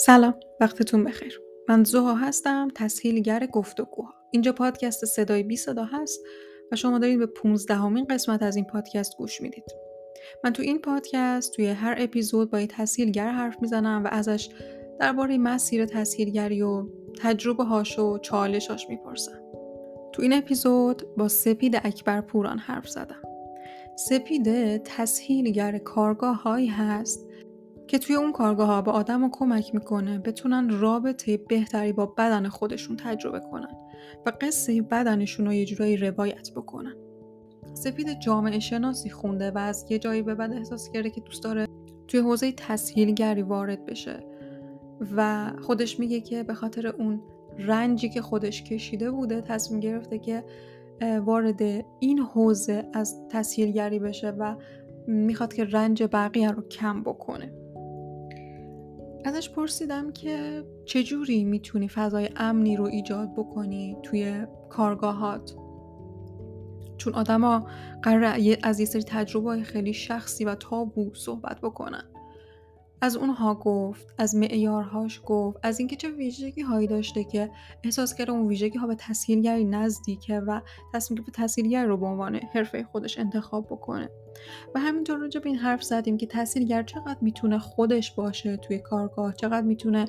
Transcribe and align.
سلام 0.00 0.34
وقتتون 0.60 1.04
بخیر. 1.04 1.40
من 1.68 1.84
زوها 1.84 2.14
هستم 2.14 2.68
تسهیلگر 2.74 3.46
گفتگوها 3.46 4.14
اینجا 4.30 4.52
پادکست 4.52 5.04
صدای 5.04 5.42
بی 5.42 5.56
صدا 5.56 5.84
هست 5.84 6.20
و 6.72 6.76
شما 6.76 6.98
دارید 6.98 7.18
به 7.18 7.26
15 7.26 7.74
همین 7.74 8.04
قسمت 8.04 8.42
از 8.42 8.56
این 8.56 8.64
پادکست 8.64 9.16
گوش 9.16 9.40
می‌دید. 9.40 9.64
من 10.44 10.52
تو 10.52 10.62
این 10.62 10.78
پادکست 10.78 11.52
توی 11.52 11.66
هر 11.66 11.94
اپیزود 11.98 12.50
با 12.50 12.60
یه 12.60 12.66
تسهیلگر 12.66 13.30
حرف 13.30 13.56
می‌زنم 13.60 14.04
و 14.04 14.08
ازش 14.10 14.48
درباره 15.00 15.38
مسیر 15.38 15.86
تسهیلگری 15.86 16.62
و 16.62 16.86
تجربه 17.20 17.64
هاش 17.64 17.98
و 17.98 18.18
چالشاش 18.18 18.88
می‌پرسم. 18.88 19.40
تو 20.12 20.22
این 20.22 20.32
اپیزود 20.32 21.02
با 21.16 21.28
سپید 21.28 21.76
اکبر 21.84 22.20
پوران 22.20 22.58
حرف 22.58 22.88
زدم. 22.88 23.22
سپید 23.96 24.76
تسهیلگر 24.82 25.78
کارگاه 25.78 26.42
هایی 26.42 26.66
هست 26.66 27.27
که 27.88 27.98
توی 27.98 28.16
اون 28.16 28.32
کارگاه 28.32 28.66
ها 28.66 28.82
به 28.82 28.90
آدم 28.90 29.22
رو 29.22 29.28
کمک 29.32 29.74
می‌کنه 29.74 30.18
بتونن 30.18 30.70
رابطه 30.70 31.36
بهتری 31.36 31.92
با 31.92 32.06
بدن 32.06 32.48
خودشون 32.48 32.96
تجربه 32.96 33.40
کنن 33.40 33.74
و 34.26 34.32
قصه 34.40 34.82
بدنشون 34.82 35.46
رو 35.46 35.52
یه 35.52 35.64
جورایی 35.64 35.96
روایت 35.96 36.50
بکنن. 36.56 36.94
سپید 37.74 38.20
جامعه 38.20 38.58
شناسی 38.58 39.10
خونده 39.10 39.50
و 39.50 39.58
از 39.58 39.86
یه 39.90 39.98
جایی 39.98 40.22
به 40.22 40.34
بعد 40.34 40.52
احساس 40.52 40.90
کرده 40.90 41.10
که 41.10 41.20
دوست 41.20 41.44
داره 41.44 41.66
توی 42.08 42.20
حوزه 42.20 42.52
تسهیلگری 42.52 43.42
وارد 43.42 43.86
بشه 43.86 44.24
و 45.16 45.52
خودش 45.62 46.00
میگه 46.00 46.20
که 46.20 46.42
به 46.42 46.54
خاطر 46.54 46.86
اون 46.86 47.22
رنجی 47.58 48.08
که 48.08 48.22
خودش 48.22 48.62
کشیده 48.62 49.10
بوده 49.10 49.40
تصمیم 49.40 49.80
گرفته 49.80 50.18
که 50.18 50.44
وارد 51.24 51.62
این 52.00 52.18
حوزه 52.18 52.84
از 52.94 53.20
تسهیلگری 53.30 53.98
بشه 53.98 54.30
و 54.30 54.56
می‌خواد 55.06 55.54
که 55.54 55.64
رنج 55.64 56.02
بقیه 56.02 56.50
رو 56.50 56.62
کم 56.62 57.02
بکنه. 57.02 57.52
ازش 59.24 59.50
پرسیدم 59.50 60.12
که 60.12 60.64
چجوری 60.84 61.44
می‌تونی 61.44 61.88
فضای 61.88 62.28
امنی 62.36 62.76
رو 62.76 62.84
ایجاد 62.84 63.32
بکنی 63.32 63.96
توی 64.02 64.46
کارگاهات؟ 64.70 65.54
چون 66.96 67.14
آدما 67.14 67.66
قرار 68.02 68.24
از 68.62 68.80
یه 68.80 68.86
سری 68.86 69.02
تجربه 69.02 69.62
خیلی 69.62 69.92
شخصی 69.92 70.44
و 70.44 70.54
تابو 70.54 71.14
صحبت 71.14 71.60
بکنن. 71.60 72.04
از 73.00 73.16
اونها 73.16 73.54
گفت 73.54 74.14
از 74.18 74.36
معیارهاش 74.36 75.20
گفت 75.26 75.58
از 75.62 75.78
اینکه 75.78 75.96
چه 75.96 76.10
ویژگی 76.10 76.60
هایی 76.60 76.86
داشته 76.86 77.24
که 77.24 77.50
احساس 77.84 78.14
کرده 78.14 78.32
اون 78.32 78.46
ویژگی 78.46 78.78
ها 78.78 78.86
به 78.86 78.94
تسهیلگری 78.94 79.64
نزدیکه 79.64 80.40
و 80.40 80.60
تصمیم 80.94 81.24
به 81.24 81.32
تسهیلگر 81.32 81.86
رو 81.86 81.96
به 81.96 82.06
عنوان 82.06 82.36
حرفه 82.36 82.82
خودش 82.84 83.18
انتخاب 83.18 83.66
بکنه. 83.66 84.10
و 84.74 84.80
همینطور 84.80 85.18
راجع 85.18 85.40
به 85.40 85.48
این 85.48 85.58
حرف 85.58 85.82
زدیم 85.82 86.16
که 86.16 86.26
تسهیلگر 86.26 86.82
چقدر 86.82 87.16
می‌تونه 87.20 87.58
خودش 87.58 88.12
باشه 88.12 88.56
توی 88.56 88.78
کارگاه 88.78 89.34
چقدر 89.34 89.66
می‌تونه 89.66 90.04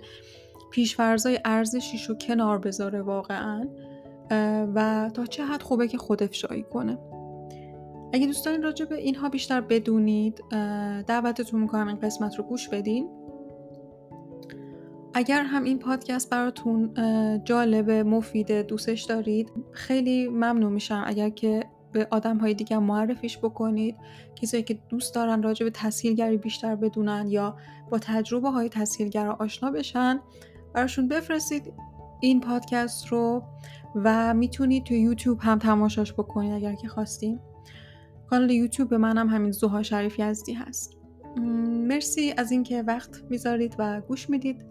پیشفرزای 0.72 1.40
ارزشیش 1.46 2.10
رو 2.10 2.16
کنار 2.16 2.58
بذاره 2.58 3.02
واقعا 3.02 3.68
و 4.76 5.10
تا 5.14 5.26
چه 5.26 5.46
حد 5.46 5.62
خوبه 5.62 5.88
که 5.88 5.98
خود 5.98 6.24
افشایی 6.24 6.64
کنه. 6.64 6.98
اگه 8.14 8.28
دوست 8.28 8.46
دارین 8.46 8.64
راجع 8.64 8.86
به 8.86 8.96
اینها 8.96 9.30
بیشتر 9.30 9.62
بدونید 9.62 10.44
دعوتتون 11.08 11.62
می‌کنم 11.62 11.88
این 11.88 12.00
قسمت 12.00 12.36
رو 12.36 12.44
گوش 12.44 12.70
بدین. 12.70 13.10
اگر 15.14 15.44
هم 15.44 15.64
این 15.64 15.80
پادکست 15.80 16.30
براتون 16.30 16.94
جالب 17.44 17.92
مفید 17.92 18.52
دوستش 18.52 19.02
دارید 19.02 19.52
خیلی 19.72 20.28
ممنون 20.28 20.74
میشم 20.74 21.04
اگر 21.06 21.30
که 21.30 21.64
به 21.92 22.08
آدم 22.12 22.38
های 22.38 22.54
دیگه 22.54 22.80
معرفیش 22.80 23.38
بکنید. 23.38 23.96
کسایی 24.36 24.64
که 24.64 24.80
دوست 24.90 25.16
دارن 25.16 25.44
راجع 25.44 25.64
به 25.64 25.72
تسهیلگری 25.72 26.38
بیشتر 26.38 26.76
بدونن 26.76 27.26
یا 27.28 27.56
با 27.90 28.00
تجربه 28.00 28.50
های 28.50 28.70
تسهیلگر 28.70 29.28
آشنا 29.28 29.72
بشن 29.72 30.20
براشون 30.74 31.08
بفرستید 31.08 31.74
این 32.20 32.42
پادکست 32.42 33.08
رو 33.08 33.44
و 33.96 34.34
می‌تونید 34.34 34.84
توی 34.84 35.00
یوتیوب 35.00 35.40
هم 35.42 35.60
تماشاش 35.60 36.14
بکنید 36.14 36.54
اگر 36.54 36.76
که 36.76 36.88
خواستیم 36.88 37.40
کانال 38.30 38.52
یوتیوب 38.52 38.94
منم 38.94 39.30
همین 39.30 39.52
زوها 39.52 39.84
شریف 39.84 40.20
یزدی 40.20 40.54
هست. 40.54 40.98
مرسی 41.88 42.34
از 42.38 42.52
اینکه 42.52 42.82
وقت 42.82 43.24
می‌ذارید 43.30 43.76
و 43.80 44.02
گوش 44.02 44.30
می‌دید 44.30 44.66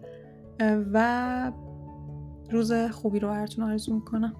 و 0.93 1.51
روز 2.51 2.73
خوبی 2.73 3.19
رو 3.19 3.27
براتون 3.27 3.63
آرزو 3.63 3.95
می‌کنم. 3.95 4.35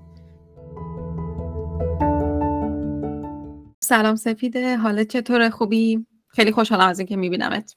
سلام 3.90 4.16
سپیده 4.16 4.78
حالت 4.78 5.08
چطوره؟ 5.08 5.50
خوبی؟ 5.50 6.06
خیلی 6.28 6.52
خوشحالم 6.52 6.88
از 6.88 7.00
اینکه 7.00 7.16
میبینمت. 7.16 7.76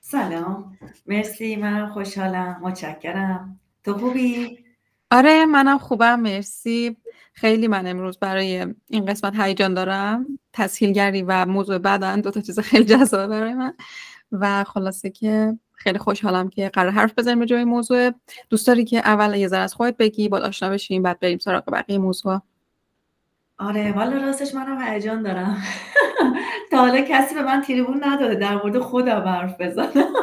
سلام. 0.00 0.78
مرسی 1.06 1.56
منم 1.56 1.88
خوشحالم. 1.88 2.60
متشکرم. 2.62 3.60
تو 3.84 3.98
خوبی؟ 3.98 4.58
آره 5.10 5.46
منم 5.46 5.78
خوبم. 5.78 6.20
مرسی. 6.20 6.96
خیلی 7.32 7.68
من 7.68 7.86
امروز 7.86 8.18
برای 8.18 8.74
این 8.90 9.06
قسمت 9.06 9.40
هیجان 9.40 9.74
دارم. 9.74 10.26
تسهیلگری 10.52 11.22
و 11.22 11.46
موضوع 11.46 11.78
بدن 11.78 12.20
دو 12.20 12.30
تا 12.30 12.40
چیز 12.40 12.58
خیلی 12.58 12.84
جذابه 12.84 13.26
برای 13.26 13.54
من. 13.54 13.74
و 14.32 14.64
خلاصه 14.64 15.10
که 15.10 15.58
خیلی 15.72 15.98
خوشحالم 15.98 16.48
که 16.48 16.68
قرار 16.68 16.90
حرف 16.90 17.12
بزنیم 17.18 17.38
به 17.38 17.46
جای 17.46 17.64
موضوع. 17.64 18.10
دوست 18.50 18.66
داری 18.66 18.84
که 18.84 18.98
اول 18.98 19.34
یه 19.34 19.48
ذره 19.48 19.62
از 19.62 19.74
خودت 19.74 19.96
بگی 19.96 20.28
بعد 20.28 20.42
آشنا 20.42 20.70
بشیم 20.70 21.02
بعد 21.02 21.20
بریم 21.20 21.38
سراغ 21.38 21.70
بقیه 21.72 21.98
موضوع 21.98 22.40
آره 23.58 23.92
والا 23.92 24.16
راستش 24.26 24.54
منم 24.54 24.82
هیجان 24.82 25.22
دارم. 25.22 25.62
تا 26.70 26.76
حالا 26.76 27.00
کسی 27.00 27.34
به 27.34 27.42
من 27.42 27.60
تریبون 27.62 28.04
نداده 28.04 28.34
در 28.34 28.54
مورد 28.54 28.78
خودم 28.78 29.20
حرف 29.28 29.60
بزنم. 29.60 29.88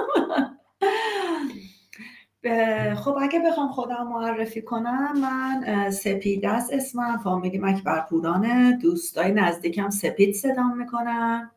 خب 2.95 3.17
اگه 3.21 3.39
بخوام 3.39 3.71
خودم 3.71 4.07
معرفی 4.07 4.61
کنم 4.61 5.13
من 5.19 5.89
سپید 5.91 6.45
است 6.45 6.73
اسمم. 6.73 7.17
فامیلی 7.17 7.57
مکبر 7.57 8.01
پورانه. 8.09 8.77
دوستای 8.77 9.31
نزدیکم 9.31 9.89
سپید 9.89 10.35
صدام 10.35 10.77
می‌کنم 10.77 11.51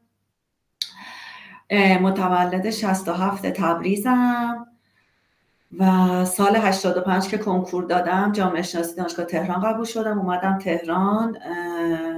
متولد 2.00 2.70
67 2.70 3.50
تبریزم. 3.50 4.66
و 5.78 6.24
سال 6.24 6.56
85 6.56 7.28
که 7.28 7.38
کنکور 7.38 7.84
دادم 7.84 8.32
جامعه 8.32 8.62
شناسی 8.62 8.96
دانشگاه 8.96 9.26
تهران 9.26 9.60
قبول 9.60 9.84
شدم. 9.84 10.18
اومدم 10.18 10.58
تهران 10.58 11.36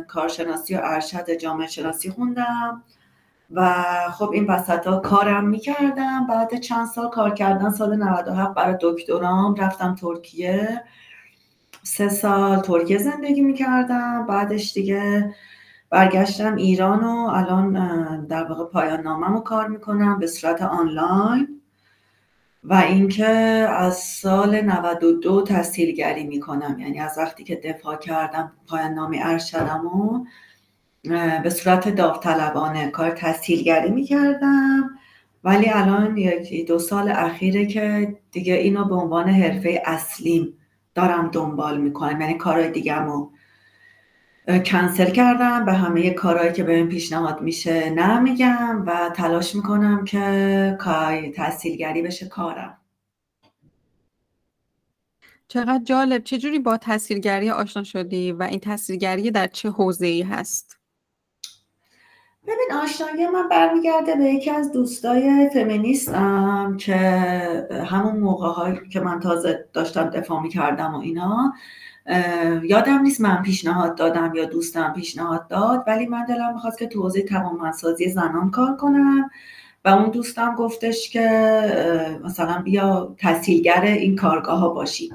کارشناسی 0.08 0.74
و 0.74 0.80
ارشد 0.82 1.30
جامعه 1.30 1.66
شناسی 1.66 2.10
خوندم 2.10 2.82
و 3.50 3.84
خب 4.12 4.30
این 4.30 4.46
وسط 4.46 4.86
ها 4.86 4.98
کارم 5.00 5.48
می‌کردم. 5.48 6.26
بعد 6.26 6.60
چند 6.60 6.86
سال 6.86 7.10
کار 7.10 7.34
کردن 7.34 7.70
سال 7.70 7.96
97 7.96 8.54
برای 8.54 8.76
دکترام 8.80 9.54
رفتم 9.54 9.94
ترکیه. 9.94 10.84
سه 11.82 12.08
سال 12.08 12.60
ترکیه 12.60 12.98
زندگی 12.98 13.40
می‌کردم. 13.40 14.26
بعدش 14.26 14.72
دیگه 14.72 15.34
برگشتم 15.90 16.56
ایران 16.56 17.04
و 17.04 17.30
الان 17.32 18.26
در 18.26 18.44
واقع 18.44 18.64
پایان 18.64 19.00
نامم 19.00 19.34
رو 19.34 19.40
کار 19.40 19.68
می‌کنم. 19.68 20.18
به 20.18 20.26
صورت 20.26 20.62
آنلاین. 20.62 21.55
و 22.68 22.74
اینکه 22.74 23.26
از 23.70 23.96
سال 23.96 24.60
92 24.60 25.42
تحصیلگری 25.42 26.24
می‌کنم. 26.24 26.76
یعنی 26.80 27.00
از 27.00 27.18
وقتی 27.18 27.44
که 27.44 27.56
دفاع 27.56 27.96
کردم 27.96 28.52
پایان 28.68 28.94
نامی 28.94 29.18
ارشدم 29.22 29.86
و 29.86 30.24
به 31.42 31.50
صورت 31.50 31.88
داوطلبانه 31.88 32.90
کار 32.90 33.10
تحصیلگری 33.10 33.90
می‌کردم. 33.90 34.90
ولی 35.44 35.70
الان 35.70 36.16
یکی 36.16 36.64
دو 36.64 36.78
سال 36.78 37.08
اخیره 37.10 37.66
که 37.66 38.16
دیگه 38.32 38.54
اینو 38.54 38.84
به 38.84 38.94
عنوان 38.94 39.28
حرفه 39.28 39.82
اصلیم 39.84 40.54
دارم 40.94 41.30
دنبال 41.32 41.80
می‌کنم. 41.80 42.20
یعنی 42.20 42.34
کارهای 42.34 42.70
دیگه 42.70 42.94
کنسل 44.46 45.10
کردم. 45.10 45.64
به 45.64 45.72
همه 45.72 46.10
کارهایی 46.10 46.52
که 46.52 46.64
به 46.64 46.84
پیشنهاد 46.84 47.40
میشه 47.40 47.90
نمیگم 47.90 48.84
و 48.86 49.10
تلاش 49.14 49.54
می‌کنم 49.54 50.04
که 50.04 50.76
کار 50.80 51.28
تحصیلگری 51.28 52.02
بشه 52.02 52.28
کارم. 52.28 52.78
چقدر 55.48 55.84
جالب. 55.84 56.24
چجوری 56.24 56.58
با 56.58 56.76
تحصیلگری 56.76 57.50
آشنا 57.50 57.84
شدی 57.84 58.32
و 58.32 58.42
این 58.42 58.60
تحصیلگری 58.60 59.30
در 59.30 59.46
چه 59.46 59.70
حوزه 59.70 60.06
ای 60.06 60.22
هست؟ 60.22 60.76
ببین 62.42 62.78
آشنایی 62.82 63.26
من 63.26 63.48
برمیگرده 63.48 64.14
به 64.14 64.24
یکی 64.24 64.50
از 64.50 64.72
دوستای 64.72 65.50
فمینیستم 65.54 66.76
که 66.80 66.96
همون 67.90 68.16
موقع 68.16 68.74
که 68.88 69.00
من 69.00 69.20
تازه 69.20 69.68
داشتم 69.72 70.10
دفاع 70.10 70.42
می‌کردم 70.42 70.94
و 70.94 70.98
اینا. 70.98 71.54
یادم 72.62 73.02
نیست 73.02 73.20
من 73.20 73.42
پیشنهاد 73.42 73.94
دادم 73.96 74.32
یا 74.34 74.44
دوستم 74.44 74.92
پیشنهاد 74.92 75.48
داد 75.48 75.84
ولی 75.86 76.06
من 76.06 76.24
دلم 76.24 76.54
می‌خواست 76.54 76.78
که 76.78 76.86
تو 76.86 77.02
حوزه 77.02 77.22
توانمندسازی 77.22 78.08
زنان 78.08 78.50
کار 78.50 78.76
کنم 78.76 79.30
و 79.84 79.88
اون 79.88 80.10
دوستم 80.10 80.54
گفتش 80.54 81.10
که 81.10 81.28
مثلا 82.24 82.62
بیا 82.62 83.14
تحصیلگر 83.18 83.80
این 83.80 84.16
کارگاه 84.16 84.58
ها 84.58 84.68
باشی. 84.68 85.12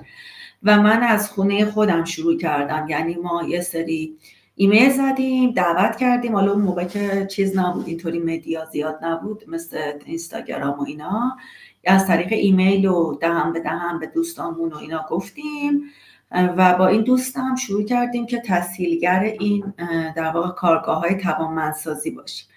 و 0.64 0.82
من 0.82 1.04
از 1.04 1.30
خونه 1.30 1.66
خودم 1.66 2.04
شروع 2.04 2.38
کردم. 2.38 2.88
یعنی 2.90 3.16
ما 3.16 3.44
یه 3.44 3.62
سری 3.62 4.18
ایمیل 4.56 4.90
زدیم 4.90 5.52
دعوت 5.52 5.96
کردیم. 5.96 6.36
حالا 6.36 6.52
اون 6.52 6.62
موقع 6.62 6.84
که 6.84 7.28
چیز 7.32 7.58
نبود 7.58 7.88
اینطوری 7.88 8.20
مدیا 8.20 8.66
زیاد 8.66 9.00
نبود 9.02 9.44
مثل 9.48 9.78
اینستاگرام 10.06 10.80
و 10.80 10.84
اینا. 10.84 11.38
از 11.86 12.08
طریق 12.08 12.28
ایمیل 12.32 12.86
و 12.86 13.16
دهم 13.22 13.54
به 13.54 13.60
دهم 13.60 14.00
به 14.00 14.08
دوستانمون 14.08 14.70
و 14.74 14.78
اینا 14.78 15.06
گفتیم. 15.10 15.84
و 16.32 16.76
با 16.78 16.88
این 16.88 17.02
دوستم 17.02 17.56
شروع 17.56 17.84
کردیم 17.84 18.26
که 18.26 18.40
تسهیلگر 18.40 19.20
این 19.40 19.74
در 20.16 20.32
واقع 20.32 20.50
کارگاه 20.50 21.00
های 21.00 21.16
توانمندسازی 21.16 22.12
باشیم. 22.12 22.48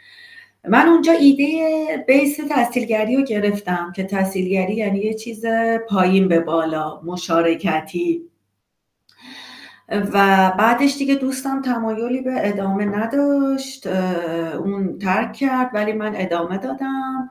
من 0.69 0.89
اونجا 0.89 1.13
ایده 1.13 2.05
بیس 2.07 2.37
تحصیلگری 2.37 3.17
رو 3.17 3.23
گرفتم 3.23 3.93
که 3.97 4.05
تحصیلگری 4.05 4.75
یعنی 4.75 4.99
یه 4.99 5.15
چیز 5.15 5.47
پایین 5.89 6.29
به 6.29 6.41
بالا 6.41 7.01
مشارکتی. 7.01 8.23
و 9.89 10.53
بعدش 10.59 10.97
دیگه 10.99 11.15
دوستم 11.15 11.63
تمایلی 11.63 12.21
به 12.21 12.49
ادامه 12.49 12.85
نداشت 12.85 13.87
اون 14.57 14.99
ترک 14.99 15.33
کرد 15.33 15.71
ولی 15.75 15.93
من 15.93 16.13
ادامه 16.17 16.59
دادم 16.59 17.31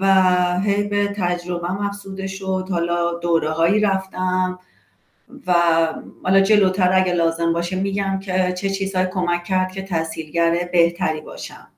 و 0.00 0.14
هی 0.60 0.88
به 0.88 1.14
تجربه 1.16 1.84
افزوده 1.84 2.26
شد. 2.26 2.68
حالا 2.70 3.18
دوره 3.18 3.50
هایی 3.50 3.80
رفتم. 3.80 4.58
و 5.46 5.54
حالا 6.24 6.40
جلوتر 6.40 6.92
اگه 6.92 7.12
لازم 7.12 7.52
باشه 7.52 7.76
میگم 7.76 8.18
که 8.18 8.52
چه 8.52 8.70
چیزهایی 8.70 9.08
کمک 9.12 9.44
کرد 9.44 9.72
که 9.72 9.82
تحصیلگر 9.82 10.68
بهتری 10.72 11.20
باشم. 11.20 11.68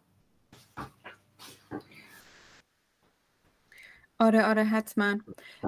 آره 4.18 4.44
آره 4.44 4.64
حتما. 4.64 5.18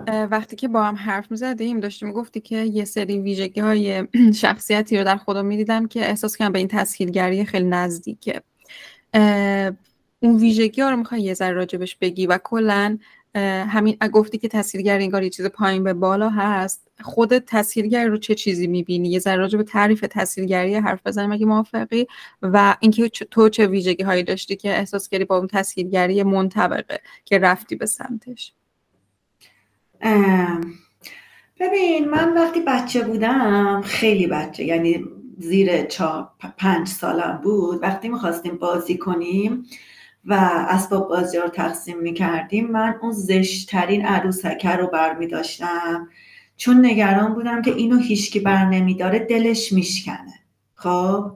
وقتی 0.07 0.57
که 0.57 0.69
با 0.69 0.85
هم 0.85 0.95
حرف 0.95 1.31
می‌زدیم 1.31 1.81
داشتی 1.81 2.07
می‌گفتی 2.07 2.41
که 2.41 2.57
یه 2.57 2.85
سری 2.85 3.19
ویژگی 3.19 3.61
های 3.61 4.07
شخصیتی 4.43 4.99
رو 4.99 5.05
در 5.05 5.17
خودم 5.17 5.47
می‌دیدم 5.47 5.89
که 5.89 6.01
احساس 6.01 6.37
کنم 6.37 6.53
به 6.53 6.59
این 6.59 6.69
تسهیلگری 6.69 7.45
خیلی 7.45 7.69
نزدیکه. 7.69 8.43
اون 10.21 10.37
ویژگی 10.37 10.83
ها 10.83 10.91
رو 10.91 10.97
می‌خوای 10.97 11.21
یه 11.21 11.35
ذره 11.35 11.53
راجبش 11.53 11.97
بگی 11.97 12.27
و 12.27 12.39
کلا 12.39 12.99
همین 13.35 13.97
گفتی 14.13 14.39
که 14.39 14.49
تسهیلگر 14.49 14.99
انگار 14.99 15.23
یه 15.23 15.31
چیز 15.31 15.47
پایین 15.47 15.85
به 15.85 15.93
بالا 15.93 16.29
هست. 16.29 16.89
خود 17.03 17.39
تسهیلگر 17.39 18.07
رو 18.07 18.19
چه 18.19 18.35
چیزی 18.35 18.67
می‌بینی؟ 18.67 19.09
یه 19.09 19.19
ذره 19.19 19.37
راجب 19.37 19.63
تعریف 19.63 20.05
تسهیلگری 20.11 20.75
حرف 20.75 21.01
بزنیم 21.07 21.33
اگه 21.33 21.47
موافقی. 21.47 22.07
و 22.43 22.77
اینکه 22.81 23.09
تو 23.09 23.49
چه 23.49 23.67
ویژگی 23.67 24.03
هایی 24.03 24.23
داشتی 24.23 24.57
که 24.57 24.79
احساس 24.79 25.09
کردی 25.09 25.25
با 25.25 25.39
اون 25.39 25.47
تسهیلگری 25.47 26.23
منطبقه 26.23 27.01
که 27.25 27.39
رفتی 27.39 27.77
به 27.77 27.87
سمتش؟ 27.87 28.53
ببین 31.61 32.09
من 32.09 32.35
وقتی 32.35 32.61
بچه 32.67 33.05
بودم 33.05 33.83
خیلی 33.85 34.27
بچه 34.27 34.65
یعنی 34.65 35.05
زیر 35.39 35.85
چهار 35.85 36.29
پنج 36.59 36.89
سالم 36.89 37.41
بود. 37.45 37.83
وقتی 37.83 38.09
می‌خواستیم 38.09 38.57
بازی 38.57 38.99
کنیم 38.99 39.67
و 40.27 40.35
اسباب 40.69 41.09
بازی 41.09 41.39
رو 41.39 41.49
تقسیم 41.49 41.99
می‌کردیم. 41.99 42.67
من 42.67 42.95
اون 43.03 43.13
زشتترین 43.13 44.07
عروسکه 44.07 44.71
رو 44.71 44.87
بر 44.87 45.15
داشتم 45.15 46.09
چون 46.57 46.87
نگران 46.87 47.35
بودم 47.35 47.63
که 47.63 47.71
اینو 47.71 47.99
هیچکی 47.99 48.41
بر 48.41 48.65
نمیداره 48.65 49.19
دلش 49.19 49.73
میشکنه. 49.73 50.35
خب؟ 50.75 51.33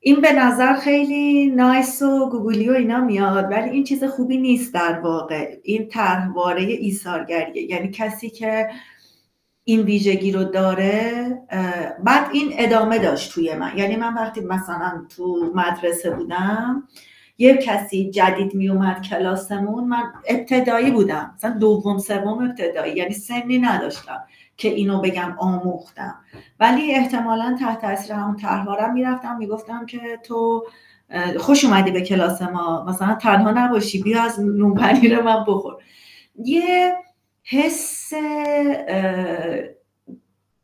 این 0.00 0.20
به 0.20 0.32
نظر 0.32 0.74
خیلی 0.74 1.46
نایس 1.46 2.02
و 2.02 2.30
گوگلی 2.30 2.68
و 2.68 2.72
اینا 2.72 3.00
میاد 3.00 3.52
ولی 3.52 3.70
این 3.70 3.84
چیز 3.84 4.04
خوبی 4.04 4.38
نیست 4.38 4.74
در 4.74 5.00
واقع. 5.00 5.56
این 5.62 5.88
طرحواره 5.88 6.62
ایثارگریه. 6.62 7.62
یعنی 7.62 7.90
کسی 7.90 8.30
که 8.30 8.68
این 9.64 9.80
ویژگی 9.80 10.32
رو 10.32 10.44
داره 10.44 11.38
بعد 12.04 12.28
این 12.32 12.50
ادامه 12.52 12.98
داشت 12.98 13.32
توی 13.32 13.54
من. 13.54 13.72
یعنی 13.76 13.96
من 13.96 14.14
وقتی 14.14 14.40
مثلا 14.40 15.06
تو 15.16 15.52
مدرسه 15.54 16.10
بودم 16.10 16.88
یه 17.38 17.56
کسی 17.56 18.10
جدید 18.10 18.54
می 18.54 18.68
اومد 18.68 19.02
کلاسمون 19.02 19.84
من 19.84 20.12
ابتدایی 20.28 20.90
بودم. 20.90 21.32
مثلا 21.36 21.50
دوم 21.50 21.98
سوم 21.98 22.48
ابتدایی 22.48 22.94
یعنی 22.94 23.14
سنی 23.14 23.58
نداشتم 23.58 24.24
که 24.56 24.68
اینو 24.68 25.00
بگم 25.00 25.36
آموختم. 25.38 26.14
ولی 26.60 26.94
احتمالا 26.94 27.56
تحت 27.60 27.80
تاثیر 27.80 28.12
همون 28.12 28.36
طرحوارم 28.36 28.92
می‌رفتم 28.92 29.36
می‌گفتم 29.36 29.86
که 29.86 30.00
تو 30.24 30.66
خوش 31.38 31.64
اومدی 31.64 31.90
به 31.90 32.00
کلاس 32.00 32.42
ما. 32.42 32.84
مثلا 32.84 33.14
تنها 33.14 33.50
نباشی 33.50 34.02
بیا 34.02 34.22
از 34.22 34.40
نون 34.40 34.74
پنیر 34.74 35.22
من 35.22 35.44
بخور. 35.48 35.74
یه 36.44 36.94
حس 37.42 38.12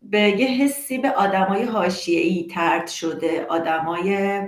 به 0.03 0.21
یه 0.21 0.47
حسی 0.47 0.99
به 0.99 1.11
آدمای 1.11 1.63
حاشیه‌ای 1.63 2.47
ترد 2.47 2.87
شده. 2.87 3.47
آدمای 3.49 4.41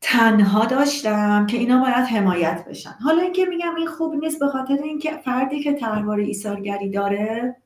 تنها 0.00 0.66
داشتم 0.66 1.46
که 1.46 1.56
اینا 1.56 1.80
باید 1.80 1.94
حمایت 2.06 2.64
بشن. 2.68 2.94
حالا 3.04 3.22
اینکه 3.22 3.44
میگم 3.44 3.74
این 3.74 3.86
خوب 3.86 4.14
نیست 4.14 4.40
به 4.40 4.46
خاطر 4.46 4.78
اینکه 4.84 5.10
فردی 5.24 5.60
که 5.62 5.72
تحوار 5.72 6.18
ایثارگری 6.18 6.90
داره 6.90 7.56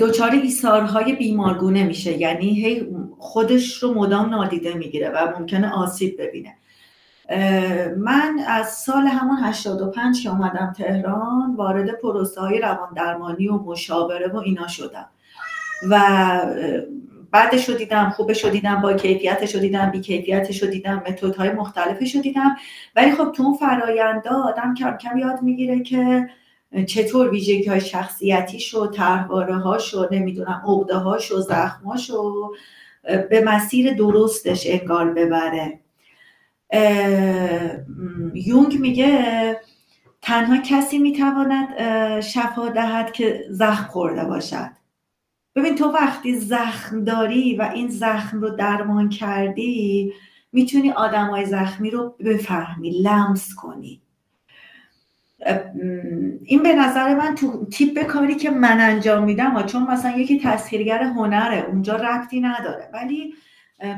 دچار 0.00 0.30
ایثارهای 0.30 1.12
بیمارگونه 1.12 1.84
میشه. 1.84 2.12
یعنی 2.12 2.64
هی 2.64 2.86
خودش 3.18 3.82
رو 3.82 3.94
مدام 3.94 4.30
نادیده 4.30 4.74
می‌گیره 4.74 5.10
و 5.10 5.38
ممکنه 5.38 5.72
آسیب 5.72 6.22
ببینه. 6.22 6.54
من 7.96 8.38
از 8.46 8.68
سال 8.68 9.06
همون 9.06 9.38
85 9.38 10.22
که 10.22 10.30
اومدم 10.30 10.72
تهران 10.76 11.54
وارد 11.56 12.00
پروسه 12.00 12.40
های 12.40 12.58
روان 12.58 12.94
درمانی 12.96 13.48
و 13.48 13.58
مشاوره 13.58 14.28
و 14.28 14.36
اینا 14.36 14.66
شدم. 14.66 15.08
و 15.90 16.00
بعدش 17.30 17.68
رو 17.68 17.74
دیدم 17.74 18.10
خوبش 18.10 18.44
رو 18.44 18.50
دیدم 18.50 18.80
با 18.80 18.92
کیفیتش 18.92 19.54
رو 19.54 19.60
دیدم 19.60 19.90
بی 19.90 20.00
کیفیتش 20.00 20.62
رو 20.62 20.70
دیدم 20.70 21.04
های 21.38 21.50
مختلفش 21.50 22.14
رو 22.14 22.22
دیدم. 22.22 22.56
ولی 22.96 23.12
خب 23.12 23.32
تو 23.32 23.42
اون 23.42 23.56
فراینده 23.56 24.30
آدم 24.30 24.74
کم 24.74 24.96
کم 24.96 25.18
یاد 25.18 25.42
می‌گیره 25.42 25.80
که 25.82 26.28
چطور 26.86 27.30
ویژگی 27.30 27.64
های 27.64 27.80
شخصیتی 27.80 28.60
شو 28.60 28.86
تحواره 28.86 29.54
ها 29.54 29.78
شو 29.78 30.08
نمی‌دونم 30.10 30.62
عقده 30.66 30.94
ها 30.94 31.18
شو 31.18 31.40
زخم 31.40 31.96
شو 31.96 32.52
به 33.02 33.42
مسیر 33.44 33.94
درستش 33.94 34.66
انگار 34.66 35.12
ببره. 35.12 35.80
یونگ 38.34 38.78
میگه 38.80 39.60
تنها 40.22 40.56
کسی 40.62 40.98
می‌تواند 40.98 41.68
شفا 42.20 42.68
دهد 42.68 43.12
که 43.12 43.44
زخم 43.50 43.88
خورده 43.88 44.24
باشد. 44.24 44.77
ببین 45.58 45.74
تو 45.74 45.84
وقتی 45.84 46.38
زخم 46.38 47.04
داری 47.04 47.56
و 47.56 47.62
این 47.74 47.88
زخم 47.88 48.40
رو 48.40 48.50
درمان 48.50 49.08
کردی 49.08 50.12
می‌تونی 50.52 50.90
آدمای 50.90 51.46
زخمی 51.46 51.90
رو 51.90 52.16
بفهمی 52.24 52.90
لمس 52.90 53.54
کنی. 53.54 54.02
این 56.44 56.62
به 56.62 56.74
نظر 56.74 57.14
من 57.14 57.34
تو 57.34 57.66
تیپ 57.66 58.02
کاری 58.02 58.34
که 58.34 58.50
من 58.50 58.80
انجام 58.80 59.24
میدم 59.24 59.62
چون 59.62 59.82
مثلا 59.82 60.10
یکی 60.10 60.40
تسخیرگر 60.40 61.02
هنره 61.02 61.66
اونجا 61.68 61.96
ربطی 61.96 62.40
نداره. 62.40 62.90
ولی 62.92 63.34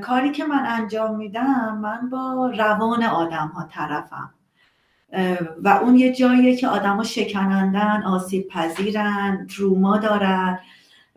کاری 0.00 0.31
که 0.31 0.45
من 0.45 0.67
انجام 0.67 1.17
میدم 1.17 1.79
من 1.83 2.11
با 2.11 2.52
روان 2.59 3.02
آدم 3.02 3.52
ها 3.55 3.69
طرفم 3.71 4.35
و 5.64 5.69
اون 5.69 5.97
یه 5.97 6.12
جاییه 6.12 6.57
که 6.57 6.69
آدما 6.69 7.05
شکنندن 7.05 8.02
آسیب 8.07 8.49
پذیرن 8.49 9.47
تروما 9.57 9.99
دارن. 9.99 10.59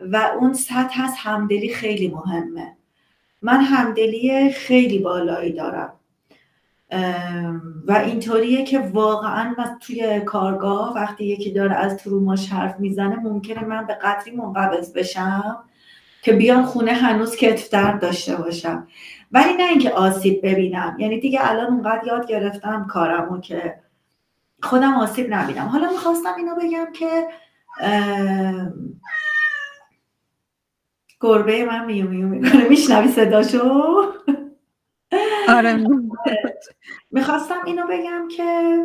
و 0.00 0.16
اون 0.40 0.52
سطح 0.52 1.04
از 1.04 1.14
همدلی 1.16 1.74
خیلی 1.74 2.08
مهمه. 2.08 2.76
من 3.42 3.60
همدلی 3.60 4.52
خیلی 4.52 4.98
بالایی 4.98 5.52
دارم. 5.52 5.92
و 7.86 7.92
اینطوریه 7.92 8.64
که 8.64 8.78
واقعا 8.78 9.54
توی 9.80 10.20
کارگاه 10.20 10.94
وقتی 10.94 11.24
یکی 11.24 11.52
داره 11.52 11.74
از 11.74 11.96
تروماش 11.96 12.52
حرف 12.52 12.80
می‌زنه 12.80 13.16
ممکنه 13.16 13.64
من 13.64 13.86
به 13.86 13.94
قدری 13.94 14.30
منقبض 14.30 14.92
بشم 14.92 15.64
که 16.22 16.32
بیان 16.32 16.64
خونه 16.64 16.92
هنوز 16.92 17.36
کتف 17.36 17.68
درد 17.68 18.00
داشته 18.00 18.36
باشم. 18.36 18.88
ولی 19.32 19.54
نه 19.54 19.64
اینکه 19.64 19.90
آسیب 19.90 20.46
ببینم. 20.46 20.96
یعنی 20.98 21.20
دیگه 21.20 21.50
الان 21.50 21.66
اونقدر 21.66 22.06
یاد 22.06 22.26
گرفتم 22.26 22.86
کارمو 22.86 23.40
که 23.40 23.74
خودم 24.62 24.94
آسیب 24.94 25.34
نبینم. 25.34 25.66
حالا 25.66 25.90
می‌خواستم 25.90 26.34
اینو 26.36 26.54
بگم 26.54 26.86
که 26.92 27.28
گربه 31.24 31.64
من 31.64 31.84
میو 31.84 32.08
میو 32.08 32.26
می‌کنه 32.26 32.68
میشنوی 32.68 33.08
صداشو؟ 33.08 34.02
آره. 35.48 35.86
می‌خواستم 37.10 37.64
اینو 37.66 37.82
بگم 37.90 38.28
که 38.36 38.78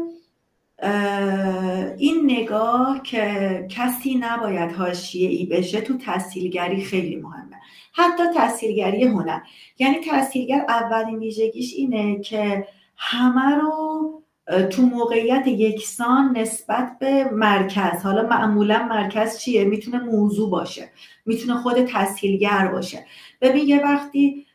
این 1.98 2.32
نگاه 2.32 3.02
که 3.04 3.68
کسی 3.70 4.16
نباید 4.16 4.72
حاشیه 4.72 5.30
ای 5.30 5.46
بشه 5.46 5.82
تو 5.82 5.98
تحصیلگری 5.98 6.82
خیلی 6.82 7.16
مهمه. 7.16 7.56
حتی 7.94 8.24
تحصیلگری 8.36 9.04
هنر. 9.04 9.40
یعنی 9.80 10.00
تحصیلگر 10.00 10.66
اولین 10.70 11.20
ویژگیش 11.20 11.74
اینه 11.74 12.20
که 12.20 12.68
همه 12.98 13.56
رو 13.56 14.24
تو 14.70 14.82
موقعیت 14.82 15.48
یکسان 15.48 16.38
نسبت 16.38 16.98
به 17.00 17.24
مرکز. 17.24 18.04
حالا 18.04 18.28
معمولا 18.28 18.84
مرکز 18.84 19.40
چیه؟ 19.40 19.64
می‌تونه 19.64 20.00
موضوع 20.00 20.50
باشه. 20.50 20.90
می‌تونه 21.26 21.62
خود 21.62 21.86
تسهیلگر 21.86 22.68
باشه. 22.68 23.06
ببین 23.42 23.68
یه 23.68 23.84
وقتی 23.84 24.46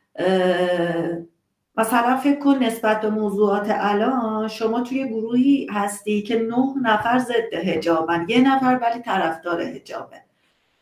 مثلا 1.76 2.16
فکر 2.16 2.38
کن 2.38 2.54
نسبت 2.54 3.00
به 3.00 3.10
موضوعات 3.10 3.66
الان 3.70 4.48
شما 4.48 4.80
توی 4.80 5.08
گروهی 5.08 5.66
هستی 5.70 6.22
که 6.22 6.38
نه 6.38 6.74
نفر 6.82 7.18
ضد 7.18 7.54
هجابن 7.54 8.26
یه 8.28 8.40
نفر 8.40 8.78
ولی 8.82 9.02
طرفدار 9.02 9.60
هجابه 9.60 10.16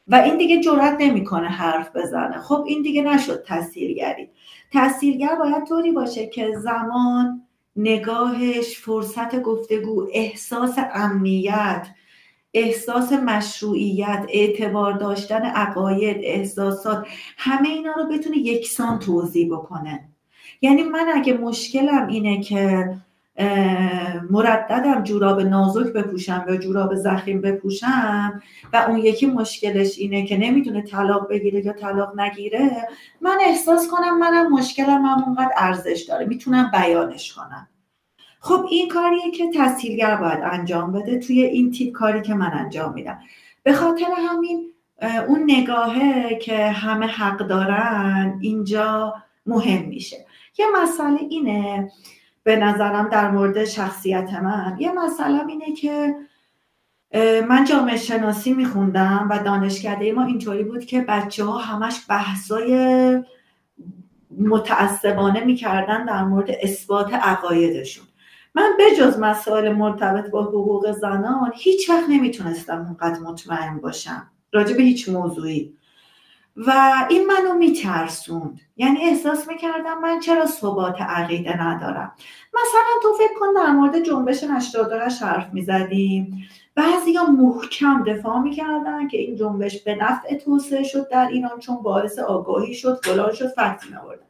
و 0.08 0.14
این 0.14 0.36
دیگه 0.36 0.60
جرات 0.60 0.96
نمی‌کنه 1.00 1.48
حرف 1.48 1.96
بزنه. 1.96 2.38
خب 2.38 2.64
این 2.66 2.82
دیگه 2.82 3.02
نشد 3.02 3.42
تاثیرگری 3.42 4.30
تاثیرگر 4.72 5.34
باید 5.34 5.64
طوری 5.64 5.92
باشه 5.92 6.26
که 6.26 6.54
زمان 6.56 7.42
نگاهش 7.76 8.78
فرصت 8.78 9.42
گفتگو 9.42 10.08
احساس 10.12 10.74
امنیت 10.94 11.86
احساس 12.54 13.12
مشروعیت 13.12 14.26
اعتبار 14.28 14.92
داشتن 14.92 15.42
عقاید 15.42 16.16
احساسات 16.22 17.06
همه 17.36 17.68
اینا 17.68 17.92
رو 17.92 18.08
بتونه 18.08 18.38
یکسان 18.38 18.98
توضیح 18.98 19.52
بکنه. 19.52 20.08
یعنی 20.62 20.82
من 20.82 21.12
اگه 21.14 21.32
مشکلم 21.32 22.06
اینه 22.06 22.40
که 22.42 22.94
مرددم 24.30 25.02
جوراب 25.04 25.40
نازک 25.40 25.92
بپوشم 25.92 26.44
یا 26.48 26.56
جوراب 26.56 26.94
زخیم 26.94 27.40
بپوشم. 27.40 28.42
و 28.72 28.76
اون 28.88 28.98
یکی 28.98 29.26
مشکلش 29.26 29.98
اینه 29.98 30.26
که 30.26 30.36
نمی‌تونه 30.36 30.82
طلاق 30.82 31.28
بگیره 31.30 31.66
یا 31.66 31.72
طلاق 31.72 32.20
نگیره. 32.20 32.88
من 33.20 33.38
احساس 33.40 33.88
کنم 33.88 34.18
منم 34.18 34.52
مشکلم 34.52 35.04
هم 35.04 35.24
اونقدر 35.24 35.52
ارزش 35.56 36.04
داره. 36.08 36.26
می‌تونم 36.26 36.70
بیانش 36.72 37.32
کنم. 37.32 37.68
خب 38.40 38.66
این 38.70 38.88
کاریه 38.88 39.30
که 39.30 39.50
تحصیلگر 39.50 40.16
باید 40.16 40.40
انجام 40.42 40.92
بده 40.92 41.18
توی 41.18 41.42
این 41.42 41.70
تیپ 41.70 41.92
کاری 41.92 42.22
که 42.22 42.34
من 42.34 42.50
انجام 42.52 42.92
میدم. 42.92 43.18
به 43.62 43.72
خاطر 43.72 44.06
همین 44.28 44.72
اون 45.28 45.42
نگاهه 45.46 46.38
که 46.38 46.66
همه 46.66 47.06
حق 47.06 47.38
دارن 47.38 48.38
اینجا 48.40 49.14
مهم 49.46 49.88
میشه. 49.88 50.16
یه 50.58 50.66
مسئله 50.82 51.18
اینه 51.30 51.90
به 52.44 52.56
نظرم 52.56 53.08
در 53.08 53.30
مورد 53.30 53.64
شخصیت 53.64 54.32
من 54.32 54.76
یه 54.78 54.92
مسئله 54.92 55.46
اینه 55.46 55.72
که 55.72 56.14
من 57.48 57.64
جامعه 57.64 57.96
شناسی 57.96 58.52
میخوندم 58.52 59.28
و 59.30 59.38
دانشکده 59.38 60.12
ما 60.12 60.24
اینطوری 60.24 60.64
بود 60.64 60.84
که 60.84 61.00
بچه 61.00 61.44
ها 61.44 61.58
همش 61.58 62.00
بحثای 62.08 63.22
متعصبانه 64.38 65.44
می‌کردن 65.44 66.04
در 66.04 66.24
مورد 66.24 66.50
اثبات 66.62 67.14
عقایدشون. 67.14 68.04
من 68.54 68.70
بجز 68.80 69.18
مسائل 69.18 69.72
مرتبط 69.72 70.30
با 70.30 70.42
حقوق 70.42 70.92
زنان 70.92 71.52
هیچ 71.54 71.90
وقت 71.90 72.08
نمی‌تونستم 72.08 72.86
اونقدر 72.86 73.20
مطمئن 73.20 73.78
باشم. 73.78 74.30
راجع 74.52 74.76
به 74.76 74.82
هیچ 74.82 75.08
موضوعی. 75.08 75.74
و 76.56 76.92
این 77.10 77.26
منو 77.26 77.54
میترسوند. 77.54 78.60
یعنی 78.76 79.04
احساس 79.04 79.48
می‌کردم 79.48 79.98
من 80.02 80.20
چرا 80.20 80.46
ثبات 80.46 81.00
عقیده 81.00 81.62
ندارم. 81.62 82.12
مثلا 82.54 83.00
تو 83.02 83.12
فکر 83.18 83.38
کن 83.40 83.46
در 83.56 83.70
مورد 83.70 84.02
جنبش 84.02 84.44
88 84.44 85.22
حرف 85.22 85.46
می‌زدیم. 85.52 86.48
بعضی 86.74 87.14
ها 87.14 87.26
محکم 87.26 88.04
دفاع 88.04 88.38
می‌کردن 88.38 89.08
که 89.08 89.18
این 89.18 89.36
جنبش 89.36 89.82
به 89.82 89.94
نفع 89.94 90.36
توسعه 90.36 90.82
شد 90.82 91.08
در 91.08 91.26
ایران 91.26 91.58
چون 91.58 91.76
باعث 91.76 92.18
آگاهی 92.18 92.74
شد 92.74 93.00
فلان 93.04 93.32
شد 93.32 93.48
فکت 93.48 93.82
نبردن 93.92 94.22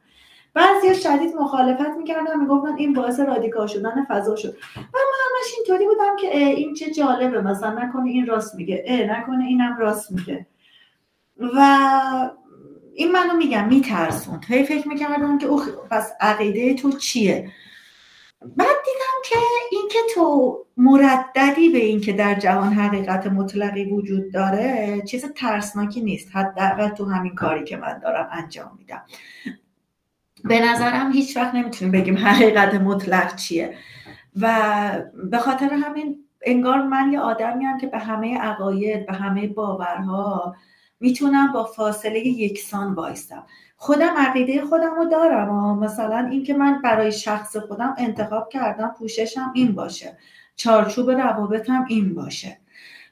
بعضی 0.55 0.95
شدید 0.95 1.35
مخالفت 1.35 1.97
می‌کردن 1.99 2.41
می‌گفتن 2.41 2.77
این 2.77 2.93
باعث 2.93 3.21
رادیکال 3.21 3.67
شدن 3.67 4.07
فضا 4.09 4.37
شد. 4.37 4.57
و 4.77 4.81
من 4.81 5.19
همش 5.25 5.55
اینطوری 5.57 5.87
بودم 5.87 6.17
که 6.17 6.39
این 6.39 6.75
چه 6.75 6.91
جالبه 6.91 7.41
مثلا 7.41 7.71
نکنه 7.71 8.11
این 8.11 8.27
راست 8.27 8.55
میگه 8.55 8.85
اه 8.87 9.19
نکنه 9.19 9.45
اینم 9.45 9.77
راست 9.79 10.13
میگه. 10.13 10.47
و 11.37 12.31
این 12.95 13.13
منو 13.13 13.37
میگم 13.37 13.69
میترسوند 13.69 14.45
هی 14.49 14.65
فکر 14.65 14.89
می‌کردم 14.89 15.39
که 15.39 15.47
اوه 15.47 15.67
پس 15.91 16.13
عقیده 16.21 16.75
تو 16.75 16.93
چیه؟ 16.93 17.51
بعد 18.57 18.77
دیدم 18.85 19.23
که 19.25 19.37
اینکه 19.71 19.99
تو 20.15 20.59
مرددی 20.77 21.69
به 21.69 21.79
اینکه 21.79 22.13
در 22.13 22.35
جهان 22.35 22.73
حقیقت 22.73 23.27
مطلقی 23.27 23.85
وجود 23.85 24.33
داره 24.33 25.03
چیز 25.07 25.25
ترسناکی 25.25 26.01
نیست. 26.01 26.37
حداقل 26.37 26.89
تو 26.89 27.05
همین 27.05 27.35
کاری 27.35 27.65
که 27.65 27.77
من 27.77 27.99
دارم 27.99 28.29
انجام 28.33 28.77
میدم. 28.79 29.03
به 30.45 30.61
نظرم 30.61 31.13
هیچ 31.13 31.37
وقت 31.37 31.55
نمی‌تونیم 31.55 31.93
بگیم 31.93 32.19
حقیقت 32.19 32.75
مطلق 32.75 33.37
چیه. 33.37 33.75
و 34.41 34.49
به 35.31 35.39
خاطر 35.39 35.71
همین 35.73 36.25
انگار 36.43 36.83
من 36.83 37.13
یه 37.13 37.21
آدمی 37.21 37.65
که 37.81 37.87
به 37.87 37.99
همه 37.99 38.39
عقاید 38.39 39.07
به 39.07 39.13
همه 39.13 39.47
باورها 39.47 40.57
می‌تونم 41.03 41.53
با 41.53 41.65
فاصله 41.65 42.27
یکسان 42.27 42.95
وایستم 42.95 43.47
خودم 43.77 44.15
عقیده 44.17 44.65
خودم 44.65 44.95
رو 44.95 45.05
دارم 45.05 45.79
مثلا 45.79 46.29
اینکه 46.31 46.55
من 46.55 46.83
برای 46.83 47.13
شخص 47.13 47.57
خودم 47.57 47.95
انتخاب 47.99 48.49
کردم 48.49 48.95
پوششم 48.99 49.53
این 49.55 49.73
باشه. 49.73 50.19
چارچوب 50.57 51.11
روابطم 51.11 51.87
این 51.89 52.15
باشه. 52.15 52.59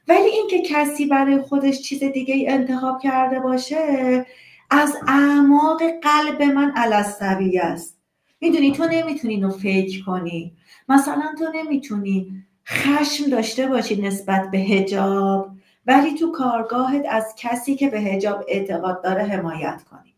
ولی 0.07 0.29
اینکه 0.29 0.61
کسی 0.61 1.05
برای 1.05 1.41
خودش 1.41 1.81
چیز 1.81 2.03
دیگه 2.03 2.35
ای 2.35 2.47
انتخاب 2.47 3.01
کرده 3.01 3.39
باشه 3.39 4.25
از 4.69 4.95
اعماق 5.07 5.81
قلب 6.01 6.41
من 6.41 6.71
علصبی 6.75 7.59
است. 7.59 7.97
می‌دونی 8.41 8.71
تو 8.71 8.87
نمی‌تونی 8.91 9.33
اینو 9.33 9.49
فکر 9.49 10.05
کنی. 10.05 10.53
مثلا 10.89 11.35
تو 11.39 11.45
نمی‌تونی 11.55 12.43
خشم 12.67 13.29
داشته 13.29 13.67
باشی 13.67 14.01
نسبت 14.01 14.51
به 14.51 14.57
هجاب 14.57 15.51
ولی 15.85 16.13
تو 16.15 16.31
کارگاهت 16.31 17.05
از 17.09 17.35
کسی 17.37 17.75
که 17.75 17.89
به 17.89 17.99
هجاب 17.99 18.45
اعتقاد 18.47 19.03
داره 19.03 19.23
حمایت 19.23 19.83
کنی. 19.91 20.15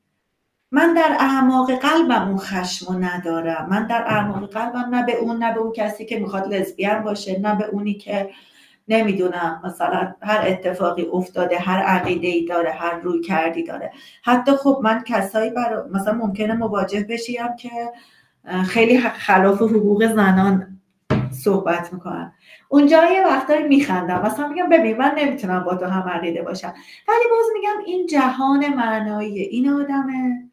من 0.72 0.94
در 0.94 1.18
اعماق 1.20 1.72
قلبم 1.72 2.28
اون 2.28 2.38
خشم 2.38 2.94
رو 2.94 3.00
ندارم. 3.00 3.68
من 3.70 3.88
در 3.88 4.04
اعماق 4.08 4.50
قلبم 4.50 4.96
نه 4.96 5.06
به 5.06 5.18
اون 5.18 5.44
نه 5.44 5.54
به 5.54 5.60
اون 5.60 5.72
کسی 5.72 6.06
که 6.06 6.20
می‌خواد 6.20 6.54
لزبیان 6.54 7.04
باشه 7.04 7.40
نه 7.40 7.56
به 7.56 7.66
اونی 7.66 7.94
که 7.94 8.30
نمی‌دونم 8.88 9.62
مثلا 9.64 10.14
هر 10.22 10.44
اتفاقی 10.48 11.08
افتاده 11.14 11.60
هر 11.60 11.80
عقیده 11.80 12.28
ای 12.28 12.46
داره 12.46 12.72
هر 12.72 12.94
روی 12.94 13.22
کردی 13.22 13.64
داره. 13.64 13.92
حتی 14.24 14.52
خب 14.52 14.80
من 14.84 15.04
کسایی 15.08 15.50
برا 15.50 15.88
مثلا 15.92 16.14
ممکنه 16.14 16.54
مواجه 16.54 17.04
بشیم 17.10 17.56
که 17.60 17.70
خیلی 18.66 19.00
خلاف 19.00 19.62
حقوق 19.62 20.08
زنان 20.14 20.80
صحبت 21.34 21.94
می‌کنن 21.94 22.34
اونجا 22.70 23.12
یه 23.12 23.26
وقتایی 23.26 23.68
میخندم. 23.68 24.22
مثلا 24.22 24.48
میگم 24.48 24.70
ببین 24.70 24.98
من 24.98 25.16
نمی‌تونم 25.18 25.64
با 25.64 25.76
تو 25.76 25.86
هم 25.86 26.10
عقیده 26.10 26.42
باشم. 26.42 26.74
ولی 27.08 27.30
باز 27.30 27.46
میگم 27.54 27.86
این 27.86 28.08
جهان 28.08 28.74
معنایی 28.74 29.40
این 29.40 29.70
آدمه. 29.70 30.50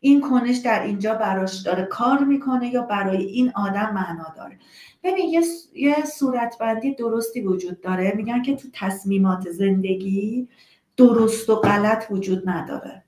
این 0.00 0.20
کنش 0.20 0.56
در 0.56 0.82
اینجا 0.82 1.14
براش 1.14 1.62
داره 1.62 1.82
کار 1.84 2.18
می‌کنه 2.18 2.68
یا 2.68 2.82
برای 2.82 3.24
این 3.24 3.52
آدم 3.54 3.90
معنا 3.94 4.34
داره. 4.36 4.58
ببین 5.04 5.28
یه, 5.28 5.42
یه 5.74 6.04
صورتبندی 6.04 6.94
درستی 6.94 7.40
وجود 7.40 7.80
داره. 7.80 8.12
میگن 8.16 8.42
که 8.42 8.56
تو 8.56 8.68
تصمیمات 8.72 9.50
زندگی 9.50 10.48
درست 10.96 11.50
و 11.50 11.56
غلط 11.56 12.06
وجود 12.10 12.48
نداره. 12.48 13.04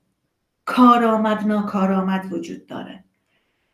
کارآمد 0.65 1.47
ناکارآمد 1.47 2.33
وجود 2.33 2.65
داره. 2.65 3.03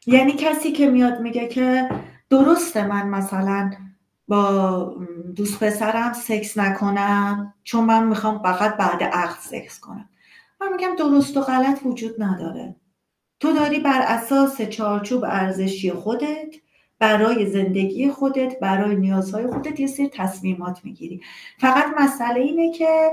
یعنی 0.05 0.31
کسی 0.31 0.71
که 0.71 0.89
میاد 0.89 1.19
میگه 1.19 1.47
که 1.47 1.89
درسته 2.31 2.87
من 2.87 3.09
مثلا 3.09 3.71
با 4.27 4.95
دوست 5.35 5.63
پسرم 5.63 6.13
سکس 6.13 6.57
نکنم 6.57 7.53
چون 7.63 7.83
من 7.83 8.07
می‌خوام 8.07 8.43
فقط 8.43 8.77
بعد 8.77 9.03
عقد 9.03 9.39
سکس 9.39 9.79
کنم. 9.79 10.09
من 10.61 10.73
میگم 10.73 10.95
درست 10.97 11.37
و 11.37 11.41
غلط 11.41 11.79
وجود 11.85 12.23
نداره. 12.23 12.75
تو 13.39 13.53
داری 13.53 13.79
بر 13.79 14.01
اساس 14.01 14.61
چارچوب 14.61 15.23
ارزشی 15.23 15.91
خودت 15.91 16.55
برای 16.99 17.45
زندگی 17.45 18.09
خودت 18.09 18.59
برای 18.59 18.95
نیازهای 18.95 19.47
خودت 19.47 19.79
یه 19.79 19.87
سری 19.87 20.09
تصمیمات 20.09 20.85
می‌گیری. 20.85 21.21
فقط 21.59 21.85
مسئله 21.97 22.39
اینه 22.39 22.71
که 22.71 23.11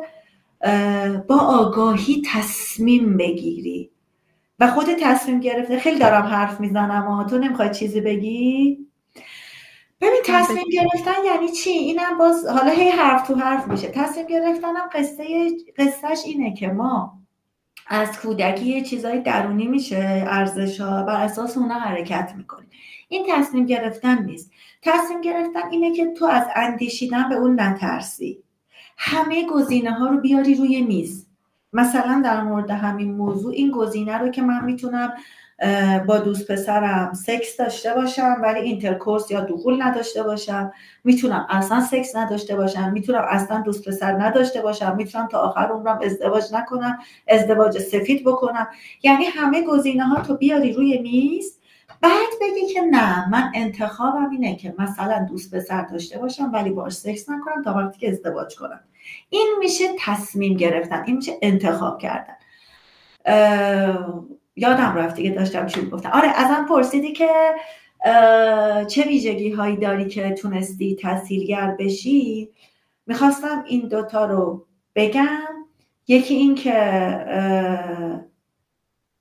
با 1.28 1.38
آگاهی 1.38 2.22
تصمیم 2.32 3.16
بگیری. 3.16 3.90
و 4.58 4.66
خود 4.66 4.86
تصمیم 5.02 5.40
گرفته 5.40 5.78
خیلی 5.78 5.98
دارم 5.98 6.22
حرف 6.22 6.60
می‌زنم 6.60 7.08
و 7.08 7.24
تو 7.24 7.38
نمی‌خوای 7.38 7.70
چیزی 7.70 8.00
بگی؟ 8.00 8.87
ببین 10.00 10.20
تصمیم 10.24 10.64
گرفتن 10.72 11.24
یعنی 11.24 11.48
چی؟ 11.48 11.70
اینم 11.70 12.18
باز 12.18 12.46
حالا 12.46 12.70
هی 12.70 12.88
حرف 12.88 13.28
تو 13.28 13.34
حرف 13.34 13.68
میشه. 13.68 13.88
تصمیم 13.88 14.26
گرفتنم 14.26 14.88
قصه 14.92 15.50
قصهش 15.78 16.22
اینه 16.24 16.54
که 16.54 16.68
ما 16.68 17.18
از 17.86 18.20
کودکی 18.20 18.64
یه 18.64 18.82
چیزای 18.82 19.20
درونی 19.20 19.66
میشه 19.66 20.24
ارزش 20.26 20.80
ها 20.80 21.02
بر 21.02 21.22
اساس 21.22 21.56
اونا 21.56 21.74
حرکت 21.74 22.32
می‌کنیم. 22.36 22.70
این 23.08 23.26
تصمیم 23.30 23.66
گرفتن 23.66 24.24
نیست. 24.24 24.50
تصمیم 24.82 25.20
گرفتن 25.20 25.70
اینه 25.70 25.96
که 25.96 26.06
تو 26.06 26.24
از 26.24 26.46
اندیشیدن 26.56 27.28
به 27.28 27.34
اون 27.34 27.60
نترسی. 27.60 28.42
همه 28.96 29.46
گزینه 29.46 29.90
ها 29.90 30.06
رو 30.06 30.20
بیاری 30.20 30.54
روی 30.54 30.82
میز. 30.82 31.26
مثلا 31.72 32.22
در 32.24 32.42
مورد 32.42 32.70
همین 32.70 33.16
موضوع 33.16 33.52
این 33.52 33.70
گزینه 33.70 34.18
رو 34.18 34.28
که 34.28 34.42
من 34.42 34.64
می‌تونم 34.64 35.12
با 36.06 36.18
دوست 36.18 36.52
پسرم 36.52 37.12
سکس 37.12 37.56
داشته 37.56 37.94
باشم 37.94 38.36
ولی 38.42 38.60
intercourse 38.60 39.30
یا 39.30 39.40
دخول 39.40 39.82
نداشته 39.82 40.22
باشم. 40.22 40.72
می‌تونم 41.04 41.46
اصلا 41.50 41.80
سکس 41.80 42.16
نداشته 42.16 42.56
باشم. 42.56 42.92
می‌تونم 42.92 43.26
اصلا 43.28 43.60
دوست 43.60 43.88
پسر 43.88 44.12
نداشته 44.12 44.62
باشم. 44.62 44.96
می‌تونم 44.96 45.28
تا 45.28 45.38
آخر 45.38 45.66
عمرم 45.66 46.00
ازدواج 46.02 46.44
نکنم 46.52 46.98
ازدواج 47.28 47.78
سفید 47.78 48.24
بکنم. 48.24 48.68
یعنی 49.02 49.24
همه 49.24 49.64
گزینه 49.64 50.04
ها 50.04 50.20
تو 50.20 50.36
بیاری 50.36 50.72
روی 50.72 50.98
میز. 50.98 51.58
بعد 52.00 52.28
بگی 52.40 52.66
که 52.74 52.80
نه 52.80 53.28
من 53.28 53.52
انتخابم 53.54 54.30
اینه 54.30 54.56
که 54.56 54.74
مثلا 54.78 55.26
دوست 55.30 55.54
پسر 55.54 55.82
داشته 55.82 56.18
باشم 56.18 56.50
ولی 56.52 56.70
باش 56.70 56.92
سکس 56.92 57.28
نکنم 57.28 57.62
تا 57.62 57.74
وقتی 57.74 57.98
که 57.98 58.08
ازدواج 58.10 58.56
کنم. 58.56 58.80
این 59.30 59.56
میشه 59.58 59.84
تصمیم 59.98 60.56
گرفتن. 60.56 61.04
این 61.06 61.16
میشه 61.16 61.32
انتخاب 61.42 61.98
کردن. 61.98 62.34
یادم 64.58 64.94
رفت 64.96 65.16
دیگه 65.16 65.30
داشتم 65.30 65.66
چی 65.66 65.86
گفتم 65.86 66.10
آره 66.10 66.28
ازم 66.28 66.66
پرسیدی 66.68 67.12
که 67.12 67.28
چه 68.88 69.04
ویژگی 69.06 69.50
هایی 69.50 69.76
داری 69.76 70.08
که 70.08 70.30
تونستی 70.30 70.96
تحصیلگر 70.96 71.76
بشی؟ 71.78 72.50
می‌خواستم 73.06 73.64
این 73.66 73.88
دوتا 73.88 74.24
رو 74.24 74.66
بگم. 74.94 75.66
یکی 76.08 76.34
این 76.34 76.54
که 76.54 76.74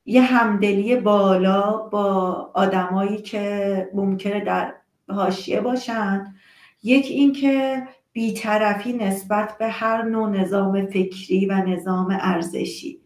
یه 0.06 0.22
همدلی 0.22 0.96
بالا 0.96 1.72
با 1.72 2.32
آدمایی 2.54 3.18
که 3.18 3.90
ممکنه 3.94 4.40
در 4.40 4.74
حاشیه 5.10 5.62
باشن. 5.62 6.36
یکی 6.84 7.14
این 7.14 7.34
که 7.34 7.84
بیطرفی 8.12 8.94
نسبت 8.94 9.58
به 9.58 9.68
هر 9.68 10.02
نوع 10.02 10.30
نظام 10.30 10.86
فکری 10.86 11.46
و 11.46 11.54
نظام 11.54 12.18
ارزشی. 12.22 13.00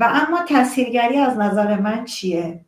و 0.00 0.04
اما 0.28 0.42
تاثیرگری 0.48 1.18
از 1.18 1.38
نظر 1.38 1.80
من 1.80 2.04
چیه؟ 2.04 2.60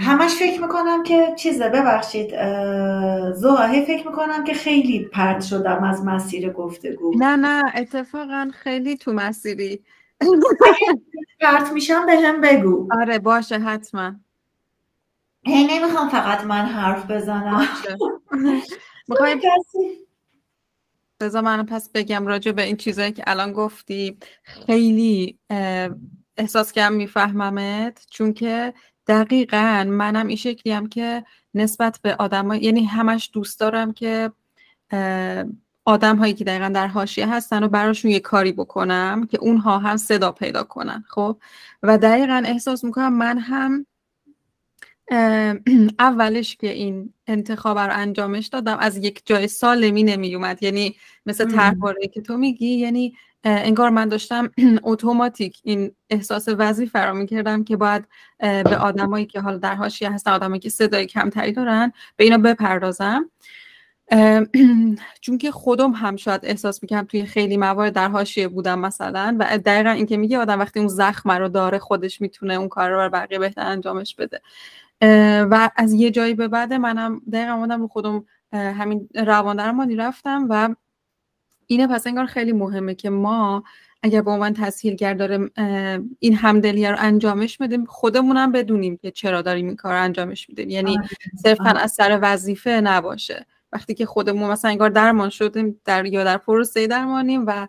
همش 0.00 0.30
فکر 0.30 0.62
می‌کنم 0.62 1.02
که 1.02 1.34
چیزه 1.36 1.68
ببخشید 1.68 2.30
زوهه 3.32 3.84
فکر 3.84 4.08
می‌کنم 4.08 4.44
که 4.44 4.54
خیلی 4.54 5.04
پرد 5.04 5.42
شدم 5.42 5.84
از 5.84 6.04
مسیر 6.04 6.52
گفتگو. 6.52 7.12
نه 7.18 7.36
نه 7.36 7.72
اتفاقا 7.76 8.50
خیلی 8.54 8.96
تو 8.96 9.12
مسیری. 9.12 9.82
پرت 11.40 11.72
میشم 11.72 12.06
به 12.06 12.12
هم 12.12 12.40
بگو. 12.40 12.88
آره 13.00 13.18
باشه 13.18 13.58
حتما. 13.58 14.12
هی 15.46 15.66
نمی‌خوام 15.66 16.08
فقط 16.08 16.44
من 16.44 16.66
حرف 16.66 17.10
بزنم. 17.10 17.68
می‌خوای 19.08 19.40
بذار 21.22 21.42
من 21.42 21.66
پس 21.66 21.90
بگم 21.94 22.26
راجع 22.26 22.52
به 22.52 22.62
این 22.62 22.76
چیزایی 22.76 23.12
که 23.12 23.22
الان 23.26 23.52
گفتی. 23.52 24.16
خیلی 24.42 25.38
احساس 26.36 26.72
کردم 26.72 26.94
میفهممت. 26.94 28.06
چون 28.10 28.32
که 28.32 28.74
دقیقا 29.06 29.84
منم 29.88 30.26
این 30.26 30.36
شکلی 30.36 30.72
هم 30.72 30.86
که 30.86 31.24
نسبت 31.54 31.98
به 32.02 32.14
آدم 32.14 32.52
یعنی 32.52 32.84
همش 32.84 33.30
دوست 33.32 33.60
دارم 33.60 33.92
که 33.92 34.30
آدم 35.84 36.16
هایی 36.16 36.34
که 36.34 36.44
دقیقا 36.44 36.68
در 36.68 36.86
حاشیه 36.86 37.34
هستن 37.34 37.62
و 37.62 37.68
براشون 37.68 38.10
یه 38.10 38.20
کاری 38.20 38.52
بکنم 38.52 39.26
که 39.26 39.38
اونها 39.38 39.78
هم 39.78 39.96
صدا 39.96 40.32
پیدا 40.32 40.62
کنن 40.62 41.04
خب؟ 41.08 41.38
و 41.82 41.98
دقیقا 41.98 42.42
احساس 42.46 42.84
می‌کنم 42.84 43.12
من 43.12 43.38
هم 43.38 43.86
اولش 45.98 46.56
که 46.56 46.72
این 46.72 47.14
انتخاب 47.26 47.78
رو 47.78 47.92
انجامش 47.96 48.46
دادم 48.46 48.78
از 48.80 48.96
یک 48.96 49.22
جای 49.24 49.48
سالمی 49.48 50.02
نمی 50.02 50.34
اومد 50.34 50.62
یعنی 50.62 50.96
مثل 51.26 51.50
طرحواره 51.50 52.08
که 52.08 52.20
تو 52.20 52.36
میگی 52.36 52.66
یعنی 52.66 53.14
انگار 53.44 53.90
من 53.90 54.08
داشتم 54.08 54.50
اتوماتیک 54.82 55.60
این 55.64 55.92
احساس 56.10 56.48
وظیفه 56.48 57.04
را 57.04 57.26
کردم 57.26 57.64
که 57.64 57.76
باید 57.76 58.04
به 58.38 58.76
آدمایی 58.76 59.26
که 59.26 59.40
حالا 59.40 59.56
در 59.56 59.74
حاشیه 59.74 60.12
هستن 60.12 60.30
آدمایی 60.30 60.60
که 60.60 60.68
صدای 60.68 61.06
کمتری 61.06 61.52
دارن 61.52 61.92
به 62.16 62.24
اینا 62.24 62.38
بپردازم. 62.38 63.30
چون 65.20 65.38
که 65.38 65.50
خودم 65.50 65.90
هم 65.90 66.16
شاید 66.16 66.40
احساس 66.44 66.82
می‌کنم 66.82 67.04
توی 67.04 67.24
خیلی 67.26 67.56
موارد 67.56 67.92
در 67.92 68.08
حاشیه 68.08 68.48
بودم 68.48 68.78
مثلا 68.78 69.36
و 69.40 69.58
دقیقا 69.58 69.90
این 69.90 70.06
که 70.06 70.16
میگه 70.16 70.38
آدم 70.38 70.58
وقتی 70.58 70.78
اون 70.78 70.88
زخم 70.88 71.30
رو 71.30 71.48
داره 71.48 71.78
خودش 71.78 72.20
می‌تونه 72.20 72.54
اون 72.54 72.68
کار 72.68 72.90
رو 72.90 73.10
بقیه 73.10 73.38
بهتر 73.38 73.66
انجامش 73.66 74.14
بده. 74.14 74.40
و 75.50 75.70
از 75.76 75.92
یه 75.92 76.10
جایی 76.10 76.34
به 76.34 76.48
بعد 76.48 76.72
منم 76.72 77.22
دقیقا 77.32 77.52
آمدم 77.52 77.80
رو 77.80 77.88
خودم 77.88 78.24
همین 78.52 79.08
روان 79.14 79.56
درمانی 79.56 79.96
رفتم 79.96 80.46
و 80.50 80.74
اینه 81.66 81.86
پس 81.86 82.06
انگار 82.06 82.26
خیلی 82.26 82.52
مهمه 82.52 82.94
که 82.94 83.10
ما 83.10 83.62
اگر 84.02 84.22
به 84.22 84.30
عنوان 84.30 84.54
تسهیلگر 84.54 85.14
داره 85.14 85.50
این 86.18 86.34
همدلیه 86.34 86.90
رو 86.90 86.96
انجامش 87.00 87.60
میدیم 87.60 87.84
خودمونم 87.84 88.52
بدونیم 88.52 88.96
که 88.96 89.10
چرا 89.10 89.42
داریم 89.42 89.66
این 89.66 89.76
کار 89.76 89.92
رو 89.92 90.02
انجامش 90.02 90.48
میدیم. 90.48 90.70
یعنی 90.70 90.98
صرفا 91.42 91.64
از 91.64 91.92
سر 91.92 92.18
وظیفه 92.22 92.70
نباشه. 92.70 93.46
وقتی 93.72 93.94
که 93.94 94.06
خودمون 94.06 94.50
مثلا 94.50 94.70
انگار 94.70 94.90
درمان 94.90 95.30
شدیم 95.30 95.80
در 95.84 96.06
یا 96.06 96.24
در 96.24 96.36
پروسه 96.36 96.86
درمانیم 96.86 97.44
و 97.46 97.68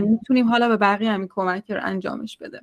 می‌تونیم 0.00 0.48
حالا 0.48 0.68
به 0.68 0.76
بقیه 0.76 1.10
همین 1.10 1.28
کمک 1.28 1.70
رو 1.70 1.80
انجامش 1.82 2.36
بده. 2.36 2.60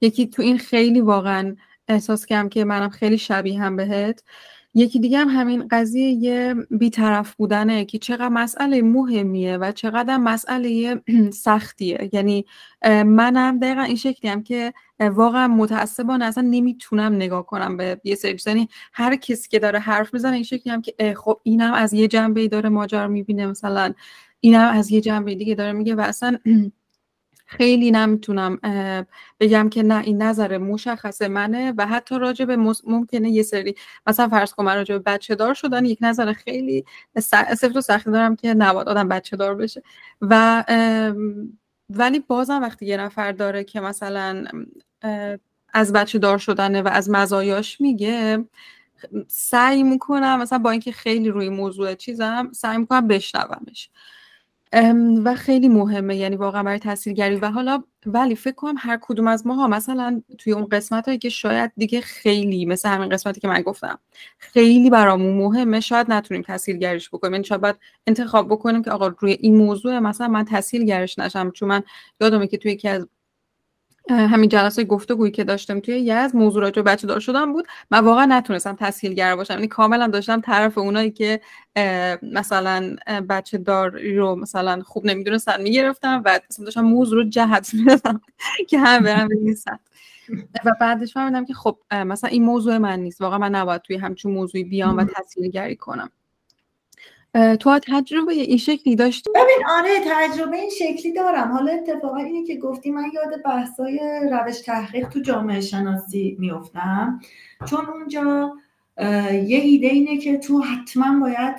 یکی 0.00 0.26
تو 0.26 0.42
این 0.42 0.58
خیلی 0.58 1.00
واقعا 1.00 1.56
احساس 1.88 2.26
کردم 2.26 2.48
که 2.48 2.64
منم 2.64 2.88
خیلی 2.88 3.18
شبیه 3.18 3.60
هم 3.62 3.76
بهت. 3.76 4.24
یکی 4.78 4.98
دیگه 5.00 5.18
هم 5.18 5.28
همین 5.28 5.68
قضیه 5.70 6.08
یه 6.10 6.54
بیطرف 6.70 7.34
بودنه 7.34 7.84
که 7.84 7.98
چقدر 7.98 8.28
مسئله 8.28 8.82
مهمیه 8.82 9.56
و 9.56 9.72
چقدر 9.72 10.16
مسئله 10.16 11.02
سختیه. 11.44 12.10
یعنی 12.12 12.44
منم 13.06 13.58
دقیقا 13.58 13.82
این 13.82 13.96
شکلی 13.96 14.30
هم 14.30 14.42
که 14.42 14.72
واقعا 15.00 15.48
متعصبانه 15.48 16.24
اصلا 16.24 16.44
نمی‌تونم 16.50 17.14
نگاه 17.14 17.46
کنم 17.46 17.76
به 17.76 18.00
یه 18.04 18.14
سری 18.14 18.36
یعنی 18.46 18.68
هر 18.92 19.16
کسی 19.16 19.48
که 19.48 19.58
داره 19.58 19.78
حرف 19.78 20.14
می‌زنه 20.14 20.34
این 20.34 20.42
شکلی 20.44 20.72
هم 20.72 20.82
که 20.82 21.14
خب 21.14 21.40
اینم 21.42 21.72
از 21.74 21.92
یه 21.92 22.08
جنبه 22.08 22.48
داره 22.48 22.68
ماجرا 22.68 23.08
می‌بینه 23.08 23.46
مثلا. 23.46 23.92
اینم 24.40 24.70
از 24.72 24.90
یه 24.90 25.00
جنبه 25.00 25.34
دیگه 25.34 25.54
داره 25.54 25.72
میگه 25.72 25.94
و 25.94 26.00
اصلا 26.00 26.38
خیلی 27.50 27.90
نمی‌تونم 27.90 28.58
بگم 29.40 29.68
که 29.68 29.82
نه 29.82 30.02
این 30.04 30.22
نظر 30.22 30.58
مشخص 30.58 31.22
منه 31.22 31.72
و 31.78 31.86
حتی 31.86 32.18
راجع 32.18 32.44
به 32.44 32.56
ممکنه 32.84 33.30
یه 33.30 33.42
سری 33.42 33.74
مثلا 34.06 34.28
فرض 34.28 34.52
کنم 34.52 34.68
راجع 34.68 34.96
به 34.98 35.02
بچه 35.12 35.34
دار 35.34 35.54
شدن 35.54 35.84
یک 35.84 35.98
نظر 36.00 36.32
خیلی 36.32 36.84
سفت 37.18 37.76
و 37.76 37.80
سختی 37.80 38.10
دارم 38.10 38.36
که 38.36 38.54
نباید 38.54 38.88
آدم 38.88 39.08
بچه 39.08 39.36
دار 39.36 39.54
بشه. 39.54 39.82
و 40.20 40.64
ولی 41.90 42.18
بازم 42.20 42.62
وقتی 42.62 42.86
یه 42.86 42.96
نفر 42.96 43.32
داره 43.32 43.64
که 43.64 43.80
مثلا 43.80 44.44
از 45.74 45.92
بچه 45.92 46.18
دار 46.18 46.38
شدنه 46.38 46.82
و 46.82 46.88
از 46.88 47.10
مزایاش 47.10 47.80
میگه 47.80 48.44
سعی 49.28 49.82
می‌کنم 49.82 50.40
مثلا 50.40 50.58
با 50.58 50.70
اینکه 50.70 50.92
خیلی 50.92 51.28
روی 51.30 51.48
موضوع 51.48 51.94
چیزم 51.94 52.50
سعی 52.54 52.78
می‌کنم 52.78 53.08
بشنومش. 53.08 53.90
و 55.24 55.34
خیلی 55.34 55.68
مهمه 55.68 56.16
یعنی 56.16 56.36
واقعا 56.36 56.62
برای 56.62 56.78
تاثیرگری. 56.78 57.36
و 57.36 57.50
حالا 57.50 57.84
ولی 58.06 58.34
فکر 58.34 58.54
کنم 58.54 58.74
هر 58.78 58.98
کدوم 59.02 59.26
از 59.26 59.46
ماها 59.46 59.68
مثلا 59.68 60.22
توی 60.38 60.52
اون 60.52 60.64
قسمت 60.64 61.06
هایی 61.06 61.18
که 61.18 61.28
شاید 61.28 61.72
دیگه 61.76 62.00
خیلی 62.00 62.66
مثل 62.66 62.88
همین 62.88 63.08
قسمتی 63.08 63.40
که 63.40 63.48
من 63.48 63.62
گفتم 63.62 63.98
خیلی 64.38 64.90
برامون 64.90 65.34
مهمه 65.36 65.80
شاید 65.80 66.10
نتونیم 66.10 66.42
تاثیرگریش 66.42 67.08
بکنیم. 67.08 67.32
یعنی 67.32 67.44
شاید 67.44 67.76
انتخاب 68.06 68.48
بکنیم 68.48 68.82
که 68.82 68.90
آقا 68.90 69.06
روی 69.06 69.32
این 69.32 69.56
موضوع 69.56 69.98
مثلا 69.98 70.28
من 70.28 70.44
تاثیرگرش 70.44 71.18
نشم 71.18 71.50
چون 71.50 71.68
من 71.68 71.82
یادمه 72.20 72.46
که 72.46 72.56
توی 72.58 72.72
یکی 72.72 72.88
از 72.88 73.08
همین 74.10 74.48
جلسه 74.48 74.84
گفتگویی 74.84 75.32
که 75.32 75.44
داشتم 75.44 75.80
توی 75.80 75.98
یز 75.98 76.34
موضوع 76.34 76.62
راجع 76.62 76.82
بچه 76.82 77.06
دار 77.06 77.20
شدن 77.20 77.52
بود 77.52 77.66
من 77.90 78.04
واقعا 78.04 78.26
نتونستم 78.26 78.76
تسهیلگر 78.80 79.36
باشم. 79.36 79.54
یعنی 79.54 79.66
کاملا 79.66 80.06
داشتم 80.06 80.40
طرف 80.40 80.78
اونایی 80.78 81.10
که 81.10 81.40
مثلا 82.22 82.96
بچه 83.28 83.58
دار 83.58 84.00
رو 84.14 84.36
مثلا 84.36 84.82
خوب 84.84 85.06
نمی‌دونستن 85.06 85.62
می‌گرفتم 85.62 86.22
و 86.24 86.40
داشتم 86.64 86.80
موضوع 86.80 87.22
رو 87.22 87.28
جهت 87.28 87.74
می‌دادم 87.74 88.20
که 88.68 88.78
هم 88.78 89.02
برم 89.02 89.28
نیستن 89.42 89.78
و 90.64 90.72
بعدش 90.80 91.12
فهمیدم 91.14 91.44
که 91.44 91.54
خب 91.54 91.78
مثلا 91.92 92.30
این 92.30 92.44
موضوع 92.44 92.78
من 92.78 93.00
نیست. 93.00 93.20
واقعا 93.20 93.38
من 93.38 93.54
نباید 93.54 93.82
توی 93.82 93.96
همچون 93.96 94.32
موضوعی 94.32 94.64
بیام 94.64 94.96
و 94.96 95.04
تسهیلگری 95.04 95.76
کنم. 95.76 96.10
تو 97.34 97.78
تجربه 97.78 98.32
این 98.32 98.56
شکلی 98.56 98.96
داشتی؟ 98.96 99.30
ببین 99.34 99.66
آره 99.68 99.90
تجربه 100.06 100.56
این 100.56 100.70
شکلی 100.70 101.12
دارم. 101.12 101.52
حالا 101.52 101.72
اتفاقا 101.72 102.16
اینی 102.16 102.44
که 102.44 102.56
گفتی 102.56 102.90
من 102.90 103.04
یاد 103.14 103.42
بحثای 103.44 104.00
روش 104.30 104.60
تحقیق 104.60 105.08
تو 105.08 105.20
جامعه 105.20 105.60
شناسی 105.60 106.36
میفتم 106.40 107.20
چون 107.70 107.86
اونجا 107.86 108.52
یه 109.32 109.58
ایده 109.58 109.86
اینه 109.86 110.18
که 110.18 110.38
تو 110.38 110.60
حتما 110.60 111.20
باید 111.20 111.54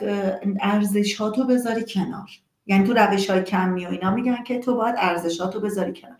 ارزشاتو 0.61 1.43
بذاری 1.43 1.85
کنار. 1.87 2.29
یعنی 2.65 2.87
تو 2.87 2.93
روش 2.93 3.29
های 3.29 3.43
کمی 3.43 3.85
و 3.85 3.89
اینا 3.89 4.11
میگن 4.11 4.43
که 4.43 4.59
تو 4.59 4.75
باید 4.75 4.95
ارزشاتو 4.97 5.59
بذاری 5.59 5.93
کنار. 5.93 6.17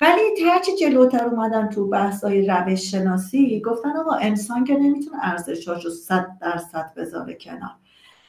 ولی 0.00 0.22
هرچی 0.46 0.76
جلوتر 0.76 1.24
اومدن 1.24 1.68
تو 1.68 1.88
بحث 1.88 2.24
های 2.24 2.46
روش 2.46 2.90
شناسی 2.90 3.60
گفتن 3.60 3.96
آقا 3.96 4.12
انسان 4.12 4.64
که 4.64 4.74
نمی‌تونه 4.74 5.16
ارزشاشو 5.22 5.90
صد 5.90 6.26
درصد 6.40 6.92
بذاره 6.96 7.34
کنار. 7.34 7.74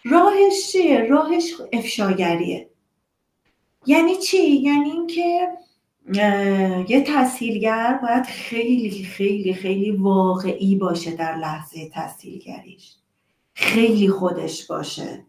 راهش 0.06 0.72
چیه؟ 0.72 1.08
راهش 1.10 1.54
افشاگریه. 1.74 2.70
یعنی 3.86 4.16
چی؟ 4.16 4.48
یعنی 4.48 4.92
اینکه 4.92 5.48
یه 6.88 7.02
تحصیلگر 7.02 8.00
باید 8.02 8.26
خیلی 8.26 9.04
خیلی 9.04 9.54
خیلی 9.54 9.92
واقعی 9.92 10.76
باشه 10.76 11.16
در 11.16 11.36
لحظه 11.36 11.90
تحصیلگریش. 11.90 12.96
خیلی 13.54 14.10
خودش 14.10 14.68
باشه. 14.68 15.26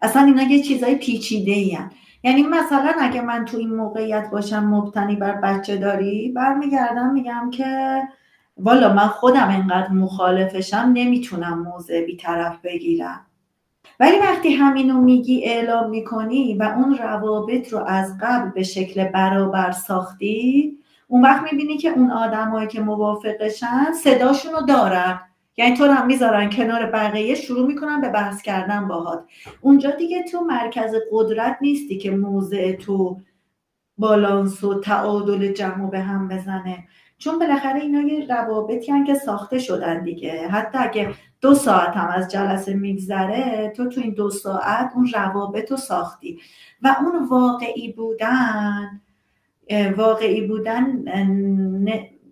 اصلا 0.00 0.22
اینا 0.22 0.42
یه 0.42 0.62
چیزای 0.62 0.94
پیچیده 0.94 1.52
ای 1.52 1.78
یعنی 2.24 2.42
مثلا 2.42 2.94
اگه 3.00 3.20
من 3.20 3.44
تو 3.44 3.56
این 3.56 3.74
موقعیت 3.74 4.30
باشم 4.32 4.64
مبتنی 4.64 5.16
بر 5.16 5.32
بچه 5.32 5.76
داری 5.76 6.28
برمیگردم 6.28 7.12
میگم 7.12 7.50
که 7.50 8.02
والا 8.56 8.92
من 8.92 9.08
خودم 9.08 9.48
انقدر 9.48 9.92
مخالفشم 9.92 10.90
نمی‌تونم 10.94 11.62
موضع 11.62 12.04
بیطرف 12.04 12.60
بگیرم. 12.64 13.26
ولی 14.02 14.18
وقتی 14.18 14.52
همینو 14.52 15.00
میگی 15.00 15.44
اعلام 15.44 15.90
می‌کنی 15.90 16.54
و 16.54 16.62
اون 16.62 16.98
روابط 16.98 17.72
رو 17.72 17.78
از 17.86 18.18
قبل 18.22 18.50
به 18.50 18.62
شکل 18.62 19.04
برابر 19.04 19.70
ساختی 19.70 20.78
اون 21.08 21.22
وقت 21.22 21.52
می‌بینی 21.52 21.78
که 21.78 21.88
اون 21.88 22.10
آدمایی 22.10 22.68
که 22.68 22.80
موافقشن 22.80 23.92
صداشون 24.04 24.52
رو 24.52 24.60
دارن. 24.60 25.20
یعنی 25.56 25.76
تو 25.76 25.84
هم 25.84 26.06
می‌ذارن 26.06 26.50
کنار 26.50 26.86
بقیه 26.86 27.34
شروع 27.34 27.66
می‌کنن 27.66 28.00
به 28.00 28.08
بحث 28.08 28.42
کردن 28.42 28.88
باهات. 28.88 29.24
اونجا 29.60 29.90
دیگه 29.90 30.22
تو 30.22 30.40
مرکز 30.40 30.94
قدرت 31.12 31.58
نیستی 31.60 31.98
که 31.98 32.10
موضع 32.10 32.72
تو 32.72 33.20
بالانس 33.98 34.64
و 34.64 34.80
تعادل 34.80 35.52
جمع 35.52 35.90
به 35.90 36.00
هم 36.00 36.28
بزنه. 36.28 36.84
چون 37.22 37.38
بالاخره 37.38 37.80
اینا 37.80 38.00
یه 38.00 38.26
روابطی 38.26 38.92
هم 38.92 39.04
که 39.04 39.14
ساخته 39.14 39.58
شدن 39.58 40.02
دیگه. 40.02 40.48
حتی 40.48 40.78
اگه 40.78 41.14
دو 41.40 41.54
ساعت 41.54 41.96
هم 41.96 42.08
از 42.08 42.28
جلسه 42.28 42.74
میگذره 42.74 43.72
تو 43.76 43.88
تو 43.88 44.00
این 44.00 44.14
دو 44.14 44.30
ساعت 44.30 44.92
اون 44.94 45.08
روابط 45.14 45.70
رو 45.70 45.76
ساختی. 45.76 46.38
و 46.82 46.96
اون 47.00 47.28
واقعی 47.28 47.92
بودن 47.92 49.00
واقعی 49.96 50.46
بودن 50.46 51.04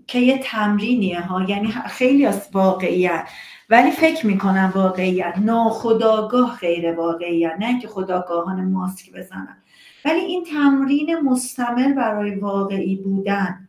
که 0.06 0.18
یه 0.18 0.40
تمرینیه 0.42 1.20
ها. 1.20 1.42
یعنی 1.42 1.68
خیلی 1.86 2.26
از 2.26 2.48
واقعیت. 2.52 3.28
ولی 3.70 3.90
فکر 3.90 4.26
می‌کنم 4.26 4.72
واقعیت. 4.74 5.34
ناخداگاه 5.38 6.58
غیر 6.60 6.94
واقعیت. 6.94 7.56
نه 7.58 7.80
که 7.80 7.88
خداگاهان 7.88 8.64
ماسک 8.64 9.12
بزنن. 9.12 9.56
ولی 10.04 10.20
این 10.20 10.44
تمرین 10.44 11.20
مستمر 11.20 11.92
برای 11.92 12.34
واقعی 12.34 12.96
بودن. 12.96 13.68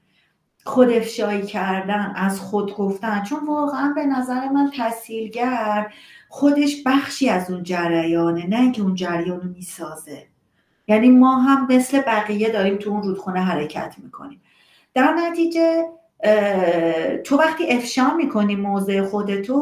خودافشایی 0.65 1.41
کردن 1.41 2.13
از 2.15 2.39
خود 2.39 2.75
گفتن. 2.75 3.23
چون 3.23 3.47
واقعا 3.47 3.93
به 3.95 4.05
نظر 4.05 4.49
من 4.49 4.71
تحصیلگر 4.77 5.93
خودش 6.29 6.75
بخشی 6.85 7.29
از 7.29 7.51
اون 7.51 7.63
جریانه 7.63 8.47
نه 8.47 8.71
که 8.71 8.81
اون 8.81 8.95
جریان 8.95 9.41
رو 9.41 9.49
می‌سازه. 9.49 10.23
یعنی 10.87 11.09
ما 11.09 11.35
هم 11.35 11.67
مثل 11.69 12.01
بقیه 12.01 12.49
داریم 12.49 12.77
تو 12.77 12.89
اون 12.89 13.03
رودخونه 13.03 13.41
حرکت 13.41 13.95
می‌کنیم. 13.97 14.41
در 14.93 15.13
نتیجه 15.13 15.85
تو 17.23 17.37
وقتی 17.37 17.67
افشا 17.69 18.13
می‌کنی 18.13 18.55
موضع 18.55 19.01
خودتو 19.01 19.57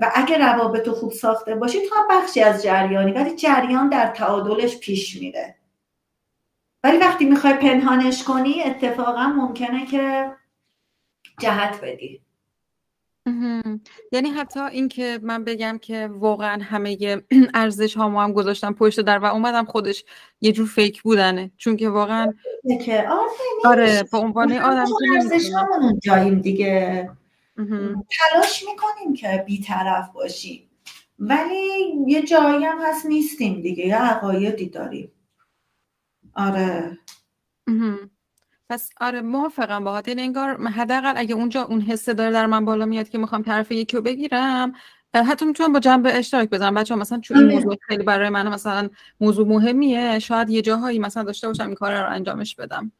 و 0.00 0.12
اگه 0.14 0.38
روابط 0.38 0.88
خوب 0.88 1.12
ساخته 1.12 1.54
باشی 1.54 1.78
تو 1.88 1.94
هم 1.94 2.06
بخشی 2.10 2.42
از 2.42 2.62
جریانی 2.62 3.12
ولی 3.12 3.36
جریان 3.36 3.88
در 3.88 4.06
تعادلش 4.06 4.78
پیش 4.78 5.20
میره. 5.20 5.57
ولی 6.88 6.98
وقتی 6.98 7.24
می‌خوای 7.24 7.54
پنهانش 7.54 8.24
کنی 8.24 8.62
اتفاقا 8.62 9.26
ممکنه 9.26 9.86
که 9.86 10.30
جهت 11.40 11.80
بدی. 11.82 12.20
یعنی 14.12 14.30
حتی 14.30 14.60
اینکه 14.60 15.18
من 15.22 15.44
بگم 15.44 15.78
که 15.82 16.10
واقعا 16.12 16.62
همه 16.62 16.96
ارزش 17.54 17.96
ها 17.96 18.22
هم 18.22 18.32
گذاشتم 18.32 18.72
پشت 18.72 19.00
در 19.00 19.18
و 19.18 19.24
اومدم 19.24 19.64
خودش 19.64 20.04
یه 20.40 20.52
جور 20.52 20.66
فیک 20.66 21.02
بودنه. 21.02 21.50
چون 21.56 21.76
که 21.76 21.88
واقعا 21.88 22.32
که 22.84 23.08
آره 23.64 24.02
به 24.12 24.18
عنوان 24.18 24.52
آدم 24.52 24.86
ارزش 25.14 25.50
همون 25.50 25.98
جاییم 26.02 26.40
دیگه. 26.40 27.10
تلاش 28.18 28.64
می‌کنیم 28.70 29.14
که 29.14 29.44
بیطرف 29.46 30.12
باشیم. 30.12 30.70
ولی 31.18 31.94
یه 32.06 32.22
جایی 32.22 32.64
هم 32.64 32.78
هست 32.82 33.06
نیستیم 33.06 33.62
دیگه. 33.62 33.86
یه 33.86 33.96
عقایدی 33.96 34.68
داریم. 34.68 35.12
آره. 36.38 36.98
پس 38.68 38.90
آره 39.00 39.20
موافقم 39.20 39.84
باهات. 39.84 40.08
یعنی 40.08 40.22
انگار 40.22 40.68
حداقل 40.68 41.12
اگه 41.16 41.34
اونجا 41.34 41.62
اون 41.62 41.80
حسه 41.80 42.14
داره 42.14 42.32
در 42.32 42.46
من 42.46 42.64
بالا 42.64 42.86
میاد 42.86 43.08
که 43.08 43.18
می‌خوام 43.18 43.42
طرف 43.42 43.72
یکی 43.72 43.96
رو 43.96 44.02
بگیرم 44.02 44.72
حتی 45.14 45.44
می‌تونم 45.44 45.72
با 45.72 45.80
جنبه 45.80 46.18
اشتراک 46.18 46.50
بزنم 46.50 46.74
بچه 46.74 46.94
ها 46.94 47.00
مثلا 47.00 47.20
چون 47.20 47.36
این 47.36 47.46
آره. 47.46 47.54
موضوع 47.54 47.76
خیلی 47.80 48.02
برای 48.02 48.28
من 48.28 48.48
مثلا 48.48 48.90
موضوع 49.20 49.48
مهمیه 49.48 50.18
شاید 50.18 50.50
یه 50.50 50.62
جاهایی 50.62 50.98
مثلا 50.98 51.22
داشته 51.22 51.46
باشم 51.46 51.66
این 51.66 51.74
کار 51.74 52.02
رو 52.02 52.10
انجامش 52.10 52.54
بدم. 52.54 52.92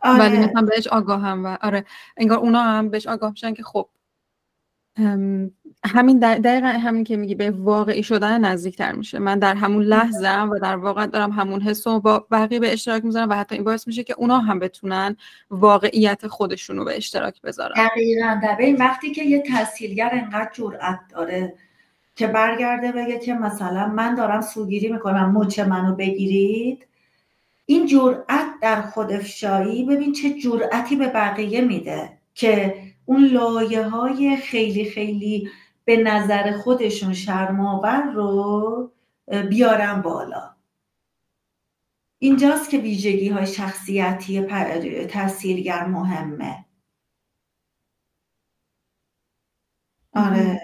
آره. 0.00 0.18
ولی 0.18 0.38
مثلا 0.38 0.62
بهش 0.62 0.86
آگاهم 0.86 1.44
و 1.44 1.56
آره 1.62 1.84
انگار 2.16 2.38
اونا 2.38 2.62
هم 2.62 2.88
بهش 2.88 3.06
آگاه 3.06 3.30
میشن 3.30 3.54
که 3.54 3.62
خب 3.62 3.88
همین 5.84 6.18
دقیقا 6.18 6.66
همین 6.66 7.04
که 7.04 7.16
میگی 7.16 7.34
به 7.34 7.50
واقعی 7.50 8.02
شدن 8.02 8.44
نزدیکتر 8.44 8.92
میشه. 8.92 9.18
من 9.18 9.38
در 9.38 9.54
همون 9.54 9.82
لحظه 9.82 10.42
و 10.42 10.58
در 10.62 10.76
واقع 10.76 11.06
دارم 11.06 11.30
همون 11.30 11.60
حس 11.60 11.86
و 11.86 12.00
با 12.00 12.26
بقیه 12.30 12.60
به 12.60 12.72
اشتراک 12.72 13.04
می‌ذارم 13.04 13.28
و 13.28 13.34
حتی 13.34 13.54
این 13.54 13.64
باعث 13.64 13.86
میشه 13.86 14.04
که 14.04 14.14
اونا 14.18 14.38
هم 14.38 14.58
بتونن 14.58 15.16
واقعیت 15.50 16.26
خودشون 16.26 16.76
رو 16.76 16.84
به 16.84 16.96
اشتراک 16.96 17.42
بذارن. 17.42 17.74
دقیقا. 17.74 18.40
این 18.58 18.76
وقتی 18.76 19.12
که 19.12 19.24
یه 19.24 19.42
تحصیلگر 19.42 20.10
انقدر 20.12 20.50
جرأت 20.52 21.00
داره 21.10 21.54
که 22.16 22.26
برگرده 22.26 22.92
بگه 22.92 23.18
که 23.18 23.34
مثلا 23.34 23.86
من 23.86 24.14
دارم 24.14 24.40
سوگیری 24.40 24.92
می‌کنم 24.92 25.32
مچ 25.32 25.58
منو 25.58 25.94
بگیرید 25.94 26.86
این 27.66 27.86
جرأت 27.86 28.46
در 28.62 28.82
خودفشایی 28.82 29.84
ببین 29.84 30.12
چه 30.12 30.30
جرأتی 30.30 30.96
به 30.96 31.08
بقیه 31.08 31.60
میده 31.60 32.08
که 32.34 32.74
اون 33.06 33.24
لایه 33.24 33.82
های 33.82 34.36
خیلی 34.36 34.84
خیلی 34.84 35.48
به 35.84 35.96
نظر 35.96 36.56
خودشون 36.58 37.12
شرماور 37.12 38.02
رو 38.02 38.92
بیارن 39.50 40.02
بالا. 40.02 40.54
اینجاست 42.18 42.70
که 42.70 42.78
ویژگی 42.78 43.28
های 43.28 43.46
شخصیتی 43.46 44.42
تاثیرگر 45.06 45.84
مهمه. 45.86 46.64
آره 50.14 50.60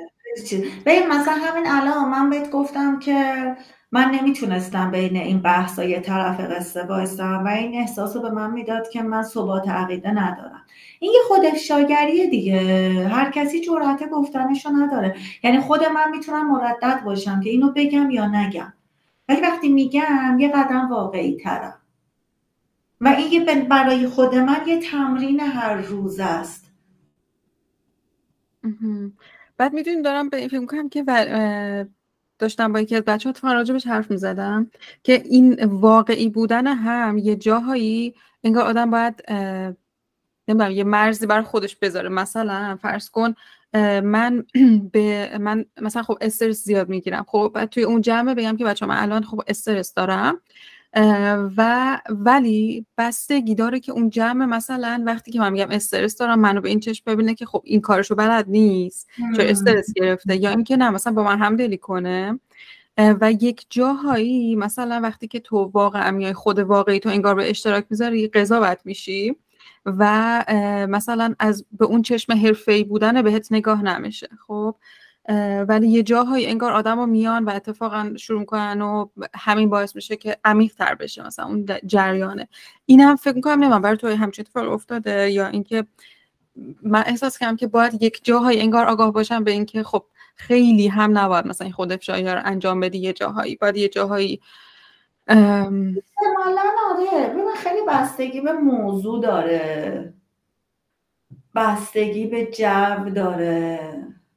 ببین 0.86 1.08
مثلا 1.08 1.34
همین 1.34 1.66
الان 1.66 2.08
من 2.08 2.30
بهت 2.30 2.50
گفتم 2.50 2.98
که 2.98 3.56
من 3.92 4.10
نمی‌تونستم 4.10 4.90
بین 4.90 5.16
این 5.16 5.40
بحث 5.40 5.78
یه 5.78 6.00
طرف 6.00 6.40
قصه 6.40 6.82
بایستم 6.82 7.42
و 7.44 7.48
این 7.48 7.74
احساس 7.74 8.16
رو 8.16 8.22
به 8.22 8.30
من 8.30 8.50
می‌داد 8.50 8.88
که 8.88 9.02
من 9.02 9.22
ثبات 9.22 9.68
عقیده 9.68 10.10
ندارم. 10.10 10.62
این 11.00 11.12
یه 11.12 11.20
خود 11.28 11.44
افشاگریه 11.44 12.26
دیگه. 12.26 12.60
هر 13.08 13.30
کسی 13.30 13.60
جرأت 13.60 14.08
گفتنشو 14.10 14.70
نداره. 14.70 15.16
یعنی 15.42 15.60
خود 15.60 15.84
من 15.84 16.10
می‌تونم 16.10 16.50
مردد 16.50 17.02
باشم 17.04 17.40
که 17.40 17.50
اینو 17.50 17.72
بگم 17.76 18.10
یا 18.10 18.26
نگم. 18.26 18.72
ولی 19.28 19.40
وقتی 19.40 19.68
میگم 19.68 20.36
یه 20.38 20.48
قدم 20.48 20.88
واقعی 20.90 21.36
ترم. 21.36 21.74
و 23.00 23.08
این 23.08 23.68
برای 23.68 24.06
خود 24.06 24.34
من 24.34 24.60
یه 24.66 24.80
تمرین 24.80 25.40
هر 25.40 25.74
روز 25.74 26.20
است. 26.20 26.72
بعد 29.56 29.72
می‌دونیم 29.72 30.02
دارم 30.02 30.28
به 30.28 30.48
فکر 30.48 30.66
کنم 30.66 30.88
که 30.88 31.02
داشتم 32.40 32.72
با 32.72 32.80
یکی 32.80 32.96
از 32.96 33.02
بچه 33.02 33.32
ها 33.42 33.52
راجبش 33.52 33.86
حرف 33.86 34.10
می‌زدم 34.10 34.70
که 35.04 35.22
این 35.26 35.64
واقعی 35.64 36.28
بودن 36.28 36.66
هم 36.66 37.18
یه 37.18 37.36
جاهایی 37.36 38.14
انگار 38.44 38.64
آدم 38.66 38.90
باید 38.90 39.24
نمی‌دونم 40.48 40.70
یه 40.70 40.84
مرزی 40.84 41.26
بر 41.26 41.42
خودش 41.42 41.76
بذاره. 41.76 42.08
مثلا 42.08 42.78
فرض 42.82 43.10
کن 43.10 43.34
من 44.04 44.44
به 44.92 45.38
من 45.40 45.64
مثلا 45.82 46.02
خب 46.02 46.18
استرس 46.20 46.64
زیاد 46.64 46.88
می‌گیرم. 46.88 47.24
خب 47.28 47.64
توی 47.70 47.82
اون 47.82 48.00
جمع 48.00 48.34
بگم 48.34 48.56
که 48.56 48.64
بچه 48.64 48.86
من 48.86 48.96
الان 49.02 49.24
خب 49.24 49.42
استرس 49.48 49.94
دارم. 49.94 50.40
و 51.56 52.00
ولی 52.10 52.86
بستگی 52.98 53.54
داره 53.54 53.80
که 53.80 53.92
اون 53.92 54.10
جمع 54.10 54.44
مثلا 54.44 55.02
وقتی 55.06 55.30
که 55.30 55.40
من 55.40 55.52
میگم 55.52 55.70
استرس 55.70 56.16
دارم 56.16 56.40
منو 56.40 56.60
به 56.60 56.68
این 56.68 56.80
چشم 56.80 57.02
ببینه 57.06 57.34
که 57.34 57.46
خب 57.46 57.62
این 57.64 57.80
کارشو 57.80 58.14
بلد 58.14 58.48
نیست 58.48 59.08
چون 59.36 59.46
استرس 59.46 59.92
گرفته؟ 59.92 60.36
یا 60.36 60.50
اینکه 60.50 60.76
نه 60.76 60.90
مثلا 60.90 61.12
با 61.12 61.22
من 61.22 61.38
همدلی 61.38 61.78
کنه. 61.78 62.40
و 62.98 63.32
یک 63.32 63.66
جاهایی 63.70 64.56
مثلا 64.56 65.00
وقتی 65.02 65.28
که 65.28 65.40
تو 65.40 65.58
واقعا 65.74 66.10
میای 66.10 66.32
خود 66.32 66.58
واقعی 66.58 67.00
تو 67.00 67.08
انگار 67.08 67.34
به 67.34 67.50
اشتراک 67.50 67.86
می‌ذاری 67.90 68.28
قضاوت 68.28 68.80
میشی 68.84 69.36
و 69.86 70.44
مثلا 70.88 71.34
از 71.38 71.64
به 71.72 71.84
اون 71.84 72.02
چشم 72.02 72.32
حرفه‌ای 72.32 72.84
بودن 72.84 73.22
بهت 73.22 73.52
نگاه 73.52 73.82
نمیشه. 73.82 74.28
خب؟ 74.46 74.76
ولی 75.68 75.88
یه 75.88 76.02
جاهایی 76.02 76.46
انگار 76.46 76.72
آدما 76.72 77.06
میان 77.06 77.44
و 77.44 77.50
اتفاقا 77.50 78.12
شروع 78.16 78.44
کنن 78.44 78.80
و 78.80 79.06
همین 79.34 79.70
باعث 79.70 79.96
میشه 79.96 80.16
که 80.16 80.36
عمیق 80.44 80.74
تر 80.74 80.94
بشه 80.94 81.26
مثلا 81.26 81.46
اون 81.46 81.66
جریانه. 81.86 82.48
اینم 82.86 83.16
فکر 83.16 83.34
می‌کنم 83.34 83.52
نمی‌دونم 83.52 83.82
برای 83.82 83.96
تو 83.96 84.08
همچین 84.08 84.44
اتفاق 84.46 84.72
افتاده 84.72 85.30
یا 85.30 85.46
اینکه 85.46 85.86
من 86.82 87.04
احساس 87.06 87.38
کردم 87.38 87.56
که 87.56 87.66
باید 87.66 88.02
یک 88.02 88.20
جاهایی 88.24 88.60
انگار 88.60 88.84
آگاه 88.86 89.12
باشم 89.12 89.44
به 89.44 89.50
اینکه 89.50 89.82
خب 89.82 90.04
خیلی 90.36 90.88
هم 90.88 91.18
نباید 91.18 91.46
مثلا 91.46 91.70
خود 91.70 91.92
افشایی 91.92 92.24
رو 92.24 92.40
انجام 92.44 92.80
بدی 92.80 92.98
یه 92.98 93.12
جاهایی. 93.12 93.56
باید 93.56 93.76
یه 93.76 93.88
جاهایی 93.88 94.40
احتمالا 95.28 95.92
آره. 96.90 97.34
خیلی 97.56 97.80
بستگی 97.88 98.40
به 98.40 98.52
موضوع 98.52 99.22
داره. 99.22 100.14
بستگی 101.54 102.26
به 102.26 102.44
جو 102.46 103.10
داره. 103.14 103.80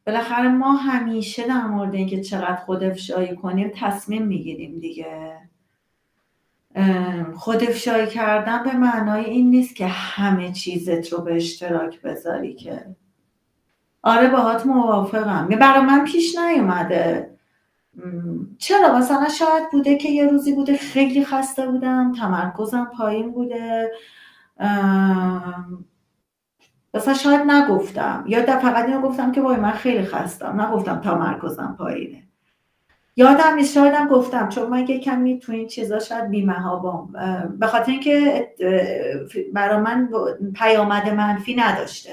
بالاخره 0.07 0.47
ما 0.49 0.71
همیشه 0.71 1.47
در 1.47 1.67
مورد 1.67 1.95
اینکه 1.95 2.21
چقدر 2.21 2.55
خود 2.55 2.83
افشایی 2.83 3.35
کنیم 3.35 3.71
تصمیم 3.75 4.27
می‌گیریم 4.27 4.79
دیگه. 4.79 5.37
خود 7.35 7.63
افشایی 7.63 8.07
کردن 8.07 8.63
به 8.63 8.73
معنای 8.73 9.25
این 9.25 9.49
نیست 9.49 9.75
که 9.75 9.87
همه 9.87 10.51
چیزت 10.51 11.13
رو 11.13 11.21
به 11.21 11.35
اشتراک 11.35 12.01
بذاری 12.01 12.53
که. 12.53 12.95
آره 14.03 14.29
باهات 14.29 14.65
موافقم. 14.65 15.47
برای 15.47 15.85
من 15.85 16.05
پیش 16.05 16.37
نیومده. 16.37 17.33
چرا؟ 18.57 18.97
مثلا 18.97 19.29
شاید 19.29 19.71
بوده 19.71 19.97
که 19.97 20.09
یه 20.09 20.27
روزی 20.27 20.53
بوده 20.53 20.77
خیلی 20.77 21.25
خسته 21.25 21.67
بودم 21.67 22.11
تمرکزم 22.11 22.91
پایین 22.97 23.31
بوده. 23.31 23.91
مثلا 26.93 27.13
شاید 27.13 27.41
نگفتم. 27.41 28.23
یا 28.27 28.59
فقط 28.59 28.85
اینو 28.85 29.01
گفتم 29.01 29.31
که 29.31 29.41
وای 29.41 29.57
من 29.57 29.71
خیلی 29.71 30.05
خستم. 30.05 30.61
نگفتم 30.61 31.01
تمرکزم 31.01 31.75
پایینه. 31.79 32.23
یادم 33.15 33.55
نیست 33.55 33.73
شایدم 33.73 34.07
گفتم. 34.07 34.49
چون 34.49 34.69
من 34.69 34.87
یه 34.87 34.99
کمی 34.99 35.39
تو 35.39 35.51
این 35.51 35.67
چیزا 35.67 35.99
شاید 35.99 36.29
بیمهابم. 36.29 37.09
به 37.59 37.67
خاطر 37.67 37.91
اینکه 37.91 38.47
برا 39.53 39.79
من 39.79 40.09
پیامد 40.55 41.09
منفی 41.09 41.55
نداشته. 41.55 42.09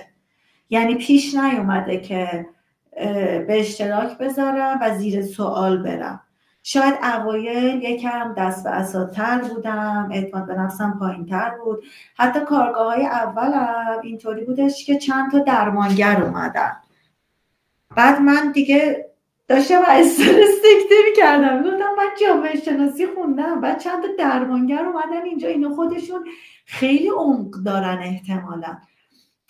یعنی 0.70 0.94
پیش 0.94 1.34
نیومده 1.34 2.00
که 2.00 2.46
به 3.46 3.60
اشتراک 3.60 4.18
بذارم 4.18 4.78
و 4.82 4.98
زیر 4.98 5.22
سوال 5.22 5.82
برم. 5.82 6.20
شاید 6.62 6.94
اوایل 7.02 7.82
یکم 7.82 8.34
دست 8.34 8.64
به 8.64 8.70
اساتر 8.70 9.38
بودم 9.38 10.08
اعتماد 10.12 10.46
به 10.46 10.54
نفسم 10.54 10.96
پایین 11.00 11.26
تر 11.26 11.50
بود. 11.64 11.84
حتی 12.16 12.40
کارگاه 12.40 12.94
های 12.94 13.06
اولم 13.06 14.00
اینطوری 14.02 14.44
بودش 14.44 14.84
که 14.84 14.98
چند 14.98 15.32
تا 15.32 15.38
درمانگر 15.38 16.22
اومدن. 16.22 16.76
بعد 17.96 18.20
من 18.20 18.52
دیگه 18.52 19.10
داشتم 19.48 19.82
استرس 19.86 20.54
دکته 20.58 20.94
می‌کردم. 21.10 21.62
گفتم 21.62 21.94
من 21.98 22.08
جامعه 22.22 22.60
شناسی 22.60 23.06
خوندم. 23.06 23.60
بعد 23.60 23.78
چند 23.78 24.02
تا 24.02 24.08
درمانگر 24.18 24.84
اومدن 24.84 25.22
اینجا. 25.24 25.48
اینا 25.48 25.70
خودشون 25.70 26.24
خیلی 26.66 27.08
عمق 27.08 27.50
دارن 27.66 27.98
احتمالا. 27.98 28.76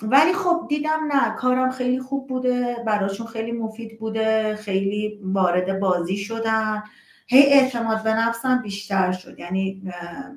ولی 0.02 0.32
خب 0.32 0.66
دیدم 0.68 1.08
نه 1.12 1.34
کارم 1.34 1.70
خیلی 1.70 2.00
خوب 2.00 2.28
بوده 2.28 2.76
براشون 2.86 3.26
خیلی 3.26 3.52
مفید 3.52 3.98
بوده 3.98 4.56
خیلی 4.56 5.20
وارد 5.22 5.80
بازی 5.80 6.16
شدن. 6.16 6.82
هی 7.26 7.42
اعتماد 7.42 8.02
به 8.02 8.14
نفسم 8.14 8.62
بیشتر 8.62 9.12
شد. 9.12 9.38
یعنی 9.38 9.82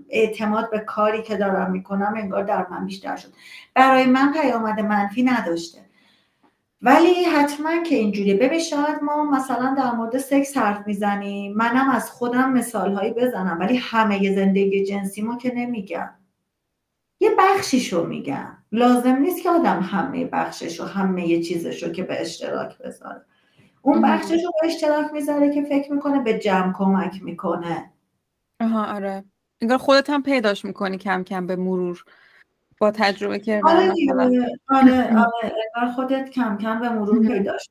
اعتماد 0.10 0.72
به 0.72 0.80
کاری 0.80 1.22
که 1.22 1.38
دارم 1.38 1.72
می‌کنم 1.72 2.14
انگار 2.18 2.44
در 2.44 2.68
من 2.70 2.86
بیشتر 2.86 3.16
شد. 3.16 3.34
برای 3.74 4.06
من 4.06 4.34
پیامد 4.34 4.80
منفی 4.80 5.24
نداشته. 5.24 5.80
ولی 6.82 7.24
حتما 7.24 7.84
که 7.84 7.96
اینجوری 7.96 8.34
ببین 8.34 8.60
شاید 8.60 9.04
ما 9.04 9.24
مثلا 9.24 9.76
در 9.78 9.92
مورد 9.92 10.18
سکس 10.18 10.58
حرف 10.58 10.88
می‌زنیم. 10.88 11.54
منم 11.54 11.90
از 11.90 12.12
خودم 12.12 12.54
مثال 12.54 12.94
هایی 12.94 13.14
بزنم 13.14 13.58
ولی 13.60 13.78
همه 13.78 14.36
زندگی 14.36 14.86
جنسی 14.86 15.22
ما 15.22 15.38
که 15.38 15.54
نمیگم. 15.56 16.10
یه 17.20 17.30
بخشیشو 17.38 18.06
میگم. 18.06 18.58
لازم 18.74 19.16
نیست 19.16 19.44
که 19.44 19.50
آدم 19.50 19.80
همه 19.80 20.26
بخشش 20.26 20.82
و 20.82 20.84
همه 20.84 21.42
چیزش 21.42 21.84
رو 21.84 21.90
که 21.90 22.04
به 22.04 22.22
اشتراک 22.22 22.78
بذاره. 22.78 23.22
اون 23.82 24.02
بخشش 24.02 24.44
رو 24.44 24.52
به 24.62 24.68
اشتراک 24.68 25.14
می‌ذاره 25.14 25.54
که 25.54 25.64
فکر 25.64 25.94
می‌کنه 25.94 26.20
به 26.20 26.40
جمع 26.40 26.74
کمک 26.74 27.24
می‌کنه. 27.24 27.92
آها 28.60 28.96
آره. 28.96 29.24
انگار 29.62 29.78
خودت 29.78 30.10
هم 30.10 30.24
پیداش 30.24 30.66
می‌کنی 30.66 30.98
کم 30.98 31.24
کم 31.24 31.48
به 31.48 31.56
مرور. 31.56 32.04
با 32.78 32.92
تجربه 32.92 33.40
که 33.40 33.62
آره 33.66 33.94
آره 34.70 35.18
آره. 35.18 35.92
خودت 35.96 36.30
کم 36.30 36.58
کم 36.58 36.80
به 36.80 36.90
مرور 36.90 37.28
پیداش 37.28 37.70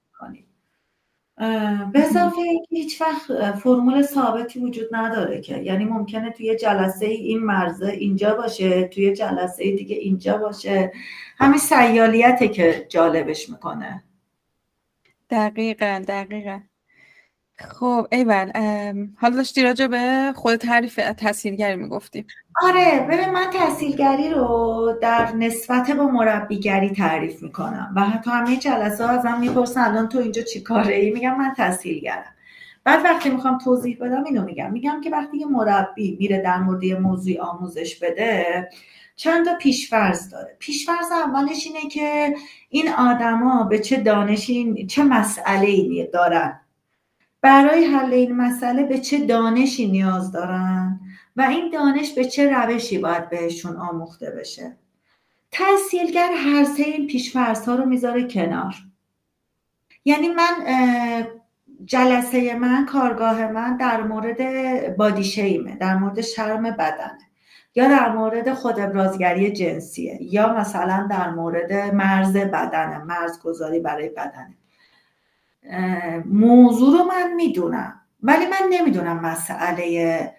به 1.93 1.99
اضافه 1.99 2.39
اینکه 2.39 2.67
هیچ 2.71 3.01
وقت 3.01 3.53
فرمول 3.59 4.03
ثابتی 4.03 4.61
وجود 4.61 4.89
نداره 4.93 5.41
که. 5.41 5.59
یعنی 5.59 5.85
ممکنه 5.85 6.31
توی 6.31 6.57
جلسه 6.57 7.07
این 7.07 7.39
مرزه 7.39 7.87
اینجا 7.87 8.35
باشه 8.35 8.85
توی 8.89 9.13
جلسه 9.13 9.77
دیگه 9.77 9.97
اینجا 9.97 10.37
باشه. 10.37 10.93
همین 11.39 11.59
سیالیته 11.59 12.49
که 12.49 12.87
جالبش 12.89 13.49
می‌کنه. 13.49 14.05
دقیقا 15.31 16.05
دقیقا. 16.09 16.61
خب 17.69 18.07
ایول 18.13 18.53
حالا 19.17 19.37
داشتی 19.37 19.63
راجع 19.63 19.87
به 19.87 20.33
خود 20.37 20.57
تعریف 20.57 21.01
تحصیلگری 21.17 21.77
می‌گفتی. 21.77 22.27
آره 22.63 23.07
ببین 23.11 23.31
من 23.31 23.51
تحصیلگری 23.53 24.31
رو 24.31 24.99
در 25.03 25.33
نسبت 25.33 25.91
با 25.91 26.07
مربیگری 26.07 26.91
تعریف 26.91 27.43
می‌کنم 27.43 27.93
و 27.97 28.01
حتی 28.01 28.31
همه 28.31 28.57
جلسه 28.57 29.07
ها 29.07 29.11
ازم 29.11 29.41
می‌پرسن 29.41 29.81
الان 29.81 30.09
تو 30.09 30.19
اینجا 30.19 30.43
چی 30.43 30.61
کاره 30.61 30.95
ای؟ 30.95 31.11
میگم 31.11 31.37
من 31.37 31.55
تحصیلگرم. 31.57 32.35
بعد 32.85 33.05
وقتی 33.05 33.31
می‌خوام 33.31 33.59
توضیح 33.59 33.99
بدم 34.01 34.25
اینو 34.25 34.45
میگم. 34.45 34.73
میگم 34.73 35.01
که 35.05 35.11
وقتی 35.11 35.39
یه 35.39 35.47
مربی 35.47 36.17
میره 36.21 36.43
در 36.43 36.59
مورد 36.59 36.85
یه 36.85 36.99
آموزش 37.41 37.99
بده 37.99 38.69
چند 39.17 39.47
تا 39.47 39.55
پیشفرض 39.55 40.31
داره. 40.31 40.57
پیشفرض 40.59 41.13
اولش 41.13 41.67
اینه 41.67 41.89
که 41.91 42.35
این 42.69 42.89
آدما 42.89 43.65
به 43.65 43.79
چه 43.79 43.97
دانشی 43.97 44.87
چه 44.87 45.03
مسئله 45.05 45.67
ای 45.67 46.09
دارن. 46.13 46.61
برای 47.43 47.85
حل 47.85 48.13
این 48.13 48.37
مسئله 48.37 48.83
به 48.83 48.99
چه 48.99 49.27
دانشی 49.27 49.91
نیاز 49.91 50.33
دارن 50.33 51.01
و 51.37 51.43
این 51.43 51.71
دانش 51.71 52.13
به 52.13 52.25
چه 52.25 52.51
روشی 52.51 52.99
باید 52.99 53.29
بهشون 53.29 53.77
آموخته 53.77 54.31
بشه؟ 54.31 54.77
تحصیلگر 55.51 56.31
هر 56.33 56.65
سه 56.65 56.83
این 56.83 57.07
پیشفرض 57.07 57.69
ها 57.69 57.75
رو 57.75 57.85
می‌ذاره 57.85 58.29
کنار. 58.29 58.75
یعنی 60.05 60.29
من 60.29 60.67
جلسه 61.85 62.55
من 62.55 62.87
کارگاه 62.87 63.53
من 63.53 63.77
در 63.77 64.03
مورد 64.03 64.97
بادی 64.97 65.25
شیمه 65.25 65.77
در 65.77 65.97
مورد 65.97 66.21
شرم 66.21 66.63
بدنه 66.63 67.19
یا 67.75 67.89
در 67.89 68.13
مورد 68.13 68.55
خود 68.55 68.81
ابرازگری 68.81 69.53
جنسیه 69.53 70.19
یا 70.21 70.53
مثلا 70.53 71.09
در 71.11 71.31
مورد 71.31 71.73
مرز 71.73 72.37
بدنه 72.37 72.99
مرز 72.99 73.39
گذاری 73.43 73.81
برای 73.81 74.09
بدنه. 74.09 74.57
موضوع 76.27 76.99
رو 76.99 77.05
من 77.05 77.33
می‌دونم. 77.33 78.01
ولی 78.23 78.47
من 78.47 78.69
نمی‌دونم 78.71 79.21
مسئله 79.21 80.35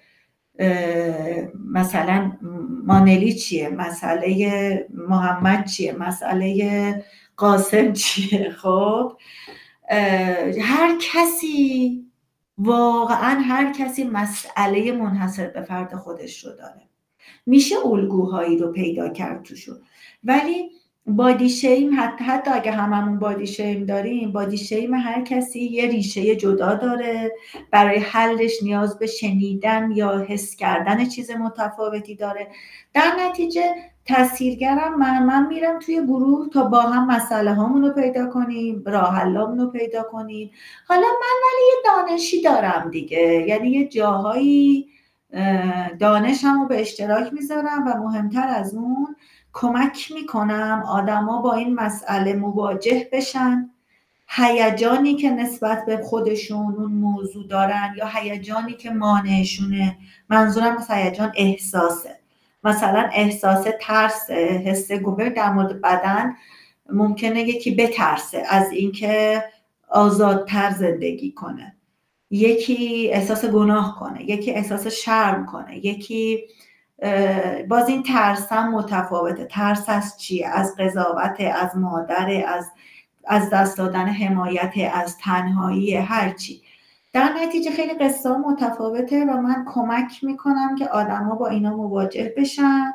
مثلا 1.72 2.32
مانلی 2.86 3.34
چیه 3.34 3.70
مسئله 3.70 4.88
محمد 4.94 5.66
چیه 5.66 5.94
مسئله 5.94 7.06
قاسم 7.38 7.94
چیه. 7.94 8.50
خب 8.62 9.18
هر 10.62 10.98
کسی 11.14 12.04
واقعا 12.58 13.40
هر 13.40 13.74
کسی 13.74 14.04
مسئله 14.04 14.92
منحصر 14.92 15.48
به 15.48 15.62
فرد 15.62 15.96
خودش 15.96 16.46
رو 16.46 16.52
داره. 16.56 16.82
میشه 17.46 17.76
الگوهایی 17.86 18.58
رو 18.58 18.72
پیدا 18.72 19.10
کرد 19.10 19.44
توشون. 19.44 19.82
ولی 20.24 20.70
بادی 21.08 21.50
شیم 21.50 21.92
حتی, 21.98 22.24
حتی 22.24 22.52
اگه 22.52 22.72
هممون 22.72 23.20
بادی 23.20 23.48
شیم 23.48 23.86
داریم 23.86 24.32
بادی 24.32 24.58
شیم 24.58 24.94
هر 24.94 25.22
کسی 25.22 25.60
یه 25.60 25.88
ریشه 25.88 26.36
جدا 26.36 26.74
داره. 26.74 27.32
برای 27.72 28.00
حلش 28.00 28.64
نیاز 28.64 29.00
به 29.00 29.08
شنیدن 29.08 29.92
یا 29.92 30.26
حس 30.28 30.56
کردن 30.56 31.06
چیز 31.06 31.32
متفاوتی 31.32 32.16
داره. 32.16 32.48
در 32.94 33.12
نتیجه 33.20 33.64
تاثیرگرم 34.06 35.00
من 35.00 35.24
من 35.24 35.48
میرم 35.48 35.80
توی 35.80 36.04
گروه 36.04 36.50
تا 36.50 36.64
با 36.64 36.82
هم 36.82 37.08
مسئله 37.08 37.54
هامون 37.54 37.84
رو 37.84 37.94
پیدا 37.94 38.26
کنیم 38.26 38.84
راه 38.86 39.24
رو 39.24 39.68
پیدا 39.68 40.04
کنیم. 40.04 40.52
حالا 40.88 41.02
من 41.02 41.38
ولی 41.44 41.66
یه 41.68 41.76
دانشی 41.86 42.42
دارم 42.42 42.90
دیگه. 42.92 43.46
یعنی 43.48 43.70
یه 43.70 43.88
جاهایی 43.88 44.88
دانشم 46.00 46.62
رو 46.62 46.68
به 46.68 46.82
اشتراک 46.82 47.34
می‌ذارم 47.34 47.88
و 47.88 47.98
مهمتر 48.04 48.48
از 48.48 48.76
اون 48.76 49.16
کمک 49.54 50.12
می‌کنم 50.16 50.84
آدما 50.88 51.42
با 51.42 51.54
این 51.54 51.76
مسئله 51.76 52.34
مواجه 52.34 53.10
بشن. 53.12 53.70
هیجانی 54.28 55.16
که 55.16 55.30
نسبت 55.30 55.86
به 55.86 55.98
خودشون 55.98 56.76
اون 56.76 56.92
موضوع 56.92 57.48
دارن 57.48 57.94
یا 57.98 58.08
هیجانی 58.08 58.74
که 58.74 58.90
مانعشونه. 58.90 59.98
منظورم 60.30 60.78
از 60.78 60.92
هیجان 60.92 61.32
احساسه. 61.36 62.20
مثلا 62.64 63.10
احساس 63.14 63.68
ترس 63.82 64.30
حس 64.32 64.92
گوبر 64.92 65.30
در 65.30 65.54
مورد 65.54 65.82
بدن 65.82 66.36
ممکنه 66.90 67.42
یکی 67.42 67.76
بترسه 67.76 68.44
از 68.50 68.72
اینکه 68.72 69.44
آزادتر 69.90 70.70
زندگی 70.72 71.32
کنه. 71.32 71.76
یکی 72.32 73.10
احساس 73.14 73.46
گناه 73.46 74.00
کنه 74.00 74.30
یکی 74.30 74.52
احساس 74.52 74.88
شرم 74.88 75.46
کنه 75.46 75.86
یکی 75.86 76.44
باز 77.70 77.90
این 77.90 78.04
ترس 78.04 78.52
هم 78.52 78.72
متفاوته. 78.72 79.46
ترس 79.46 79.90
از 79.90 80.20
چیه 80.20 80.48
از 80.48 80.76
قضاوت 80.80 81.36
از 81.40 81.78
مادر 81.78 82.44
از 82.48 82.72
از 83.28 83.50
دست 83.50 83.78
دادن 83.78 84.08
حمایت 84.08 84.74
از 84.94 85.18
تنهایی 85.18 85.96
هرچی 85.96 86.62
در 87.14 87.34
نتیجه 87.34 87.72
خیلی 87.72 87.94
قصه 87.94 88.38
متفاوته 88.38 89.26
و 89.26 89.42
من 89.42 89.66
کمک 89.68 90.24
می‌کنم 90.24 90.76
که 90.76 90.88
آدما 90.88 91.36
با 91.36 91.48
اینا 91.48 91.76
مواجه 91.76 92.34
بشن. 92.38 92.94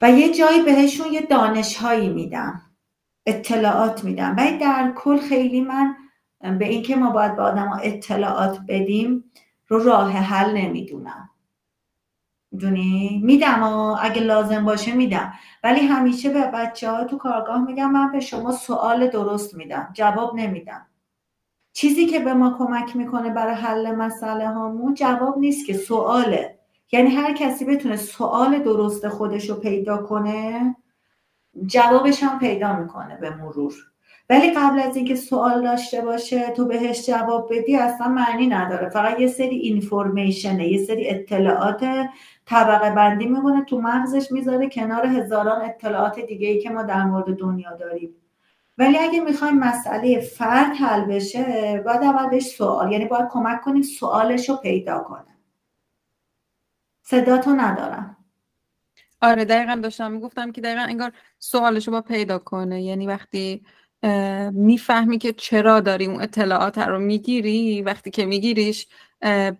و 0.00 0.10
یه 0.10 0.34
جایی 0.34 0.62
بهشون 0.62 1.12
یه 1.12 1.20
دانش 1.20 1.76
هایی 1.76 2.08
میدم 2.08 2.62
اطلاعات 3.26 4.04
میدم. 4.04 4.36
ولی 4.38 4.58
در 4.58 4.92
کل 4.96 5.16
خیلی 5.16 5.60
من 5.60 5.96
به 6.58 6.68
اینکه 6.68 6.96
ما 6.96 7.10
باید 7.10 7.36
به 7.36 7.42
آدما 7.42 7.76
اطلاعات 7.76 8.58
بدیم 8.68 9.24
رو 9.68 9.82
راه 9.82 10.12
حل 10.12 10.56
نمی‌دونم. 10.56 11.30
می‌دونی؟ 12.52 13.20
میدم 13.24 13.62
اگه 14.00 14.20
لازم 14.22 14.64
باشه 14.64 14.94
میدم. 14.94 15.32
ولی 15.64 15.80
همیشه 15.80 16.30
به 16.30 16.50
بچه 16.54 16.90
ها 16.90 17.04
تو 17.04 17.18
کارگاه 17.18 17.64
میگم 17.64 17.90
من 17.90 18.12
به 18.12 18.20
شما 18.20 18.52
سوال 18.52 19.08
درست 19.08 19.54
میدم 19.54 19.88
جواب 19.92 20.34
نمیدم. 20.34 20.86
چیزی 21.72 22.06
که 22.06 22.18
به 22.18 22.34
ما 22.34 22.54
کمک 22.58 22.96
می‌کنه 22.96 23.30
برای 23.30 23.54
حل 23.54 23.94
مسئله 23.94 24.48
هامون 24.48 24.94
جواب 24.94 25.38
نیست 25.38 25.66
که 25.66 25.74
سواله. 25.74 26.58
یعنی 26.92 27.10
هر 27.10 27.32
کسی 27.32 27.64
بتونه 27.64 27.96
سوال 27.96 28.58
درست 28.58 29.08
خودش 29.08 29.50
رو 29.50 29.56
پیدا 29.56 29.96
کنه 29.96 30.76
جوابش 31.66 32.22
هم 32.22 32.38
پیدا 32.38 32.76
می‌کنه 32.76 33.16
به 33.16 33.36
مرور. 33.36 33.74
ولی 34.30 34.50
قبل 34.50 34.78
از 34.78 34.96
اینکه 34.96 35.16
سوال 35.16 35.62
داشته 35.62 36.00
باشه 36.00 36.50
تو 36.50 36.66
بهش 36.66 37.06
جواب 37.06 37.52
بدی 37.52 37.76
اصلا 37.76 38.08
معنی 38.08 38.46
نداره. 38.46 38.88
فقط 38.88 39.20
یه 39.20 39.26
سری 39.26 39.56
اینفورمیشنه 39.56 40.68
یه 40.68 40.84
سری 40.84 41.08
اطلاعات 41.08 41.86
طبقه 42.48 42.90
بندی 42.90 43.26
می‌کنه 43.26 43.64
تو 43.64 43.80
مغزش 43.80 44.32
می‌ذاره 44.32 44.68
کنار 44.68 45.06
هزاران 45.06 45.62
اطلاعات 45.62 46.20
دیگه 46.20 46.48
ای 46.48 46.60
که 46.60 46.70
ما 46.70 46.82
در 46.82 47.04
مورد 47.04 47.36
دنیا 47.36 47.76
داریم. 47.76 48.14
ولی 48.78 48.98
اگه 48.98 49.20
می‌خوایم 49.20 49.58
مسئله 49.58 50.20
فرد 50.20 50.76
حل 50.76 51.04
بشه 51.04 51.42
باید 51.86 52.02
اول 52.02 52.30
بهش 52.30 52.46
سوال 52.46 52.92
یعنی 52.92 53.04
باید 53.04 53.28
کمک 53.30 53.60
کنیم 53.60 53.82
سوالش 53.82 54.48
رو 54.48 54.56
پیدا 54.56 54.98
کنه. 54.98 55.36
صداتو 57.02 57.50
ندارم. 57.50 58.16
آره 59.20 59.44
دقیقا 59.44 59.80
داشتم 59.82 60.12
می‌گفتم 60.12 60.52
که 60.52 60.60
دقیقا 60.60 60.80
انگار 60.80 61.12
سوالش 61.38 61.86
رو 61.86 61.92
با 61.92 62.00
پیدا 62.00 62.38
کنه. 62.38 62.82
یعنی 62.82 63.06
وقتی 63.06 63.62
می‌فهمی 64.52 65.18
که 65.18 65.32
چرا 65.32 65.80
داری 65.80 66.06
اون 66.06 66.22
اطلاعات 66.22 66.78
رو 66.78 66.98
می‌گیری 66.98 67.82
وقتی 67.82 68.10
که 68.10 68.26
میگیریش 68.26 68.86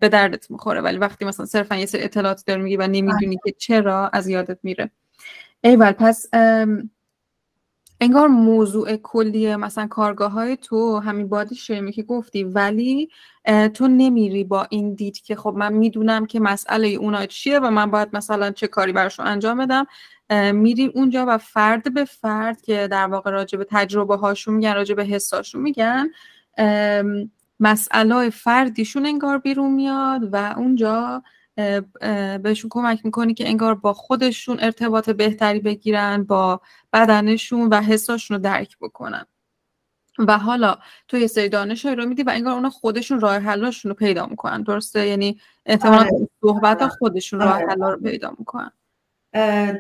به 0.01 0.09
دردت 0.09 0.51
می‌خوره. 0.51 0.81
ولی 0.81 0.99
وقتی 0.99 1.25
مثلا 1.25 1.47
صرفا 1.47 1.77
یه 1.77 1.87
سری 1.87 2.03
اطلاعات 2.03 2.45
داری 2.47 2.63
میگی 2.63 2.77
و 2.77 2.87
نمی‌دونی 2.87 3.39
که 3.45 3.53
چرا 3.53 4.09
از 4.09 4.29
یادت 4.29 4.59
میره. 4.63 4.91
ایول 5.61 5.93
پس 5.93 6.27
انگار 8.01 8.29
موضوع 8.29 8.97
کلی 8.97 9.57
مثلا 9.57 9.87
کارگاه 9.87 10.33
های 10.33 10.57
تو 10.57 10.99
همین 10.99 11.29
بادی 11.29 11.55
شیمی 11.55 11.93
که 11.93 12.03
گفتی 12.03 12.45
ولی 12.45 13.09
تو 13.75 13.89
نمیری 13.89 14.45
با 14.45 14.67
این 14.71 14.95
دید 14.95 15.21
که 15.21 15.37
خب 15.37 15.55
من 15.57 15.73
می‌دونم 15.73 16.27
که 16.27 16.41
مسئله 16.41 16.89
اونا 16.89 17.27
چیه 17.27 17.59
و 17.59 17.71
من 17.71 17.91
باید 17.91 18.09
مثلا 18.13 18.51
چه 18.51 18.67
کاری 18.67 18.93
براشون 18.93 19.27
انجام 19.27 19.67
بدم. 19.67 19.87
میری 20.53 20.87
اونجا 20.87 21.25
و 21.29 21.39
فرد 21.39 21.95
به 21.95 22.05
فرد 22.05 22.63
که 22.63 22.89
در 22.91 23.07
واقع 23.07 23.31
راجع 23.31 23.59
به 23.59 23.67
تجربه 23.71 24.17
هاشون 24.17 24.55
میگن 24.55 24.75
راجع 24.75 24.95
به 24.95 25.05
حساشون 25.05 25.61
میگن 25.61 26.11
مسئله 27.61 28.31
فردیشون 28.31 29.07
انگار 29.07 29.39
بیرون 29.39 29.73
میاد 29.75 30.35
و 30.35 30.55
اونجا 30.57 31.23
بهشون 32.43 32.69
کمک 32.71 33.05
می‌کنی 33.05 33.35
که 33.35 33.49
انگار 33.49 33.75
با 33.75 33.93
خودشون 33.93 34.61
ارتباط 34.61 35.11
بهتری 35.11 35.61
بگیرن 35.61 36.25
با 36.25 36.61
بدنشون 36.93 37.69
و 37.69 37.81
حساشون 37.81 38.37
رو 38.37 38.43
درک 38.43 38.79
بکنن 38.81 39.27
و 40.19 40.39
حالا 40.39 40.77
تو 41.09 41.17
یه 41.19 41.27
سری 41.27 41.49
دانش 41.49 41.85
رو 41.85 42.07
میدی 42.07 42.23
و 42.23 42.31
انگار 42.31 42.55
اونا 42.55 42.71
خودشون 42.71 43.21
راه 43.21 43.39
حلاشون 43.39 43.89
رو 43.89 43.95
پیدا 43.95 44.27
می‌کنن 44.27 44.63
درسته 44.63 45.07
یعنی 45.07 45.41
احتمالا 45.67 45.99
آره. 45.99 46.29
صحبت 46.41 46.83
آره. 46.83 46.91
خودشون 46.91 47.41
راه 47.41 47.55
آره. 47.55 47.67
حل 47.69 47.81
رو 47.81 47.97
پیدا 47.97 48.35
می‌کنن 48.39 48.73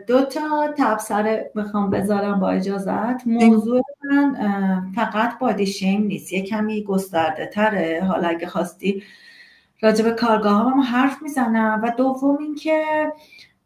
دو 0.06 0.24
تا 0.24 0.74
تبصره 0.78 1.50
می‌خوام 1.54 1.90
بذارم 1.90 2.40
با 2.40 2.50
اجازت. 2.50 3.26
موضوع 3.26 3.82
من 4.10 4.92
فقط 4.94 5.38
بادی 5.38 5.66
شیم 5.66 6.02
نیست 6.02 6.32
یه 6.32 6.42
کمی 6.42 6.84
گسترده 6.84 7.46
تره. 7.46 8.04
حالا 8.08 8.28
اگه 8.28 8.46
خواستی 8.46 9.02
راجب 9.80 10.16
کارگاه 10.16 10.72
هم 10.72 10.80
حرف 10.80 11.22
می‌زنم. 11.22 11.80
و 11.84 11.92
دوم 11.96 12.38
اینکه 12.38 12.84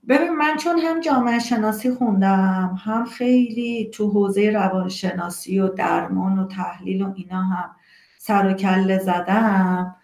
ببین 0.08 0.36
من 0.36 0.56
چون 0.56 0.78
هم 0.78 1.00
جامعه 1.00 1.38
شناسی 1.38 1.90
خوندم 1.94 2.80
هم 2.84 3.04
خیلی 3.04 3.90
تو 3.94 4.10
حوزه 4.10 4.50
روانشناسی 4.50 5.60
و 5.60 5.68
درمان 5.68 6.38
و 6.38 6.46
تحلیل 6.46 7.02
و 7.02 7.12
اینا 7.16 7.42
هم 7.42 7.70
سر 8.18 8.46
و 8.46 8.52
کله 8.52 8.98
زدم 8.98 9.96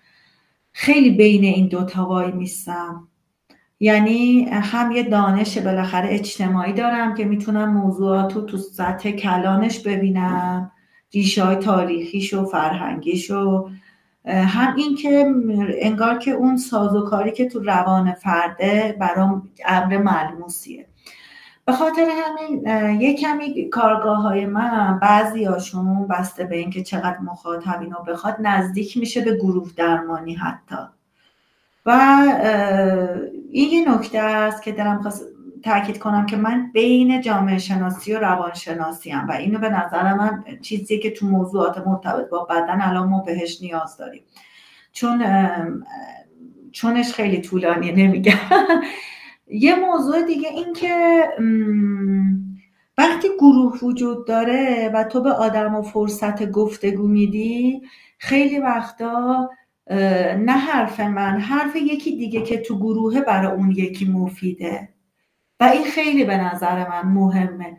خیلی 0.73 1.11
بین 1.11 1.45
این 1.45 1.69
دوتا 1.69 2.07
وای 2.07 2.33
میستم. 2.33 3.08
یعنی 3.81 4.45
هم 4.45 4.93
یه 4.93 5.03
دانش 5.03 5.59
بالاخره 5.59 6.09
اجتماعی 6.11 6.73
دارم 6.73 7.15
که 7.15 7.25
می‌تونم 7.25 7.73
موضوعات 7.73 8.35
رو 8.35 8.41
تو 8.41 8.57
سطح 8.59 9.11
کلانش 9.11 9.79
ببینم 9.79 10.71
ریشه 11.15 11.45
های 11.45 11.57
تاریخیش 11.57 12.35
و 12.35 12.45
فرهنگیش 12.45 13.31
و 13.31 13.69
هم 14.25 14.75
این 14.77 14.97
که 14.97 15.35
انگار 15.81 16.19
که 16.19 16.31
اون 16.31 16.57
سازوکاری 16.57 17.33
که 17.33 17.49
تو 17.49 17.59
روان 17.59 18.13
فرده 18.13 18.97
برام 19.01 19.49
امر 19.67 19.99
ملموسیه. 19.99 20.87
به 21.65 21.73
خاطر 21.73 22.09
همین 22.11 22.67
یه 23.01 23.17
کمی 23.17 23.69
کارگاه 23.69 24.23
های 24.23 24.47
من 24.47 24.99
بعضی 25.03 25.45
هاشون 25.45 26.07
بسته 26.07 26.45
به 26.45 26.57
اینکه 26.57 26.83
چقدر 26.83 27.19
مخاطب 27.19 27.81
اینو 27.81 28.03
بخواد 28.09 28.37
نزدیک 28.41 28.97
میشه 28.97 29.21
به 29.21 29.37
گروه 29.37 29.71
درمانی 29.77 30.35
حتی. 30.35 30.98
و 31.89 31.93
این 33.51 33.71
یه 33.71 33.95
نکته 33.95 34.19
است 34.19 34.63
که 34.63 34.73
دارم 34.73 35.03
خواست 35.03 35.23
تاکید 35.65 35.99
کنم 35.99 36.27
که 36.27 36.37
من 36.37 36.71
بین 36.73 37.21
جامعه 37.21 37.59
شناسی 37.59 38.15
و 38.15 38.19
روان 38.19 38.55
شناسی 38.55 39.11
هم 39.11 39.29
و 39.29 39.33
اینو 39.33 39.59
به 39.59 39.69
نظر 39.69 40.15
من 40.15 40.45
چیزی 40.63 40.99
که 40.99 41.11
تو 41.11 41.27
موضوعات 41.27 41.87
مرتبط 41.87 42.29
با 42.29 42.45
بدن 42.45 42.81
الان 42.81 43.09
ما 43.09 43.23
بهش 43.23 43.63
نیاز 43.63 43.97
داریم. 43.97 44.23
چون 44.93 45.25
چونش 46.73 47.13
خیلی 47.13 47.41
طولانیه 47.41 47.93
نمیگم. 47.93 48.33
یه 49.47 49.75
موضوع 49.75 50.23
دیگه 50.23 50.49
این 50.49 50.73
که 50.73 51.25
وقتی 52.99 53.29
گروه 53.39 53.79
وجود 53.83 54.27
داره 54.27 54.91
و 54.95 55.05
تو 55.05 55.23
به 55.23 55.33
آدم 55.33 55.75
و 55.75 55.83
فرصت 55.83 56.51
گفتگو 56.51 57.09
میدی 57.09 57.83
خیلی 58.19 58.59
وقتا 58.59 59.51
نه 60.39 60.53
حرف 60.53 61.01
من 61.01 61.41
حرف 61.41 61.77
یکی 61.77 62.17
دیگه 62.17 62.43
که 62.43 62.59
تو 62.59 62.77
گروه 62.79 63.21
برای 63.21 63.53
اون 63.53 63.71
یکی 63.71 64.05
مفیده. 64.05 64.89
و 65.61 65.65
این 65.65 65.85
خیلی 65.85 66.25
به 66.25 66.37
نظر 66.37 66.89
من 66.89 67.09
مهمه. 67.09 67.77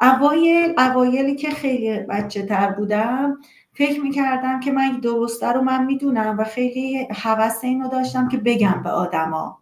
اوایل 0.00 0.74
اوایلی 0.78 1.34
که 1.34 1.50
خیلی 1.50 1.98
بچه 1.98 2.42
تر 2.42 2.70
بودم 2.70 3.38
فکر 3.72 4.00
می‌کردم 4.00 4.60
که 4.60 4.72
من 4.72 5.00
درسته 5.00 5.52
رو 5.52 5.62
من 5.62 5.84
می‌دونم 5.84 6.36
و 6.38 6.44
خیلی 6.44 7.08
حوث 7.22 7.64
اینو 7.64 7.88
داشتم 7.88 8.28
که 8.28 8.36
بگم 8.36 8.80
به 8.84 8.90
آدما. 8.90 9.58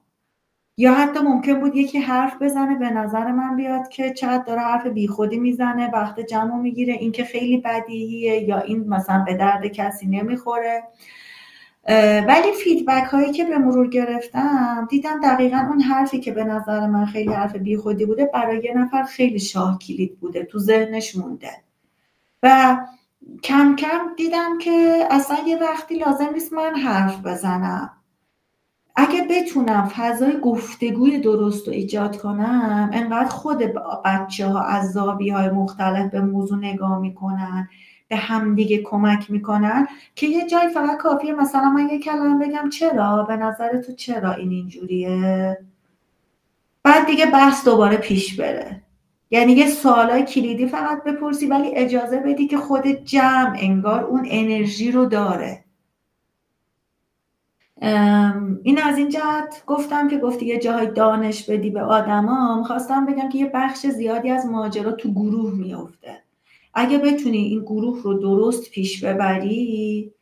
یا 0.77 0.95
حتی 0.95 1.21
ممکن 1.21 1.61
بود 1.61 1.77
یکی 1.77 1.99
حرف 1.99 2.43
بزنه 2.43 2.79
به 2.79 2.91
نظر 2.91 3.33
من 3.33 3.57
بیاد 3.57 3.89
که 3.89 4.13
چقدر 4.13 4.45
داره 4.45 4.61
حرف 4.61 4.87
بیخودی 4.87 5.39
می‌زنه 5.39 5.91
وقت 5.91 6.21
جمع 6.21 6.57
می‌گیره 6.57 6.93
این 6.93 7.13
که 7.13 7.25
خیلی 7.25 7.57
بدیهیه 7.57 8.43
یا 8.43 8.59
این 8.59 8.89
مثلا 8.89 9.25
به 9.27 9.35
درد 9.35 9.67
کسی 9.67 10.07
نمی‌خوره. 10.07 10.83
ولی 12.29 12.53
فیدبک 12.65 13.05
هایی 13.05 13.33
که 13.33 13.45
به 13.45 13.59
مرور 13.59 13.89
گرفتم 13.89 14.87
دیدم 14.91 15.21
دقیقا 15.21 15.67
اون 15.69 15.81
حرفی 15.81 16.21
که 16.21 16.33
به 16.33 16.45
نظر 16.45 16.87
من 16.87 17.07
خیلی 17.07 17.33
حرف 17.33 17.57
بیخودی 17.57 18.07
بوده 18.07 18.31
برای 18.35 18.65
یه 18.65 18.75
نفر 18.75 19.03
خیلی 19.03 19.39
شاه 19.39 19.79
کلید 19.79 20.21
بوده 20.21 20.45
تو 20.45 20.59
ذهنش 20.59 21.17
مونده. 21.17 21.51
و 22.43 22.77
کم 23.43 23.77
کم 23.77 24.01
دیدم 24.17 24.59
که 24.59 25.07
اصلا 25.11 25.37
یه 25.47 25.59
وقتی 25.59 25.99
لازم 25.99 26.31
نیست 26.35 26.53
من 26.53 26.75
حرف 26.75 27.27
بزنم. 27.27 27.91
اگه 28.97 29.27
بتونم 29.31 29.89
فضای 29.89 30.41
گفتگوی 30.41 31.19
درست 31.19 31.69
رو 31.69 31.75
ایجاد 31.75 32.17
کنم 32.17 32.91
انقدر 32.93 33.29
خود 33.29 33.59
بچه 34.05 34.47
ها 34.47 34.63
از 34.63 34.93
زاوی 34.93 35.31
های 35.31 35.51
مختلف 35.51 36.11
به 36.11 36.21
موضوع 36.21 36.59
نگاه 36.59 36.99
می‌کنن. 36.99 37.69
به 38.09 38.17
همدیگه 38.17 38.83
کمک 38.83 39.31
می‌کنن 39.31 39.89
که 40.15 40.27
یه 40.27 40.47
جای 40.47 40.69
فقط 40.69 40.99
کافیه. 40.99 41.35
مثلا 41.35 41.71
من 41.71 41.89
یه 41.89 41.99
کلمه 41.99 42.47
بگم 42.47 42.69
چرا؟ 42.69 43.23
به 43.23 43.37
نظر 43.37 43.81
تو 43.83 43.93
چرا 43.93 44.33
این 44.33 44.51
اینجوریه؟ 44.51 45.59
بعد 46.83 47.07
دیگه 47.07 47.27
بحث 47.27 47.65
دوباره 47.65 47.97
پیش 47.97 48.41
بره. 48.41 48.83
یعنی 49.31 49.53
یه 49.53 49.69
سوالای 49.69 50.25
کلیدی 50.25 50.67
فقط 50.67 51.05
بپرسی 51.05 51.47
ولی 51.47 51.75
اجازه 51.75 52.21
بدی 52.21 52.47
که 52.47 52.59
خود 52.59 52.87
جمع 52.87 53.57
انگار 53.61 54.05
اون 54.05 54.27
انرژی 54.31 54.93
رو 54.93 55.07
داره. 55.07 55.65
این 58.63 58.83
از 58.83 58.99
این 58.99 59.09
جهت 59.09 59.63
گفتم 59.67 60.09
که 60.09 60.19
گفتی 60.19 60.47
یه 60.47 60.59
جاهای 60.59 60.87
دانش 60.87 61.51
بدی 61.51 61.71
به 61.71 61.83
آدما 61.83 62.65
خواستم 62.65 63.07
بگم 63.07 63.29
که 63.29 63.39
یه 63.39 63.51
بخش 63.55 63.87
زیادی 63.87 64.31
از 64.31 64.47
ماجرا 64.47 64.93
تو 64.93 65.13
گروه 65.13 65.55
میفته 65.55 66.24
اگه 66.75 66.99
بتونی 66.99 67.39
این 67.39 67.61
گروه 67.61 68.03
رو 68.03 68.15
درست 68.15 68.71
پیش 68.71 69.05
ببری 69.05 70.13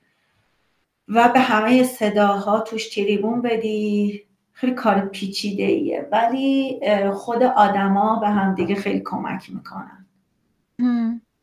و 1.08 1.30
به 1.32 1.40
همه 1.40 1.82
صداها 1.82 2.60
توش 2.60 2.94
تریبون 2.94 3.42
بدی 3.42 4.22
خیلی 4.52 4.74
کار 4.74 5.00
پیچیده 5.00 5.62
ایه 5.62 6.08
ولی 6.12 6.80
خود 7.12 7.42
آدما 7.42 8.18
به 8.20 8.28
همدیگه 8.28 8.74
خیلی 8.74 9.02
کمک 9.04 9.50
می‌کنن. 9.50 10.06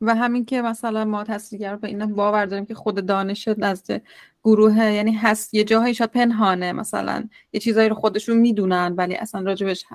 و 0.01 0.16
همین 0.16 0.45
که 0.45 0.62
مثلا 0.62 1.05
ما 1.05 1.24
تحصیلگر 1.24 1.76
به 1.76 1.88
این 1.88 2.14
باور 2.14 2.45
داریم 2.45 2.66
که 2.66 2.74
خود 2.74 3.05
دانش 3.05 3.47
نزد 3.47 4.01
گروه 4.43 4.91
یعنی 4.91 5.11
هست 5.11 5.53
یه 5.53 5.63
جاهایی 5.63 5.93
شاید 5.93 6.11
پنهانه 6.11 6.73
مثلا 6.73 7.23
یه 7.53 7.59
چیزایی 7.59 7.89
رو 7.89 7.95
خودشون 7.95 8.37
می‌دونن 8.37 8.93
ولی 8.97 9.15
اصلا 9.15 9.41
راجبش 9.41 9.85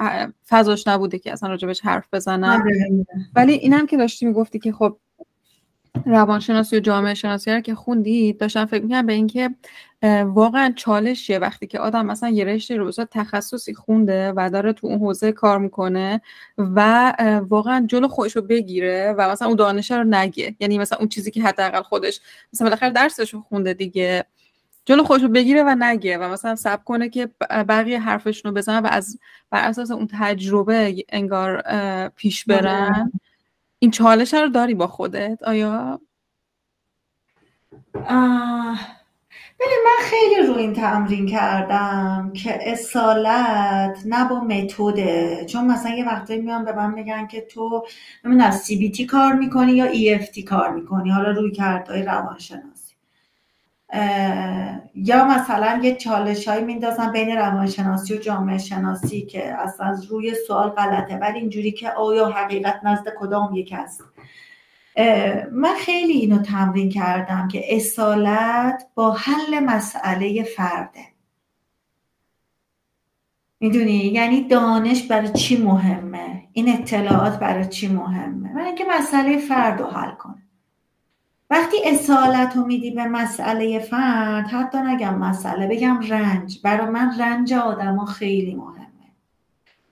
فضاش 0.49 0.87
نبوده 0.87 1.19
که 1.19 1.33
اصلا 1.33 1.49
راجبش 1.49 1.81
حرف 1.81 2.09
بزنن. 2.13 2.65
ولی 3.35 3.53
اینم 3.53 3.87
که 3.87 3.97
داشتی 3.97 4.27
می‌گفتی 4.27 4.59
که 4.59 4.73
خب 4.73 4.97
روانشناسی 6.07 6.77
و 6.77 6.81
جامعه 6.81 7.15
شناسی 7.15 7.51
رو 7.51 7.61
که 7.61 7.75
خوندید 7.75 8.39
داشتم 8.39 8.67
فکر 8.67 8.83
می‌کنم 8.83 9.07
به 9.07 9.13
اینکه 9.13 9.51
واقعا 10.25 10.73
چالشیه 10.77 11.39
وقتی 11.39 11.67
که 11.67 11.79
آدم 11.79 12.07
مثلا 12.07 12.29
یه 12.29 12.45
رشته 12.45 12.77
رو 12.77 12.91
تخصصی 12.91 13.75
خونده 13.75 14.33
و 14.37 14.51
داره 14.53 14.73
تو 14.73 14.87
اون 14.87 14.99
حوزه 14.99 15.33
کار 15.33 15.59
می‌کنه 15.59 16.21
و 16.59 17.13
واقعا 17.49 17.87
جلو 17.87 18.09
خودش 18.09 18.37
رو 18.37 18.43
بگیره 18.43 19.15
و 19.19 19.31
مثلا 19.31 19.49
اون 19.49 19.57
دانشه 19.57 19.97
رو 19.97 20.05
نگه. 20.05 20.55
یعنی 20.61 20.79
مثلا 20.79 20.99
اون 20.99 21.09
چیزی 21.09 21.31
که 21.31 21.43
حداقل 21.43 21.83
خودش 21.83 22.21
مثلا 22.53 22.65
بالاخره 22.65 22.91
درسش 22.91 23.35
رو 23.35 23.41
خونده 23.41 23.75
دیگه. 23.75 24.25
جلو 24.85 25.05
خودش 25.05 25.23
رو 25.23 25.29
بگیره 25.29 25.63
و 25.63 25.75
نگه 25.79 26.19
و 26.19 26.29
مثلا 26.29 26.55
سب 26.55 26.85
کنه 26.85 27.09
که 27.09 27.29
بقیه 27.51 28.01
حرفشون 28.01 28.51
رو 28.51 28.57
بزنن 28.57 28.79
و 28.79 28.87
از 28.87 29.19
بر 29.51 29.69
اساس 29.69 29.91
اون 29.91 30.09
تجربه 30.19 31.05
انگار 31.09 31.63
پیش 32.09 32.45
برن. 32.45 33.13
این 33.79 33.91
چالش 33.91 34.35
رو 34.35 34.49
داری 34.49 34.75
با 34.75 34.87
خودت 34.87 35.43
آیا؟ 35.43 36.01
ببین 39.61 39.79
من 39.85 40.05
خیلی 40.05 40.47
رو 40.47 40.55
این 40.55 40.73
تمرین 40.73 41.27
کردم 41.27 42.33
که 42.35 42.73
اصالت 42.73 44.03
نه 44.05 44.29
با 44.29 44.41
متده. 44.41 45.45
چون 45.49 45.67
مثلا 45.67 45.95
یه 45.95 46.07
وقتایی 46.07 46.41
میان 46.41 46.65
به 46.65 46.73
من 46.73 46.95
میگن 46.95 47.27
که 47.27 47.41
تو 47.41 47.87
نمی‌دونم 48.25 48.51
سی 48.51 48.77
بی 48.77 48.91
تی 48.91 49.07
کار 49.07 49.33
می‌کنی 49.33 49.73
یا 49.73 49.85
ای 49.85 50.15
اف 50.15 50.29
تی 50.29 50.43
کار 50.43 50.71
می‌کنی؟ 50.71 51.11
حالا 51.11 51.31
روی 51.31 51.53
کردهای 51.53 52.03
روانشناسی. 52.03 52.74
یا 54.95 55.25
مثلا 55.25 55.81
یه 55.83 55.97
چالش 55.97 56.49
هایی 56.49 56.65
میندازن 56.65 57.13
بین 57.13 57.37
روانشناسی 57.37 58.15
و 58.15 58.17
جامعه 58.17 58.59
شناسی 58.59 59.23
که 59.23 59.55
اصلا 59.55 59.99
روی 60.09 60.35
سوال 60.47 60.69
غلطه 60.69 61.17
ولی 61.17 61.39
اینجوری 61.39 61.73
که 61.73 61.91
آیا 61.91 62.29
حقیقت 62.29 62.81
نزد 62.85 63.15
کدام 63.19 63.55
یک 63.55 63.73
است؟ 63.77 64.05
من 65.53 65.75
خیلی 65.79 66.13
اینو 66.13 66.39
تمرین 66.39 66.89
کردم 66.89 67.49
که 67.49 67.77
اصالت 67.77 68.87
با 68.95 69.13
حل 69.13 69.61
مسئله 69.61 70.43
فرده. 70.43 71.01
می‌دونی؟ 73.61 73.99
یعنی 73.99 74.49
دانش 74.49 75.03
برای 75.03 75.33
چی 75.33 75.63
مهمه؟ 75.63 76.49
این 76.53 76.69
اطلاعات 76.69 77.39
برای 77.39 77.67
چی 77.67 77.89
مهمه؟ 77.89 78.53
من 78.53 78.65
اینکه 78.65 78.85
مسئله 78.99 79.39
فرد 79.39 79.81
رو 79.81 79.87
حل 79.87 80.11
کنه. 80.11 80.44
وقتی 81.55 81.77
اصالت 81.85 82.57
رو 82.57 82.67
میدی 82.67 82.91
به 82.91 83.05
مسئله 83.05 83.79
فرد 83.79 84.47
حتی 84.47 84.79
نگم 84.79 85.19
مسئله 85.19 85.67
بگم 85.67 86.01
رنج. 86.09 86.61
برای 86.63 86.91
من 86.91 87.21
رنج 87.21 87.53
آدما 87.53 88.05
خیلی 88.05 88.55
مهمه. 88.55 89.13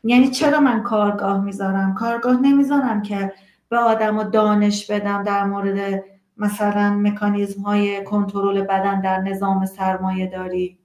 یعنی 0.04 0.30
چرا 0.30 0.60
من 0.60 0.82
کارگاه 0.82 1.40
می‌ذارم؟ 1.40 1.94
کارگاه 1.94 2.40
نمی‌ذارم 2.40 3.02
که 3.02 3.32
به 3.68 3.78
آدم 3.78 4.22
دانش 4.22 4.90
بدم 4.90 5.22
در 5.22 5.44
مورد 5.44 6.04
مثلا 6.36 6.90
مکانیزم 6.90 7.62
های 7.62 8.04
کنترل 8.04 8.62
بدن 8.62 9.00
در 9.00 9.20
نظام 9.20 9.66
سرمایه 9.66 10.26
داری. 10.26 10.78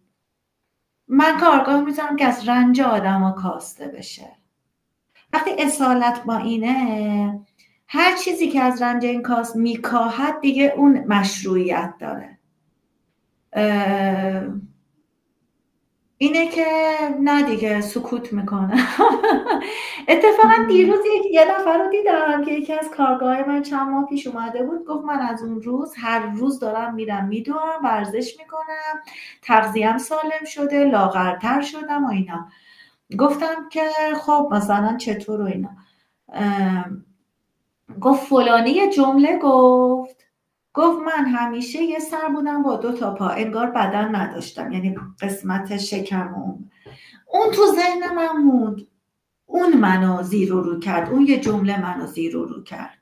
من 1.08 1.38
کارگاه 1.38 1.82
می‌ذارم 1.82 2.16
که 2.16 2.26
از 2.26 2.50
رنج 2.50 2.82
آدم 2.82 3.32
کاسته 3.32 3.88
بشه. 3.88 4.28
وقتی 5.34 5.52
اصالت 5.60 6.24
با 6.24 6.38
اینه 6.38 7.40
هر 7.88 8.16
چیزی 8.16 8.48
که 8.48 8.62
از 8.62 8.82
رنج 8.82 9.06
این 9.06 9.22
کاست 9.22 9.56
میکاهد 9.56 10.40
دیگه 10.42 10.74
اون 10.78 11.04
مشروعیت 11.08 11.94
داره. 12.00 12.38
اینه 16.18 16.48
که 16.48 16.66
نه 17.20 17.44
دیگه 17.44 17.82
سکوت 17.82 18.34
می‌کنه 18.34 18.74
اتفاقا 20.08 20.64
دیروز 20.68 21.00
یه 21.32 21.46
نفر 21.60 21.78
رو 21.78 21.90
دیدم 21.90 22.46
که 22.46 22.52
یکی 22.52 22.74
از 22.74 22.90
کارگاه 22.98 23.48
من 23.48 23.62
چند 23.62 23.90
ماه 23.90 24.06
پیش 24.06 24.28
اومده 24.28 24.64
بود. 24.64 24.86
گفت 24.86 25.06
من 25.06 25.20
از 25.20 25.44
اون 25.44 25.62
روز 25.62 25.94
هر 25.98 26.26
روز 26.36 26.60
دارم 26.60 26.96
میرم 26.96 27.28
میدوم 27.28 27.80
ورزش 27.84 28.36
می‌کنم 28.40 29.02
تغذیم 29.42 29.98
سالم 29.98 30.46
شده 30.46 30.84
لاغرتر 30.84 31.62
شدم 31.62 32.06
و 32.06 32.10
اینا. 32.10 32.48
گفتم 33.20 33.70
که 33.70 33.90
خب 34.22 34.50
مثلا 34.52 34.98
چطور 34.98 35.42
و 35.42 35.46
اینا. 35.46 35.70
گفت 38.02 38.24
فلانی 38.24 38.90
جمله 38.90 39.40
گفت. 39.42 40.24
گفت 40.74 41.00
من 41.00 41.26
همیشه 41.26 41.84
یه 41.84 42.00
سر 42.00 42.28
بودم 42.36 42.64
با 42.64 42.76
دو 42.76 42.92
تا 42.92 43.14
پا 43.14 43.28
انگار 43.28 43.72
بدن 43.72 44.16
نداشتم 44.16 44.72
یعنی 44.72 44.96
قسمت 45.22 45.78
شکمم 45.78 46.70
اون. 47.32 47.52
تو 47.52 47.66
ذهن 47.76 48.16
من 48.16 48.44
موند. 48.44 48.88
اون 49.46 49.74
منو 49.74 50.24
زیر 50.24 50.50
رو 50.50 50.80
کرد 50.80 51.10
اون 51.10 51.28
یه 51.28 51.40
جمله 51.40 51.82
منو 51.82 52.08
زیر 52.08 52.34
رو 52.34 52.64
کرد. 52.64 52.98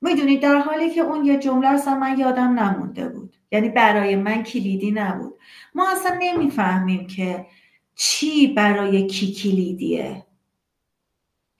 می‌دونید 0.00 0.42
در 0.42 0.58
حالی 0.58 0.90
که 0.90 1.00
اون 1.00 1.24
یه 1.24 1.38
جمله 1.38 1.68
اصلا 1.68 1.94
من 1.94 2.18
یادم 2.18 2.58
نمونده 2.60 3.08
بود. 3.08 3.36
یعنی 3.52 3.68
برای 3.68 4.16
من 4.16 4.42
کلیدی 4.42 4.90
نبود. 4.90 5.34
ما 5.74 5.90
اصلا 5.90 6.18
نمی‌فهمیم 6.20 7.06
که 7.06 7.46
چی 7.94 8.46
برای 8.46 9.06
کی 9.06 9.32
کلیدیه. 9.32 10.25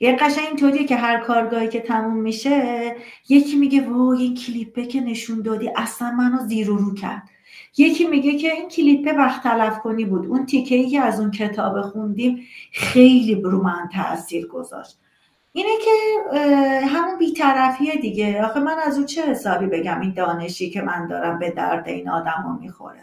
یه 0.00 0.16
قشنگ 0.16 0.46
اینطوریه 0.46 0.84
که 0.84 0.96
هر 0.96 1.20
کارگاهی 1.20 1.68
که 1.68 1.80
تموم 1.80 2.16
میشه 2.16 2.96
یکی 3.28 3.56
میگه 3.56 3.88
وای 3.88 4.22
این 4.22 4.34
کلیپه 4.34 4.86
که 4.86 5.00
نشون 5.00 5.42
دادی 5.42 5.70
اصلا 5.76 6.10
منو 6.10 6.46
زیر 6.46 6.70
و 6.70 6.76
رو 6.76 6.94
کرد. 6.94 7.22
یکی 7.78 8.06
میگه 8.06 8.38
که 8.38 8.52
این 8.52 8.68
کلیپه 8.68 9.12
وقت 9.12 9.42
تلف 9.42 9.78
کنی 9.78 10.04
بود. 10.04 10.26
اون 10.26 10.46
تیکه 10.46 10.74
ای 10.74 10.90
که 10.90 11.00
از 11.00 11.20
اون 11.20 11.30
کتاب 11.30 11.82
خوندیم 11.82 12.46
خیلی 12.72 13.34
رو 13.34 13.62
من 13.62 13.88
تاثیر 13.92 14.46
گذاشت. 14.46 14.98
اینه 15.52 15.70
که 15.84 15.90
همون 16.86 17.18
بیطرفیه 17.18 17.94
دیگه. 17.94 18.44
آخه 18.44 18.60
من 18.60 18.76
از 18.86 18.96
اون 18.96 19.06
چه 19.06 19.22
حسابی 19.22 19.66
بگم 19.66 20.00
این 20.00 20.12
دانشی 20.12 20.70
که 20.70 20.82
من 20.82 21.06
دارم 21.06 21.38
به 21.38 21.50
درد 21.50 21.88
این 21.88 22.08
آدم 22.08 22.42
ها 22.44 22.58
می‌خوره؟ 22.60 23.02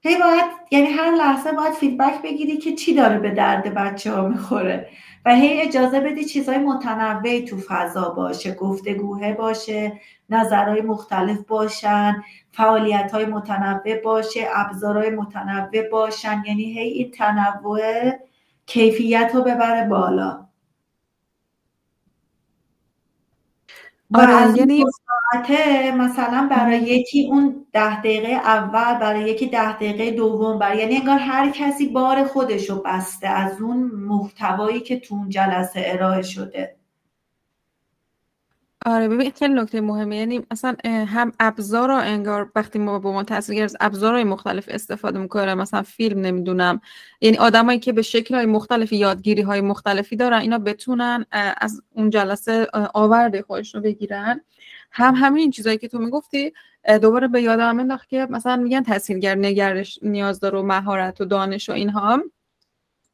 هی 0.00 0.16
باید 0.18 0.44
یعنی 0.70 0.86
هر 0.86 1.14
لحظه 1.14 1.52
باید 1.52 1.72
فیدبک 1.72 2.22
بگیری 2.22 2.56
که 2.56 2.74
چی 2.74 2.94
داره 2.94 3.18
به 3.18 3.30
درد 3.30 3.74
بچه 3.74 4.12
ها 4.12 4.28
می‌خوره. 4.28 4.88
و 5.28 5.30
هی 5.30 5.60
اجازه 5.60 6.00
بدی 6.00 6.24
چیزهای 6.24 6.58
متنوعی 6.58 7.44
تو 7.44 7.56
فضا 7.68 8.08
باشه 8.08 8.54
گفتگوه 8.54 9.32
باشه 9.32 10.00
نظرهای 10.30 10.80
مختلف 10.80 11.38
باشن 11.38 12.22
فعالیت 12.52 13.10
های 13.12 13.26
متنوع 13.26 14.00
باشه 14.04 14.48
ابزارهای 14.54 15.10
متنوع 15.10 15.88
باشن. 15.92 16.42
یعنی 16.46 16.62
هی 16.62 16.88
این 16.88 17.10
تنوع 17.10 18.12
کیفیت 18.66 19.30
رو 19.34 19.42
ببره 19.42 19.88
بالا. 19.88 20.47
آره 24.14 24.56
یعنی 24.58 24.84
ساعته 25.32 25.92
مثلا 25.92 26.48
برای 26.50 26.78
یکی 26.78 27.28
اون 27.30 27.66
ده 27.72 28.00
دقیقه 28.00 28.28
اول 28.28 28.98
برای 28.98 29.30
یکی 29.30 29.46
ده 29.46 29.72
دقیقه 29.76 30.10
دوم 30.10 30.58
برای 30.58 30.78
یعنی 30.78 30.96
انگار 30.96 31.18
هر 31.18 31.50
کسی 31.50 31.88
بار 31.88 32.24
خودش 32.24 32.70
رو 32.70 32.82
بسته 32.84 33.28
از 33.28 33.60
اون 33.60 33.76
محتوایی 33.94 34.80
که 34.80 35.00
تو 35.00 35.14
اون 35.14 35.28
جلسه 35.28 35.82
ارائه 35.86 36.22
شده. 36.22 36.77
آره 38.86 39.08
ببین 39.08 39.30
خیلی 39.30 39.54
نکته 39.54 39.80
مهمه. 39.80 40.16
یعنی 40.16 40.46
اصلا 40.50 40.76
هم 40.86 41.32
ابزار 41.40 41.88
رو 41.88 41.94
انگار 41.94 42.52
وقتی 42.56 42.78
ما 42.78 42.98
با 42.98 43.12
ما 43.12 43.22
تاثیر 43.22 43.54
گرفت 43.54 43.76
ابزارهای 43.80 44.24
مختلف 44.24 44.64
استفاده 44.68 45.18
می‌کنه. 45.18 45.54
مثلا 45.54 45.82
فیلم 45.82 46.20
نمی‌دونم. 46.20 46.80
یعنی 47.20 47.36
آدمایی 47.36 47.78
که 47.78 47.92
به 47.92 48.02
شکل 48.02 48.34
های 48.34 48.46
مختلفی 48.46 48.96
یادگیری 48.96 49.42
های 49.42 49.60
مختلفی 49.60 50.16
دارن 50.16 50.38
اینا 50.38 50.58
بتونن 50.58 51.26
از 51.60 51.82
اون 51.92 52.10
جلسه 52.10 52.66
آورده 52.94 53.42
خودشون 53.42 53.82
رو 53.82 53.84
بگیرن. 53.84 54.40
هم 54.90 55.14
همین 55.14 55.50
چیزایی 55.50 55.78
که 55.78 55.88
تو 55.88 55.98
می‌گفتی 55.98 56.52
دوباره 57.02 57.28
به 57.28 57.42
یادم 57.42 57.80
انداخت 57.80 58.08
که 58.08 58.26
مثلا 58.30 58.56
میگن 58.56 58.82
تاثیرگر 58.82 59.34
نگرش 59.34 59.98
نیاز 60.02 60.40
داره 60.40 60.58
و 60.58 60.62
مهارت 60.62 61.20
و 61.20 61.24
دانش 61.24 61.68
و 61.68 61.72
اینها. 61.72 62.22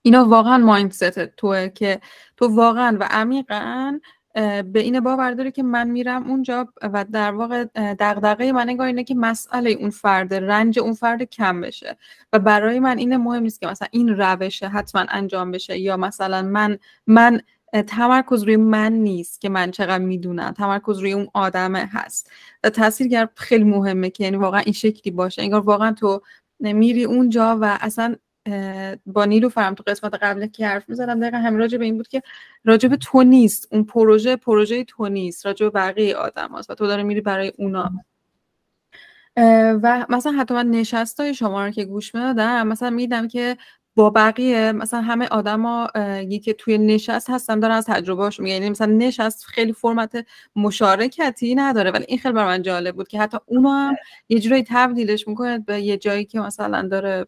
اینا 0.02 0.24
واقعا 0.24 0.58
مایندست 0.58 1.26
توه 1.26 1.68
که 1.68 2.00
تو 2.36 2.46
واقعا 2.46 2.96
و 3.00 3.08
عمیقا 3.10 3.98
به 4.34 4.80
این 4.80 5.00
باور 5.00 5.30
داره 5.30 5.50
که 5.50 5.62
من 5.62 5.90
میرم 5.90 6.30
اونجا 6.30 6.68
و 6.82 7.04
در 7.12 7.32
واقع 7.32 7.64
دغدغه 7.74 8.52
من 8.52 8.68
نگاه 8.68 8.86
اینه 8.86 9.04
که 9.04 9.14
مسئله 9.14 9.70
اون 9.70 9.90
فرد 9.90 10.34
رنج 10.34 10.78
اون 10.78 10.92
فرد 10.92 11.22
کم 11.22 11.60
بشه. 11.60 11.96
و 12.32 12.38
برای 12.38 12.80
من 12.80 12.98
این 12.98 13.16
مهم 13.16 13.42
نیست 13.42 13.60
که 13.60 13.66
مثلا 13.66 13.88
این 13.90 14.08
روشه 14.08 14.68
حتما 14.68 15.06
انجام 15.08 15.50
بشه 15.50 15.78
یا 15.78 15.96
مثلا 15.96 16.42
من 16.42 16.78
من 17.06 17.40
تمرکز 17.86 18.42
روی 18.42 18.56
من 18.56 18.92
نیست 18.92 19.40
که 19.40 19.48
من 19.48 19.70
چقدر 19.70 20.04
می‌دونم. 20.04 20.50
تمرکز 20.50 20.98
روی 20.98 21.12
اون 21.12 21.28
آدمه 21.34 21.88
هست. 21.92 22.30
تاثیرگر 22.74 23.28
خیلی 23.34 23.64
مهمه 23.64 24.10
که 24.10 24.24
یعنی 24.24 24.36
واقعا 24.36 24.60
این 24.60 24.72
شکلی 24.72 25.12
باشه. 25.12 25.42
انگار 25.42 25.60
واقعا 25.60 25.92
تو 25.92 26.22
میری 26.60 27.04
اونجا 27.04 27.58
و 27.60 27.78
اصلا 27.80 28.16
با 29.06 29.24
نیلو 29.24 29.48
فرم 29.48 29.74
تو 29.74 29.84
قسمت 29.86 30.14
قبل 30.14 30.46
که 30.46 30.66
حرف 30.66 30.88
می‌زدم 30.88 31.20
دقیقا 31.20 31.36
همین 31.36 31.58
راجع 31.58 31.78
به 31.78 31.84
این 31.84 31.96
بود 31.96 32.08
که 32.08 32.22
راجع 32.64 32.88
به 32.88 32.96
تو 32.96 33.22
نیست. 33.22 33.68
اون 33.72 33.84
پروژه 33.84 34.36
پروژه 34.36 34.84
تو 34.84 35.08
نیست. 35.08 35.46
راجع 35.46 35.66
به 35.66 35.70
بقیه 35.70 36.16
آدم 36.16 36.56
هست 36.58 36.70
و 36.70 36.74
تو 36.74 36.86
داره 36.86 37.02
میری 37.02 37.20
برای 37.20 37.52
اونا. 37.58 37.90
و 39.82 40.06
مثلا 40.08 40.32
حتی 40.32 40.54
من 40.54 40.70
نشست 40.70 41.20
های 41.20 41.34
شما 41.34 41.64
رو 41.64 41.70
که 41.70 41.84
گوش 41.84 42.14
می‌دادم 42.14 42.66
مثلا 42.66 42.90
میدم 42.90 43.28
که 43.28 43.56
با 43.96 44.10
بقیه 44.10 44.72
مثلا 44.72 45.00
همه 45.00 45.26
آدما 45.26 45.88
که 46.44 46.52
توی 46.52 46.78
نشست 46.78 47.30
هستن 47.30 47.60
دارن 47.60 47.74
از 47.74 47.86
تجربه 47.86 48.30
میگن. 48.38 48.52
یعنی 48.52 48.70
مثلا 48.70 48.92
نشست 48.92 49.44
خیلی 49.44 49.72
فرمت 49.72 50.26
مشارکتی 50.56 51.54
نداره. 51.54 51.90
ولی 51.90 52.04
این 52.08 52.18
خیلی 52.18 52.34
بر 52.34 52.44
من 52.44 52.62
جالب 52.62 52.96
بود 52.96 53.08
که 53.08 53.20
حتی 53.20 53.38
اونو 53.46 53.68
هم 53.68 53.96
یه 54.28 54.40
جورایی 54.40 54.64
تبدیلش 54.68 55.28
می‌کنه 55.28 55.58
به 55.58 55.80
یه 55.80 55.96
جایی 55.96 56.24
که 56.24 56.40
مثلا 56.40 56.88
داره 56.88 57.26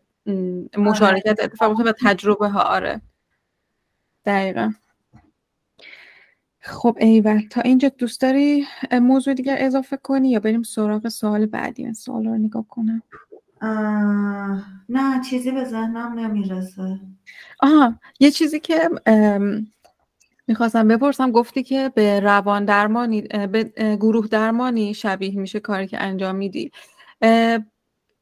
مشارکت 0.79 1.39
اتفاق 1.43 1.81
و 1.81 1.93
تجربه 2.05 2.49
ها 2.49 2.63
آره. 2.63 3.01
دقیقا. 4.25 4.73
خب 6.61 6.97
ایول 7.01 7.43
تا 7.51 7.61
اینجا 7.61 7.89
دوست 7.89 8.21
داری 8.21 8.67
موضوع 8.93 9.35
دیگر 9.35 9.57
اضافه 9.61 9.97
کنی 9.97 10.31
یا 10.31 10.41
بریم 10.41 10.63
سراغ 10.63 11.09
سوال 11.09 11.47
بعدی؟ 11.47 11.95
سوال 11.95 12.27
رو 12.27 12.39
نگاه 12.39 12.65
کنم. 12.69 13.03
نه 14.89 15.21
چیزی 15.31 15.51
به 15.51 15.65
ذهنم 15.65 16.19
نمی‌رسه. 16.19 17.01
آها 17.61 17.95
یه 18.21 18.31
چیزی 18.31 18.61
که 18.61 18.91
می‌خواستم 20.47 20.89
بپرسم 20.89 21.31
گفتی 21.31 21.63
که 21.63 21.93
به 21.95 22.21
روان 22.21 22.65
درمانی 22.65 23.23
به 23.23 23.65
گروه 24.01 24.27
درمانی 24.27 24.95
شبیه 24.95 25.39
میشه 25.39 25.61
کاری 25.61 25.87
که 25.87 26.03
انجام 26.03 26.37
میدی. 26.37 26.73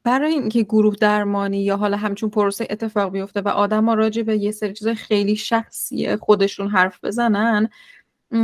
برای 0.05 0.33
اینکه 0.33 0.63
گروه 0.63 0.95
درمانی 0.95 1.63
یا 1.63 1.77
حالا 1.77 1.97
همچون 1.97 2.29
پروسه 2.29 2.67
اتفاق 2.69 3.11
بیفته 3.11 3.41
و 3.41 3.47
آدم 3.47 3.85
ها 3.85 3.93
راجع 3.93 4.21
به 4.21 4.37
یه 4.37 4.51
سری 4.51 4.73
چیزای 4.73 4.95
خیلی 4.95 5.35
شخصی 5.35 6.15
خودشون 6.15 6.67
حرف 6.67 6.99
بزنن 7.03 7.69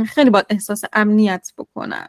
خیلی 0.06 0.30
باید 0.30 0.46
احساس 0.50 0.84
امنیت 0.92 1.52
بکنن. 1.58 2.08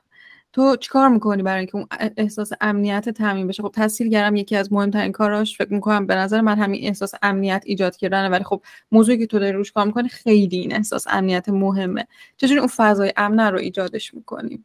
تو 0.54 0.76
چیکار 0.76 1.10
می‌کنی 1.10 1.44
برای 1.44 1.58
اینکه 1.58 1.76
اون 1.76 1.88
احساس 2.18 2.52
امنیت 2.62 3.10
تعمین 3.10 3.48
بشه؟ 3.48 3.64
خب 3.64 3.72
تاثیرگرم 3.72 4.36
یکی 4.36 4.56
از 4.56 4.74
مهمترین 4.74 5.12
کاراش 5.12 5.58
فکر 5.58 5.74
می‌کنم 5.74 6.08
به 6.08 6.16
نظر 6.16 6.42
من 6.42 6.58
همین 6.58 6.88
احساس 6.88 7.14
امنیت 7.22 7.64
ایجاد 7.66 7.96
کردنه 7.96 8.30
ولی 8.30 8.44
خب 8.44 8.62
موضوعی 8.92 9.18
که 9.18 9.28
تو 9.28 9.40
داری 9.40 9.52
روش 9.52 9.72
کار 9.72 9.86
می‌کنی 9.86 10.10
خیلی 10.10 10.58
این 10.58 10.76
احساس 10.76 11.08
امنیت 11.10 11.50
مهمه. 11.50 12.08
چجوری 12.38 12.60
اون 12.60 12.70
فضای 12.76 13.14
امن 13.18 13.40
رو 13.40 13.60
ایجادش 13.60 14.14
می‌کنیم 14.14 14.64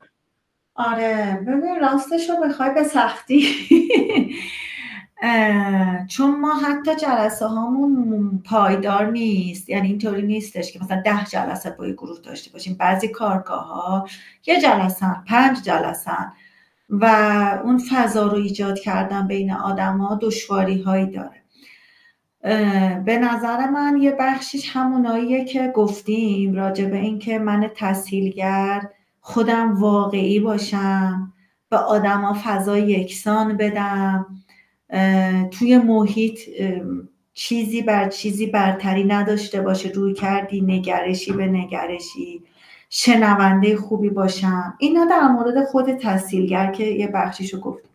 آره 0.75 1.41
ببین 1.47 1.81
راستش 1.81 2.31
رو 2.31 2.37
بخوای 2.49 2.75
به 2.75 2.83
سختی. 2.83 3.45
چون 6.09 6.41
ما 6.41 6.55
حتی 6.55 6.97
جلسه 6.97 7.47
هامون 7.47 8.43
پایدار 8.45 9.11
نیست. 9.11 9.69
یعنی 9.69 9.89
اینطوری 9.89 10.27
نیستش 10.27 10.73
که 10.73 10.81
مثلا 10.83 11.03
ده 11.05 11.25
جلسه 11.25 11.71
با 11.71 11.87
گروه 11.87 12.21
داشته 12.21 12.51
باشیم. 12.51 12.75
بعضی 12.75 13.09
کارگاه 13.09 13.65
ها 13.67 14.09
یه 14.47 14.61
جلسه 14.61 15.07
پنج 15.27 15.63
جلسه 15.63 16.13
و 16.91 17.05
اون 17.65 17.79
فضا 17.91 18.27
رو 18.27 18.37
ایجاد 18.37 18.79
کردن 18.79 19.27
بین 19.27 19.53
آدما 19.53 20.19
دشواری 20.23 20.83
هایی 20.83 21.07
داره 21.07 21.43
به 23.05 23.19
نظر 23.19 23.71
من 23.71 23.99
یه 24.01 24.17
بخشیش 24.21 24.77
هموناییه 24.77 25.45
که 25.45 25.73
گفتیم 25.77 26.55
راجع 26.55 26.87
به 26.87 26.97
اینکه 26.97 27.39
من 27.39 27.71
تسهیلگر 27.77 28.89
خودم 29.21 29.75
واقعی 29.75 30.41
باشم 30.41 31.33
به 31.71 31.77
آدما 31.77 32.37
فضا 32.45 32.79
یکسان 32.79 33.57
بدم. 33.57 34.27
توی 35.51 35.79
محیط 35.79 36.41
چیزی 37.35 37.83
بر 37.83 38.09
چیزی 38.09 38.47
برتری 38.47 39.05
نداشته 39.05 39.61
باشه 39.61 39.89
روی 39.89 40.15
کردی 40.15 40.61
نگرشی 40.61 41.33
به 41.33 41.47
نگرشی 41.47 42.43
شنونده 42.91 43.77
خوبی 43.77 44.11
باشم. 44.11 44.75
اینا 44.79 45.05
در 45.05 45.29
مورد 45.29 45.65
خود 45.65 45.93
تحصیلگر 45.93 46.73
که 46.73 46.85
یه 46.85 47.09
بخشیشو 47.09 47.61
گفتم 47.61 47.89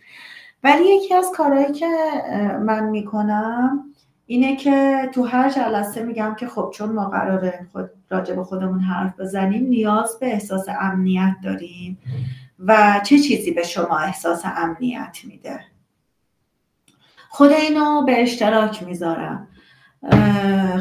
ولی 0.63 0.83
یکی 0.95 1.13
از 1.13 1.31
کارهایی 1.35 1.73
که 1.73 1.87
من 2.65 2.89
می‌کنم 2.89 3.83
اینه 4.25 4.55
که 4.55 5.09
تو 5.13 5.23
هر 5.23 5.49
جلسه 5.49 6.03
میگم 6.03 6.35
که 6.39 6.47
خب 6.47 6.71
چون 6.73 6.89
ما 6.89 7.05
قراره 7.05 7.67
خود 7.71 7.89
راجع 8.09 8.35
به 8.35 8.43
خودمون 8.43 8.79
حرف 8.79 9.19
بزنیم 9.19 9.65
نیاز 9.65 10.17
به 10.19 10.27
احساس 10.27 10.65
امنیت 10.81 11.35
داریم 11.43 11.97
و 12.59 13.01
چه 13.05 13.19
چیزی 13.19 13.51
به 13.51 13.63
شما 13.63 13.97
احساس 13.97 14.41
امنیت 14.45 15.17
میده؟ 15.23 15.59
خود 17.35 17.51
اینو 17.51 18.05
به 18.05 18.21
اشتراک 18.21 18.83
می‌ذارم. 18.83 19.47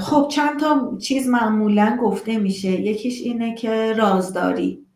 خب 0.00 0.28
چند 0.30 0.60
تا 0.60 0.98
چیز 1.02 1.28
معمولا 1.28 1.98
گفته 2.02 2.38
میشه. 2.38 2.68
یکیش 2.68 3.22
اینه 3.22 3.54
که 3.54 3.92
رازداری. 3.92 4.86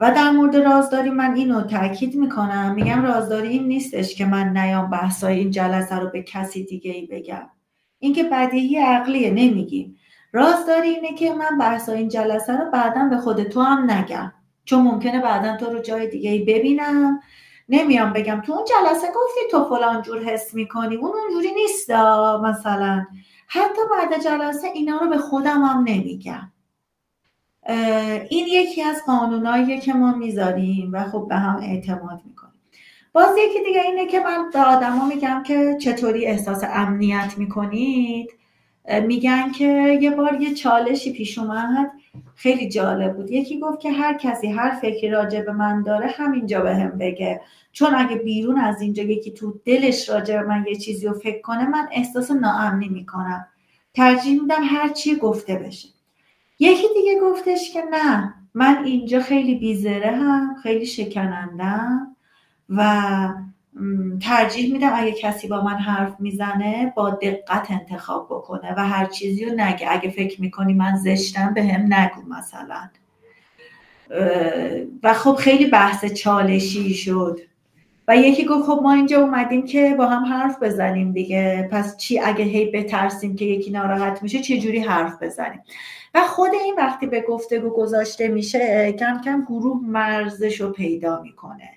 و 0.00 0.12
در 0.12 0.30
مورد 0.30 0.56
رازداری 0.56 1.10
من 1.10 1.34
اینو 1.34 1.62
تاکید 1.62 2.16
می‌کنم. 2.16 2.74
میگم 2.74 3.02
رازداری 3.02 3.48
این 3.48 3.68
نیستش 3.68 4.14
که 4.14 4.26
من 4.26 4.56
نیام 4.56 4.90
بحثای 4.90 5.38
این 5.38 5.50
جلسه 5.50 5.96
رو 5.98 6.10
به 6.10 6.22
کسی 6.22 6.64
دیگه 6.64 6.90
ای 6.90 7.06
بگم. 7.06 7.48
این 7.98 8.12
که 8.12 8.24
بدیهی 8.24 8.76
عقلیه 8.78 9.30
نمیگیم. 9.30 9.96
رازداری 10.32 10.88
اینه 10.88 11.14
که 11.14 11.32
من 11.32 11.58
بحثای 11.58 11.98
این 11.98 12.08
جلسه 12.08 12.56
رو 12.56 12.70
بعدا 12.70 13.08
به 13.10 13.16
خود 13.16 13.42
تو 13.42 13.60
هم 13.60 13.90
نگم. 13.90 14.32
چون 14.64 14.82
ممکنه 14.82 15.20
بعدا 15.20 15.56
تو 15.56 15.66
رو 15.66 15.82
جای 15.82 16.10
دیگه 16.10 16.30
ای 16.30 16.44
ببینم. 16.44 17.20
نمیام 17.68 18.12
بگم. 18.12 18.42
تو 18.46 18.52
اون 18.52 18.64
جلسه 18.64 19.06
گفتی 19.06 19.40
تو 19.50 19.64
فلان 19.64 20.02
جور 20.02 20.22
حس 20.22 20.54
می‌کنی. 20.54 20.96
اون 20.96 21.12
اونجوری 21.18 21.54
نیست 21.54 21.90
مثلا. 22.44 23.06
حتی 23.46 23.80
بعد 23.90 24.22
جلسه 24.24 24.66
اینا 24.66 24.98
رو 24.98 25.08
به 25.08 25.18
خودم 25.18 25.62
هم 25.62 25.84
نمیگم. 25.86 26.52
این 28.30 28.46
یکی 28.46 28.82
از 28.82 29.02
قانوناییه 29.06 29.80
که 29.80 29.92
ما 29.92 30.14
می‌ذاریم 30.14 30.90
و 30.92 31.04
خب 31.04 31.26
به 31.28 31.36
هم 31.36 31.56
اعتماد 31.62 32.20
می‌کنیم. 32.24 32.60
باز 33.12 33.36
یکی 33.38 33.64
دیگه 33.64 33.80
اینه 33.80 34.06
که 34.06 34.20
من 34.20 34.50
به 34.50 34.60
آدما 34.60 35.06
میگم 35.06 35.42
که 35.42 35.78
چطوری 35.80 36.26
احساس 36.26 36.64
امنیت 36.68 37.34
می‌کنید. 37.36 38.30
میگن 39.06 39.52
که 39.52 39.98
یه 40.02 40.10
بار 40.10 40.40
یه 40.40 40.54
چالشی 40.54 41.12
پیش 41.12 41.38
اومد. 41.38 41.92
خیلی 42.34 42.68
جالب 42.68 43.16
بود. 43.16 43.30
یکی 43.30 43.60
گفت 43.60 43.80
که 43.80 43.92
هر 43.92 44.18
کسی 44.18 44.48
هر 44.48 44.70
فکری 44.70 45.08
راجع 45.08 45.42
به 45.42 45.52
من 45.52 45.82
داره 45.82 46.06
همینجا 46.06 46.60
به 46.60 46.76
هم 46.76 46.98
بگه. 46.98 47.40
چون 47.72 47.94
اگه 47.94 48.16
بیرون 48.16 48.58
از 48.58 48.80
اینجا 48.80 49.02
یکی 49.02 49.30
تو 49.30 49.60
دلش 49.64 50.08
راجع 50.08 50.42
به 50.42 50.48
من 50.48 50.64
یه 50.68 50.76
چیزی 50.76 51.06
رو 51.06 51.14
فکر 51.14 51.40
کنه 51.40 51.68
من 51.68 51.88
احساس 51.92 52.30
ناامنی 52.30 52.88
می‌کنم. 52.88 53.46
ترجیح 53.94 54.42
میدم 54.42 54.62
هر 54.64 54.88
چی 54.88 55.16
گفته 55.16 55.54
بشه. 55.54 55.88
یکی 56.58 56.86
دیگه 56.94 57.20
گفتش 57.22 57.72
که 57.72 57.82
نه 57.90 58.34
من 58.54 58.84
اینجا 58.84 59.20
خیلی 59.20 59.54
بیزره 59.54 60.16
هم 60.16 60.54
خیلی 60.62 60.86
شکنندم 60.86 62.16
و 62.68 63.28
ترجیح 64.22 64.72
میدم 64.72 64.90
اگه 64.94 65.12
کسی 65.12 65.48
با 65.48 65.64
من 65.64 65.76
حرف 65.78 66.14
می‌زنه 66.18 66.92
با 66.96 67.10
دقت 67.10 67.70
انتخاب 67.70 68.26
بکنه 68.26 68.74
و 68.76 68.86
هر 68.88 69.06
چیزی 69.06 69.44
رو 69.44 69.52
نگه. 69.54 69.86
اگه 69.90 70.10
فکر 70.10 70.40
می‌کنی 70.40 70.74
من 70.74 70.96
زشتم 70.96 71.54
به 71.54 71.64
هم 71.64 71.94
نگو 71.94 72.34
مثلا. 72.38 72.90
و 75.02 75.14
خب 75.14 75.34
خیلی 75.34 75.66
بحث 75.66 76.04
چالشی 76.04 76.94
شد. 76.94 77.40
و 78.08 78.16
یکی 78.16 78.44
گفت 78.44 78.66
خب 78.66 78.80
ما 78.82 78.92
اینجا 78.92 79.20
اومدیم 79.20 79.64
که 79.66 79.94
با 79.98 80.06
هم 80.06 80.24
حرف 80.24 80.62
بزنیم 80.62 81.12
دیگه. 81.12 81.68
پس 81.72 81.96
چی؟ 81.96 82.18
اگه 82.18 82.44
هی 82.44 82.70
بترسیم 82.70 83.36
که 83.36 83.44
یکی 83.44 83.70
ناراحت 83.70 84.22
میشه 84.22 84.38
چه 84.38 84.58
جوری 84.58 84.78
حرف 84.78 85.22
بزنیم؟ 85.22 85.60
و 86.14 86.20
خود 86.20 86.50
این 86.64 86.74
وقتی 86.78 87.06
به 87.06 87.20
گفتگو 87.20 87.70
گذاشته 87.70 88.28
میشه 88.28 88.92
کم 88.92 89.20
کم 89.24 89.42
گروه 89.42 89.80
مرزش 89.82 90.60
رو 90.60 90.72
پیدا 90.72 91.22
می‌کنه. 91.22 91.70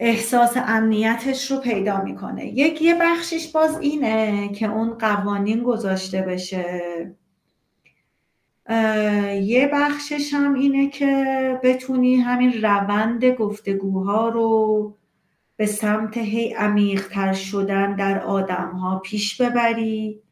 احساس 0.00 0.52
امنیتش 0.56 1.50
رو 1.50 1.60
پیدا 1.60 2.02
می‌کنه. 2.02 2.46
یک 2.46 2.82
یه 2.82 2.94
بخشش 3.00 3.52
باز 3.52 3.78
اینه 3.78 4.48
که 4.48 4.66
اون 4.66 4.90
قوانین 4.90 5.62
گذاشته 5.62 6.22
بشه. 6.22 7.14
یه 9.42 9.70
بخشش 9.72 10.34
هم 10.34 10.54
اینه 10.54 10.88
که 10.90 11.60
بتونی 11.62 12.16
همین 12.16 12.52
روند 12.62 13.24
گفتگوها 13.24 14.28
رو 14.28 14.94
به 15.56 15.66
سمت 15.66 16.16
هی 16.16 16.54
عمیقتر 16.54 17.32
شدن 17.32 17.96
در 17.96 18.20
آدم 18.20 18.70
ها 18.70 18.98
پیش 18.98 19.40
ببری. 19.42 20.22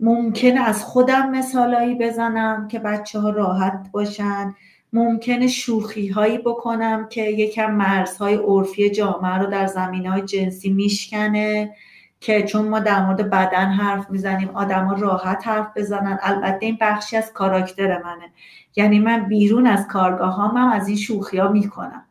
ممکن 0.00 0.58
از 0.58 0.84
خودم 0.84 1.30
مثالایی 1.30 1.94
بزنم 1.94 2.68
که 2.68 2.78
بچه 2.78 3.18
ها 3.18 3.30
راحت 3.30 3.88
باشن. 3.92 4.54
ممکنه 4.92 5.48
شوخی 5.48 6.08
هایی 6.08 6.38
بکنم 6.38 7.08
که 7.08 7.22
یکم 7.22 7.74
مرزهای 7.74 8.34
عرفی 8.34 8.90
جامعه 8.90 9.38
رو 9.38 9.46
در 9.46 9.66
زمین 9.66 10.06
های 10.06 10.22
جنسی 10.22 10.70
میشکنه 10.70 11.74
که 12.20 12.42
چون 12.42 12.68
ما 12.68 12.80
در 12.80 13.06
مورد 13.06 13.30
بدن 13.30 13.66
حرف 13.66 14.10
می‌زنیم 14.10 14.48
آدما 14.48 14.92
راحت 14.92 15.48
حرف 15.48 15.66
بزنن. 15.76 16.18
البته 16.22 16.66
این 16.66 16.78
بخشی 16.80 17.16
از 17.16 17.32
کاراکتر 17.32 18.02
منه. 18.02 18.32
یعنی 18.76 18.98
من 18.98 19.28
بیرون 19.28 19.66
از 19.66 19.86
کارگاه 19.86 20.36
هم, 20.36 20.56
هم 20.56 20.68
از 20.68 20.88
این 20.88 20.96
شوخی 20.96 21.38
ها 21.38 21.48
می‌کنم 21.48 22.04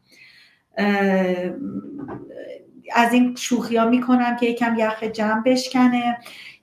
از 2.95 3.13
این 3.13 3.35
شوخی 3.35 3.77
ها 3.77 3.89
می‌کنم 3.89 4.35
که 4.35 4.45
یکم 4.45 4.75
یخ 4.79 5.03
جمع 5.03 5.43
بشکنه. 5.43 6.17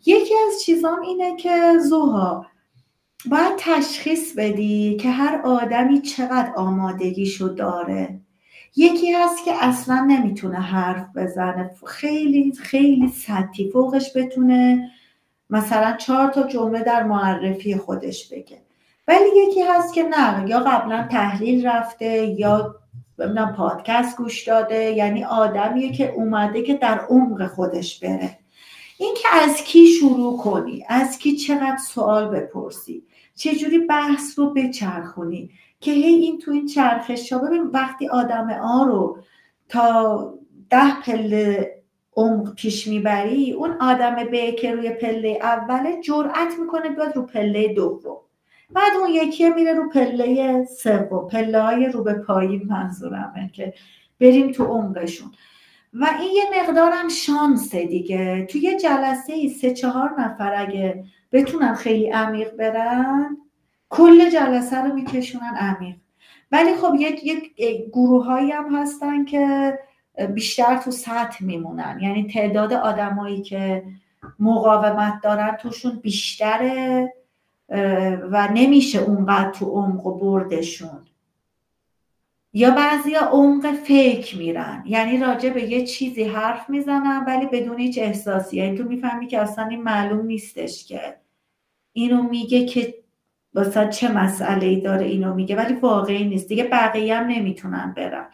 یکی 0.07 0.35
از 0.49 0.63
چیزام 0.63 1.01
اینه 1.01 1.37
که 1.37 1.79
زوها 1.89 2.47
باید 3.27 3.53
تشخیص 3.59 4.35
بدی 4.37 4.97
که 4.97 5.11
هر 5.11 5.41
آدمی 5.45 6.01
چقدر 6.01 6.53
آمادگیشو 6.57 7.49
داره. 7.49 8.21
یکی 8.77 9.13
هست 9.13 9.45
که 9.45 9.65
اصلا 9.65 10.01
نمی‌تونه 10.09 10.61
حرف 10.61 11.07
بزنه. 11.17 11.71
خیلی 11.87 12.53
خیلی 12.53 13.09
سطحی 13.09 13.71
فوقش 13.71 14.17
بتونه 14.17 14.91
مثلا 15.51 15.97
چهار 15.97 16.29
تا 16.29 16.43
جمله 16.43 16.83
در 16.83 17.03
معرفی 17.03 17.77
خودش 17.77 18.33
بگه. 18.33 18.63
ولی 19.09 19.29
یکی 19.37 19.63
هست 19.63 19.95
که 19.95 20.03
نه 20.03 20.45
یا 20.49 20.61
قبلا 20.61 21.09
تحلیل 21.11 21.67
رفته 21.67 22.27
یا 22.27 22.75
ببینم 23.19 23.55
پادکست 23.57 24.17
گوش 24.17 24.49
داده. 24.49 24.85
یعنی 24.85 25.25
آدمیه 25.25 25.93
که 25.93 26.13
اومده 26.13 26.63
که 26.63 26.75
در 26.75 26.99
عمق 26.99 27.47
خودش 27.47 28.01
بره. 28.01 28.39
این 28.99 29.15
که 29.23 29.29
از 29.33 29.57
کی 29.57 29.87
شروع 29.87 30.39
کنی؟ 30.39 30.85
از 30.89 31.19
کی 31.19 31.37
چقدر 31.37 31.79
سوال 31.89 32.29
بپرسی؟ 32.29 33.03
چجوری 33.39 33.79
بحث 33.79 34.39
رو 34.39 34.55
بچرخونی؟ 34.55 35.51
که 35.81 35.91
هی 35.91 36.15
این 36.15 36.39
تو 36.39 36.51
این 36.51 36.67
چرخش 36.67 37.33
ببین 37.33 37.63
وقتی 37.63 38.09
آدم 38.09 38.51
آ 38.51 38.85
رو 38.85 39.19
تا 39.69 40.35
ده 40.71 41.01
پله 41.01 41.75
عمق 42.17 42.55
پیش 42.55 42.87
می‌بری 42.87 43.53
اون 43.53 43.71
آدم 43.81 44.17
به 44.31 44.53
که 44.53 44.75
روی 44.75 44.91
پله 44.91 45.39
اوله 45.43 46.01
جرأت 46.01 46.59
می‌کنه 46.61 46.89
بیاد 46.89 47.17
رو 47.17 47.23
پله 47.23 47.69
دوم. 47.75 48.17
بعد 48.71 48.93
اون 49.01 49.11
یکی 49.11 49.49
میره 49.51 49.75
رو 49.75 49.89
پله 49.89 50.65
سوم. 50.65 51.29
پله 51.29 51.61
های 51.61 51.87
رو 51.87 52.03
به 52.03 52.15
پایی 52.15 52.59
منظورمه 52.59 53.51
که 53.53 53.75
بریم 54.21 54.53
تو 54.53 54.65
عمقشون. 54.65 55.33
و 55.93 56.09
این 56.21 56.31
یه 56.35 56.63
مقدارم 56.63 57.09
شانسه 57.09 57.87
دیگه. 57.87 58.47
توی 58.51 58.61
یه 58.61 58.79
جلسه 58.79 59.33
ای 59.33 59.49
سه 59.49 59.75
چهار 59.75 60.21
نفر 60.21 60.55
اگه 60.57 61.05
بتونن 61.33 61.75
خیلی 61.75 62.11
عمیق 62.11 62.57
برن 62.57 63.37
کل 63.89 64.31
جلسه 64.31 64.85
رو 64.85 64.95
میکشونن 64.95 65.55
عمیق. 65.57 65.97
ولی 66.53 66.75
خب 66.75 66.95
یک 66.99 67.27
یک 67.59 67.89
گروه 67.89 68.25
هایی 68.25 68.51
هم 68.51 68.77
هستن 68.77 69.25
که 69.25 69.79
بیشتر 70.35 70.77
تو 70.77 70.91
سطح 70.91 71.45
میمونن. 71.45 71.99
یعنی 72.03 72.27
تعداد 72.27 72.73
آدمایی 72.73 73.43
که 73.43 73.85
مقاومت 74.39 75.21
دارن 75.23 75.57
توشون 75.57 75.99
بیشتره 76.03 77.15
و 78.31 78.49
نمیشه 78.55 78.99
اونقدر 78.99 79.51
تو 79.51 79.67
عمق 79.67 80.07
و 80.07 80.19
بردشون. 80.19 81.08
یا 82.53 82.71
بعضی 82.71 83.15
عمق 83.15 83.73
فیک 83.73 84.37
میرن. 84.37 84.83
یعنی 84.87 85.19
راجع 85.19 85.51
به 85.51 85.63
یه 85.63 85.87
چیزی 85.87 86.25
حرف 86.25 86.71
می‌زنن 86.71 87.25
ولی 87.27 87.47
بدون 87.47 87.79
هیچ 87.79 87.99
احساسی 87.99 88.57
یعنی 88.57 88.79
تو 88.79 88.85
می‌فهمی 88.85 89.27
که 89.27 89.41
اصلا 89.41 89.67
این 89.67 89.83
معلوم 89.83 90.27
نیستش 90.27 90.85
که 90.85 91.17
اینو 91.93 92.23
میگه 92.23 92.67
که 92.67 92.95
واسه 93.55 93.89
چه 93.89 94.13
مسئله 94.13 94.67
ای 94.67 94.81
داره 94.81 95.07
اینو 95.07 95.35
میگه 95.35 95.57
ولی 95.57 95.75
واقعی 95.75 96.25
نیست. 96.25 96.49
دیگه 96.49 96.65
بقیه 96.65 97.17
هم 97.17 97.27
نمی‌تونن 97.27 97.95
برن. 97.97 98.27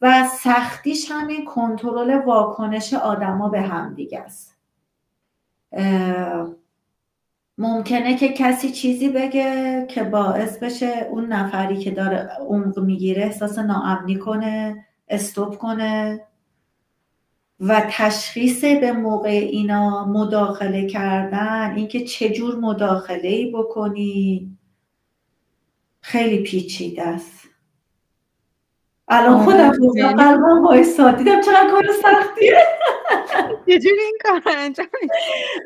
و 0.00 0.28
سختیش 0.28 1.10
همین 1.10 1.44
کنترل 1.44 2.20
واکنش 2.26 2.94
آدما 2.94 3.48
به 3.48 3.60
هم 3.60 3.94
دیگه 3.94 4.18
است. 4.18 4.56
ممکنه 7.58 8.16
که 8.16 8.28
کسی 8.28 8.70
چیزی 8.70 9.08
بگه 9.08 9.86
که 9.90 10.04
باعث 10.04 10.58
بشه 10.58 11.08
اون 11.10 11.26
نفری 11.26 11.76
که 11.78 11.90
داره 11.90 12.28
عمق 12.40 12.78
می‌گیره 12.78 13.22
احساس 13.22 13.58
ناامنی 13.58 14.16
کنه 14.16 14.86
استوب 15.08 15.58
کنه 15.58 16.20
و 17.60 17.86
تشخیص 17.90 18.64
به 18.64 18.92
موقع 18.92 19.28
اینا 19.28 20.04
مداخله 20.04 20.86
کردن 20.86 21.74
اینکه 21.76 22.04
چجور 22.04 22.56
مداخله 22.56 23.28
ای 23.28 23.52
بکنی 23.52 24.50
خیلی 26.00 26.42
پیچیده 26.42 27.02
است. 27.02 27.45
الان 29.08 29.44
خودم 29.44 29.70
قلبم 30.16 30.64
وایسا. 30.64 31.10
دیدم 31.10 31.40
چقدر 31.40 31.70
کار 31.70 31.86
سختیه. 32.02 32.62
چجوری 33.66 34.00
این 34.00 34.18
کار 34.22 34.42
انجام 34.56 34.86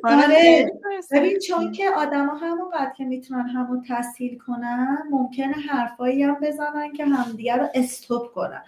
آره. 0.04 0.72
ببین 1.12 1.38
چون 1.38 1.72
که 1.72 1.90
آدما 1.90 2.34
همونقدر 2.34 2.92
که 2.96 3.04
می‌تونن 3.04 3.48
همون 3.48 3.84
تسهیل 3.88 4.38
کنن 4.38 4.98
ممکنه 5.10 5.54
حرفایی 5.54 6.22
هم 6.22 6.36
بزنن 6.42 6.92
که 6.92 7.04
همدیگه 7.04 7.56
رو 7.56 7.66
استوب 7.74 8.22
کنن. 8.34 8.62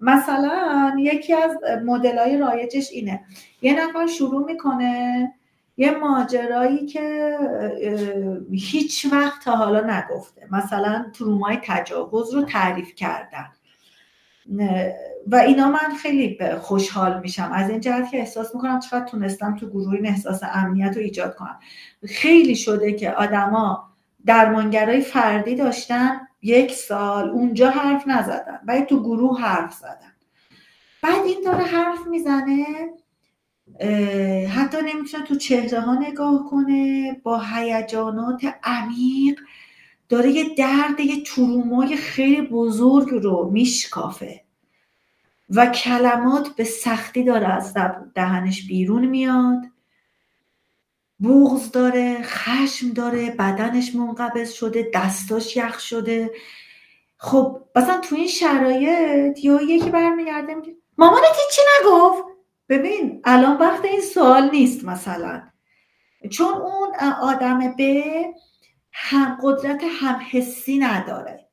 مثلا 0.00 0.92
یکی 0.98 1.34
از 1.34 1.56
مدل 1.84 2.18
های 2.18 2.38
رایجش 2.38 2.92
اینه. 2.92 3.20
یه 3.62 3.86
نفر 3.86 4.06
شروع 4.06 4.44
می‌کنه 4.44 5.34
یه 5.76 5.90
ماجرایی 5.90 6.86
که 6.86 7.36
هیچ 8.52 9.06
وقت 9.12 9.44
تا 9.44 9.56
حالا 9.56 9.80
نگفته. 9.80 10.48
مثلا 10.50 11.06
ترومای 11.18 11.58
تجاوز 11.64 12.34
رو 12.34 12.42
تعریف 12.42 12.94
کردن. 12.94 13.46
و 15.26 15.36
اینا 15.36 15.68
من 15.68 15.94
خیلی 16.02 16.38
خوشحال 16.60 17.20
میشم. 17.20 17.50
از 17.54 17.70
این 17.70 17.80
جهت 17.80 18.10
که 18.10 18.18
احساس 18.18 18.54
می‌کنم 18.54 18.80
چقدر 18.80 19.06
تونستم 19.06 19.56
تو 19.56 19.68
گروه 19.70 19.94
این 19.94 20.06
احساس 20.06 20.40
امنیت 20.52 20.96
رو 20.96 21.02
ایجاد 21.02 21.34
کنم. 21.34 21.58
خیلی 22.06 22.56
شده 22.56 22.92
که 22.92 23.10
آدما 23.10 23.88
درمانگرای 24.26 25.00
فردی 25.00 25.54
داشتن 25.54 26.20
یک 26.42 26.72
سال 26.72 27.30
اونجا 27.30 27.70
حرف 27.70 28.08
نزدن 28.08 28.60
ولی 28.66 28.84
تو 28.84 29.02
گروه 29.02 29.40
حرف 29.40 29.74
زدن. 29.74 30.12
بعد 31.02 31.24
این 31.26 31.38
داره 31.44 31.64
حرف 31.64 32.06
می‌زنه 32.06 32.64
حتی 34.56 34.76
نمی‌تونه 34.94 35.24
تو 35.24 35.34
چهره 35.34 35.80
ها 35.80 35.94
نگاه 35.94 36.46
کنه 36.50 37.12
با 37.22 37.42
هیجانات 37.54 38.42
عمیق 38.64 39.40
داره 40.08 40.30
یه 40.30 40.54
درد 40.54 41.00
یه 41.00 41.22
ترومای 41.22 41.96
خیلی 41.96 42.42
بزرگ 42.42 43.08
رو 43.08 43.50
میشکافه. 43.50 44.44
و 45.50 45.66
کلمات 45.66 46.48
به 46.48 46.64
سختی 46.64 47.24
داره 47.24 47.48
از 47.48 47.74
دهنش 48.14 48.66
بیرون 48.66 49.06
میاد. 49.06 49.62
بغز 51.22 51.70
داره 51.70 52.22
خشم 52.22 52.88
داره 52.88 53.30
بدنش 53.30 53.94
منقبض 53.94 54.52
شده 54.52 54.90
دستاش 54.94 55.56
یخ 55.56 55.78
شده. 55.78 56.30
خب 57.16 57.60
مثلا 57.76 58.00
تو 58.00 58.16
این 58.16 58.28
شرایط 58.28 59.44
یا 59.44 59.62
یکی 59.62 59.90
برمیگرده 59.90 60.54
میگه 60.54 60.76
مامانت 60.98 61.36
چی 61.52 61.62
نگفت؟ 61.80 62.24
ببین 62.68 63.20
الان 63.24 63.56
وقت 63.56 63.84
این 63.84 64.00
سوال 64.00 64.50
نیست 64.50 64.84
مثلا. 64.84 65.42
چون 66.30 66.54
اون 66.54 66.94
آدم 67.22 67.74
به 67.76 68.24
هم 69.00 69.38
قدرت 69.42 69.82
هم 70.00 70.20
حسی 70.30 70.78
نداره. 70.78 71.48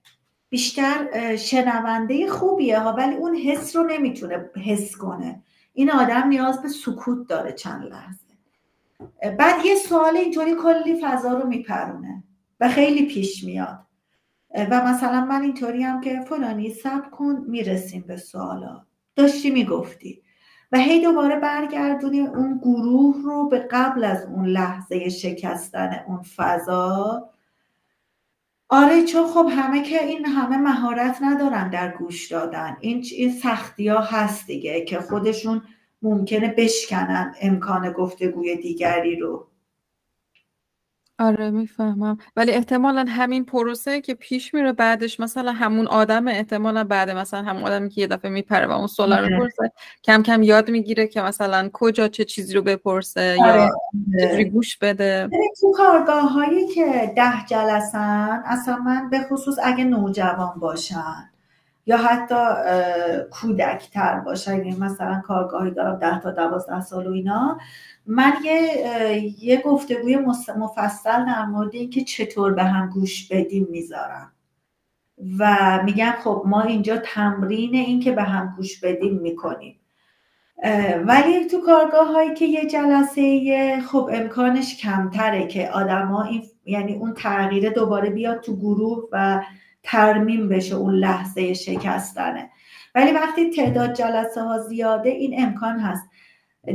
بیشتر 0.50 1.36
شنونده 1.36 2.28
خوبیه 2.28 2.80
ها 2.80 2.94
ولی 2.94 3.16
اون 3.16 3.36
حس 3.36 3.76
رو 3.76 3.84
نمی‌تونه 3.84 4.50
حس 4.66 4.96
کنه. 4.96 5.44
این 5.74 5.92
آدم 5.92 6.28
نیاز 6.28 6.62
به 6.62 6.70
سکوت 6.70 7.28
داره 7.28 7.52
چند 7.52 7.84
لحظه. 7.84 8.26
بعد 9.38 9.66
یه 9.66 9.76
سوال 9.76 10.18
اینطوری 10.18 10.56
کلی 10.56 11.02
فضا 11.02 11.34
رو 11.34 11.48
میپرونه 11.48 12.24
و 12.60 12.70
خیلی 12.70 13.06
پیش 13.06 13.44
میاد. 13.44 13.80
و 14.72 14.84
مثلا 14.84 15.26
من 15.26 15.42
اینطوری 15.42 15.84
هم 15.84 16.02
که 16.02 16.20
فلانی 16.30 16.70
سب 16.70 17.12
کن 17.12 17.46
می‌رسیم 17.48 18.04
به 18.08 18.18
سوالا. 18.18 18.86
داشتی 19.16 19.50
می‌گفتی. 19.50 20.22
و 20.72 20.78
هی 20.78 21.02
دوباره 21.02 21.40
برگردونی 21.40 22.20
اون 22.20 22.58
گروه 22.58 23.16
رو 23.24 23.50
به 23.50 23.60
قبل 23.60 24.04
از 24.04 24.26
اون 24.26 24.46
لحظه 24.46 25.10
شکستن 25.10 26.04
اون 26.08 26.22
فضا. 26.36 27.30
آره 28.76 29.04
چون 29.04 29.28
خب 29.28 29.48
همه 29.52 29.84
که 29.84 30.04
این 30.04 30.26
همه 30.26 30.58
مهارت 30.58 31.18
ندارن 31.22 31.70
در 31.70 31.98
گوش 31.98 32.32
دادن. 32.32 32.78
این 32.80 33.06
این 33.12 33.32
سختی 33.32 33.88
ها 33.88 34.00
هست 34.02 34.48
دیگه 34.48 34.82
که 34.82 35.00
خودشون 35.00 35.62
ممکنه 36.02 36.54
بشکنن 36.58 37.36
امکان 37.42 37.92
گفتگوی 37.92 38.56
دیگری 38.58 39.16
رو. 39.16 39.48
آره 41.20 41.50
می‌فهمم. 41.50 42.18
ولی 42.36 42.52
احتمالا 42.52 43.06
همین 43.10 43.46
پروسه 43.46 44.02
که 44.02 44.14
پیش 44.14 44.54
میره 44.54 44.72
بعدش 44.72 45.20
مثلا 45.20 45.52
همون 45.52 45.88
آدم 45.88 46.28
احتمالا 46.28 46.84
بعد 46.84 47.10
مثلا 47.10 47.42
همون 47.44 47.64
آدمی 47.64 47.90
که 47.90 48.02
یه 48.02 48.08
دفعه 48.08 48.32
میپره 48.32 48.68
و 48.68 48.72
اون 48.72 48.88
سوال 48.88 49.14
رو 49.14 49.40
پرسه 49.40 49.72
کم 50.04 50.24
کم 50.24 50.44
یاد 50.44 50.70
می‌گیره 50.70 51.08
که 51.08 51.22
مثلا 51.22 51.70
کجا 51.74 52.08
چه 52.08 52.26
چیزی 52.26 52.54
رو 52.54 52.62
بپرسه 52.62 53.38
آره. 53.42 53.62
یا 53.62 53.70
چجوری 54.22 54.46
گوش 54.46 54.78
بده. 54.78 55.30
تو 55.62 55.72
کارگاه 55.78 56.34
هایی 56.34 56.68
که 56.68 57.14
ده 57.16 57.46
جلسن 57.50 58.44
اصلا 58.46 58.78
من 58.78 59.10
به 59.10 59.20
خصوص 59.20 59.56
اگه 59.64 59.84
نوجوان 59.84 60.60
باشن 60.60 61.30
یا 61.86 61.98
حتی 61.98 62.36
کودکتر 63.32 64.20
باشه. 64.20 64.58
یعنی 64.58 64.76
مثلا 64.76 65.22
کارگاهی 65.26 65.72
دارم 65.72 66.00
ده 66.00 66.20
تا 66.20 66.32
دوازده 66.32 66.82
سال 66.82 67.08
و 67.08 67.12
اینا. 67.12 67.60
من 68.06 68.34
یه, 68.44 69.44
یه 69.44 69.62
گفتگوی 69.62 70.18
مفصل 70.58 71.26
در 71.26 71.46
مورد 71.46 71.76
اینکه 71.76 72.04
چطور 72.04 72.54
به 72.54 72.64
هم 72.64 72.90
گوش 72.90 73.28
بدیم 73.32 73.68
می‌ذارم. 73.70 74.32
و 75.40 75.58
میگم 75.86 76.14
خب 76.24 76.44
ما 76.46 76.62
اینجا 76.62 76.98
تمرین 76.98 77.76
این 77.76 78.00
که 78.00 78.12
به 78.12 78.24
هم 78.24 78.54
گوش 78.58 78.80
بدیم 78.80 79.18
می‌کنیم. 79.18 79.80
ولی 81.06 81.46
تو 81.46 81.62
کارگاه 81.66 82.08
هایی 82.08 82.34
که 82.34 82.46
یه 82.46 82.66
جلسه 82.66 83.82
خب 83.82 84.10
امکانش 84.14 84.78
کمتره 84.78 85.48
که 85.48 85.72
آدما 85.72 86.24
این 86.24 86.44
یعنی 86.66 86.94
اون 86.94 87.14
تغییر 87.14 87.70
دوباره 87.70 88.10
بیاد 88.10 88.42
تو 88.42 88.56
گروه 88.56 89.10
و 89.12 89.42
ترمیم 89.86 90.50
بشه 90.50 90.76
اون 90.76 90.94
لحظه 90.94 91.54
شکستنه. 91.54 92.50
ولی 92.96 93.12
وقتی 93.12 93.50
تعداد 93.50 93.94
جلسه 93.94 94.42
ها 94.42 94.58
زیاده 94.58 95.10
این 95.10 95.44
امکان 95.44 95.80
هست. 95.80 96.10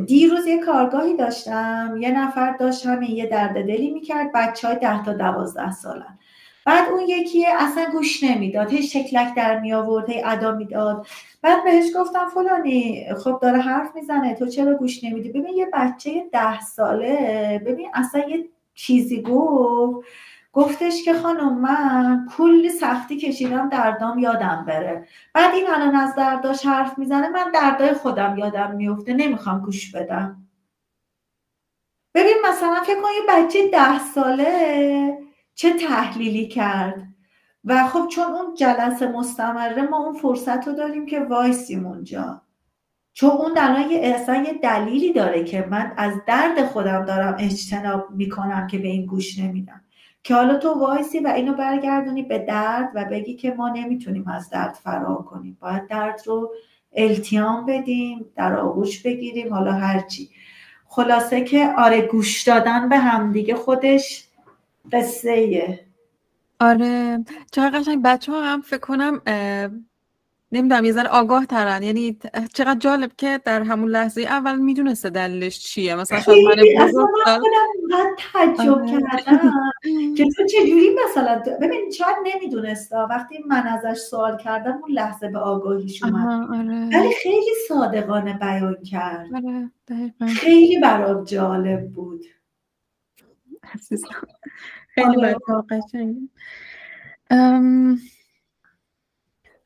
دیروز 0.07 0.47
یه 0.47 0.59
کارگاهی 0.59 1.17
داشتم 1.17 1.97
یه 2.01 2.11
نفر 2.11 2.57
داشت 2.57 2.87
همین 2.87 3.11
یه 3.11 3.27
درد 3.27 3.67
دلی 3.67 3.91
می‌کرد 3.91 4.31
بچه 4.35 4.69
های 4.69 4.79
ده 4.79 5.05
تا 5.05 5.13
دوازده 5.13 5.73
سالن. 5.73 6.19
بعد 6.67 6.89
اون 6.89 7.01
یکی 7.09 7.47
اصلا 7.47 7.87
گوش 7.93 8.25
نمی‌داد 8.25 8.71
هی 8.71 8.83
شکلک 8.83 9.35
در 9.37 9.61
می 9.61 9.73
آورد 9.73 10.11
هی 10.11 10.23
ادا 10.25 10.55
می‌داد. 10.55 11.07
بعد 11.43 11.65
بهش 11.65 11.85
گفتم 11.97 12.29
فلانی 12.29 13.07
خب 13.25 13.39
داره 13.43 13.59
حرف 13.59 13.95
می‌زنه 13.95 14.35
تو 14.35 14.47
چرا 14.47 14.75
گوش 14.75 15.05
نمیدی؟ 15.05 15.29
ببین 15.29 15.55
یه 15.57 15.69
بچه 15.73 16.25
ده 16.33 16.61
ساله 16.61 17.63
ببین 17.67 17.89
اصلا 17.95 18.29
یه 18.29 18.49
چیزی 18.75 19.23
گفت. 19.23 20.09
گفتش 20.53 21.05
که 21.05 21.15
خانم 21.15 21.59
من 21.59 22.27
کلی 22.37 22.69
سختی 22.69 23.17
کشیدم 23.17 23.69
دردام 23.69 24.19
یادم 24.19 24.65
بره. 24.69 25.09
بعد 25.35 25.55
این 25.55 25.71
الان 25.71 25.97
از 25.97 26.15
درداش 26.15 26.67
حرف 26.67 26.99
می‌زنه 26.99 27.29
من 27.29 27.51
دردای 27.55 27.95
خودم 27.95 28.39
یادم 28.39 28.75
میفته 28.77 29.15
نمی‌خوام 29.15 29.61
گوش 29.61 29.95
بدم. 29.95 30.47
ببین 32.15 32.37
مثلا 32.49 32.81
فکر 32.87 33.01
کن 33.01 33.09
یه 33.17 33.45
بچه 33.45 33.69
ده 33.69 33.99
ساله 33.99 35.19
چه 35.55 35.73
تحلیلی 35.73 36.49
کرد. 36.49 37.07
و 37.65 37.87
خب 37.87 38.07
چون 38.09 38.25
اون 38.25 38.55
جلسه 38.55 39.09
مستمره 39.09 39.83
ما 39.83 39.99
اون 39.99 40.19
فرصت 40.19 40.69
رو 40.69 40.75
داریم 40.75 41.07
که 41.07 41.21
وایسیم 41.21 41.87
اونجا. 41.87 42.43
چون 43.13 43.31
اون 43.31 43.53
در 43.53 43.85
اصلا 44.03 44.43
یه 44.43 44.53
دلیلی 44.53 45.13
داره 45.13 45.45
که 45.45 45.69
من 45.71 45.93
از 45.97 46.13
درد 46.27 46.67
خودم 46.67 47.05
دارم 47.05 47.37
اجتناب 47.39 48.11
می‌کنم 48.11 48.67
که 48.67 48.79
به 48.79 48.89
این 48.89 49.07
گوش 49.07 49.39
نمیدم. 49.39 49.85
که 50.23 50.35
حالا 50.35 50.59
تو 50.59 50.69
وایسی 50.69 51.19
و 51.19 51.29
اینو 51.29 51.55
برگردونی 51.55 52.23
به 52.23 52.39
درد 52.39 52.91
و 52.95 53.05
بگی 53.05 53.35
که 53.35 53.55
ما 53.55 53.69
نمی‌تونیم 53.69 54.29
از 54.29 54.51
درد 54.51 54.75
فرار 54.75 55.23
کنیم. 55.23 55.59
باید 55.61 55.87
درد 55.87 56.23
رو 56.27 56.53
التیام 56.93 57.67
بدیم 57.67 58.27
در 58.37 58.57
آغوش 58.57 59.03
بگیریم 59.03 59.55
حالا 59.55 59.73
هرچی 59.73 60.31
خلاصه 60.87 61.45
که 61.45 61.75
آره 61.79 62.01
گوش 62.01 62.43
دادن 62.43 62.89
به 62.89 62.99
همدیگه 62.99 63.55
خودش 63.55 64.29
قصه 64.93 65.79
آره 66.61 67.25
چقدر 67.53 67.79
قشنگ. 67.79 68.03
بچه 68.03 68.33
ها 68.33 68.43
هم 68.43 68.61
فکر 68.61 68.81
کنم 68.81 69.21
نمی‌دونم 70.53 70.85
یه 70.85 70.93
ذره 70.93 71.09
آگاه 71.09 71.47
ترن 71.47 71.83
یعنی 71.83 72.19
چقدر 72.55 72.79
جالب 72.79 73.11
که 73.19 73.41
در 73.45 73.63
همون 73.63 73.89
لحظه 73.89 74.21
اول 74.21 74.59
می‌دونسته 74.59 75.11
دلیلش 75.11 75.59
چیه. 75.59 75.95
مثلا 75.95 76.21
شاید 76.21 76.47
من 76.79 76.87
بزرگ 76.87 77.09
تعجب 78.33 78.71
آره. 78.71 78.87
کردم. 78.87 79.53
که 80.17 80.29
تو 80.37 80.47
چجوری 80.47 80.97
مثلا 81.05 81.43
ببین 81.63 81.91
شاید 81.91 82.17
نمی‌دونسته. 82.25 82.97
وقتی 82.97 83.39
من 83.47 83.67
ازش 83.67 83.99
سوال 84.01 84.39
کردم 84.39 84.79
اون 84.83 84.91
لحظه 84.91 85.29
به 85.29 85.39
آگاهیش 85.39 86.03
اومد. 86.03 86.51
آره. 86.59 86.89
ولی 86.99 87.15
خیلی 87.23 87.51
صادقانه 87.69 88.39
بیان 88.39 88.83
کرد. 88.83 89.27
آره. 89.35 89.71
خیلی 90.27 90.79
برام 90.79 91.25
جالب 91.25 91.91
بود. 91.93 92.25
خیلی 94.95 95.27
آره. 95.27 95.37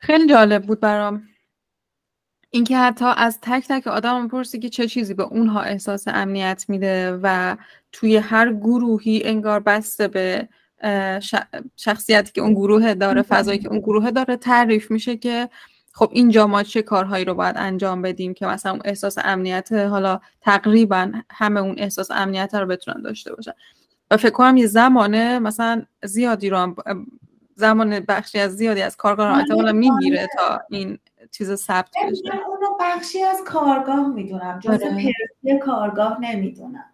خیلی 0.05 0.27
جالب 0.27 0.63
بود 0.63 0.79
برام. 0.79 1.23
اینکه 2.49 2.77
حتی 2.77 3.05
از 3.17 3.39
تک 3.41 3.67
تک 3.67 3.87
آدم 3.87 4.27
پرسی 4.27 4.59
که 4.59 4.69
چه 4.69 4.87
چیزی 4.87 5.13
به 5.13 5.23
اونها 5.23 5.61
احساس 5.61 6.07
امنیت 6.07 6.65
میده 6.67 7.19
و 7.23 7.57
توی 7.91 8.17
هر 8.17 8.53
گروهی 8.53 9.21
انگار 9.23 9.59
بسته 9.59 10.07
به 10.07 10.49
شخصیتی 11.75 12.31
که 12.31 12.41
اون 12.41 12.53
گروه 12.53 12.93
داره 12.93 13.21
فضایی 13.21 13.59
که 13.59 13.69
اون 13.69 13.79
گروه 13.79 14.11
داره 14.11 14.37
تعریف 14.37 14.91
میشه 14.91 15.17
که 15.17 15.49
خب 15.93 16.09
اینجا 16.13 16.47
ما 16.47 16.63
چه 16.63 16.81
کارهایی 16.81 17.25
رو 17.25 17.33
باید 17.33 17.55
انجام 17.57 18.01
بدیم 18.01 18.33
که 18.33 18.45
مثلا 18.45 18.71
اون 18.71 18.81
احساس 18.85 19.17
امنیت 19.23 19.71
حالا 19.71 20.19
تقریبا 20.41 21.11
همه 21.29 21.59
اون 21.59 21.75
احساس 21.77 22.11
امنیت 22.11 22.55
رو 22.55 22.65
بتونن 22.65 23.01
داشته 23.01 23.35
باشن. 23.35 23.51
و 24.11 24.17
فکر 24.17 24.29
کنم 24.29 24.57
یه 24.57 24.67
زمانه 24.67 25.39
مثلا 25.39 25.83
زیادی 26.03 26.49
رو 26.49 26.75
زمان 27.55 27.99
بخشی 27.99 28.39
از 28.39 28.51
زیادی 28.51 28.81
از 28.81 28.97
کارگاه 28.97 29.43
رو 29.49 29.73
می‌گیره 29.73 30.27
تا 30.37 30.61
این 30.69 30.99
چیز 31.31 31.53
ثبت 31.53 31.89
بشه. 32.11 32.47
اونو 32.47 32.67
بخشی 32.79 33.23
از 33.23 33.37
کارگاه 33.45 34.07
می‌دونم 34.07 34.59
جز 34.59 34.69
آره. 34.69 34.89
پرسی 34.89 35.59
کارگاه 35.59 36.17
نمی‌دونم. 36.21 36.85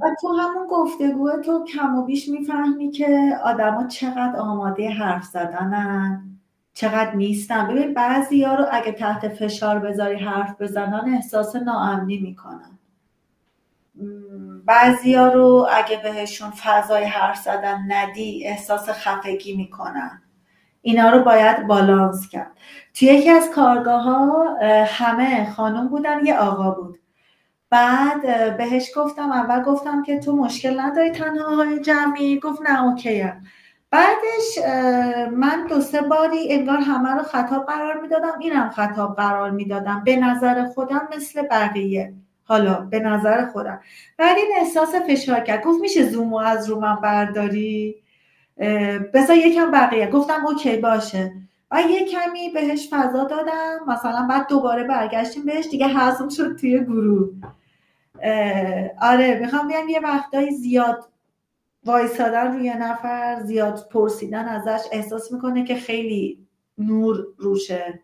و 0.00 0.06
تو 0.20 0.32
همون 0.32 0.66
گفتگو 0.70 1.30
تو 1.44 1.64
کم 1.64 1.96
و 1.96 2.04
بیش 2.04 2.28
می‌فهمی 2.28 2.90
که 2.90 3.38
آدما 3.44 3.86
چقدر 3.86 4.36
آماده 4.36 4.90
حرف 4.90 5.24
زدنن 5.24 6.22
چقدر 6.74 7.14
نیستن. 7.14 7.68
ببین 7.68 7.94
بعضی 7.94 8.42
ها 8.42 8.54
رو 8.54 8.64
اگه 8.72 8.92
تحت 8.92 9.28
فشار 9.28 9.78
بذاری 9.78 10.16
حرف 10.16 10.60
بزنن 10.60 11.14
احساس 11.14 11.56
ناامنی 11.56 12.18
می‌کنن. 12.18 12.75
ها 15.16 15.28
رو 15.28 15.68
اگه 15.72 16.00
بهشون 16.02 16.50
فضای 16.50 17.04
حرف 17.04 17.36
زدن 17.36 17.78
ندی 17.88 18.46
احساس 18.46 18.88
خفگی 18.90 19.56
می‌کنن. 19.56 20.22
اینا 20.82 21.10
رو 21.10 21.24
باید 21.24 21.66
بالانس 21.66 22.28
کرد. 22.28 22.52
توی 22.94 23.08
یکی 23.08 23.30
از 23.30 23.50
کارگاه 23.50 24.02
ها 24.02 24.56
همه 24.86 25.50
خانم 25.50 25.88
بودن 25.88 26.26
یه 26.26 26.38
آقا 26.38 26.70
بود. 26.70 26.98
بعد 27.70 28.56
بهش 28.56 28.90
گفتم 28.96 29.32
اول 29.32 29.62
گفتم 29.62 30.02
که 30.02 30.18
تو 30.18 30.36
مشکل 30.36 30.80
نداری 30.80 31.10
تنها 31.10 31.54
های 31.56 31.80
جمعی؟ 31.80 32.40
گفت 32.40 32.62
نه 32.62 32.84
اوکی 32.84 33.24
بعدش 33.90 34.58
من 35.32 35.66
دو 35.68 35.80
سه 35.80 36.00
باری 36.00 36.52
انگار 36.52 36.78
همه 36.78 37.10
رو 37.10 37.22
خطاب 37.22 37.66
قرار 37.66 38.00
می‌دادم. 38.00 38.38
اینم 38.40 38.68
خطاب 38.68 39.16
قرار 39.16 39.50
می‌دادم. 39.50 40.04
به 40.04 40.16
نظر 40.16 40.64
خودم 40.64 41.08
مثل 41.16 41.42
بقیه. 41.42 42.14
حالا 42.48 42.74
به 42.74 43.00
نظر 43.00 43.46
خودم. 43.46 43.80
بعد 44.16 44.36
این 44.36 44.52
احساس 44.58 44.94
فشار 45.08 45.40
کرد. 45.40 45.64
گفت 45.64 45.80
میشه 45.80 46.08
زومو 46.08 46.36
از 46.36 46.70
رو 46.70 46.80
من 46.80 46.96
برداری؟ 46.96 47.96
بذار 49.14 49.36
یکم 49.36 49.70
بقیه. 49.70 50.10
گفتم 50.10 50.46
اوکی 50.46 50.76
باشه. 50.76 51.32
و 51.70 51.82
یه 51.90 52.04
کمی 52.04 52.50
بهش 52.54 52.88
فضا 52.90 53.24
دادم. 53.24 53.78
مثلا 53.86 54.26
بعد 54.30 54.48
دوباره 54.48 54.84
برگشتیم 54.84 55.44
بهش 55.44 55.66
دیگه 55.70 55.88
حضم 55.88 56.28
شد 56.28 56.56
توی 56.56 56.84
گروه. 56.84 57.28
آره 59.02 59.38
می‌خوام 59.40 59.68
بیام 59.68 59.88
یه 59.88 60.00
وقتایی 60.00 60.50
زیاد 60.50 61.04
وایسادن 61.84 62.52
روی 62.52 62.70
نفر 62.70 63.40
زیاد 63.44 63.88
پرسیدن 63.90 64.44
ازش. 64.44 64.86
احساس 64.92 65.32
می‌کنه 65.32 65.64
که 65.64 65.74
خیلی 65.74 66.46
نور 66.78 67.26
روشه. 67.38 68.00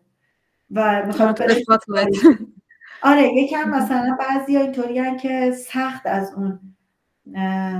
و 0.70 1.06
می‌خوام 1.06 1.34
آره 3.02 3.34
یکم 3.34 3.68
مثلا 3.70 4.16
بعضی 4.20 4.56
اینطوری 4.56 5.16
که 5.16 5.50
سخت 5.50 6.06
از 6.06 6.34
اون 6.34 6.60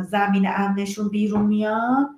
زمین 0.02 0.48
امنشون 0.56 1.08
بیرون 1.08 1.46
میاد 1.46 2.08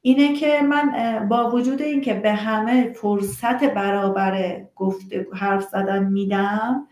اینه 0.00 0.32
که 0.32 0.62
من 0.62 1.28
با 1.28 1.50
وجود 1.50 1.82
اینکه 1.82 2.14
به 2.14 2.32
همه 2.32 2.92
فرصت 2.92 3.64
برابر 3.64 4.62
گفته 4.76 5.26
حرف 5.34 5.62
زدن 5.68 6.04
میدم 6.04 6.86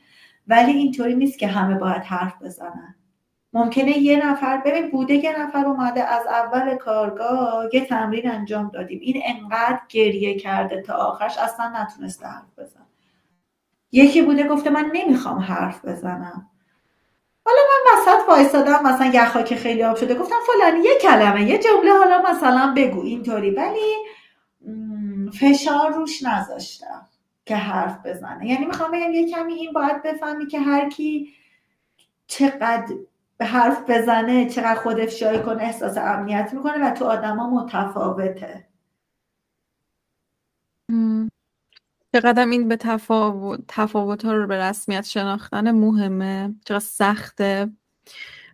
ولی 0.46 0.72
اینطوری 0.72 1.14
نیست 1.14 1.38
که 1.38 1.46
همه 1.46 1.74
باید 1.74 2.02
حرف 2.02 2.42
بزنن. 2.42 2.94
ممکنه 3.52 3.98
یه 3.98 4.26
نفر 4.30 4.56
ببین 4.56 4.90
بوده 4.90 5.14
یه 5.14 5.42
نفر 5.42 5.66
اومده 5.66 6.04
از 6.04 6.26
اول 6.26 6.76
کارگاه 6.76 7.68
یه 7.72 7.84
تمرین 7.84 8.30
انجام 8.30 8.70
دادیم. 8.74 8.98
این 9.02 9.22
انقدر 9.24 9.80
گریه 9.88 10.38
کرده 10.38 10.82
تا 10.82 10.94
آخرش 10.94 11.38
اصلا 11.38 11.72
نتونسته 11.82 12.26
حرف 12.26 12.58
بزن 12.58 12.89
یکی 13.92 14.22
بوده 14.22 14.48
گفته 14.48 14.70
من 14.70 14.90
نمی‌خوام 14.94 15.38
حرف 15.38 15.84
بزنم. 15.84 16.50
حالا 17.46 17.58
من 17.68 17.92
وسط 17.92 18.28
وایستادم 18.28 18.82
مثلا 18.86 19.06
یخا 19.14 19.42
که 19.42 19.56
خیلی 19.56 19.82
آب 19.84 19.96
شده 19.96 20.14
گفتم 20.14 20.36
فلانی 20.46 20.84
یه 20.84 20.90
کلمه 21.02 21.50
یه 21.50 21.58
جمله 21.58 21.92
حالا 21.92 22.22
مثلا 22.30 22.74
بگو 22.76 23.02
اینطوری 23.02 23.50
ولی 23.50 23.96
فشار 25.40 25.92
روش 25.92 26.22
نذاشتم 26.22 27.08
که 27.46 27.56
حرف 27.56 28.06
بزنه. 28.06 28.46
یعنی 28.46 28.66
می‌خوام 28.66 28.90
بگم 28.90 29.10
یه 29.12 29.30
کمی 29.30 29.54
این 29.54 29.72
باید 29.72 30.02
بفهمی 30.02 30.46
که 30.46 30.60
هر 30.60 30.88
کی 30.88 31.34
چقدر 32.26 32.94
به 33.38 33.44
حرف 33.46 33.90
بزنه 33.90 34.48
چقدر 34.50 34.80
خود 34.80 35.00
افشای 35.00 35.42
کنه 35.42 35.62
احساس 35.62 35.98
امنیت 35.98 36.50
می‌کنه 36.54 36.90
و 36.90 36.94
تو 36.94 37.04
آدما 37.04 37.50
متفاوته. 37.50 38.66
چقدر 42.12 42.46
این 42.46 42.68
به 42.68 42.76
تفاوت 42.76 43.60
تفاوت 43.68 44.24
ها 44.24 44.32
رو 44.32 44.46
به 44.46 44.56
رسمیت 44.56 45.04
شناختن 45.04 45.70
مهمه 45.70 46.54
چقدر 46.64 46.78
سخته. 46.78 47.70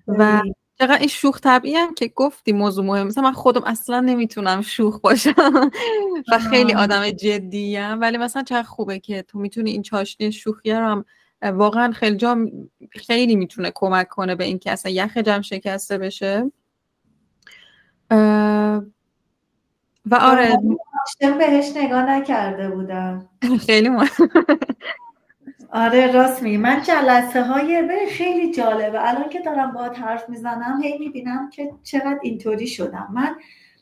و 0.08 0.42
چقدر 0.78 0.98
این 0.98 1.08
شوخ 1.08 1.40
طبعی 1.40 1.74
هم 1.74 1.94
که 1.94 2.08
گفتی 2.08 2.52
موضوع 2.52 2.84
مهم 2.84 3.06
مثلا 3.06 3.24
من 3.24 3.32
خودم 3.32 3.62
اصلا 3.64 4.00
نمی‌تونم 4.00 4.60
شوخ 4.62 5.00
باشم 5.00 5.70
و 6.32 6.38
خیلی 6.38 6.74
آدم 6.74 7.10
جدیم. 7.10 8.00
ولی 8.00 8.18
مثلا 8.18 8.42
چقدر 8.42 8.62
خوبه 8.62 8.98
که 8.98 9.22
تو 9.22 9.38
می‌تونی 9.38 9.70
این 9.70 9.82
چاشنی 9.82 10.32
شوخی 10.32 10.72
رو 10.72 10.78
هم 10.86 11.04
واقعا 11.42 11.92
خیلی 11.92 12.16
جا 12.16 12.36
خیلی 12.90 13.36
می‌تونه 13.36 13.72
کمک 13.74 14.08
کنه 14.08 14.34
به 14.34 14.44
اینکه 14.44 14.72
اصلا 14.72 14.92
یخ 14.92 15.16
جمع 15.16 15.42
شکسته 15.42 15.98
بشه. 15.98 16.52
و 20.06 20.14
آره. 20.14 20.58
بهش 21.38 21.76
نگاه 21.76 22.10
نکرده 22.10 22.70
بودم. 22.70 23.28
خیلی 23.66 23.90
آره 25.72 26.12
راست 26.12 26.42
میگی. 26.42 26.56
من 26.56 26.82
جلسه 26.82 27.42
های 27.42 28.06
خیلی 28.10 28.52
جالبه. 28.52 29.08
الان 29.08 29.28
که 29.28 29.40
دارم 29.40 29.72
با 29.72 29.80
حرف 29.80 30.28
می‌زنم 30.28 30.80
هی 30.82 30.98
می‌بینم 30.98 31.50
که 31.50 31.72
چقدر 31.82 32.18
اینطوری 32.22 32.66
شدم. 32.66 33.08
من 33.12 33.36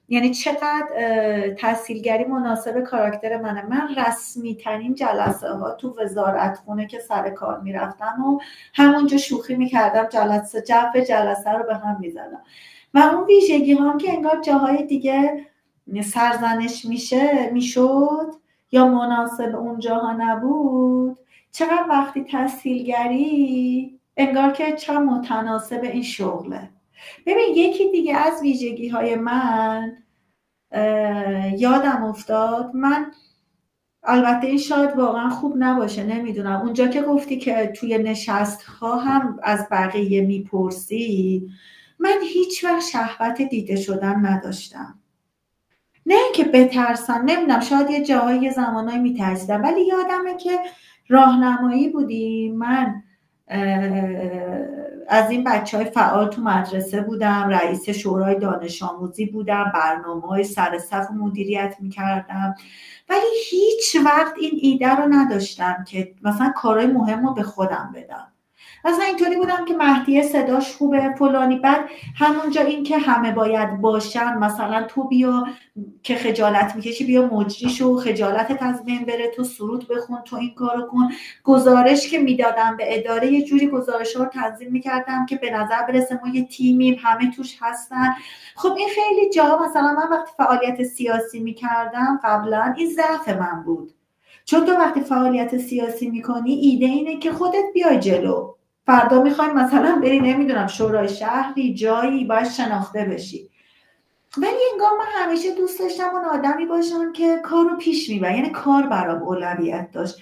یعنی 0.09 0.31
چقدر 0.31 1.55
تحصیلگری 1.59 2.25
مناسب 2.25 2.81
کاراکتر 2.81 3.41
منه. 3.41 3.63
من 3.63 3.89
رسمی 3.97 4.57
ترین 4.57 4.95
جلسه 4.95 5.49
ها 5.49 5.71
تو 5.71 5.97
وزارت 6.01 6.59
خونه 6.65 6.87
که 6.87 6.99
سر 6.99 7.31
کار 7.31 7.61
می‌رفتم 7.61 8.25
و 8.25 8.41
همونجا 8.75 9.17
شوخی 9.17 9.55
می‌کردم. 9.55 10.09
جلسه 10.09 10.63
جو 10.63 11.01
جلسه 11.09 11.51
رو 11.51 11.65
به 11.65 11.75
هم 11.75 11.97
می‌زدم. 12.01 12.43
و 12.95 12.99
اون 12.99 13.25
ویژگی 13.25 13.75
هم 13.75 13.99
که 13.99 14.13
انگار 14.13 14.41
جاهای 14.41 14.83
دیگه 14.83 15.47
سرزنش 16.03 16.85
میشه 16.85 17.51
می‌شد؟ 17.53 18.35
یا 18.73 18.89
مناسب 18.89 19.57
اون 19.57 19.79
جاها 19.79 20.13
نبود؟ 20.13 21.19
چقدر 21.53 21.87
وقتی 21.89 22.25
تحصیلگری؟ 22.25 24.01
انگار 24.17 24.53
که 24.53 24.73
چه 24.73 24.99
متناسب 24.99 25.81
این 25.83 26.03
شغله. 26.03 26.71
ببین 27.27 27.55
یکی 27.55 27.91
دیگه 27.91 28.17
از 28.17 28.43
ویژگی 28.43 28.89
های 28.89 29.15
من 29.15 29.97
یادم 31.59 32.05
افتاد. 32.05 32.75
من 32.75 33.13
البته 34.03 34.47
این 34.47 34.59
شاید 34.59 34.97
واقعا 34.97 35.31
خوب 35.31 35.55
نباشه 35.59 36.05
نمی‌دونم. 36.05 36.61
اونجا 36.61 36.89
که 36.89 37.03
گفتی 37.03 37.39
که 37.39 37.73
توی 37.77 37.99
نشست 37.99 38.63
ها 38.63 38.97
هم 38.97 39.39
از 39.43 39.67
بقیه 39.71 40.21
می‌پرسی 40.21 41.49
من 41.99 42.19
هیچ 42.33 42.65
وقت 42.65 42.83
شهوت 42.83 43.43
دیده 43.43 43.77
شدن 43.77 44.27
نداشتم. 44.27 44.99
نه 46.07 46.15
اینکه 46.15 46.45
بترسم 46.45 47.23
نمی‌دونم 47.25 47.61
شاید 47.61 47.91
یه 47.91 48.05
جاهای 48.05 48.51
زمانهایی 48.51 49.01
میترسیدم 49.01 49.63
ولی 49.63 49.87
یادمه 49.87 50.37
که 50.37 50.59
راهنمایی 51.09 51.89
بودیم. 51.89 52.57
من 52.57 53.03
از 55.09 55.31
این 55.31 55.45
بچه 55.45 55.77
های 55.77 55.87
فعال 55.87 56.29
تو 56.29 56.43
مدرسه 56.43 57.01
بودم 57.01 57.49
رئیس 57.49 57.89
شورای 57.89 58.39
دانش 58.39 58.83
آموزی 58.83 59.27
بودم 59.27 59.73
برنامه 59.75 60.23
های 60.23 60.45
سر 60.45 60.79
صف 60.79 61.11
مدیریت 61.11 61.77
می‌کردم. 61.81 62.55
ولی 63.09 63.27
هیچ 63.51 63.97
وقت 64.05 64.33
این 64.41 64.59
ایده 64.63 64.95
رو 64.95 65.09
نداشتم 65.09 65.85
که 65.89 66.15
مثلا 66.23 66.53
کارهای 66.57 66.87
مهم 66.87 67.27
رو 67.27 67.35
به 67.35 67.43
خودم 67.43 67.93
بدم. 67.95 68.34
مثلا 68.85 69.05
اینطوری 69.05 69.37
بودم 69.37 69.65
که 69.65 69.75
مهدیه 69.75 70.23
صداش 70.23 70.73
خوبه 70.77 71.15
فلانی. 71.19 71.59
بعد 71.59 71.81
همونجا 72.17 72.63
این 72.63 72.85
که 72.85 72.99
همه 72.99 73.33
باید 73.33 73.81
باشن 73.81 74.39
مثلا 74.39 74.83
تو 74.83 75.09
بیا 75.09 75.47
که 76.03 76.15
خجالت 76.15 76.77
می‌کشی 76.77 77.05
بیا 77.05 77.27
مجری 77.27 77.71
شو 77.71 77.97
خجالت 77.97 78.63
از 78.63 78.85
بین 78.85 79.05
بره 79.05 79.29
تو 79.37 79.45
سرود 79.45 79.89
بخون 79.89 80.19
تو 80.25 80.37
این 80.37 80.55
کارو 80.55 80.87
کن. 80.87 81.09
گزارش 81.45 82.11
که 82.11 82.19
می‌دادم 82.19 82.77
به 82.77 82.99
اداره 82.99 83.33
یه 83.33 83.45
جوری 83.45 83.67
گزارش 83.67 84.17
رو 84.17 84.25
تنظیم 84.25 84.73
می‌کردم 84.73 85.27
که 85.27 85.37
به 85.37 85.51
نظر 85.51 85.83
برسه 85.89 86.21
ما 86.25 86.35
یه 86.35 86.45
تیمیم 86.45 86.97
همه 87.03 87.31
توش 87.31 87.57
هستن. 87.61 88.15
خب 88.57 88.73
این 88.79 88.89
خیلی 88.89 89.31
جا 89.31 89.59
مثلا 89.59 89.93
من 89.93 90.17
وقتی 90.17 90.31
فعالیت 90.37 90.83
سیاسی 90.83 91.41
می‌کردم 91.41 92.21
قبلا 92.25 92.75
این 92.77 92.91
ضعف 92.91 93.29
من 93.29 93.63
بود. 93.67 93.93
چون 94.45 94.67
تو 94.67 94.73
وقتی 94.73 95.01
فعالیت 95.01 95.59
سیاسی 95.59 96.11
می‌کنی 96.11 96.53
ایده 96.53 96.87
اینه 96.87 97.19
که 97.19 97.33
خودت 97.33 97.65
بیای 97.75 97.99
جلو. 97.99 98.55
فردا 98.87 99.23
می‌خوایم 99.23 99.53
مثلا 99.53 99.99
بری 100.03 100.21
نمی‌دونم 100.21 100.67
شورای 100.67 101.09
شهری 101.09 101.75
جایی 101.75 102.25
باید 102.25 102.49
شناخته 102.49 103.05
بشی. 103.05 103.51
ولی 104.39 104.57
انگار 104.73 104.91
من 104.99 105.07
همیشه 105.15 105.55
دوست 105.55 105.81
داشتم 105.81 106.09
اون 106.15 106.25
آدمی 106.25 106.67
باشم 106.67 107.13
که 107.13 107.37
کار 107.37 107.65
رو 107.71 107.77
پیش 107.77 108.11
میبر 108.11 108.37
یعنی 108.37 108.51
کار 108.51 108.83
برام 108.83 109.23
اولویت 109.23 109.91
داشت. 109.93 110.17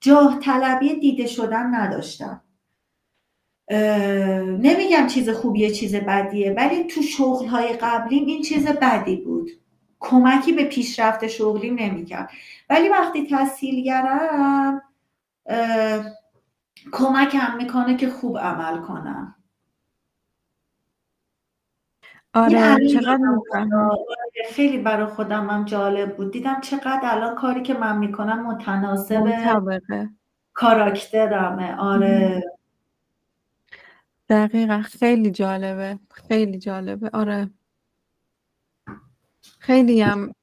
جاه 0.00 0.38
طلبی 0.38 0.94
دیده 0.94 1.26
شدن 1.26 1.74
نداشتم. 1.74 2.42
نمیگم 4.60 5.06
چیز 5.06 5.30
خوبیه 5.30 5.70
چیز 5.70 5.94
بدیه 5.94 6.52
ولی 6.52 6.84
تو 6.84 7.02
شغل 7.02 7.46
های 7.46 7.72
قبلیم 7.72 8.26
این 8.26 8.42
چیز 8.42 8.66
بدی 8.66 9.16
بود. 9.16 9.50
کمکی 10.00 10.52
به 10.52 10.64
پیشرفت 10.64 11.26
شغلیم 11.26 11.74
نمی‌کرد. 11.74 12.30
ولی 12.70 12.88
وقتی 12.88 13.26
تحصیلگرم 13.26 14.82
کمکم 16.92 17.56
می‌کنه 17.56 17.96
که 17.96 18.10
خوب 18.10 18.38
عمل 18.38 18.80
کنم. 18.80 19.34
آره 22.34 22.88
چقدر 22.88 23.20
خیلی 24.50 24.78
برای 24.78 25.06
خودم 25.06 25.50
هم 25.50 25.64
جالب 25.64 26.16
بود. 26.16 26.32
دیدم 26.32 26.60
چقدر 26.60 27.00
الان 27.04 27.34
کاری 27.34 27.62
که 27.62 27.74
من 27.74 27.98
می‌کنم 27.98 28.46
متناسب 28.46 29.24
کاراکترمه. 30.52 31.76
آره. 31.76 32.44
دقیقا. 34.28 34.82
خیلی 34.82 35.30
جالبه. 35.30 35.98
خیلی 36.10 36.58
جالبه. 36.58 37.10
آره. 37.12 37.50
خیلی 39.58 40.02
هم 40.02 40.34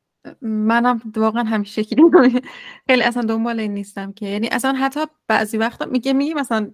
منم 0.41 1.01
واقعا 1.15 1.43
همیشه 1.43 1.83
شکلی 1.83 2.41
خیلی 2.87 3.01
اصلا 3.03 3.23
دنبال 3.23 3.59
این 3.59 3.73
نیستم 3.73 4.11
که. 4.11 4.25
یعنی 4.25 4.47
اصلا 4.47 4.73
حتی 4.73 4.99
بعضی 5.27 5.57
وقتا 5.57 5.85
میگه 5.85 6.13
میگه 6.13 6.33
مثلا 6.33 6.71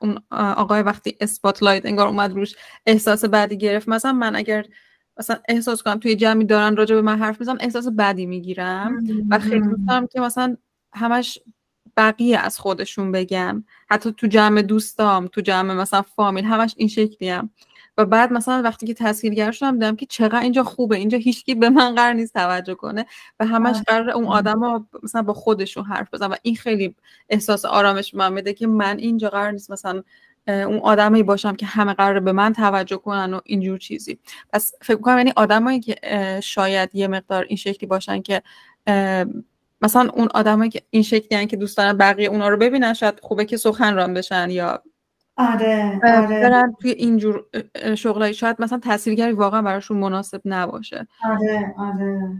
اون 0.00 0.18
آقای 0.30 0.82
وقتی 0.82 1.16
اسپاتلایت 1.20 1.86
انگار 1.86 2.06
اومد 2.08 2.32
روش 2.32 2.54
احساس 2.86 3.24
بعدی 3.24 3.58
گرفت. 3.58 3.88
مثلا 3.88 4.12
من 4.12 4.36
اگر 4.36 4.66
مثلا 5.18 5.36
احساس 5.48 5.82
کنم 5.82 5.98
توی 5.98 6.16
جمعی 6.16 6.44
دارن 6.44 6.76
راجع 6.76 6.94
به 6.94 7.02
من 7.02 7.18
حرف 7.18 7.40
می‌زنن 7.40 7.58
احساس 7.60 7.88
بدی 7.88 8.26
می‌گیرم. 8.26 9.04
و 9.30 9.38
خیلی 9.38 9.66
می‌تونم 9.66 10.06
که 10.06 10.20
مثلا 10.20 10.56
همش 10.92 11.38
بقیه 11.96 12.38
از 12.38 12.58
خودشون 12.58 13.12
بگن 13.12 13.64
حتی 13.90 14.12
تو 14.12 14.26
جمع 14.26 14.62
دوستام 14.62 15.26
تو 15.26 15.40
جمع 15.40 15.74
مثلا 15.74 16.02
فامیل 16.02 16.44
همش 16.44 16.74
این 16.76 16.88
شکلی 16.88 17.28
هم. 17.28 17.50
و 17.98 18.04
بعد 18.04 18.32
مثلا 18.32 18.62
وقتی 18.62 18.86
که 18.86 18.94
تسهیلگر 18.94 19.50
شدم 19.50 19.72
دیدم 19.72 19.96
که 19.96 20.06
چقدر 20.06 20.40
اینجا 20.40 20.64
خوبه 20.64 20.96
اینجا 20.96 21.18
هیچکی 21.18 21.54
به 21.54 21.70
من 21.70 21.94
قرار 21.94 22.12
نیست 22.12 22.34
توجه 22.34 22.74
کنه 22.74 23.06
و 23.40 23.46
همش 23.46 23.76
قرار 23.86 24.10
اون 24.10 24.26
آدم 24.26 24.58
ها 24.58 24.86
مثلا 25.02 25.22
با 25.22 25.34
خودشون 25.34 25.84
حرف 25.84 26.14
بزن 26.14 26.26
و 26.26 26.34
این 26.42 26.56
خیلی 26.56 26.94
احساس 27.28 27.64
آرامش 27.64 28.14
من 28.14 28.32
میده 28.32 28.52
که 28.52 28.66
من 28.66 28.98
اینجا 28.98 29.28
قرار 29.28 29.50
نیست 29.50 29.70
مثلا 29.70 30.02
اون 30.48 30.78
آدمایی 30.78 31.22
باشم 31.22 31.56
که 31.56 31.66
همه 31.66 31.94
قرار 31.94 32.20
به 32.20 32.32
من 32.32 32.52
توجه 32.52 32.96
کنن 32.96 33.34
و 33.34 33.40
اینجور 33.44 33.78
چیزی. 33.78 34.18
پس 34.52 34.74
فکر 34.82 34.96
کنم 34.96 35.18
یعنی 35.18 35.32
آدمایی 35.36 35.80
که 35.80 35.96
شاید 36.42 36.94
یه 36.94 37.08
مقدار 37.08 37.44
این 37.48 37.56
شکلی 37.56 37.86
باشن 37.86 38.22
که 38.22 38.42
مثلا 39.82 40.10
اون 40.14 40.28
آدمایی 40.34 40.70
که 40.70 40.82
این 40.90 41.02
شکلی 41.02 41.46
که 41.46 41.56
دوست 41.56 41.76
دارن 41.76 41.96
بقیه 41.96 42.28
اونا 42.28 42.48
رو 42.48 42.56
ببینن 42.56 42.94
شاید 42.94 43.20
خوبه 43.22 43.44
که 43.44 43.56
سخنران 43.56 44.14
بشن 44.14 44.50
یا 44.50 44.82
آره 45.38 46.00
آره. 46.04 46.26
برن 46.26 46.74
توی 46.80 46.90
اینجور 46.90 47.44
شغلایی. 47.94 48.34
شاید 48.34 48.56
مثلا 48.58 48.78
تاثیرگری 48.78 49.32
واقعا 49.32 49.62
براشون 49.62 49.96
مناسب 49.96 50.40
نباشه. 50.44 51.06
آره 51.24 51.74
آره. 51.78 52.38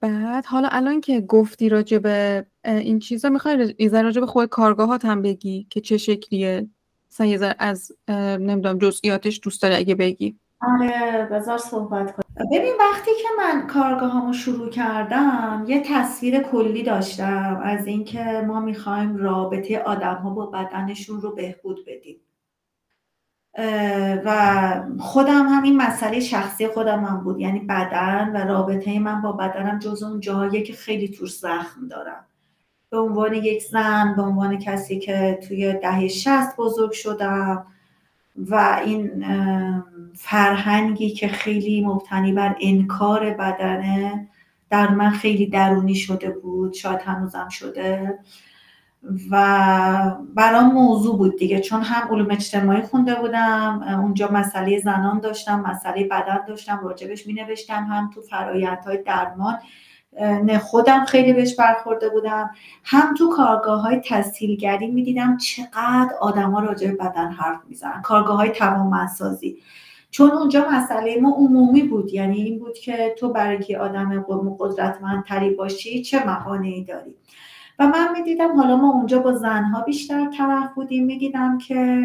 بعد 0.00 0.46
حالا 0.46 0.68
الان 0.72 1.00
که 1.00 1.20
گفتی 1.20 1.68
راجع 1.68 1.98
به 1.98 2.46
این 2.64 2.98
چیزا 2.98 3.28
می‌خوای 3.28 3.74
یه 3.78 4.02
راجع 4.02 4.20
به 4.20 4.26
خود 4.26 4.48
کارگاهات 4.48 5.04
هم 5.04 5.22
بگی 5.22 5.66
که 5.70 5.80
چه 5.80 5.96
شکلیه؟ 5.96 6.66
مثلا 7.10 7.54
از 7.58 7.92
نمی‌دونم 8.08 8.78
جزئیاتش 8.78 9.40
دوست 9.42 9.62
داری 9.62 9.74
اگه 9.74 9.94
بگی. 9.94 10.36
آره 10.60 11.28
بذار 11.32 11.58
صحبت 11.58 12.16
کنم 12.16 12.48
ببین 12.52 12.74
وقتی 12.80 13.10
که 13.22 13.28
من 13.38 13.66
کارگاهامو 13.66 14.32
شروع 14.32 14.70
کردم 14.70 15.64
یه 15.68 15.82
تصویر 15.86 16.42
کلی 16.42 16.82
داشتم 16.82 17.60
از 17.64 17.86
اینکه 17.86 18.44
ما 18.46 18.60
می‌خوایم 18.60 19.16
رابطه 19.16 19.78
آدم 19.78 20.14
ها 20.14 20.30
با 20.30 20.46
بدنشون 20.46 21.20
رو 21.20 21.34
بهبود 21.34 21.84
بدیم. 21.86 22.20
و 24.24 24.82
خودم 24.98 25.46
هم 25.46 25.62
این 25.62 25.76
مسئله 25.76 26.20
شخصی 26.20 26.68
خودم 26.68 27.04
هم 27.04 27.24
بود. 27.24 27.40
یعنی 27.40 27.60
بدن 27.60 28.32
و 28.34 28.36
رابطه 28.36 28.98
من 28.98 29.22
با 29.22 29.32
بدنم 29.32 29.78
جز 29.78 30.02
اون 30.02 30.20
جاهایی 30.20 30.62
که 30.62 30.72
خیلی 30.72 31.08
توش 31.08 31.38
زخم 31.38 31.88
دارم. 31.88 32.24
به 32.90 32.98
عنوان 32.98 33.34
یک 33.34 33.62
زن 33.62 34.14
به 34.16 34.22
عنوان 34.22 34.58
کسی 34.58 34.98
که 34.98 35.38
توی 35.48 35.72
دهه 35.72 36.08
شست 36.08 36.56
بزرگ 36.56 36.92
شدم 36.92 37.66
و 38.36 38.80
این 38.84 39.24
فرهنگی 40.14 41.10
که 41.10 41.28
خیلی 41.28 41.84
مبتنی 41.86 42.32
بر 42.32 42.56
انکار 42.60 43.30
بدنه 43.30 44.28
در 44.70 44.88
من 44.88 45.10
خیلی 45.10 45.46
درونی 45.46 45.94
شده 45.94 46.30
بود 46.30 46.72
شاید 46.72 47.00
هنوزم 47.00 47.48
شده. 47.48 48.18
و 49.30 50.16
برام 50.34 50.72
موضوع 50.72 51.18
بود 51.18 51.38
دیگه 51.38 51.60
چون 51.60 51.82
هم 51.82 52.08
علوم 52.08 52.30
اجتماعی 52.30 52.82
خونده 52.82 53.14
بودم 53.14 53.82
اونجا 54.02 54.28
مسئله 54.28 54.78
زنان 54.78 55.20
داشتم 55.20 55.60
مسئله 55.60 56.04
بدن 56.04 56.44
داشتم 56.48 56.80
راجبش 56.84 57.26
می 57.26 57.32
نوشتم 57.32 57.84
هم 57.84 58.10
تو 58.14 58.22
فرایندهای 58.22 59.02
درمان 59.02 59.58
نه 60.20 60.58
خودم 60.58 61.04
خیلی 61.04 61.32
بهش 61.32 61.54
برخورده 61.54 62.08
بودم 62.08 62.50
هم 62.84 63.14
تو 63.14 63.28
کارگاه 63.36 63.80
های 63.80 64.00
تسهیلگری 64.04 64.86
می‌دیدم 64.86 65.36
چقدر 65.36 66.14
آدما 66.20 66.60
راجع 66.60 66.92
بدن 66.92 67.30
حرف 67.32 67.60
می‌زنن. 67.68 68.02
کارگاه 68.02 68.36
های 68.36 68.50
توانمندسازی. 68.50 69.58
چون 70.14 70.30
اونجا 70.30 70.66
مسئله 70.72 71.20
ما 71.20 71.30
عمومی 71.30 71.82
بود. 71.82 72.14
یعنی 72.14 72.42
این 72.42 72.58
بود 72.58 72.78
که 72.78 73.14
تو 73.18 73.32
برای 73.32 73.58
که 73.58 73.78
آدم 73.78 74.24
قدرتمندتری 74.58 75.50
باشی 75.50 76.02
چه 76.02 76.26
مقانعی 76.26 76.84
داری؟ 76.84 77.14
و 77.78 77.86
من 77.86 78.12
می‌دیدم 78.18 78.56
حالا 78.56 78.76
ما 78.76 78.92
اونجا 78.92 79.18
با 79.18 79.32
زنها 79.32 79.82
بیشتر 79.82 80.30
طرف 80.38 80.74
بودیم. 80.74 81.04
می‌دیدم 81.04 81.58
که 81.58 82.02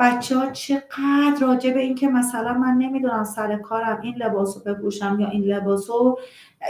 بچه 0.00 0.38
ها 0.38 0.50
چقدر 0.50 1.36
راجع 1.40 1.70
به 1.70 1.80
این 1.80 1.94
که 1.94 2.08
مثلا 2.08 2.54
من 2.54 2.74
نمی‌دونم 2.74 3.24
سر 3.24 3.56
کارم 3.56 4.00
این 4.00 4.14
لباس 4.16 4.56
رو 4.56 4.74
بپوشم 4.74 5.16
یا 5.20 5.28
این 5.28 5.44
لباس 5.44 5.90
رو 5.90 6.18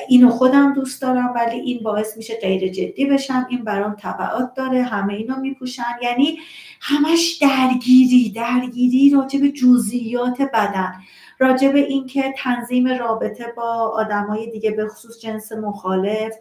اینو 0.09 0.31
خودم 0.31 0.72
دوست 0.72 1.03
دارم 1.03 1.33
ولی 1.35 1.61
این 1.61 1.83
باعث 1.83 2.16
میشه 2.16 2.35
غیر 2.43 2.68
جدی 2.72 3.07
بشم 3.07 3.47
این 3.51 3.64
برام 3.64 3.95
طبعات 3.95 4.55
داره 4.55 4.83
همه 4.83 5.14
اینو 5.14 5.37
میپوشن. 5.37 5.83
یعنی 6.03 6.39
همش 6.81 7.39
درگیری 7.41 8.31
درگیری 8.31 9.11
راجع 9.11 9.41
به 9.41 9.49
جزئیات 9.49 10.43
بدن 10.43 10.93
راجع 11.39 11.72
به 11.72 11.81
اینکه 11.81 12.35
تنظیم 12.37 12.89
رابطه 12.89 13.53
با 13.57 13.93
آدمای 13.95 14.51
دیگه 14.51 14.70
به 14.70 14.89
خصوص 14.89 15.20
جنس 15.20 15.53
مخالف. 15.53 16.35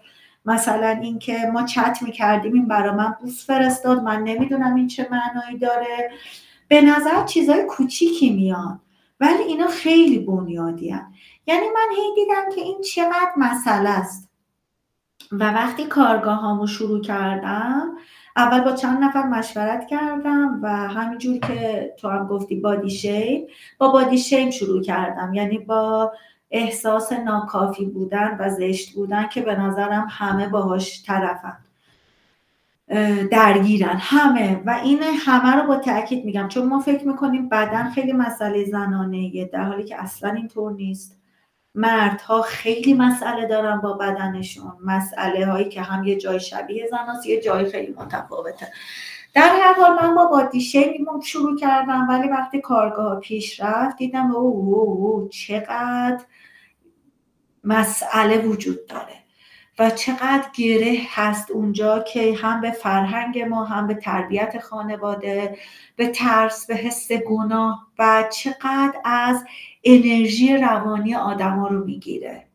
مثلا 0.45 0.89
اینکه 0.89 1.37
ما 1.53 1.65
چت 1.65 1.99
می‌کردیم 2.01 2.53
این 2.53 2.67
برا 2.67 2.93
من 2.95 3.15
بوس 3.21 3.45
فرستاد 3.45 4.03
من 4.03 4.23
نمی‌دونم 4.23 4.75
این 4.75 4.87
چه 4.87 5.07
معنایی 5.11 5.57
داره. 5.57 6.11
به 6.69 6.81
نظر 6.81 7.25
چیزای 7.25 7.65
کوچیکی 7.65 8.29
میان 8.29 8.81
ولی 9.19 9.43
اینا 9.43 9.67
خیلی 9.67 10.19
بنیادی 10.19 10.89
هن. 10.89 11.13
یعنی 11.47 11.65
من 11.69 11.95
هی 11.97 12.15
دیدم 12.15 12.55
که 12.55 12.61
این 12.61 12.81
چقدر 12.81 13.31
مسئله 13.37 13.89
است. 13.89 14.29
و 15.31 15.53
وقتی 15.53 15.83
کارگاه 15.85 16.39
هامو 16.39 16.67
شروع 16.67 17.01
کردم 17.01 17.97
اول 18.35 18.61
با 18.61 18.71
چند 18.71 19.03
نفر 19.03 19.23
مشورت 19.23 19.87
کردم 19.87 20.59
و 20.63 20.69
همینجور 20.69 21.37
که 21.37 21.93
تو 21.97 22.09
هم 22.09 22.27
گفتی 22.27 22.55
بادی 22.55 22.89
شیم 22.89 23.47
با 23.77 23.87
بادی 23.87 24.17
شیم 24.17 24.51
شروع 24.51 24.81
کردم. 24.81 25.33
یعنی 25.33 25.57
با 25.57 26.13
احساس 26.51 27.11
ناکافی 27.11 27.85
بودن 27.85 28.37
و 28.39 28.49
زشت 28.49 28.93
بودن 28.95 29.27
که 29.27 29.41
به 29.41 29.55
نظرم 29.55 30.07
همه 30.09 30.47
باهاش 30.47 31.03
طرفن. 31.05 31.57
درگیرن. 33.31 33.97
همه. 33.99 34.61
و 34.65 34.79
این 34.83 34.99
همه 35.03 35.55
رو 35.55 35.67
با 35.67 35.75
تاکید 35.75 36.25
میگم. 36.25 36.47
چون 36.47 36.67
ما 36.67 36.79
فکر 36.79 37.07
می‌کنیم 37.07 37.49
بدن 37.49 37.89
خیلی 37.89 38.13
مسئله 38.13 38.65
زنانه 38.65 39.45
در 39.45 39.63
حالی 39.63 39.83
که 39.83 40.01
اصلا 40.01 40.29
اینطور 40.29 40.71
نیست. 40.71 41.19
مردها 41.75 42.41
خیلی 42.41 42.93
مسئله 42.93 43.45
دارن 43.45 43.81
با 43.81 43.93
بدنشون. 43.93 44.71
مسئله 44.85 45.45
هایی 45.45 45.69
که 45.69 45.81
هم 45.81 46.03
یه 46.03 46.15
جای 46.15 46.39
شبیه 46.39 46.87
زناست 46.91 47.25
یه 47.25 47.41
جای 47.41 47.65
خیلی 47.65 47.93
متفاوته. 47.97 48.67
در 49.33 49.49
هر 49.61 49.73
حال 49.73 49.95
من 50.01 50.15
با 50.15 50.25
بادی 50.25 50.61
شیمینگ 50.61 51.21
شروع 51.23 51.57
کردم 51.57 52.07
ولی 52.09 52.27
وقتی 52.27 52.61
کارگاه 52.61 53.19
پیش 53.19 53.59
رفت 53.59 53.97
دیدم 53.97 54.31
او, 54.35 54.75
او 54.75 55.27
چقدر 55.27 56.19
مسئله 57.63 58.37
وجود 58.37 58.87
داره. 58.87 59.18
و 59.79 59.89
چقدر 59.89 60.45
گره 60.53 60.97
هست 61.09 61.51
اونجا 61.51 61.99
که 61.99 62.35
هم 62.41 62.61
به 62.61 62.71
فرهنگ 62.71 63.39
ما 63.39 63.65
هم 63.65 63.87
به 63.87 63.93
تربیت 63.93 64.59
خانواده 64.59 65.57
به 65.95 66.07
ترس 66.07 66.67
به 66.67 66.75
حس 66.75 67.11
گناه 67.11 67.87
و 67.99 68.23
چقدر 68.31 68.93
از 69.05 69.45
انرژی 69.83 70.57
روانی 70.57 71.15
آدما 71.15 71.67
رو 71.67 71.85
می‌گیره. 71.85 72.45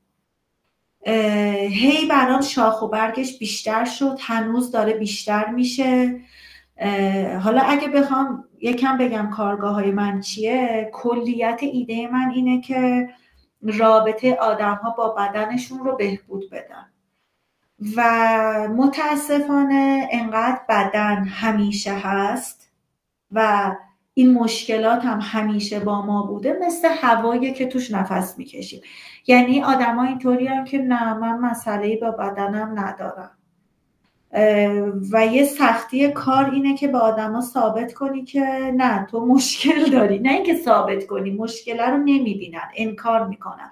هی 1.69 2.07
برام 2.11 2.41
شاخ 2.41 2.83
و 2.83 2.89
برگش 2.89 3.39
بیشتر 3.39 3.85
شد. 3.85 4.19
هنوز 4.21 4.71
داره 4.71 4.93
بیشتر 4.93 5.47
میشه. 5.47 6.21
حالا 7.43 7.61
اگه 7.61 7.89
بخوام 7.89 8.45
یکم 8.61 8.99
بگم 8.99 9.31
کارگاه 9.31 9.75
های 9.75 9.91
من 9.91 10.21
چیه 10.21 10.91
کلیت 10.93 11.59
ایده 11.63 12.09
من 12.09 12.31
اینه 12.35 12.61
که 12.61 13.09
رابطه 13.63 14.35
آدم 14.35 14.75
ها 14.75 14.91
با 14.91 15.09
بدنشون 15.09 15.79
رو 15.79 15.97
بهبود 15.97 16.51
بدن 16.51 16.94
و 17.97 18.69
متاسفانه 18.69 20.09
انقدر 20.13 20.61
بدن 20.69 21.25
همیشه 21.25 21.93
هست 21.93 22.71
و 23.33 23.71
این 24.15 24.35
مشکلات 24.35 25.05
هم 25.05 25.21
همیشه 25.23 25.81
با 25.81 26.07
ما 26.07 26.23
بوده 26.23 26.59
مثل 26.67 26.89
هوایی 26.89 27.53
که 27.53 27.67
توش 27.67 27.91
نفس 27.91 28.39
می‌کشیم. 28.39 28.81
یعنی 29.27 29.63
آدم 29.63 29.97
ها 29.97 30.05
اینطوری 30.05 30.47
هم 30.47 30.65
که 30.65 30.79
نه 30.79 31.15
من 31.15 31.39
مسئله 31.39 31.97
با 31.97 32.11
بدنم 32.11 32.79
ندارم. 32.79 33.31
و 35.13 35.27
یه 35.27 35.45
سختی 35.45 36.09
کار 36.13 36.51
اینه 36.51 36.77
که 36.77 36.89
به 36.89 36.99
آدما 36.99 37.41
ثابت 37.41 37.95
کنی 37.95 38.25
که 38.25 38.73
نه 38.77 39.07
تو 39.11 39.27
مشکل 39.27 39.91
داری. 39.91 40.19
نه 40.19 40.33
اینکه 40.33 40.55
ثابت 40.55 41.07
کنی 41.07 41.31
مشکل 41.31 41.79
رو 41.79 41.97
نمی‌بینن 41.97 42.69
انکار 42.77 43.27
می‌کنن. 43.27 43.71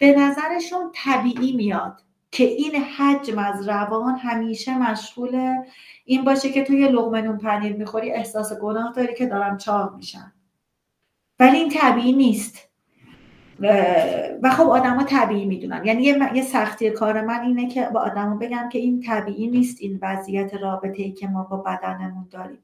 به 0.00 0.14
نظرشون 0.18 0.90
طبیعی 0.94 1.56
میاد. 1.56 2.02
که 2.32 2.44
این 2.44 2.74
حجم 2.74 3.38
از 3.38 3.68
روان 3.68 4.16
همیشه 4.16 4.78
مشغول 4.78 5.56
این 6.04 6.24
باشه 6.24 6.52
که 6.52 6.64
تو 6.64 6.72
یه 6.72 6.88
نون 6.88 7.38
پنیر 7.38 7.76
می‌خوری 7.76 8.12
احساس 8.12 8.52
گناه 8.52 8.92
داری 8.92 9.14
که 9.14 9.26
دارم 9.26 9.56
چاق 9.56 9.96
میشن 9.96 10.32
ولی 11.40 11.56
این 11.56 11.68
طبیعی 11.68 12.12
نیست. 12.12 12.68
و 14.42 14.50
خب 14.50 14.68
آدما 14.68 15.04
طبیعی 15.04 15.46
می‌دونن. 15.46 15.84
یعنی 15.84 16.02
یه, 16.02 16.42
سختی 16.42 16.90
کار 16.90 17.20
من 17.20 17.40
اینه 17.40 17.68
که 17.68 17.88
با 17.94 18.00
آدما 18.00 18.36
بگم 18.36 18.68
که 18.68 18.78
این 18.78 19.00
طبیعی 19.00 19.46
نیست 19.46 19.76
این 19.80 19.98
وضعیت 20.02 20.54
رابطه 20.54 21.02
ای 21.02 21.12
که 21.12 21.26
ما 21.26 21.42
با 21.42 21.56
بدنمون 21.56 22.28
داریم. 22.30 22.58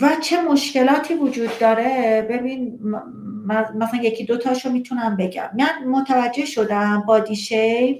و 0.00 0.08
چه 0.22 0.42
مشکلاتی 0.42 1.14
وجود 1.14 1.50
داره؟ 1.60 2.26
ببین 2.30 2.78
مثلا 3.74 4.02
یکی 4.02 4.24
دو 4.24 4.36
تاشو 4.36 4.70
می‌تونم 4.72 5.16
بگم. 5.16 5.50
من 5.58 5.90
متوجه 5.90 6.44
شدم 6.44 7.04
بادی 7.06 7.36
شیپ 7.36 7.98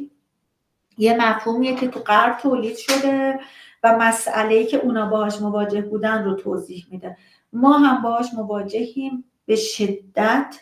یه 0.98 1.16
مفهومیه 1.16 1.76
که 1.76 1.88
تو 1.88 2.00
غرب 2.00 2.38
تولید 2.38 2.76
شده 2.76 3.40
و 3.84 3.98
مسئله 3.98 4.54
ای 4.54 4.66
که 4.66 4.76
اونا 4.76 5.06
باهاش 5.06 5.40
مواجه 5.40 5.82
بودن 5.82 6.24
رو 6.24 6.34
توضیح 6.34 6.86
میده. 6.90 7.16
ما 7.52 7.78
هم 7.78 8.02
باهاش 8.02 8.34
مواجهیم. 8.34 9.24
به 9.46 9.56
شدت 9.56 10.56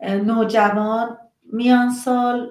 نوجوان 0.00 1.18
میان 1.52 1.90
سال 1.90 2.50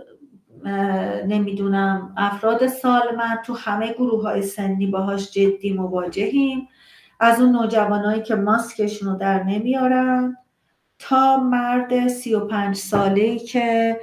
نمی‌دونم 1.27 2.13
افراد 2.17 2.67
سال 2.67 3.15
من 3.15 3.39
تو 3.45 3.53
همه 3.53 3.93
گروه 3.93 4.23
های 4.23 4.41
سنی 4.41 4.87
باهاش 4.87 5.31
جدی 5.31 5.73
مواجهیم. 5.73 6.67
از 7.21 7.41
اون 7.41 7.51
نوجوانایی 7.51 8.21
که 8.21 8.35
ماسکشون 8.35 9.09
رو 9.09 9.15
در 9.15 9.43
نمیارن 9.43 10.37
تا 10.99 11.37
مرد 11.37 12.07
سی 12.07 12.33
و 12.33 12.39
پنج 12.39 12.75
ساله 12.75 13.39
که 13.39 13.99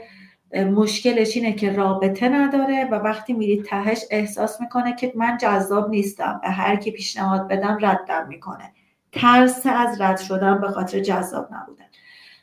مشکلش 0.55 1.37
اینه 1.37 1.53
که 1.53 1.73
رابطه 1.73 2.29
نداره 2.29 2.89
و 2.91 2.95
وقتی 2.95 3.33
میری 3.33 3.63
تهش 3.63 4.05
احساس 4.11 4.61
می‌کنه 4.61 4.97
که 4.97 5.13
من 5.17 5.37
جذاب 5.41 5.91
نیستم 5.91 6.41
به 6.43 6.49
هر 6.49 6.77
کی 6.77 6.91
پیشنهاد 6.91 7.49
بدم 7.49 7.79
ردم 7.81 8.29
می‌کنه. 8.29 8.73
ترس 9.13 9.67
از 9.67 10.01
رد 10.01 10.17
شدن 10.19 10.61
به 10.61 10.69
خاطر 10.69 11.01
جذاب 11.01 11.49
نبودن 11.55 11.85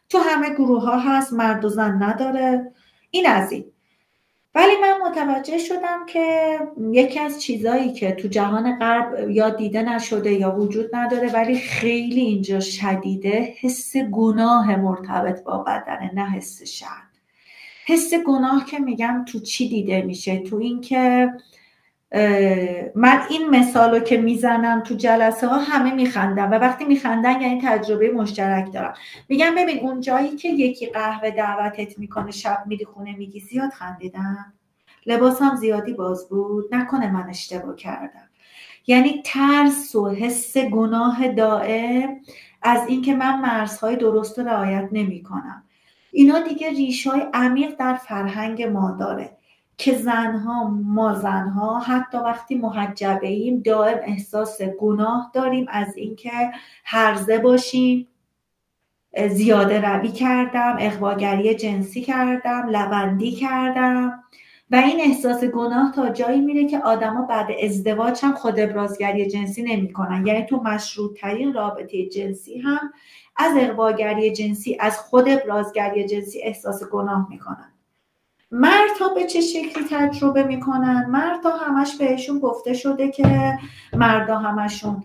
تو 0.10 0.18
همه 0.18 0.50
گروه 0.50 0.84
ها 0.84 1.00
هست 1.00 1.34
مرد 1.34 1.66
و 1.66 1.70
زن 1.70 2.04
نداره. 2.04 2.72
این 3.12 3.28
از 3.28 3.52
این. 3.52 3.66
ولی 4.56 4.72
من 4.82 5.10
متوجه 5.10 5.58
شدم 5.58 6.06
که 6.06 6.58
یکی 6.92 7.20
از 7.20 7.42
چیزایی 7.42 7.94
که 7.94 8.12
تو 8.12 8.28
جهان 8.28 8.80
غرب 8.80 9.30
یا 9.30 9.50
دیده 9.50 9.82
نشده 9.82 10.34
یا 10.34 10.56
وجود 10.56 10.96
نداره 10.96 11.32
ولی 11.34 11.56
خیلی 11.56 12.22
اینجا 12.22 12.60
شدیده 12.60 13.54
حس 13.60 13.98
گناه 13.98 14.76
مرتبط 14.76 15.44
با 15.44 15.58
بدنه 15.58 16.12
نه 16.14 16.30
حس 16.30 16.64
شرم. 16.64 17.10
حس 17.86 18.14
گناه 18.14 18.66
که 18.66 18.80
میگم 18.80 19.26
تو 19.28 19.40
چی 19.40 19.70
دیده 19.70 20.02
میشه؟ 20.02 20.40
تو 20.40 20.56
اینکه 20.56 21.32
من 22.96 23.22
این 23.30 23.50
مثال 23.50 23.92
رو 23.94 24.00
که 24.00 24.18
می‌زنم 24.18 24.82
تو 24.82 24.96
جلسه 24.96 25.48
ها 25.48 25.58
همه 25.58 25.94
میخندن 25.94 26.50
و 26.50 26.60
وقتی 26.60 26.86
میخندن 26.86 27.42
یعنی 27.42 27.62
تجربه 27.64 28.12
مشترک 28.12 28.74
دارم 28.74 28.94
میگم 29.30 29.56
ببین 29.58 29.80
اون 29.80 30.02
جایی 30.02 30.36
که 30.36 30.50
یکی 30.50 30.86
قهوه 30.86 31.30
دعوتت 31.30 32.00
می‌کنه 32.00 32.32
شب 32.32 32.64
میری 32.66 32.86
خونه 32.86 33.16
میگی 33.16 33.40
زیاد 33.40 33.70
خندیدم. 33.70 34.54
لباسم 35.06 35.56
زیادی 35.56 35.94
باز 35.94 36.30
بود. 36.30 36.76
نکنه 36.76 37.12
من 37.12 37.30
اشتباه 37.30 37.76
کردم. 37.76 38.30
یعنی 38.88 39.22
ترس 39.26 39.96
و 39.96 40.10
حس 40.10 40.58
گناه 40.58 41.28
دائم 41.28 42.20
از 42.62 42.88
اینکه 42.88 43.16
من 43.16 43.42
مرزهای 43.42 43.96
درست 43.96 44.40
رعایت 44.40 44.90
نمی‌کنم. 44.92 45.64
اینا 46.12 46.40
دیگه 46.40 46.70
ریشای 46.70 47.22
عمیق 47.34 47.76
در 47.80 47.96
فرهنگ 47.96 48.64
ما 48.64 48.98
داره. 49.00 49.38
که 49.78 49.94
زنها 49.94 50.70
ما 50.70 51.14
زنها 51.14 51.80
حتی 51.80 52.18
وقتی 52.18 52.56
محجبه 52.56 53.28
ایم 53.28 53.62
دائم 53.62 53.98
احساس 54.04 54.62
گناه 54.62 55.32
داریم 55.34 55.66
از 55.70 55.98
اینکه 55.98 56.32
هرزه 56.86 57.38
باشیم 57.38 58.08
زیاده 59.30 59.82
روی 59.82 60.12
کردم 60.12 60.78
اقواگری 60.80 61.56
جنسی 61.56 62.02
کردم 62.02 62.68
لبندی 62.70 63.32
کردم. 63.32 64.24
و 64.72 64.76
این 64.76 65.02
احساس 65.02 65.44
گناه 65.44 65.92
تا 65.96 66.10
جایی 66.10 66.42
میره 66.42 66.66
که 66.66 66.80
آدما 66.80 67.22
بعد 67.22 67.48
ازدواج 67.64 68.20
هم 68.24 68.34
خود 68.34 68.60
ابرازگری 68.60 69.30
جنسی 69.30 69.64
نمی‌کنن. 69.64 70.28
یعنی 70.28 70.46
تو 70.46 70.58
مشروط 70.58 71.18
ترین 71.18 71.54
رابطه 71.54 72.06
جنسی 72.06 72.60
هم 72.60 72.94
از 73.36 73.58
اقواگری 73.58 74.32
جنسی 74.32 74.78
از 74.80 75.00
خود 75.00 75.30
ابرازگری 75.30 76.08
جنسی 76.08 76.42
احساس 76.44 76.84
گناه 76.84 77.28
می‌کنن. 77.30 77.75
مردها 78.52 79.14
به 79.16 79.24
چه 79.24 79.42
شکلی 79.42 79.86
تجربه 79.92 80.44
می‌کنن؟ 80.44 81.06
مردها 81.10 81.58
همش 81.58 81.96
بهشون 81.96 82.40
گفته 82.40 82.74
شده 82.74 83.12
که 83.12 83.60
مردا 83.94 84.38
همشون 84.38 85.04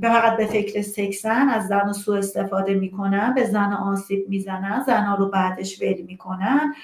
به 0.00 0.08
فقط 0.08 0.36
به 0.36 0.46
فکر 0.46 0.82
سکسن 0.82 1.48
از 1.48 1.66
زن 1.66 1.88
و 1.88 1.92
سو 1.92 2.12
استفاده 2.12 2.74
می‌کنن 2.74 3.34
به 3.34 3.44
زن 3.44 3.72
آسیب 3.72 4.28
می‌زنن 4.28 4.82
زنها 4.86 5.14
رو 5.14 5.28
بعدش 5.28 5.82
ول 5.82 6.02
می‌کنن. 6.06 6.74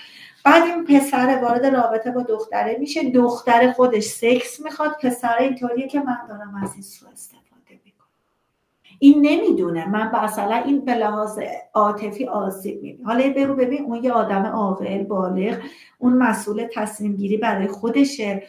بعد 0.44 0.62
این 0.62 0.84
پسر 0.84 1.38
وارد 1.42 1.66
رابطه 1.66 2.10
با 2.10 2.22
دختره 2.22 2.76
میشه. 2.80 3.10
دختر 3.10 3.72
خودش 3.72 4.04
سکس 4.04 4.60
می‌خواد. 4.60 4.96
پسر 5.02 5.36
اینطوریه 5.40 5.88
که 5.88 6.00
من 6.00 6.18
دارم 6.28 6.60
از 6.62 6.72
این 6.72 6.82
سو 6.82 7.06
استفاده 7.12 7.43
این 8.98 9.26
نمی‌دونه. 9.26 9.88
من 9.88 10.24
مثلا 10.24 10.56
این 10.56 10.84
به 10.84 10.94
لحاظ 10.94 11.38
عاطفی 11.74 12.26
آسیب 12.26 12.82
می‌بینم. 12.82 13.06
حالا 13.06 13.32
برو 13.36 13.54
ببین 13.54 13.84
اون 13.84 14.04
یه 14.04 14.12
آدم 14.12 14.46
عاقل 14.46 15.02
بالغ 15.02 15.56
اون 15.98 16.12
مسئول 16.12 16.68
تصمیم 16.74 17.16
گیری 17.16 17.36
برای 17.36 17.68
خودشه. 17.68 18.42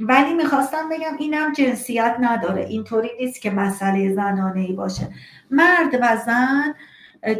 ولی 0.00 0.34
می‌خواستم 0.34 0.88
بگم 0.88 1.16
اینم 1.18 1.52
جنسیت 1.52 2.16
نداره. 2.20 2.64
اینطوری 2.64 3.08
نیست 3.20 3.42
که 3.42 3.50
مسئله 3.50 4.14
زنانه 4.14 4.60
ای 4.60 4.72
باشه. 4.72 5.08
مرد 5.50 5.98
و 6.00 6.16
زن 6.26 6.74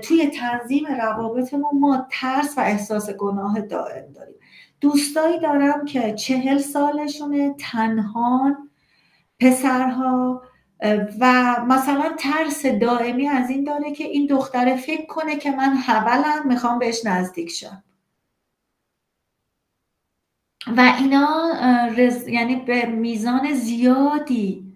توی 0.03 0.27
تنظیم 0.27 0.87
روابطمون 0.87 1.79
ما 1.81 2.07
ترس 2.11 2.59
و 2.59 2.61
احساس 2.61 3.11
گناه 3.11 3.61
دائم 3.61 4.13
داریم. 4.13 4.35
دوستایی 4.81 5.41
دارم 5.41 5.85
که 5.85 6.15
چهل 6.15 6.59
سالشونه 6.59 7.55
تنهان 7.59 8.71
پسرها 9.41 10.43
و 11.21 11.57
مثلا 11.69 12.15
ترس 12.19 12.67
دائمی 12.67 13.29
از 13.29 13.51
این 13.51 13.65
داره 13.65 13.93
که 13.93 14.05
این 14.05 14.27
دختره 14.27 14.77
فکر 14.77 15.07
کنه 15.07 15.37
که 15.37 15.51
من 15.51 15.77
حولم 15.77 16.49
می‌خوام 16.49 16.79
بهش 16.79 17.07
نزدیک 17.07 17.51
شم. 17.51 17.83
و 20.77 20.95
اینا 20.99 21.53
رز... 21.97 22.29
یعنی 22.29 22.57
به 22.57 22.87
میزان 22.87 23.55
زیادی 23.55 24.70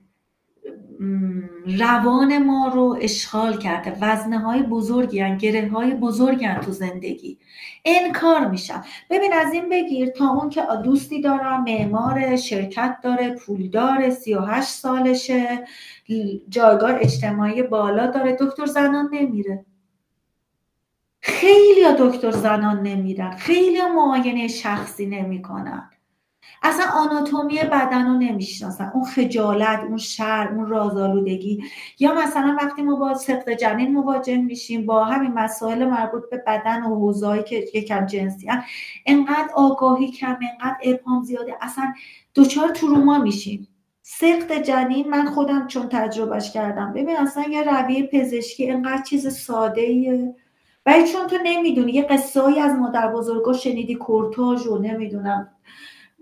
روان 1.78 2.44
ما 2.44 2.68
رو 2.68 2.98
اشغال 3.00 3.58
کرده. 3.58 3.96
وزنه 4.00 4.38
های 4.38 4.62
بزرگی 4.62 5.20
هن 5.20 5.36
گره 5.38 5.68
های 5.68 5.94
بزرگی 5.94 6.44
هن 6.44 6.60
تو 6.60 6.72
زندگی. 6.72 7.38
انکار 7.84 8.46
میشم. 8.46 8.84
ببین 9.10 9.32
از 9.32 9.52
این 9.52 9.68
بگیر 9.68 10.08
تا 10.10 10.28
اون 10.28 10.50
که 10.50 10.62
دوستی 10.84 11.20
دارم 11.20 11.64
معمار 11.64 12.36
شرکت 12.36 12.98
داره 13.02 13.34
پولدار 13.34 14.10
سی 14.10 14.34
و 14.34 14.40
هشت 14.40 14.68
سالشه 14.68 15.64
جایگاه 16.48 16.94
اجتماعی 17.00 17.62
بالا 17.62 18.06
داره. 18.06 18.36
دکتر 18.40 18.66
زنان 18.66 19.08
نمیره. 19.12 19.64
خیلی 21.20 21.84
دکتر 21.98 22.30
زنان 22.30 22.82
نمیرن. 22.82 23.30
خیلی 23.36 23.80
معاینه 23.94 24.48
شخصی 24.48 25.06
نمی‌کنن. 25.06 25.90
اصلا 26.66 26.86
آناتومی 26.86 27.58
بدن 27.58 28.06
رو 28.06 28.14
نمی‌شناسن. 28.18 28.90
اون 28.94 29.04
خجالت 29.04 29.80
اون 29.88 29.96
شر 29.96 30.48
اون 30.56 30.66
رازآلودگی. 30.66 31.64
یا 31.98 32.14
مثلا 32.14 32.56
وقتی 32.60 32.82
ما 32.82 32.96
با 32.96 33.14
سقط 33.14 33.50
جنین 33.50 33.92
مواجه 33.92 34.36
میشیم 34.36 34.86
با 34.86 35.04
همین 35.04 35.32
مسائل 35.32 35.84
مربوط 35.84 36.22
به 36.30 36.42
بدن 36.46 36.82
و 36.82 36.94
حوزه‌ای 36.94 37.42
که 37.42 37.64
یکم 37.74 38.06
جنسی 38.06 38.48
هم 38.48 38.62
انقدر 39.06 39.48
آگاهی 39.54 40.10
کم 40.10 40.38
انقدر 40.52 40.76
ابهام 40.82 41.22
زیاده. 41.22 41.54
اصلا 41.60 41.92
دوچار 42.34 42.68
تروما 42.68 43.18
میشیم. 43.18 43.68
سقط 44.02 44.52
جنین 44.52 45.08
من 45.10 45.26
خودم 45.26 45.66
چون 45.66 45.88
تجربهش 45.88 46.52
کردم. 46.52 46.92
ببین 46.92 47.16
اصلا 47.16 47.44
یه 47.50 47.62
رویه 47.62 48.06
پزشکی 48.06 48.70
انقدر 48.70 49.02
چیز 49.02 49.36
ساده 49.36 49.80
ایه 49.80 50.34
ولی 50.86 51.08
چون 51.08 51.26
تو 51.26 51.36
نمی‌دونی 51.44 51.92
یه 51.92 52.02
قصه 52.02 52.60
از 52.60 52.74
مادر 52.78 53.12
بزرگا 53.12 53.52
شنیدی 53.52 53.94
کورتاژ 53.94 54.66
و 54.66 54.78
نمی‌دونم. 54.78 55.48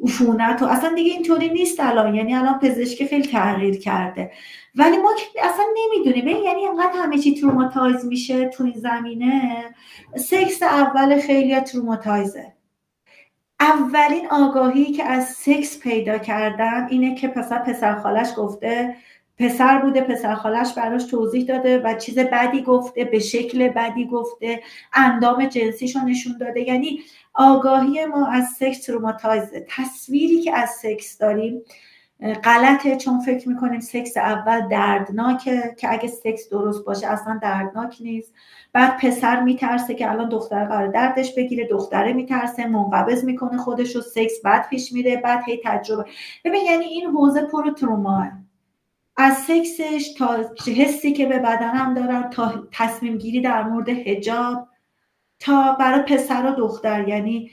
عفونت 0.02 0.62
و 0.62 0.64
اصلا 0.64 0.94
دیگه 0.94 1.12
اینطوری 1.12 1.48
نیست 1.48 1.80
الان. 1.80 2.14
یعنی 2.14 2.34
الان 2.34 2.58
پزشکی 2.58 3.06
خیلی 3.06 3.28
تغییر 3.28 3.78
کرده. 3.78 4.30
ولی 4.74 4.96
ما 4.96 5.10
اصلا 5.42 5.64
نمی‌دونیم. 5.76 6.28
یعنی 6.28 6.66
انقدر 6.66 6.92
همه 7.02 7.18
چی 7.18 7.34
traumatize 7.40 8.04
میشه 8.04 8.48
تو 8.48 8.64
این 8.64 8.74
زمینه. 8.76 9.64
سکس 10.16 10.62
اول 10.62 11.20
خیلی 11.20 11.60
traumatize 11.60 12.37
ه. 12.37 12.52
اولین 13.60 14.26
آگاهی 14.30 14.84
که 14.84 15.04
از 15.04 15.28
سکس 15.28 15.80
پیدا 15.80 16.18
کردم 16.18 16.86
اینه 16.90 17.14
که 17.14 17.28
پسر 17.28 17.58
پسر 17.58 17.94
خالش 17.94 18.28
گفته 18.36 18.96
پسر 19.38 19.78
بوده 19.78 20.00
پسر 20.00 20.34
خالش 20.34 20.72
براش 20.76 21.04
توضیح 21.04 21.46
داده 21.46 21.78
و 21.78 21.94
چیز 21.94 22.18
بدی 22.18 22.62
گفته 22.62 23.04
به 23.04 23.18
شکل 23.18 23.68
بدی 23.68 24.04
گفته 24.04 24.62
اندام 24.92 25.44
جنسیشو 25.44 26.00
نشون 26.00 26.38
داده. 26.40 26.60
یعنی 26.60 27.00
آگاهی 27.34 28.04
ما 28.04 28.26
از 28.26 28.44
سکس 28.44 28.82
traumatize 28.82 29.59
ه 29.59 29.66
تصویری 29.68 30.42
که 30.42 30.56
از 30.56 30.70
سکس 30.70 31.18
داریم 31.18 31.62
غلطه 32.44 32.96
چون 32.96 33.20
فکر 33.20 33.48
می‌کنیم 33.48 33.80
سکس 33.80 34.16
اول 34.16 34.68
دردناکه 34.68 35.74
که 35.78 35.92
اگه 35.92 36.08
سکس 36.08 36.48
درست 36.50 36.84
باشه 36.84 37.06
اصلا 37.06 37.38
دردناک 37.42 37.96
نیست. 38.00 38.34
بعد 38.72 38.98
پسر 39.00 39.42
میترسه 39.42 39.94
که 39.94 40.10
الان 40.10 40.28
دختر 40.28 40.64
قرار 40.64 40.86
دردش 40.86 41.34
بگیره 41.34 41.68
دختره 41.68 42.12
میترسه 42.12 42.66
منقبض 42.66 43.24
می‌کنه 43.24 43.58
خودش 43.58 43.96
رو 43.96 44.02
سکس 44.02 44.32
بعد 44.44 44.68
پیش 44.68 44.92
میره 44.92 45.16
بعد 45.16 45.42
هی 45.46 45.60
تجربه. 45.64 46.04
ببین 46.44 46.64
یعنی 46.64 46.84
این 46.84 47.10
حوزه 47.10 47.42
پر 47.42 47.70
تروماه. 47.70 48.32
از 49.16 49.36
سکسش 49.36 50.14
تا 50.18 50.36
حسی 50.76 51.12
که 51.12 51.26
به 51.26 51.38
بدنم 51.38 51.94
دارم 51.94 52.30
تا 52.30 52.68
تصمیم 52.72 53.18
گیری 53.18 53.40
در 53.40 53.62
مورد 53.62 53.88
هجاب 53.88 54.68
تا 55.42 55.72
برای 55.72 56.02
پسر 56.02 56.46
و 56.46 56.54
دختر. 56.54 57.08
یعنی 57.08 57.50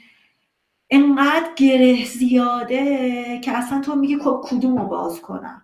انقدر 0.90 1.50
گره 1.56 2.04
زیاده 2.04 3.40
که 3.44 3.52
اصلا 3.52 3.80
تو 3.80 3.96
میگی 3.96 4.18
خب 4.18 4.44
کدوم 4.44 4.78
رو 4.78 4.84
باز 4.84 5.20
کنم؟ 5.20 5.62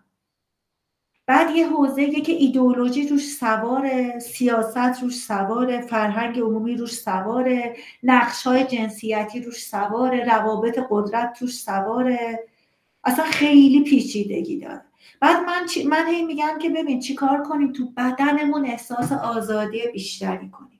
بعد 1.27 1.57
یه 1.57 1.69
حوزه 1.69 2.21
که 2.21 2.33
ایدئولوژی 2.33 3.09
روش 3.09 3.29
سواره 3.29 4.19
سیاست 4.19 5.03
روش 5.03 5.15
سواره 5.15 5.81
فرهنگ 5.81 6.41
عمومی 6.41 6.77
روش 6.77 6.93
سواره 6.93 7.77
نقش 8.03 8.47
های 8.47 8.65
جنسیتی 8.65 9.41
روش 9.41 9.65
سواره 9.65 10.25
روابط 10.25 10.79
قدرت 10.91 11.39
روش 11.41 11.59
سواره. 11.59 12.47
اصلا 13.05 13.25
خیلی 13.25 13.81
پیچیدگی 13.85 14.59
داره. 14.59 14.83
بعد 15.21 15.45
من, 15.47 15.67
چی... 15.67 15.85
من 15.85 16.07
هی 16.07 16.23
میگم 16.23 16.59
که 16.63 16.71
ببین 16.71 17.01
چی 17.01 17.15
کار 17.15 17.43
کنیم 17.43 17.73
تو 17.73 17.91
بدنمون 17.97 18.67
احساس 18.67 19.13
آزادی 19.13 19.83
بیشتری 19.93 20.51
کنیم. 20.51 20.76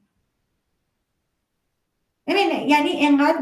ببین 2.27 2.69
یعنی 2.69 3.07
انقدر 3.07 3.39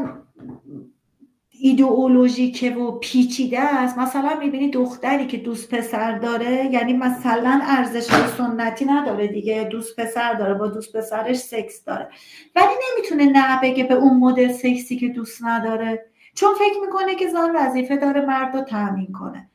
ایدئولوژیکه 1.59 2.71
و 2.71 2.91
پیچیده 2.91 3.59
است. 3.59 3.97
مثلا 3.97 4.39
می‌بینی 4.39 4.69
دختری 4.69 5.27
که 5.27 5.37
دوست 5.37 5.75
پسر 5.75 6.17
داره 6.17 6.69
یعنی 6.71 6.93
مثلا 6.93 7.59
ارزش 7.63 8.07
سنتی 8.37 8.85
نداره 8.85 9.27
دیگه. 9.27 9.63
دوست 9.63 9.99
پسر 9.99 10.33
داره 10.33 10.53
با 10.53 10.67
دوست 10.67 10.97
پسرش 10.97 11.35
سکس 11.35 11.83
داره. 11.83 12.09
ولی 12.55 12.65
نمی‌تونه 12.65 13.25
نه 13.25 13.61
بگه 13.61 13.83
به 13.83 13.93
اون 13.93 14.17
مدل 14.17 14.51
سکسی 14.51 14.97
که 14.97 15.07
دوست 15.07 15.43
نداره. 15.43 16.05
چون 16.35 16.53
فکر 16.53 16.79
می‌کنه 16.85 17.15
که 17.15 17.27
زن 17.27 17.55
وظیفه 17.55 17.97
داره 17.97 18.25
مرد 18.25 18.55
رو 18.55 18.61
تامین 18.63 19.11
کنه. 19.11 19.49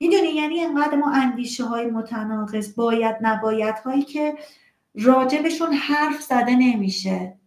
می‌دونی؟ 0.00 0.28
یعنی 0.28 0.60
انقدر 0.60 0.96
ما 0.96 1.10
اندیشه 1.10 1.64
های 1.64 1.86
متناقض 1.86 2.74
باید 2.74 3.16
نباید 3.20 3.74
هایی 3.74 4.02
که 4.02 4.34
راجبشون 4.94 5.72
حرف 5.72 6.22
زده 6.22 6.54
نمیشه. 6.54 7.41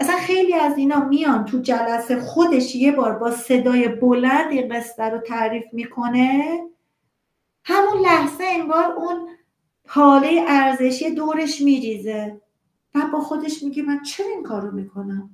اصلا 0.00 0.16
خیلی 0.16 0.54
از 0.54 0.78
اینا 0.78 1.04
میان 1.04 1.44
تو 1.44 1.58
جلسه 1.58 2.20
خودش 2.20 2.74
یه 2.74 2.92
بار 2.92 3.12
با 3.12 3.30
صدای 3.30 3.88
بلند 3.88 4.52
این 4.52 4.74
قصه 4.74 5.04
رو 5.04 5.18
تعریف 5.18 5.64
می‌کنه. 5.72 6.60
همون 7.64 8.00
لحظه 8.00 8.44
انگار 8.44 8.92
اون 8.92 9.28
حاله 9.88 10.44
ارزشی 10.48 11.10
دورش 11.10 11.60
میریزه. 11.60 12.40
و 12.94 13.00
با 13.12 13.20
خودش 13.20 13.62
میگه 13.62 13.82
من 13.82 14.02
چرا 14.02 14.26
این 14.26 14.42
کار 14.42 14.62
رو 14.62 14.70
می‌کنم؟ 14.70 15.30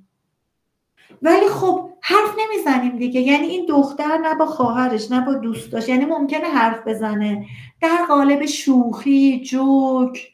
ولی 1.21 1.49
خب 1.49 1.89
حرف 2.01 2.35
نمی‌زنیم 2.39 2.97
دیگه. 2.97 3.21
یعنی 3.21 3.47
این 3.47 3.65
دختر 3.65 4.17
نه 4.17 4.35
با 4.35 4.45
خواهرش 4.45 5.11
نه 5.11 5.25
با 5.25 5.33
دوستاش. 5.33 5.89
یعنی 5.89 6.05
ممکنه 6.05 6.45
حرف 6.47 6.87
بزنه. 6.87 7.45
در 7.81 8.05
قالب 8.07 8.45
شوخی 8.45 9.41
جوک 9.41 10.31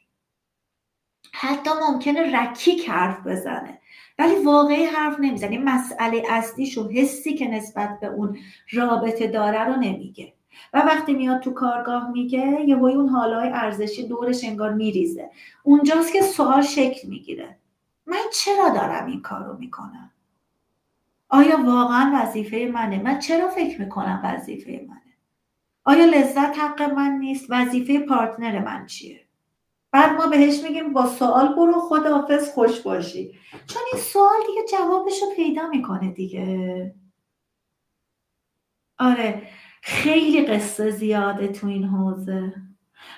حتی 1.31 1.69
ممکنه 1.89 2.41
رکیک 2.41 2.89
حرف 2.89 3.27
بزنه. 3.27 3.80
ولی 4.21 4.35
واقعی 4.35 4.85
حرف 4.85 5.19
نمی‌زنه. 5.19 5.57
مسئله 5.57 6.23
اصلیش 6.29 6.77
و 6.77 6.89
حسی 6.89 7.33
که 7.33 7.47
نسبت 7.47 7.99
به 7.99 8.07
اون 8.07 8.37
رابطه 8.71 9.27
داره 9.27 9.63
رو 9.63 9.75
نمیگه. 9.75 10.33
و 10.73 10.79
وقتی 10.79 11.13
میاد 11.13 11.41
تو 11.41 11.51
کارگاه 11.51 12.11
میگه 12.11 12.61
یه 12.67 12.75
اون 12.75 13.09
حالای 13.09 13.49
ارزشی 13.49 14.07
دورش 14.07 14.43
انگار 14.43 14.73
میریزه. 14.73 15.29
اونجاست 15.63 16.13
که 16.13 16.21
سوال 16.21 16.61
شکل 16.61 17.07
می‌گیره. 17.07 17.57
من 18.05 18.21
چرا 18.33 18.69
دارم 18.69 19.05
این 19.05 19.21
کار 19.21 19.43
رو 19.43 19.57
می‌کنم؟ 19.57 20.11
آیا 21.29 21.65
واقعا 21.65 22.11
وظیفه 22.15 22.71
منه؟ 22.73 23.01
من 23.01 23.19
چرا 23.19 23.47
فکر 23.47 23.81
می‌کنم 23.81 24.21
وظیفه 24.23 24.85
منه؟ 24.89 25.01
آیا 25.83 26.05
لذت 26.05 26.59
حق 26.59 26.81
من 26.81 27.11
نیست؟ 27.11 27.45
وظیفه 27.49 27.99
پارتنر 27.99 28.59
من 28.59 28.85
چیه؟ 28.85 29.21
بعد 29.91 30.11
ما 30.11 30.27
بهش 30.27 30.63
میگیم 30.63 30.93
با 30.93 31.05
سوال 31.05 31.55
برو 31.55 31.79
خداحافظ 31.79 32.53
خوش 32.53 32.79
باشی. 32.79 33.31
چون 33.67 33.81
این 33.93 34.01
سوال 34.01 34.39
دیگه 34.47 34.61
جوابش 34.71 35.21
رو 35.21 35.27
پیدا 35.35 35.67
می‌کنه 35.67 36.11
دیگه. 36.11 36.95
آره 38.99 39.41
خیلی 39.81 40.45
قصه 40.45 40.91
زیاده 40.91 41.47
تو 41.47 41.67
این 41.67 41.83
حوزه. 41.83 42.53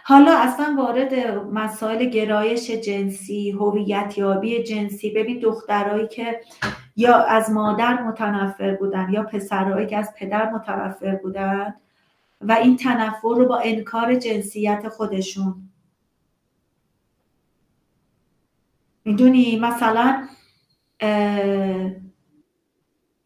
حالا 0.04 0.38
اصلا 0.38 0.76
وارد 0.78 1.14
مسائل 1.54 2.06
گرایش 2.06 2.72
جنسی 2.72 3.52
هویت 3.52 4.18
یابی 4.18 4.64
جنسی 4.64 5.10
ببین 5.10 5.40
دخترایی 5.40 6.08
که 6.08 6.42
یا 6.96 7.16
از 7.16 7.52
مادر 7.52 8.04
متنفر 8.04 8.76
بودن 8.76 9.10
یا 9.12 9.24
پسرهایی 9.24 9.88
که 9.88 9.98
از 9.98 10.14
پدر 10.18 10.52
متنفر 10.52 11.16
بودن 11.16 11.76
و 12.42 12.52
این 12.52 12.78
تنفر 12.78 13.36
رو 13.38 13.46
با 13.46 13.58
انکار 13.58 14.16
جنسیت 14.16 14.90
خودشون 14.90 15.70
می‌دونی 19.06 19.60
مثلا 19.60 20.28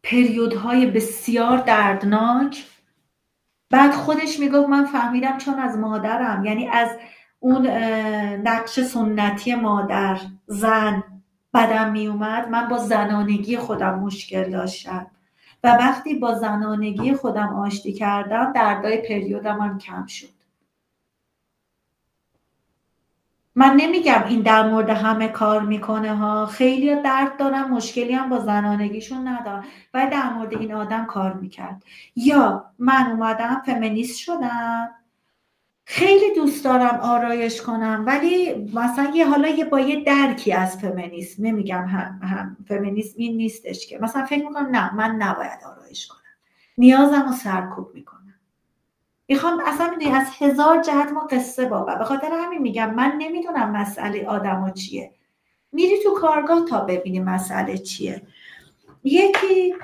پریودهای 0.02 0.86
بسیار 0.86 1.58
دردناک. 1.58 2.64
بعد 3.70 3.92
خودش 3.92 4.40
می‌گفت 4.40 4.68
من 4.68 4.84
فهمیدم 4.84 5.38
چون 5.38 5.54
از 5.54 5.78
مادرم 5.78 6.44
یعنی 6.44 6.68
از 6.68 6.88
اون 7.40 7.66
نقش 8.46 8.80
سنتی 8.80 9.54
مادر 9.54 10.20
زن 10.46 11.02
بدم 11.54 11.92
میومد 11.92 12.48
من 12.48 12.68
با 12.68 12.78
زنانگی 12.78 13.56
خودم 13.56 13.98
مشکل 13.98 14.50
داشتم. 14.50 15.06
و 15.64 15.68
وقتی 15.72 16.14
با 16.14 16.34
زنانگی 16.34 17.14
خودم 17.14 17.56
آشتی 17.56 17.92
کردم 17.92 18.52
دردای 18.52 18.96
پریودم 18.96 19.60
هم 19.60 19.78
کم 19.78 20.06
شد. 20.06 20.37
من 23.58 23.74
نمیگم 23.76 24.24
این 24.28 24.40
در 24.42 24.68
مورد 24.68 24.90
همه 24.90 25.28
کار 25.28 25.60
می‌کنه 25.62 26.16
ها. 26.16 26.46
خیلی 26.46 27.02
درد 27.02 27.36
دارم 27.36 27.70
مشکلی 27.70 28.12
هم 28.12 28.28
با 28.28 28.38
زنانگیشون 28.38 29.28
ندارم 29.28 29.64
و 29.94 30.08
در 30.12 30.32
مورد 30.32 30.54
این 30.54 30.74
آدم 30.74 31.04
کار 31.06 31.32
می‌کرد. 31.32 31.82
یا 32.16 32.64
من 32.78 33.06
اومدم 33.10 33.62
فمینیست 33.66 34.18
شدم. 34.18 34.88
خیلی 35.84 36.34
دوست 36.34 36.64
دارم 36.64 37.00
آرایش 37.02 37.62
کنم 37.62 38.04
ولی 38.06 38.54
مثلا 38.74 39.10
یه 39.14 39.28
حالا 39.28 39.48
یه 39.48 39.64
با 39.64 39.80
یه 39.80 40.04
درکی 40.04 40.52
از 40.52 40.78
فمینیسم. 40.78 41.46
نمیگم 41.46 41.86
هم, 41.86 42.20
هم 42.22 42.56
فمینیسم 42.68 43.14
این 43.16 43.36
نیستش 43.36 43.86
که. 43.86 43.98
مثلا 43.98 44.24
فکر 44.24 44.48
می‌کنم 44.48 44.68
نه 44.70 44.94
من 44.94 45.10
نباید 45.10 45.58
آرایش 45.76 46.06
کنم. 46.06 46.18
نیازم 46.78 47.22
رو 47.26 47.32
سرکوب 47.32 47.90
می‌کنم. 47.94 48.17
می‌خوام 49.28 49.60
اصلا 49.66 49.90
می‌دونی 49.90 50.16
از 50.16 50.26
هزار 50.38 50.82
جهت 50.82 51.12
ما 51.12 51.20
قصه 51.20 51.68
بابا 51.68 51.94
به 51.94 52.04
خاطر 52.04 52.28
همین 52.32 52.62
میگم 52.62 52.94
من 52.94 53.12
نمی‌دونم 53.18 53.70
مسئله 53.70 54.26
آدما 54.26 54.70
چیه. 54.70 55.10
میری 55.72 56.02
تو 56.02 56.14
کارگاه 56.14 56.64
تا 56.64 56.80
ببینی 56.80 57.20
مسئله 57.20 57.78
چیه. 57.78 58.22
یکی 59.04 59.74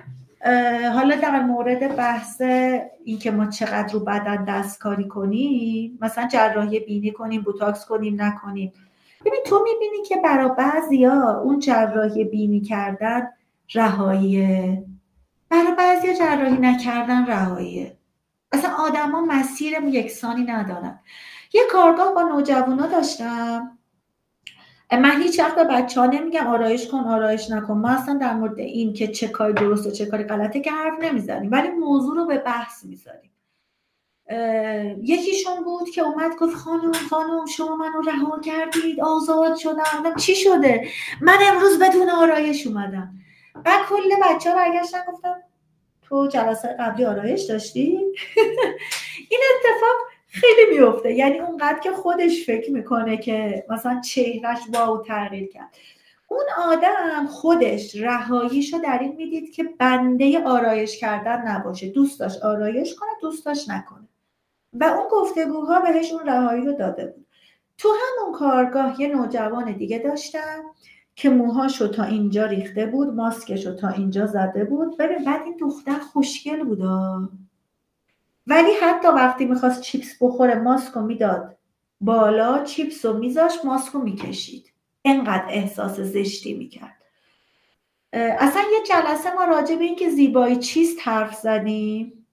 حالا 0.95 1.17
در 1.17 1.41
مورد 1.41 1.97
بحث 1.97 2.41
اینکه 3.05 3.31
ما 3.31 3.47
چقدر 3.47 3.93
رو 3.93 4.01
بدن 4.01 4.45
دستکاری 4.45 5.09
کنیم 5.09 5.99
مثلا 6.01 6.29
جراحی 6.29 6.81
بینی 6.81 7.11
کنیم 7.11 7.43
بوتاکس 7.43 7.87
کنیم 7.87 8.23
نکنیم. 8.23 8.73
ببین 9.25 9.41
تو 9.47 9.65
می‌بینی 9.65 10.05
که 10.05 10.17
برای 10.25 10.51
بعضیا 10.59 11.41
اون 11.41 11.59
جراحی 11.59 12.25
بینی 12.25 12.61
کردن 12.61 13.29
رهاییه. 13.75 14.85
برای 15.49 15.75
بعضیا 15.79 16.15
جراحی 16.15 16.59
نکردن 16.59 17.27
رهاییه. 17.27 17.97
اصلا 18.55 18.71
آدما 18.75 19.21
مسیر 19.21 19.73
یکسانی 19.73 20.45
ندارن. 20.45 21.01
یه 21.53 21.63
کارگاه 21.73 22.15
با 22.15 22.23
نوجوانا 22.23 22.87
داشتم. 22.87 23.79
من 24.93 25.23
هیچ 25.23 25.41
وقت 25.41 25.55
به 25.55 25.65
بچه 25.65 26.01
ها 26.01 26.07
نمیگم 26.07 26.47
آرایش 26.47 26.89
کن 26.89 26.99
آرایش 26.99 27.51
نکن. 27.51 27.79
ما 27.79 27.89
اصلا 27.89 28.15
در 28.15 28.35
مورد 28.35 28.59
این 28.59 28.93
که 28.93 29.09
چه 29.09 29.29
کاری 29.29 29.53
درسته 29.53 29.91
چه 29.91 30.07
کاری 30.07 30.25
غلطه 30.25 30.61
که 30.61 30.73
حرف 30.73 31.03
نمی‌زنیم 31.03 31.51
ولی 31.53 31.69
موضوع 31.69 32.17
رو 32.17 32.27
به 32.27 32.39
بحث 32.39 32.85
می‌ذاریم. 32.85 33.31
یکیشون 35.03 35.65
بود 35.65 35.91
که 35.91 36.03
اومد 36.03 36.37
گفت 36.37 36.57
خانم 36.57 36.93
خانم 36.93 37.47
شما 37.47 37.77
منو 37.77 38.01
رها 38.01 38.41
کردید 38.41 39.01
آزاد 39.01 39.57
شدم. 39.57 40.15
چی 40.17 40.35
شده؟ 40.35 40.89
من 41.21 41.39
امروز 41.51 41.79
بدون 41.79 42.11
آرایش 42.11 42.67
اومدم. 42.67 43.11
بعد 43.65 43.87
کل 43.89 44.11
بچه 44.23 44.51
ها 44.51 44.57
برگشتن 44.57 44.99
گفتم 45.13 45.35
تو 46.09 46.27
جلسه 46.27 46.77
قبلی 46.81 47.05
آرایش 47.05 47.43
داشتی؟ 47.43 48.01
این 49.31 49.41
اتفاق 49.55 49.97
خیلی 50.29 50.79
میفته 50.79 51.13
یعنی 51.13 51.39
اونقدر 51.39 51.79
که 51.79 51.91
خودش 51.91 52.47
فکر 52.47 52.71
می‌کنه 52.71 53.17
که 53.17 53.65
مثلا 53.71 54.01
چهرش 54.01 54.59
واو 54.73 55.03
تغییر 55.03 55.49
کرد. 55.49 55.77
اون 56.29 56.45
آدم 56.59 57.27
خودش 57.27 57.97
رهاییش 57.97 58.73
رو 58.73 58.79
در 58.79 58.99
این 58.99 59.17
می‌دید 59.17 59.55
که 59.55 59.65
بنده 59.79 60.45
آرایش 60.45 60.99
کردن 60.99 61.49
نباشه. 61.49 61.89
دوست 61.89 62.21
داشت 62.21 62.43
آرایش 62.43 62.95
کنه 62.95 63.11
دوست 63.21 63.47
داشت 63.47 63.71
نکنه. 63.71 64.09
و 64.73 64.85
اون 64.85 65.09
گفتگوها 65.11 65.81
بهش 65.81 66.13
اون 66.13 66.27
رهایی 66.27 66.65
رو 66.65 66.73
داده 66.73 67.07
بود. 67.07 67.27
تو 67.79 67.89
همون 67.89 68.33
کارگاه 68.39 69.01
یه 69.01 69.09
نوجوان 69.09 69.73
دیگه 69.73 69.99
داشتم. 69.99 70.65
که 71.17 71.31
موهاشو 71.31 71.89
تا 71.89 72.05
اینجا 72.05 72.47
ریخته 72.47 72.87
بود 72.87 73.15
ماسکشو 73.15 73.75
تا 73.75 73.89
اینجا 73.89 74.27
زده 74.27 74.65
بود. 74.65 74.99
ببین 74.99 75.25
بعد 75.25 75.43
این 75.43 75.57
دختر 75.61 75.99
خوشگل 75.99 76.65
بودا 76.65 77.29
ولی 78.47 78.71
حتی 78.83 79.09
وقتی 79.09 79.45
می‌خواست 79.45 79.81
چیپس 79.81 80.17
بخوره 80.21 80.55
ماسکو 80.55 81.01
می‌داد 81.01 81.57
بالا 82.01 82.65
چیپس 82.65 83.05
رو 83.05 83.19
میذاشت 83.19 83.65
ماسکو 83.65 83.99
می‌کشید. 83.99 84.73
انقدر 85.05 85.45
احساس 85.49 86.01
زشتی 86.01 86.55
می‌کرد. 86.55 86.97
اصلا 88.13 88.63
یه 88.73 88.79
جلسه 88.87 89.35
ما 89.35 89.45
راجع 89.45 89.77
به 89.77 89.85
اینکه 89.85 90.11
زیبایی 90.11 90.57
چیست 90.57 90.99
حرف 91.03 91.35
زدیم. 91.35 92.27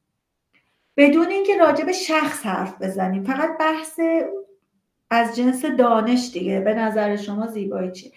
بدون 0.97 1.27
اینکه 1.27 1.57
راجع 1.57 1.85
به 1.85 1.91
شخص 1.91 2.45
حرف 2.45 2.81
بزنیم. 2.81 3.23
فقط 3.23 3.57
بحث 3.59 3.99
از 5.09 5.35
جنس 5.35 5.65
دانش 5.65 6.29
دیگه 6.33 6.59
به 6.59 6.73
نظر 6.73 7.15
شما 7.15 7.47
زیبایی 7.47 7.91
چیه؟ 7.91 8.11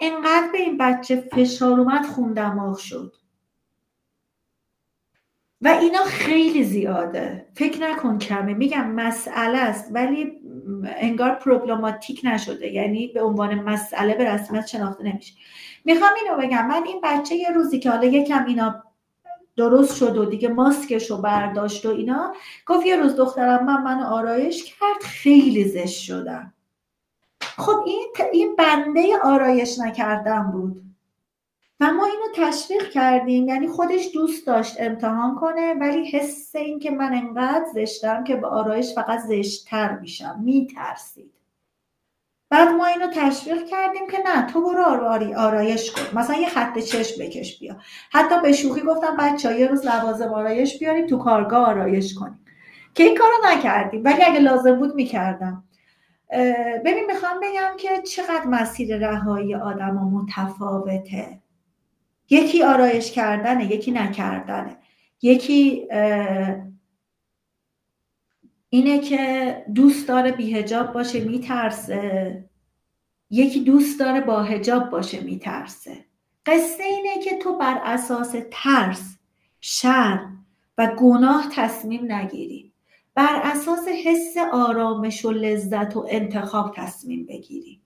انقدر 0.00 0.48
به 0.52 0.58
این 0.58 0.78
بچه 0.78 1.16
فشار 1.16 1.80
اومد 1.80 2.06
خون 2.06 2.32
دماغ 2.32 2.78
شد. 2.78 3.14
و 5.60 5.68
اینا 5.68 6.04
خیلی 6.04 6.64
زیاده. 6.64 7.46
فکر 7.54 7.80
نکن 7.80 8.18
کمه. 8.18 8.54
میگم 8.54 8.90
مسئله 8.90 9.58
است 9.58 9.90
ولی 9.92 10.32
انگار 10.96 11.34
پروبلماتیک 11.34 12.20
نشده. 12.24 12.72
یعنی 12.72 13.08
به 13.08 13.22
عنوان 13.22 13.54
مسئله 13.54 14.14
به 14.14 14.24
رسمیت 14.24 14.66
شناخته 14.66 15.04
نمیشه. 15.04 15.34
می‌خوام 15.84 16.10
اینو 16.24 16.42
بگم. 16.42 16.66
من 16.66 16.84
این 16.86 17.00
بچه 17.04 17.34
یه 17.34 17.50
روزی 17.50 17.78
که 17.78 17.90
حالا 17.90 18.04
یکم 18.04 18.44
اینا 18.44 18.82
درست 19.56 19.96
شد 19.96 20.16
و 20.16 20.24
دیگه 20.24 20.48
ماسکش 20.48 21.10
رو 21.10 21.16
برداشت 21.16 21.86
و 21.86 21.88
اینا 21.88 22.34
گفت 22.66 22.86
یه 22.86 22.96
روز 22.96 23.16
دخترم 23.16 23.64
من 23.64 23.82
منو 23.82 24.06
آرایش 24.06 24.64
کرد 24.64 25.02
خیلی 25.02 25.64
زشت 25.64 26.02
شدم. 26.02 26.54
خب 27.58 27.82
این, 27.86 28.06
این 28.32 28.56
بنده 28.56 29.18
آرایش 29.22 29.78
نکردن 29.78 30.42
بود. 30.42 30.82
و 31.80 31.92
ما 31.92 32.04
اینو 32.04 32.50
تشویق 32.50 32.90
کردیم. 32.90 33.48
یعنی 33.48 33.68
خودش 33.68 34.10
دوست 34.14 34.46
داشت 34.46 34.76
امتحان 34.78 35.34
کنه 35.34 35.74
ولی 35.74 36.10
حس 36.10 36.56
این 36.56 36.78
که 36.78 36.90
من 36.90 37.14
انقدر 37.14 37.64
زشتم 37.74 38.24
که 38.24 38.36
به 38.36 38.46
آرایش 38.46 38.94
فقط 38.94 39.18
زشتتر 39.18 39.98
میشم 39.98 40.40
میترسید. 40.44 41.32
بعد 42.50 42.68
ما 42.68 42.86
اینو 42.86 43.06
تشویق 43.14 43.66
کردیم 43.66 44.06
که 44.10 44.18
نه 44.26 44.46
تو 44.46 44.62
برو 44.62 44.82
آرای 44.82 45.34
آرایش 45.34 45.92
کن. 45.92 46.18
مثلا 46.18 46.36
یه 46.36 46.48
خط 46.48 46.78
چشم 46.78 47.24
بکش 47.24 47.58
بیا. 47.60 47.76
حتی 48.12 48.40
به 48.42 48.52
شوخی 48.52 48.80
گفتم 48.80 49.16
بچه 49.16 49.60
یه 49.60 49.66
روز 49.66 49.86
لوازم 49.86 50.32
آرایش 50.34 50.78
بیاریم 50.78 51.06
تو 51.06 51.18
کارگاه 51.18 51.68
آرایش 51.68 52.14
کنیم. 52.14 52.44
که 52.94 53.04
این 53.04 53.18
کارو 53.18 53.34
نکردیم. 53.44 54.04
ولی 54.04 54.22
اگه 54.24 54.40
لازم 54.40 54.76
بود 54.78 54.94
می‌کردم. 54.94 55.64
ببین 56.84 57.06
می‌خوام 57.06 57.40
بگم 57.42 57.76
که 57.78 58.02
چقدر 58.02 58.44
مسیر 58.44 58.96
رهایی 58.96 59.54
آدم 59.54 59.94
متفاوته. 59.94 61.40
یکی 62.30 62.62
آرایش 62.62 63.12
کردنه 63.12 63.72
یکی 63.72 63.90
نکردنه. 63.90 64.76
یکی 65.22 65.88
اینه 68.70 68.98
که 68.98 69.64
دوست 69.74 70.08
داره 70.08 70.32
بیهجاب 70.32 70.92
باشه 70.92 71.24
میترسه. 71.24 72.44
یکی 73.30 73.60
دوست 73.60 74.00
داره 74.00 74.20
با 74.20 74.42
هجاب 74.42 74.90
باشه 74.90 75.20
میترسه. 75.20 76.04
قصه 76.46 76.84
اینه 76.84 77.24
که 77.24 77.38
تو 77.38 77.58
بر 77.58 77.80
اساس 77.84 78.36
ترس 78.50 79.16
شر 79.60 80.26
و 80.78 80.86
گناه 80.86 81.48
تصمیم 81.52 82.12
نگیری. 82.12 82.67
بر 83.18 83.40
اساس 83.44 83.88
حس 83.88 84.36
آرامش 84.52 85.24
و 85.24 85.30
لذت 85.30 85.96
و 85.96 86.06
انتخاب 86.08 86.72
تصمیم 86.76 87.26
بگیری 87.26 87.80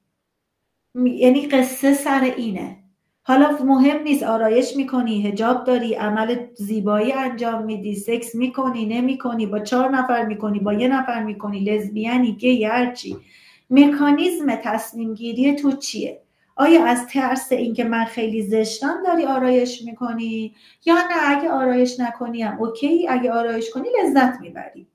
یعنی 0.95 1.47
قصه 1.47 1.95
سر 1.95 2.33
اینه. 2.37 2.77
حالا 3.23 3.59
مهم 3.65 4.03
نیست 4.03 4.23
آرایش 4.23 4.77
می‌کنی 4.77 5.27
هجاب 5.29 5.65
داری 5.65 5.95
عمل 5.95 6.47
زیبایی 6.55 7.13
انجام 7.13 7.65
میدی 7.65 7.95
سکس 7.95 8.35
می‌کنی 8.35 8.87
نمی‌کنی 8.87 9.47
با 9.47 9.59
چهار 9.59 9.91
نفر 9.91 10.25
می‌کنی 10.25 10.59
با 10.59 10.73
یه 10.73 10.89
نفر 10.89 11.23
می‌کنی 11.23 11.61
لزبیانی 11.61 12.33
گی 12.33 12.65
هرچی 12.65 13.17
مکانیزم 13.71 14.57
تصمیم 14.57 15.15
گیری 15.15 15.55
تو 15.55 15.73
چیه؟ 15.73 16.23
آیا 16.57 16.85
از 16.85 17.07
ترس 17.07 17.53
اینکه 17.53 17.85
من 17.85 18.05
خیلی 18.05 18.43
زشتم 18.43 19.03
داری 19.07 19.25
آرایش 19.25 19.83
می‌کنی؟ 19.83 20.55
یا 20.87 20.95
نه 20.95 21.39
اگه 21.39 21.51
آرایش 21.51 22.01
نکنی 22.01 22.43
هم 22.43 22.59
اوکی 22.59 23.09
اگه 23.09 23.33
آرایش 23.33 23.71
کنی 23.71 23.89
لذت 24.03 24.41
می‌بری. 24.41 24.87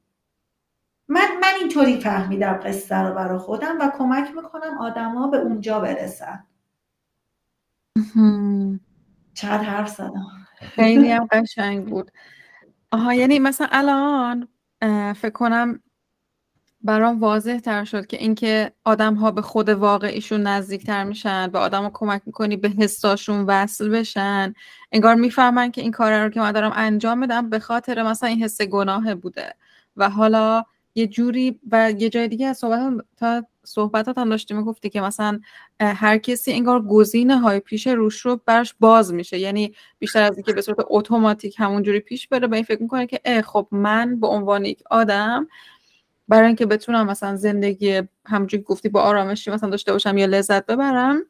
من 1.09 1.27
من 1.41 1.53
اینطوری 1.59 1.99
فهمیدم 1.99 2.53
قصه 2.53 2.95
رو 2.95 3.15
برای 3.15 3.39
خودم 3.39 3.79
و 3.81 3.91
کمک 3.97 4.35
می‌کنم 4.35 4.77
آدما 4.79 5.27
به 5.27 5.37
اونجا 5.37 5.79
برسن. 5.79 6.43
چقدر 9.33 9.63
حرف 9.63 9.89
زدم. 9.89 10.27
خیلی 10.59 11.11
هم 11.11 11.27
قشنگ 11.31 11.85
بود. 11.85 12.11
آها 12.91 13.13
یعنی 13.13 13.39
مثلا 13.39 13.67
الان 13.71 14.47
فکر 15.13 15.29
کنم 15.29 15.79
برام 16.81 17.19
واضح 17.19 17.59
تر 17.59 17.83
شد 17.83 18.07
که 18.07 18.17
اینکه 18.17 18.71
آدم 18.83 19.13
ها 19.13 19.31
به 19.31 19.41
خود 19.41 19.69
واقعیشون 19.69 20.41
نزدیک 20.41 20.85
تر 20.85 21.03
میشن 21.03 21.47
به 21.47 21.59
آدم 21.59 21.83
ها 21.83 21.91
کمک 21.93 22.21
می‌کنی 22.25 22.57
به 22.57 22.69
حساشون 22.69 23.45
وصل 23.45 23.89
بشن. 23.89 24.53
انگار 24.91 25.15
می‌فهمن 25.15 25.71
که 25.71 25.81
این 25.81 25.91
کار 25.91 26.23
رو 26.23 26.29
که 26.29 26.39
من 26.39 26.51
دارم 26.51 26.71
انجام 26.75 27.19
بدم 27.19 27.49
به 27.49 27.59
خاطر 27.59 28.03
مثلا 28.03 28.29
این 28.29 28.43
حس 28.43 28.61
گناه 28.61 29.15
بوده. 29.15 29.55
و 29.95 30.09
حالا 30.09 30.63
یه 30.97 31.07
جوری 31.07 31.59
و 31.71 31.91
یه 31.91 32.09
جای 32.09 32.27
دیگه 32.27 32.47
از 32.47 32.57
صحبت 32.57 32.93
تا 33.17 33.43
صحبتات 33.63 34.17
هم 34.17 34.29
داشتی 34.29 34.53
می‌گفتی 34.53 34.89
که 34.89 35.01
مثلا 35.01 35.39
هر 35.79 36.17
کسی 36.17 36.51
انگار 36.53 36.81
گزینه 36.81 37.37
های 37.37 37.59
پیش 37.59 37.87
روش 37.87 38.19
رو 38.19 38.41
براش 38.45 38.75
باز 38.79 39.13
میشه. 39.13 39.39
یعنی 39.39 39.73
بیشتر 39.99 40.23
از 40.23 40.37
اینکه 40.37 40.53
به 40.53 40.61
صورت 40.61 40.77
اتوماتیک 40.89 41.55
همونجوری 41.59 41.99
پیش 41.99 42.27
بره 42.27 42.47
به 42.47 42.55
این 42.55 42.65
فکر 42.65 42.81
می‌کنه 42.81 43.07
که 43.07 43.19
اه 43.25 43.41
خب 43.41 43.67
من 43.71 44.19
به 44.19 44.27
عنوان 44.27 44.65
یک 44.65 44.83
آدم 44.91 45.47
برای 46.27 46.47
اینکه 46.47 46.65
بتونم 46.65 47.07
مثلا 47.07 47.35
زندگی 47.35 48.01
همونجوری 48.25 48.63
گفتی 48.63 48.89
با 48.89 49.01
آرامشی 49.01 49.51
مثلا 49.51 49.69
داشته 49.69 49.91
باشم 49.91 50.17
یا 50.17 50.25
لذت 50.25 50.65
ببرم 50.65 51.23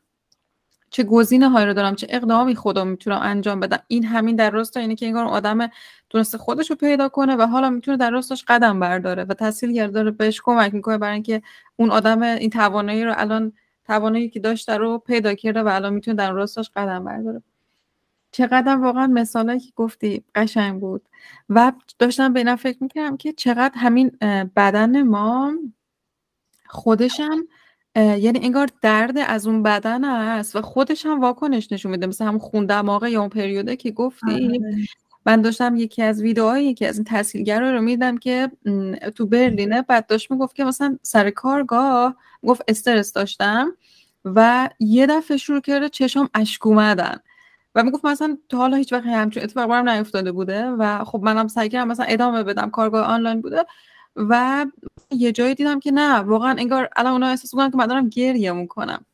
چه 0.90 1.04
گزینه 1.04 1.50
هایی 1.50 1.66
رو 1.66 1.74
دارم 1.74 1.96
چه 1.96 2.08
اقدامی 2.10 2.56
خودم 2.56 2.88
می‌تونم 2.88 3.20
انجام 3.22 3.60
بدم. 3.60 3.80
این 3.88 4.06
همین 4.06 4.36
در 4.36 4.50
راست 4.50 4.78
اینه 4.78 4.96
که 4.96 5.06
انگار 5.06 5.26
آدم 5.26 5.70
تونسته 6.10 6.38
خودش 6.38 6.70
رو 6.70 6.76
پیدا 6.76 7.10
کنه 7.10 7.36
و 7.36 7.42
حالا 7.42 7.70
می‌تونه 7.70 7.98
در 7.98 8.12
راستش 8.12 8.44
قدم 8.48 8.80
برداره 8.80 9.24
و 9.24 9.34
تحصیل 9.34 9.88
داره 9.88 10.12
بهش 10.12 10.42
کمک 10.44 10.74
می‌کنه 10.74 10.98
برای 10.98 11.14
اینکه 11.14 11.42
اون 11.76 11.92
آدم 11.92 12.22
این 12.22 12.50
توانایی 12.50 13.06
رو 13.06 13.14
الان 13.18 13.54
توانایی 13.86 14.30
که 14.30 14.40
داشته 14.40 14.78
رو 14.78 14.98
پیدا 14.98 15.34
کرده 15.34 15.64
و 15.64 15.68
الان 15.68 15.94
می‌تونه 15.94 16.18
در 16.18 16.32
راستش 16.32 16.72
قدم 16.76 17.04
برداره. 17.04 17.42
چقدر 18.32 18.76
واقعا 18.76 19.08
مثالی 19.08 19.60
که 19.60 19.72
گفتی 19.76 20.24
قشنگ 20.36 20.82
بود. 20.82 21.10
و 21.50 21.72
داشتم 22.00 22.34
به 22.34 22.40
اینا 22.40 22.56
فکر 22.56 22.78
می‌کردم 22.82 23.18
که 23.18 23.34
چقدر 23.34 23.74
همین 23.78 24.12
بدن 24.56 25.02
ما 25.02 25.54
خودشم 26.66 27.38
یعنی 27.98 28.40
انگار 28.44 28.70
درد 28.82 29.18
از 29.18 29.48
اون 29.48 29.64
بدن 29.64 30.04
است 30.04 30.56
و 30.56 30.62
خودش 30.62 31.06
هم 31.06 31.22
واکنش 31.22 31.72
نشون 31.72 31.92
میده. 31.92 32.08
مثل 32.08 32.26
همون 32.26 32.40
خون 32.40 32.66
دماغه 32.66 33.12
یا 33.12 33.20
اون 33.20 33.30
پریوده 33.30 33.76
که 33.76 33.92
گفتی 33.92 34.46
آره. 34.46 34.60
من 35.26 35.42
داشتم 35.42 35.76
یکی 35.76 36.04
از 36.04 36.22
ویدیوهای 36.22 36.66
یکی 36.66 36.86
از 36.86 36.96
این 36.98 37.04
تحصیلگرا 37.04 37.72
رو 37.72 37.82
میدم 37.82 38.18
که 38.18 38.52
تو 39.16 39.26
برلینه 39.26 39.82
بعد 39.82 40.08
داشت 40.08 40.32
می‌گفت 40.32 40.56
که 40.56 40.64
مثلا 40.64 40.98
سر 41.02 41.30
کارگاه 41.30 42.16
گفت 42.48 42.62
استرس 42.68 43.14
داشتم 43.14 43.72
و 44.26 44.70
یه 44.80 45.08
دفعه 45.08 45.38
شروع 45.38 45.62
کرده 45.62 45.90
چشم 45.90 46.30
اشک 46.34 46.68
اومدن. 46.68 47.18
و 47.76 47.84
می‌گفت 47.84 48.06
مثلا 48.06 48.38
تا 48.50 48.58
حالا 48.58 48.78
هیچ 48.78 48.94
وقت 48.94 49.06
همچین 49.06 49.44
اتفاق 49.44 49.70
برام 49.70 49.90
نیفتاده 49.90 50.32
بوده 50.32 50.66
و 50.66 51.04
خب 51.04 51.20
منم 51.24 51.48
سعی 51.48 51.70
کردم 51.70 51.88
مثلا 51.88 52.06
ادامه 52.06 52.44
بدم. 52.44 52.70
کارگاه 52.70 53.06
آنلاین 53.06 53.42
بوده. 53.42 53.66
و 54.18 54.66
یه 55.12 55.32
جایی 55.32 55.56
دیدم 55.56 55.80
که 55.80 55.92
نه 55.92 56.16
واقعا 56.16 56.56
انگار 56.60 56.90
الان 56.96 57.12
اونا 57.14 57.28
احساس 57.28 57.54
می‌کنن 57.54 57.72
که 57.72 57.78
من 57.78 57.88
دارم 57.88 58.10
گریه 58.10 58.52
می‌کنم. 58.52 59.06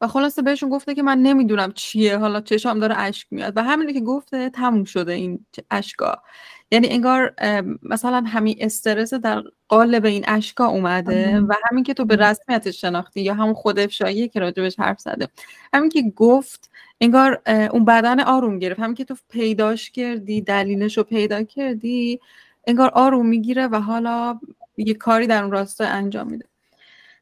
و 0.00 0.06
خلاصه 0.06 0.42
بهشون 0.42 0.68
گفته 0.68 0.94
که 0.94 1.02
من 1.02 1.18
نمی‌دونم 1.18 1.72
چیه 1.72 2.16
حالا 2.16 2.40
چشام 2.40 2.78
داره 2.78 2.98
اشک 2.98 3.26
میاد. 3.30 3.52
و 3.56 3.62
همینی 3.62 3.92
که 3.92 4.00
گفته 4.00 4.50
تموم 4.50 4.84
شده 4.84 5.12
این 5.12 5.46
اشکا. 5.70 6.22
یعنی 6.70 6.88
انگار 6.88 7.34
مثلا 7.82 8.24
همین 8.26 8.56
استرس 8.60 9.14
در 9.14 9.42
قالب 9.68 10.04
این 10.04 10.24
اشکا 10.26 10.66
اومده 10.66 11.40
و 11.40 11.54
همین 11.70 11.84
که 11.84 11.94
تو 11.94 12.04
به 12.04 12.16
رسمیت 12.16 12.70
شناختی 12.70 13.20
یا 13.20 13.34
همون 13.34 13.54
خود 13.54 13.78
افشایی 13.78 14.28
که 14.28 14.40
راجبش 14.40 14.78
حرف 14.78 15.00
زده. 15.00 15.28
همین 15.74 15.90
که 15.90 16.02
گفت 16.16 16.70
انگار 17.00 17.42
اون 17.46 17.84
بدن 17.84 18.20
آروم 18.20 18.58
گرفت. 18.58 18.80
همین 18.80 18.94
که 18.94 19.04
تو 19.04 19.16
پیداش 19.30 19.90
کردی 19.90 20.40
دلیلش 20.40 20.98
رو 20.98 21.04
پیدا 21.04 21.42
کردی 21.42 22.20
انگار 22.66 22.90
آروم 22.94 23.26
می‌گیره 23.26 23.66
و 23.66 23.80
حالا 23.80 24.40
یه 24.76 24.94
کاری 24.94 25.26
در 25.26 25.42
اون 25.42 25.52
راستا 25.52 25.84
انجام 25.84 26.30
میده. 26.30 26.44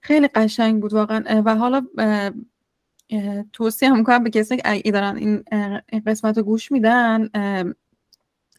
خیلی 0.00 0.28
قشنگ 0.28 0.80
بود 0.82 0.92
واقعا. 0.92 1.42
و 1.44 1.56
حالا 1.56 1.86
توصیه 3.52 3.90
هم 3.90 3.98
می‌کنم 3.98 4.24
به 4.24 4.30
کسی 4.30 4.56
که 4.56 4.90
دارن 4.92 5.16
این 5.16 5.44
قسمت 6.06 6.38
رو 6.38 6.44
گوش 6.44 6.72
میدن 6.72 7.28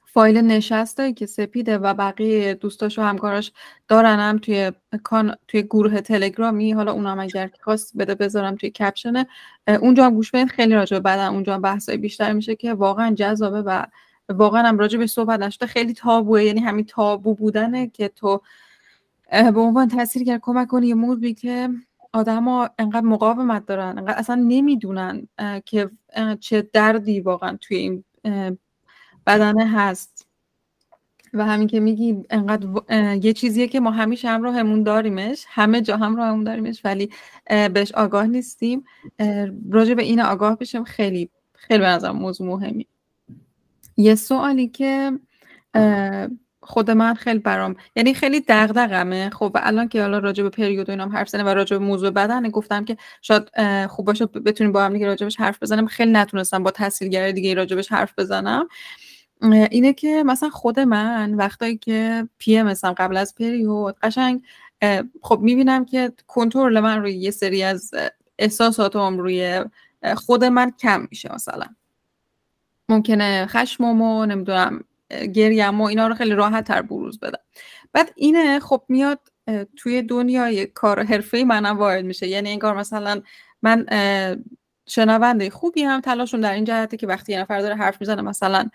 فایل 0.06 0.38
نشسته 0.38 1.14
که 1.14 1.26
سپیده 1.26 1.78
و 1.78 1.94
بقیه 1.94 2.53
دوستاش 2.53 2.99
و 2.99 3.02
همکاراش 3.02 3.52
هم 3.90 4.38
توی 4.38 4.72
کان... 5.03 5.36
توی 5.48 5.64
گروه 5.64 6.02
تلگرامی. 6.02 6.72
حالا 6.72 6.91
اونم 6.91 7.20
اگر 7.20 7.49
خواست 7.62 7.98
بده 7.98 8.16
بذارم 8.16 8.56
توی 8.56 8.70
کپشنه. 8.70 9.28
اونجا 9.68 10.06
هم 10.06 10.14
گوش 10.14 10.32
بدین. 10.32 10.48
خیلی 10.48 10.74
راجع 10.74 10.99
بدن 10.99 11.28
اونجا 11.28 11.58
بحثای 11.58 11.98
بیشتر 11.98 12.34
میشه 12.34 12.56
که 12.56 12.74
واقعا 12.74 13.14
جذابه 13.16 13.62
و 13.62 13.86
واقعا 14.34 14.68
هم 14.68 14.78
راجع 14.78 14.99
به 14.99 15.08
صحبت 15.08 15.40
نشده. 15.40 15.66
خیلی 15.66 15.94
تابوه 15.94 16.44
یعنی 16.44 16.60
همین 16.60 16.86
تابو 16.86 17.36
بودنه 17.36 17.88
که 17.88 18.08
تو 18.08 18.41
به 19.32 19.60
عنوان 19.60 19.88
تاثیر 19.88 20.38
کمک 20.38 20.68
کنی 20.68 20.88
یه 20.88 20.95
موضوعی 20.95 21.34
که 21.34 21.70
آدما 22.14 22.70
انقدر 22.80 23.06
مقاومت 23.06 23.66
دارن 23.66 23.98
انقدر 23.98 24.18
اصلا 24.18 24.36
نمی‌دونن 24.36 25.28
که 25.66 25.90
چه 26.40 26.62
دردی 26.74 27.20
واقعا 27.20 27.58
توی 27.62 27.78
این 27.78 28.03
بدنه 29.28 29.68
هست. 29.68 30.28
و 31.34 31.45
همین 31.45 31.68
که 31.68 31.80
میگی 31.80 32.24
انقدر 32.30 32.68
یه 33.26 33.34
چیزیه 33.34 33.68
که 33.68 33.80
ما 33.80 33.91
همیشه 33.91 34.28
همراهمون 34.28 34.84
داریمش 34.84 35.45
همه 35.48 35.82
جا 35.82 35.98
همراهمون 35.98 36.44
داریمش 36.44 36.82
ولی 36.86 37.10
بهش 37.48 37.91
آگاه 37.91 38.28
نیستیم. 38.28 38.84
راجع 39.72 39.94
به 39.94 40.03
این 40.03 40.22
آگاه 40.22 40.58
بشیم 40.58 40.84
خیلی 40.84 41.30
خیلی 41.53 41.80
به 41.80 41.88
نظر 41.88 42.12
موضوع 42.12 42.48
مهمی 42.48 42.88
یه 44.02 44.15
سوالی 44.15 44.68
که 44.68 45.11
خود 46.64 46.91
من 46.91 47.14
خیلی 47.14 47.40
برام 47.40 47.76
یعنی 47.95 48.14
خیلی 48.14 48.44
دغدغمه. 48.48 49.30
خب 49.30 49.57
الان 49.60 49.88
که 49.88 50.02
حالا 50.02 50.19
راجع 50.19 50.44
به 50.44 50.49
پریود 50.49 50.90
و 50.90 50.91
اینام 50.91 51.10
حرف 51.10 51.30
زنه 51.30 51.44
و 51.44 51.48
راجع 51.48 51.78
به 51.78 51.86
موضوع 51.86 52.10
بدن 52.10 52.49
گفتم 52.49 52.86
که 52.86 52.98
شاید 53.22 53.44
خوب 53.88 54.06
باشه 54.06 54.26
بتونیم 54.26 54.73
با 54.73 54.84
هم 54.84 54.94
دیگه 54.94 55.06
راجبش 55.06 55.40
حرف 55.40 55.64
بزنم 55.64 55.88
خیلی 55.88 56.11
نتونستم 56.11 56.64
با 56.64 56.72
تحصیلگر 56.72 57.32
دیگه 57.32 57.53
راجبش 57.53 57.91
حرف 57.91 58.14
بزنم. 58.18 58.68
اینه 59.41 59.94
که 59.94 60.23
مثلا 60.26 60.49
خود 60.49 60.80
من 60.80 61.34
وقتایی 61.34 61.78
که 61.78 62.28
پی 62.38 62.57
ام 62.57 62.73
قبل 62.73 63.18
از 63.18 63.36
پریود 63.36 63.95
قشنگ 64.02 64.41
خب 65.22 65.40
می‌بینم 65.41 65.86
که 65.86 66.11
کنترل 66.28 66.80
من 66.80 67.02
روی 67.02 67.14
یه 67.14 67.32
سری 67.32 67.64
از 67.64 67.91
احساساتم 68.40 69.18
روی 69.18 69.64
خود 70.15 70.44
من 70.44 70.72
کم 70.72 71.07
میشه 71.11 71.34
مثلا. 71.34 71.65
ممکنه 72.91 73.45
خشمم 73.45 74.01
و 74.01 74.26
نمی‌دونم 74.26 74.84
گریم 75.34 75.81
و 75.81 75.84
اینا 75.84 76.07
رو 76.07 76.15
خیلی 76.15 76.31
راحت 76.31 76.68
تر 76.68 76.81
بروز 76.81 77.19
بدم. 77.19 77.39
بعد 77.93 78.11
اینه 78.15 78.59
خب 78.59 78.84
میاد 78.89 79.19
توی 79.77 80.01
دنیای 80.01 80.65
کار 80.65 81.03
حرفه 81.03 81.43
منم 81.43 81.77
وارد 81.77 82.05
میشه. 82.05 82.27
یعنی 82.27 82.51
انگار 82.51 82.77
مثلا 82.77 83.22
من 83.61 83.85
شنونده 84.88 85.49
خوبی 85.49 85.84
هم 85.84 86.01
تلاشون 86.01 86.41
در 86.41 86.53
این 86.53 86.63
جهته 86.63 86.97
که 86.97 87.07
وقتی 87.07 87.31
یه 87.31 87.39
نفر 87.41 87.59
داره 87.59 87.76
حرف 87.76 88.01
می‌زنه 88.01 88.22
مثلا 88.22 88.69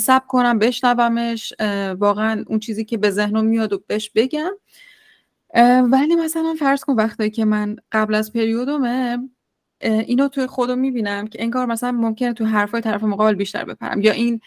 سب 0.00 0.26
کنم 0.26 0.58
بشنومش 0.58 1.52
واقعا 1.98 2.44
اون 2.46 2.58
چیزی 2.58 2.84
که 2.84 2.98
به 2.98 3.10
ذهنم 3.10 3.44
میاد 3.44 3.72
و 3.72 3.82
بهش 3.86 4.10
بگم. 4.14 4.50
ولی 5.90 6.16
مثلا 6.16 6.54
فرض 6.58 6.84
کن 6.84 6.94
وقتی 6.94 7.30
که 7.30 7.44
من 7.44 7.76
قبل 7.92 8.14
از 8.14 8.32
پریودمه 8.32 9.18
اینو 9.82 10.28
توی 10.28 10.46
خودم 10.46 10.78
می‌بینم 10.78 11.26
که 11.26 11.42
انگار 11.42 11.66
مثلا 11.66 11.92
ممکنه 11.92 12.32
تو 12.32 12.44
حرفای 12.44 12.80
طرف 12.80 13.02
مقابل 13.02 13.34
بیشتر 13.34 13.64
بپرم. 13.64 14.00
یا 14.00 14.12
این 14.12 14.40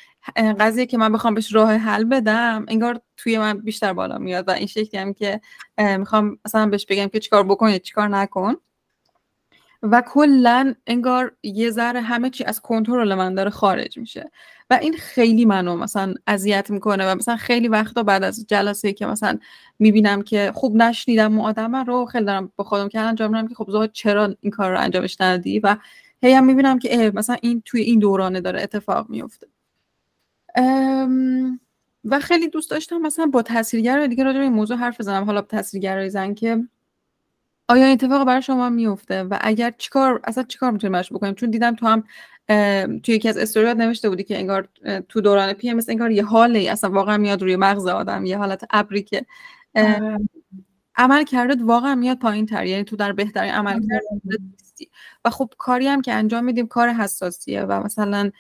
قضیه 0.59 0.85
که 0.85 0.97
من 0.97 1.11
بخوام 1.11 1.33
بهش 1.33 1.53
راه 1.55 1.73
حل 1.73 2.03
بدم 2.03 2.65
انگار 2.67 3.01
توی 3.17 3.37
من 3.37 3.57
بیشتر 3.57 3.93
بالا 3.93 4.17
میاد. 4.17 4.47
و 4.47 4.51
این 4.51 4.67
شکلی 4.67 5.01
هم 5.01 5.13
که 5.13 5.41
می‌خوام 5.97 6.37
مثلا 6.45 6.65
بهش 6.65 6.85
بگم 6.89 7.07
که 7.07 7.19
چیکار 7.19 7.43
بکن 7.43 7.69
یا 7.69 7.77
چیکار 7.77 8.07
نکن. 8.07 8.55
و 9.91 10.01
کلا 10.01 10.75
انگار 10.87 11.35
یه 11.43 11.69
ذره 11.69 12.01
همه 12.01 12.29
چی 12.29 12.43
از 12.43 12.61
کنترل 12.61 13.13
من 13.13 13.35
داره 13.35 13.49
خارج 13.49 13.97
میشه. 13.97 14.31
و 14.69 14.79
این 14.81 14.93
خیلی 14.93 15.45
منو 15.45 15.77
مثلا 15.77 16.13
اذیت 16.27 16.69
می‌کنه 16.69 17.11
و 17.11 17.15
مثلا 17.15 17.35
خیلی 17.35 17.67
وقتا 17.67 18.03
بعد 18.03 18.23
از 18.23 18.45
جلسه 18.47 18.93
که 18.93 19.05
مثلا 19.05 19.37
می‌بینم 19.79 20.21
که 20.21 20.51
خوب 20.55 20.75
نشنیدم 20.75 21.39
اون 21.39 21.49
آدم 21.49 21.75
رو 21.75 22.05
خیلی 22.05 22.25
دارم 22.25 22.51
با 22.55 22.63
خودم 22.63 22.89
که 22.89 22.99
انجام 22.99 23.31
میدم 23.31 23.47
که 23.47 23.55
خب 23.55 23.71
زهاد 23.71 23.91
چرا 23.91 24.35
این 24.41 24.51
کار 24.51 24.71
رو 24.71 24.79
انجامش 24.79 25.21
ندی 25.21 25.59
و 25.59 25.77
هی 26.21 26.33
هم 26.33 26.45
می‌بینم 26.45 26.79
که 26.79 27.11
مثلا 27.15 27.37
این 27.41 27.61
توی 27.65 27.81
این 27.81 27.99
دورانه 27.99 28.41
داره 28.41 28.61
اتفاق 28.61 29.09
میفته 29.09 29.47
و 32.05 32.19
خیلی 32.19 32.47
دوست 32.47 32.71
داشتم 32.71 32.97
مثلا 32.97 33.25
با 33.25 33.41
تاثیرگر 33.41 34.07
دیگه 34.07 34.23
راجع 34.23 34.37
به 34.37 34.43
این 34.43 34.53
موضوع 34.53 34.77
حرف 34.77 34.99
بزنم. 34.99 35.23
حالا 35.23 35.41
تاثیرگرای 35.41 36.09
زن 36.09 36.33
که 36.33 36.63
آیا 37.67 37.87
اتفاق 37.87 38.27
برای 38.27 38.41
شما 38.41 38.69
میفته 38.69 39.23
و 39.23 39.37
اگر 39.41 39.73
چیکار 39.77 40.21
اصلا 40.23 40.43
چیکار 40.43 40.71
می‌تونیم 40.71 40.93
براش 40.93 41.13
بکنیم 41.13 41.33
چون 41.33 41.49
دیدم 41.49 41.75
تو 41.75 41.87
هم 41.87 42.03
توی 42.99 43.15
یکی 43.15 43.29
از 43.29 43.37
استوریات 43.37 43.77
نوشته 43.77 44.09
بودی 44.09 44.23
که 44.23 44.37
انگار 44.37 44.67
تو 45.09 45.21
دوران 45.21 45.53
پی 45.53 45.69
ام 45.69 45.79
انگار 45.89 46.11
یه 46.11 46.23
حالی 46.25 46.69
اصلا 46.69 46.89
واقعا 46.89 47.17
میاد 47.17 47.41
روی 47.41 47.55
مغز 47.55 47.87
آدم 47.87 48.25
یه 48.25 48.37
حالت 48.37 48.65
ابری 48.69 49.03
که 49.03 49.25
آره. 49.75 50.19
عمل 50.95 51.23
کرده 51.23 51.63
واقعا 51.63 51.95
میاد 51.95 52.19
پایین 52.19 52.45
تر 52.45 52.65
یعنی 52.65 52.83
تو 52.83 52.95
در 52.95 53.11
بهترین 53.11 53.53
عمل 53.53 53.73
آره. 53.73 54.39
و 55.25 55.29
خب 55.29 55.53
کاری 55.57 55.87
هم 55.87 56.01
که 56.01 56.13
انجام 56.13 56.43
میدیم 56.43 56.67
کار 56.67 56.89
حساسیه 56.89 57.61
و 57.61 57.83
مثلا 57.83 58.31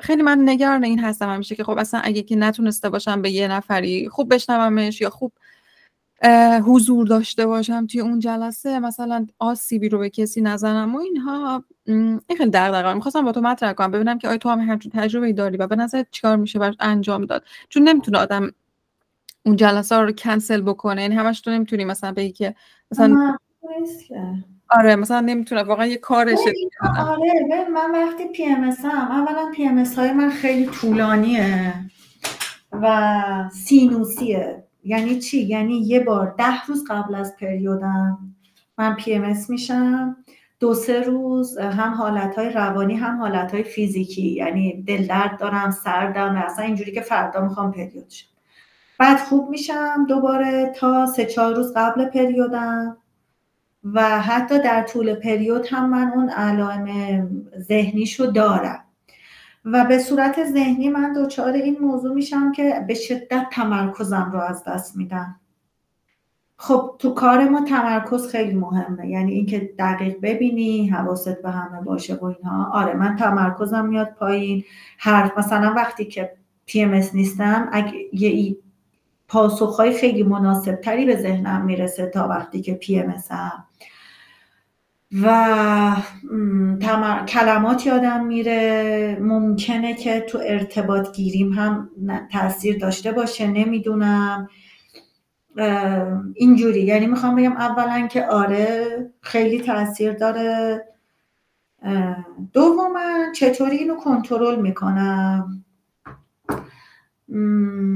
خیلی 0.00 0.22
من 0.22 0.48
نگران 0.48 0.84
این 0.84 0.98
هستم 0.98 1.28
همیشه 1.28 1.54
که 1.54 1.64
خب 1.64 1.78
اصلا 1.78 2.00
اگه 2.00 2.22
که 2.22 2.36
نتونسته 2.36 2.88
باشم 2.88 3.22
به 3.22 3.30
یه 3.30 3.48
نفری 3.48 4.08
خوب 4.08 4.34
بشنومش 4.34 5.00
یا 5.00 5.10
خوب 5.10 5.32
حضور 6.66 7.06
داشته 7.06 7.46
باشم 7.46 7.86
توی 7.86 8.00
اون 8.00 8.18
جلسه 8.18 8.78
مثلا 8.78 9.26
آسیبی 9.38 9.88
رو 9.88 9.98
به 9.98 10.10
کسی 10.10 10.40
نزنم 10.40 10.94
و 10.94 10.98
اینها. 10.98 11.64
این 11.86 12.20
خیلی 12.36 12.50
دغدغه. 12.50 12.94
می‌خواستم 12.94 13.24
با 13.24 13.32
تو 13.32 13.40
مطرح 13.40 13.72
کنم 13.72 13.90
ببینم 13.90 14.18
که 14.18 14.28
آیا 14.28 14.38
تو 14.38 14.48
هم 14.48 14.60
همچون 14.60 14.92
تجربه 14.94 15.32
داری 15.32 15.56
و 15.56 15.66
به 15.66 15.76
نظر 15.76 16.04
چیکار 16.10 16.36
میشه 16.36 16.58
براش 16.58 16.74
انجام 16.80 17.24
داد. 17.24 17.44
چون 17.68 17.88
نمی‌تونه 17.88 18.18
آدم 18.18 18.50
اون 19.44 19.56
جلسه 19.56 19.96
رو 19.96 20.12
کنسل 20.12 20.60
بکنه. 20.60 21.02
یعنی 21.02 21.14
همش 21.14 21.40
تو 21.40 21.50
نمی‌تونی 21.50 21.84
مثلا 21.84 22.12
بگی 22.12 22.32
که 22.32 22.54
مثلا 22.90 23.36
آره 24.70 24.96
مثلا 24.96 25.20
نمی‌تونه 25.20 25.62
واقعا 25.62 25.86
یه 25.86 25.96
کارشه 25.96 26.52
آره 26.98 27.68
من 27.74 27.92
وقتی 27.92 28.28
PMS 28.28 28.44
ام 28.44 29.10
اولا 29.10 29.50
PMS 29.54 29.84
های 29.84 30.12
من 30.12 30.30
خیلی 30.30 30.66
طولانیه 30.66 31.74
و 32.72 33.50
سینوسیه. 33.52 34.65
یعنی 34.86 35.18
چی؟ 35.18 35.42
یعنی 35.42 35.74
یه 35.74 36.00
بار 36.00 36.34
ده 36.38 36.64
روز 36.68 36.84
قبل 36.90 37.14
از 37.14 37.36
پریودم 37.36 38.18
من 38.78 38.94
PMS 38.94 39.36
میشم 39.48 40.16
دو 40.60 40.74
سه 40.74 41.00
روز 41.00 41.58
هم 41.58 41.94
حالت 41.94 42.38
روانی 42.38 42.94
هم 42.94 43.20
حالت 43.20 43.62
فیزیکی. 43.62 44.28
یعنی 44.28 44.82
دل 44.82 45.06
درد 45.06 45.38
دارم 45.38 45.70
سردم 45.70 46.36
اصلا 46.36 46.64
اینجوری 46.64 46.92
که 46.92 47.00
فردا 47.00 47.40
می‌خوام 47.40 47.72
پریود 47.72 48.10
شم. 48.10 48.26
بعد 48.98 49.18
خوب 49.18 49.50
میشم 49.50 50.06
دوباره 50.08 50.72
تا 50.76 51.06
سه 51.06 51.24
چهار 51.24 51.54
روز 51.54 51.72
قبل 51.76 52.04
پریودم 52.04 52.96
و 53.84 54.20
حتی 54.20 54.58
در 54.58 54.82
طول 54.82 55.14
پریود 55.14 55.66
هم 55.70 55.90
من 55.90 56.12
اون 56.14 56.28
علائم 56.28 57.28
ذهنیشو 57.58 58.26
دارم. 58.26 58.85
و 59.66 59.84
به 59.84 59.98
صورت 59.98 60.44
ذهنی 60.44 60.88
من 60.88 61.12
دچار 61.12 61.52
این 61.52 61.76
موضوع 61.80 62.14
میشم 62.14 62.52
که 62.52 62.84
به 62.88 62.94
شدت 62.94 63.46
تمرکزم 63.52 64.30
رو 64.32 64.40
از 64.40 64.64
دست 64.64 64.96
میدم. 64.96 65.40
خب 66.56 66.96
تو 66.98 67.14
کار 67.14 67.48
ما 67.48 67.60
تمرکز 67.60 68.28
خیلی 68.28 68.54
مهمه. 68.54 69.08
یعنی 69.08 69.32
اینکه 69.32 69.70
دقیق 69.78 70.16
ببینی 70.22 70.88
حواست 70.88 71.42
به 71.42 71.50
همه 71.50 71.80
باشه 71.80 72.14
و 72.14 72.24
اینها. 72.24 72.70
آره 72.72 72.94
من 72.94 73.16
تمرکزم 73.16 73.86
میاد 73.86 74.08
پایین. 74.18 74.64
حرف 74.98 75.38
مثلا 75.38 75.74
وقتی 75.76 76.04
که 76.04 76.32
پی 76.66 76.82
ام 76.82 76.94
نیستم 77.14 77.68
اگه 77.72 77.92
یه 78.12 78.56
پاسخهای 79.28 79.92
خیلی 79.92 80.22
مناسب 80.22 80.74
تری 80.74 81.06
به 81.06 81.16
ذهنم 81.16 81.64
می‌رسه 81.64 82.06
تا 82.06 82.28
وقتی 82.28 82.60
که 82.60 82.74
پی 82.74 82.98
ام. 82.98 83.65
و 85.22 85.96
کلمات 87.28 87.86
یادم 87.86 88.26
میره. 88.26 89.18
ممکنه 89.20 89.94
که 89.94 90.20
تو 90.20 90.38
ارتباط 90.44 91.16
گیریم 91.16 91.52
هم 91.52 91.90
تاثیر 92.32 92.78
داشته 92.78 93.12
باشه 93.12 93.46
نمی‌دونم. 93.46 94.48
اینجوری. 96.34 96.82
یعنی 96.82 97.06
می‌خوام 97.06 97.36
بگم 97.36 97.56
اولا 97.56 98.06
که 98.06 98.26
آره 98.26 98.86
خیلی 99.20 99.60
تاثیر 99.60 100.12
داره. 100.12 100.84
دوما 102.52 102.98
چطوری 103.34 103.76
اینو 103.76 103.94
کنترل 103.94 104.60
می‌کنم؟ 104.60 105.64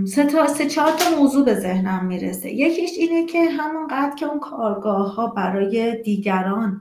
سه 0.07 0.24
تا 0.24 0.47
سه 0.47 0.66
چهار 0.66 0.93
تا 0.93 1.20
موضوع 1.20 1.45
به 1.45 1.55
ذهنم 1.55 2.05
می‌رسه. 2.07 2.51
یکیش 2.51 2.91
اینه 2.99 3.27
که 3.27 3.51
همونقدر 3.51 4.15
که 4.15 4.27
اون 4.27 4.41
کارگاه 4.41 5.15
ها 5.15 5.27
برای 5.27 6.03
دیگران 6.03 6.81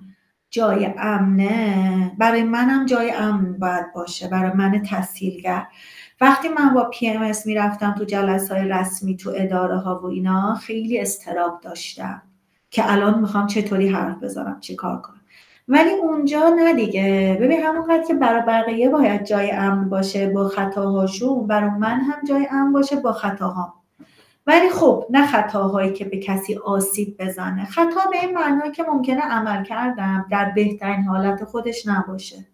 جای 0.49 0.93
امنه. 0.97 2.11
برای 2.17 2.43
منم 2.43 2.85
جای 2.85 3.11
امن 3.11 3.59
باید 3.59 3.93
باشه 3.93 4.27
برای 4.27 4.51
من 4.53 4.83
تحصیلگر 4.83 5.67
وقتی 6.21 6.49
من 6.49 6.73
با 6.73 6.89
پی 6.89 7.07
ام 7.07 7.21
اس 7.21 7.45
می‌رفتم 7.45 7.95
تو 7.97 8.05
جلسه 8.05 8.55
های 8.55 8.67
رسمی 8.67 9.17
تو 9.17 9.31
اداره 9.35 9.77
ها 9.77 9.99
و 10.03 10.05
اینا 10.05 10.55
خیلی 10.55 10.99
استراب 10.99 11.61
داشتم 11.61 12.21
که 12.71 12.91
الان 12.91 13.19
می‌خوام 13.19 13.47
چطوری 13.47 13.89
حرف 13.89 14.23
بزنم 14.23 14.59
چی 14.59 14.75
کار 14.75 15.01
کنم. 15.01 15.21
ولی 15.67 15.89
اونجا 15.91 16.49
نه 16.49 16.73
دیگه. 16.73 17.37
ببین 17.41 17.61
همونقدر 17.61 18.03
که 18.07 18.13
برای 18.13 18.41
بقیه 18.41 18.89
باید 18.89 19.25
جای 19.25 19.51
امن 19.51 19.89
باشه 19.89 20.29
با 20.29 20.47
خطاهاشون 20.47 21.47
برای 21.47 21.69
من 21.69 21.99
هم 21.99 22.23
جای 22.29 22.47
امن 22.51 22.73
باشه 22.73 22.95
با 22.95 23.13
خطاهام. 23.13 23.73
ولی 24.49 24.69
خب 24.69 25.05
نه 25.09 25.27
خطاهایی 25.27 25.93
که 25.93 26.05
به 26.05 26.17
کسی 26.17 26.55
آسیب 26.55 27.15
بزنه. 27.19 27.65
خطا 27.65 28.09
به 28.11 28.25
این 28.25 28.33
معنی 28.33 28.71
که 28.71 28.83
ممکنه 28.83 29.21
عمل 29.21 29.63
کردم 29.63 30.25
در 30.31 30.51
بهترین 30.55 31.03
حالت 31.03 31.43
خودش 31.43 31.87
نباشه. 31.87 32.47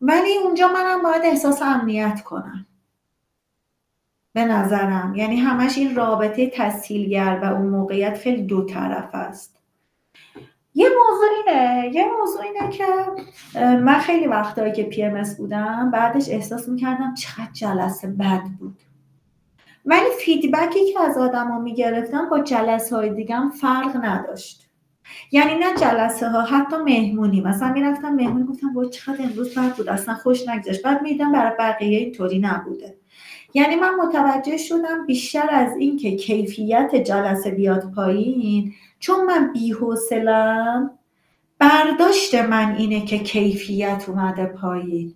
ولی 0.00 0.36
اونجا 0.44 0.68
منم 0.68 1.02
باید 1.02 1.22
احساس 1.24 1.62
امنیت 1.62 2.22
کنم. 2.22 2.66
به 4.32 4.44
نظرم. 4.44 5.14
یعنی 5.14 5.36
همش 5.36 5.78
این 5.78 5.94
رابطه 5.94 6.50
تسهیلگر 6.54 7.40
و 7.42 7.44
اون 7.44 7.66
موقعیت 7.66 8.18
خیلی 8.18 8.42
دو 8.42 8.64
طرف 8.64 9.14
است. 9.14 9.56
یه 10.74 10.88
موضوع 10.88 11.28
اینه 11.36 11.94
یه 11.94 12.04
موضوع 12.20 12.42
اینه 12.42 12.70
که 12.70 12.86
من 13.60 13.98
خیلی 13.98 14.26
وقتهایی 14.26 14.72
که 14.72 14.82
پی 14.82 15.10
بودم 15.38 15.90
بعدش 15.90 16.28
احساس 16.28 16.68
می‌کردم 16.68 17.14
چقدر 17.14 17.52
جلسه 17.52 18.08
بد 18.08 18.42
بود. 18.58 18.78
ولی 19.84 20.10
فیدبکی 20.18 20.92
که 20.92 21.00
از 21.00 21.18
آدما 21.18 21.58
می‌گرفتم 21.58 22.28
با 22.28 22.40
جلسه 22.40 22.96
های 22.96 23.14
دیگه 23.14 23.50
فرق 23.60 24.04
نداشت. 24.04 24.68
یعنی 25.32 25.54
نه 25.54 25.74
جلسه 25.80 26.28
ها 26.28 26.40
حتی 26.40 26.76
مهمونی. 26.76 27.40
مثلا 27.40 27.72
می‌رفتم 27.72 28.14
مهمونی 28.14 28.44
گفتم 28.44 28.72
با 28.72 28.84
چقدر 28.84 29.24
امروز 29.24 29.58
بد 29.58 29.76
بود 29.76 29.88
اصلا 29.88 30.14
خوش 30.14 30.48
نگذاشت 30.48 30.82
بعد 30.82 31.02
میدم 31.02 31.32
برای 31.32 31.52
بقیه 31.58 31.98
اینطوری 31.98 32.38
نبوده. 32.38 32.96
یعنی 33.54 33.76
من 33.76 33.94
متوجه 33.94 34.56
شدم 34.56 35.06
بیشتر 35.06 35.48
از 35.50 35.76
این 35.76 35.96
که 35.96 36.16
کیفیت 36.16 36.96
جلسه 36.96 37.50
بیاد 37.50 37.92
پایین 37.94 38.74
چون 38.98 39.24
من 39.24 39.52
بیحوصلم 39.52 40.90
برداشت 41.58 42.34
من 42.34 42.74
اینه 42.78 43.04
که 43.04 43.18
کیفیت 43.18 44.04
اومده 44.08 44.46
پایین. 44.46 45.14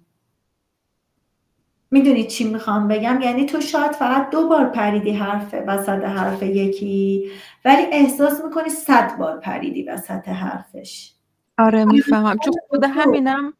می‌دونید 1.96 2.26
چی 2.26 2.44
می‌خوام 2.52 2.88
بگم؟ 2.88 3.20
یعنی 3.22 3.46
تو 3.46 3.60
شاید 3.60 3.92
فقط 3.92 4.30
دو 4.30 4.48
بار 4.48 4.64
پریدی 4.64 5.12
حرف 5.12 5.54
وسط 5.66 6.04
حرف 6.04 6.42
یکی 6.42 7.30
ولی 7.64 7.82
احساس 7.92 8.44
می‌کنی 8.44 8.68
صد 8.68 9.16
بار 9.18 9.40
پریدی 9.40 9.82
وسط 9.82 10.28
حرفش. 10.28 11.12
آره 11.58 11.84
می‌فهمم. 11.84 12.38
چون 12.44 12.54
خود 12.68 12.84
همینم 12.84 13.52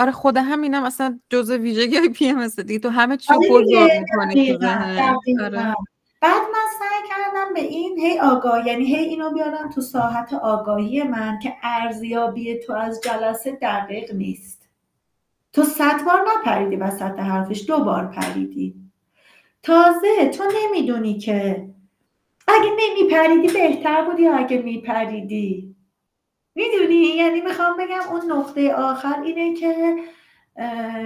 آره 0.00 0.12
خود 0.12 0.36
همینم 0.36 0.84
اصلا 0.84 1.18
جزء 1.30 1.56
ویژگی 1.56 1.96
های 1.96 2.08
پی 2.08 2.28
ام 2.28 2.46
دیگه. 2.46 2.78
تو 2.78 2.88
همه 2.88 3.16
چی 3.16 3.34
آره 3.34 3.48
بزرگ 3.50 3.90
می‌کنی 4.00 4.52
آره. 4.52 5.74
بعد 6.20 6.42
من 6.52 6.68
سعی 6.78 7.08
کردم 7.08 7.54
به 7.54 7.60
این 7.60 7.98
هی 7.98 8.18
آگاه 8.18 8.66
یعنی 8.66 8.84
هی 8.84 9.04
اینو 9.04 9.30
بیارم 9.30 9.70
تو 9.70 9.80
ساحت 9.80 10.32
آگاهی 10.32 11.02
من 11.02 11.38
که 11.42 11.52
ارزیابی 11.62 12.58
تو 12.58 12.72
از 12.72 13.00
جلسه 13.04 13.58
دقیق 13.62 14.14
نیست. 14.14 14.61
تو 15.52 15.62
صد 15.62 16.04
بار 16.04 16.26
نپریدی 16.28 16.76
وسط 16.76 17.18
حرفش 17.18 17.64
دو 17.66 17.84
بار 17.84 18.06
پریدی. 18.06 18.74
تازه 19.62 20.28
تو 20.34 20.44
نمی‌دونی 20.64 21.18
که 21.18 21.68
اگه 22.48 22.70
نمیپریدی 22.78 23.48
بهتر 23.48 24.04
بود 24.04 24.20
یا 24.20 24.34
اگه 24.34 24.62
میپریدی. 24.62 25.76
می‌دونی؟ 26.54 26.94
یعنی 26.94 27.40
می‌خوام 27.40 27.76
بگم 27.78 28.00
اون 28.12 28.32
نقطه 28.32 28.72
آخر 28.72 29.22
اینه 29.22 29.54
که 29.54 29.96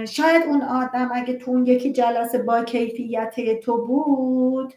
شاید 0.05 0.43
اون 0.47 0.61
آدم 0.61 1.09
اگه 1.13 1.33
تو 1.33 1.51
اون 1.51 1.65
یکی 1.65 1.91
جلسه 1.91 2.37
با 2.37 2.63
کیفیت 2.63 3.59
تو 3.63 3.85
بود 3.85 4.73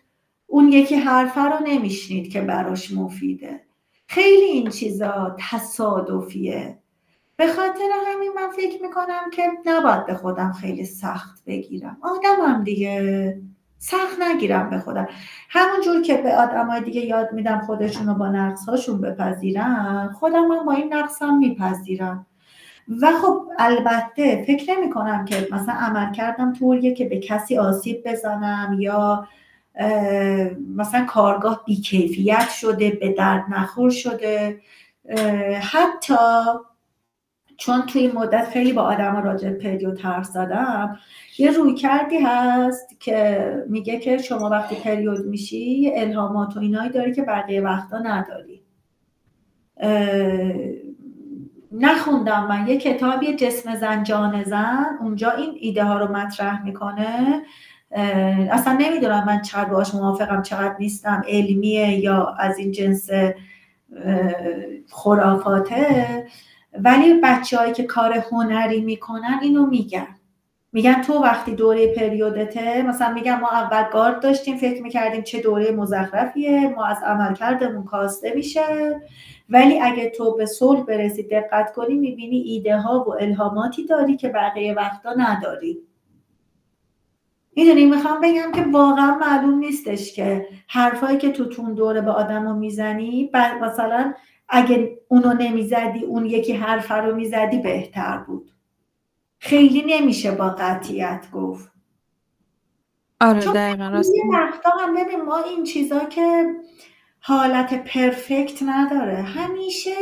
اون 0.46 0.72
یکی 0.72 0.94
حرفه 0.94 1.40
رو 1.40 1.66
نمیشنید 1.66 2.32
که 2.32 2.40
براش 2.40 2.92
مفیده. 2.92 3.60
خیلی 4.06 4.44
این 4.44 4.70
چیزا 4.70 5.36
تصادفیه. 5.50 6.78
به 7.40 7.46
خاطر 7.46 7.88
همین 8.06 8.32
من 8.36 8.50
فکر 8.56 8.82
می‌کنم 8.82 9.30
که 9.32 9.42
نباید 9.66 10.06
به 10.06 10.14
خودم 10.14 10.52
خیلی 10.52 10.84
سخت 10.84 11.44
بگیرم. 11.46 11.96
آدمم 12.02 12.64
دیگه 12.64 13.40
سخت 13.78 14.20
نگیرم 14.20 14.70
به 14.70 14.78
خودم. 14.78 15.08
همون 15.48 15.80
جور 15.84 16.02
که 16.02 16.16
به 16.16 16.36
آدمای 16.36 16.80
دیگه 16.80 17.00
یاد 17.00 17.32
میدم 17.32 17.60
خودشون 17.60 18.06
رو 18.06 18.14
با 18.14 18.28
نقص 18.28 18.68
هاشون 18.68 19.00
بپذیرن 19.00 20.10
خودم 20.18 20.46
من 20.46 20.64
با 20.64 20.72
این 20.72 20.94
نقصم 20.94 21.34
میپذیرم. 21.38 22.26
و 23.00 23.12
خب 23.22 23.46
البته 23.58 24.44
فکر 24.46 24.72
نمی 24.72 24.90
کنم 24.90 25.24
که 25.24 25.48
مثلا 25.52 25.74
عمل 25.74 26.12
کردم 26.12 26.52
طوریه 26.52 26.94
که 26.94 27.08
به 27.08 27.18
کسی 27.18 27.58
آسیب 27.58 28.02
بزنم 28.06 28.76
یا 28.80 29.28
مثلا 30.76 31.04
کارگاه 31.04 31.62
بیکیفیت 31.66 32.50
شده 32.50 32.90
به 32.90 33.12
درد 33.12 33.44
نخور 33.48 33.90
شده. 33.90 34.60
حتی 35.60 36.14
چون 37.60 37.82
توی 37.82 38.12
مدت 38.12 38.48
خیلی 38.48 38.72
با 38.72 38.82
آدم 38.82 39.16
راجع 39.16 39.50
پریود 39.50 40.00
حرف 40.00 40.24
زدم 40.24 40.98
یه 41.38 41.50
روی 41.50 41.74
کردی 41.74 42.18
هست 42.18 43.00
که 43.00 43.64
میگه 43.68 43.98
که 43.98 44.18
شما 44.18 44.48
وقتی 44.50 44.74
پریود 44.74 45.26
میشی 45.26 45.92
الهامات 45.94 46.56
و 46.56 46.60
اینایی 46.60 46.90
داری 46.90 47.12
که 47.14 47.22
بقیه 47.22 47.60
وقتا 47.60 47.98
نداری. 47.98 48.62
نخوندم 51.72 52.46
من 52.46 52.68
یه 52.68 52.76
کتابی 52.78 53.36
جسم 53.36 53.76
زن 53.76 54.02
جان 54.02 54.44
زن 54.44 54.86
اونجا 55.00 55.30
این 55.30 55.50
ایده 55.60 55.84
ها 55.84 55.98
رو 55.98 56.16
مطرح 56.16 56.64
می‌کنه. 56.64 57.42
اصلا 58.50 58.76
نمی‌دونم 58.80 59.24
من 59.26 59.42
چقدر 59.42 59.70
باش 59.70 59.94
موافقم 59.94 60.42
چقدر 60.42 60.76
نیستم 60.78 61.22
علمیه 61.28 61.98
یا 61.98 62.34
از 62.38 62.58
این 62.58 62.72
جنس 62.72 63.08
خرافاته. 64.90 66.26
ولی 66.72 67.20
بچه 67.22 67.72
که 67.72 67.82
کار 67.82 68.12
هنری 68.12 68.80
می‌کنن 68.80 69.38
اینو 69.42 69.66
میگن. 69.66 70.16
میگن 70.72 71.02
تو 71.02 71.22
وقتی 71.22 71.54
دوره 71.54 71.94
پریودته 71.94 72.82
مثلا 72.82 73.12
میگن 73.12 73.40
ما 73.40 73.48
اول 73.48 73.90
گارد 73.92 74.20
داشتیم 74.20 74.56
فکر 74.56 74.82
می‌کردیم 74.82 75.22
چه 75.22 75.40
دوره 75.40 75.70
مزخرفیه 75.70 76.68
ما 76.68 76.84
از 76.84 76.96
عملکردمون 77.04 77.84
کاسته 77.84 78.32
میشه. 78.34 79.00
ولی 79.48 79.80
اگه 79.80 80.10
تو 80.10 80.36
به 80.36 80.46
صلح 80.46 80.82
برسی 80.82 81.22
دقت 81.22 81.72
کنی 81.72 81.94
می‌بینی 81.94 82.36
ایده 82.36 82.78
ها 82.78 83.04
و 83.04 83.12
الهاماتی 83.20 83.86
داری 83.86 84.16
که 84.16 84.28
بقیه 84.28 84.74
وقتا 84.74 85.12
نداری. 85.12 85.78
می‌دونی 87.56 87.86
می‌خوام 87.86 88.20
بگم 88.20 88.52
که 88.54 88.64
واقعا 88.72 89.18
معلوم 89.18 89.58
نیستش 89.58 90.12
که 90.12 90.46
حرفایی 90.68 91.18
که 91.18 91.30
تو 91.30 91.44
تون 91.44 91.74
دوره 91.74 92.00
به 92.00 92.10
آدم 92.10 92.48
رو 92.48 92.54
می‌زنی 92.54 93.30
مثلا 93.62 94.14
اگه 94.50 94.98
اونو 95.08 95.32
نمی‌زدی 95.32 96.04
اون 96.04 96.26
یکی 96.26 96.52
حرف 96.52 96.92
رو 96.92 97.14
می‌زدی 97.14 97.58
بهتر 97.58 98.18
بود. 98.18 98.50
خیلی 99.38 99.84
نمیشه 99.86 100.30
با 100.30 100.48
قطیت 100.48 101.26
گفت. 101.32 101.70
آره 103.20 103.40
دقیقا 103.40 103.88
راست 103.88 104.12
هم 104.80 104.94
ببین 104.94 105.22
ما 105.22 105.38
این 105.38 105.64
چیزا 105.64 105.98
که 105.98 106.46
حالت 107.20 107.84
پرفکت 107.84 108.62
نداره. 108.62 109.14
همیشه 109.14 109.94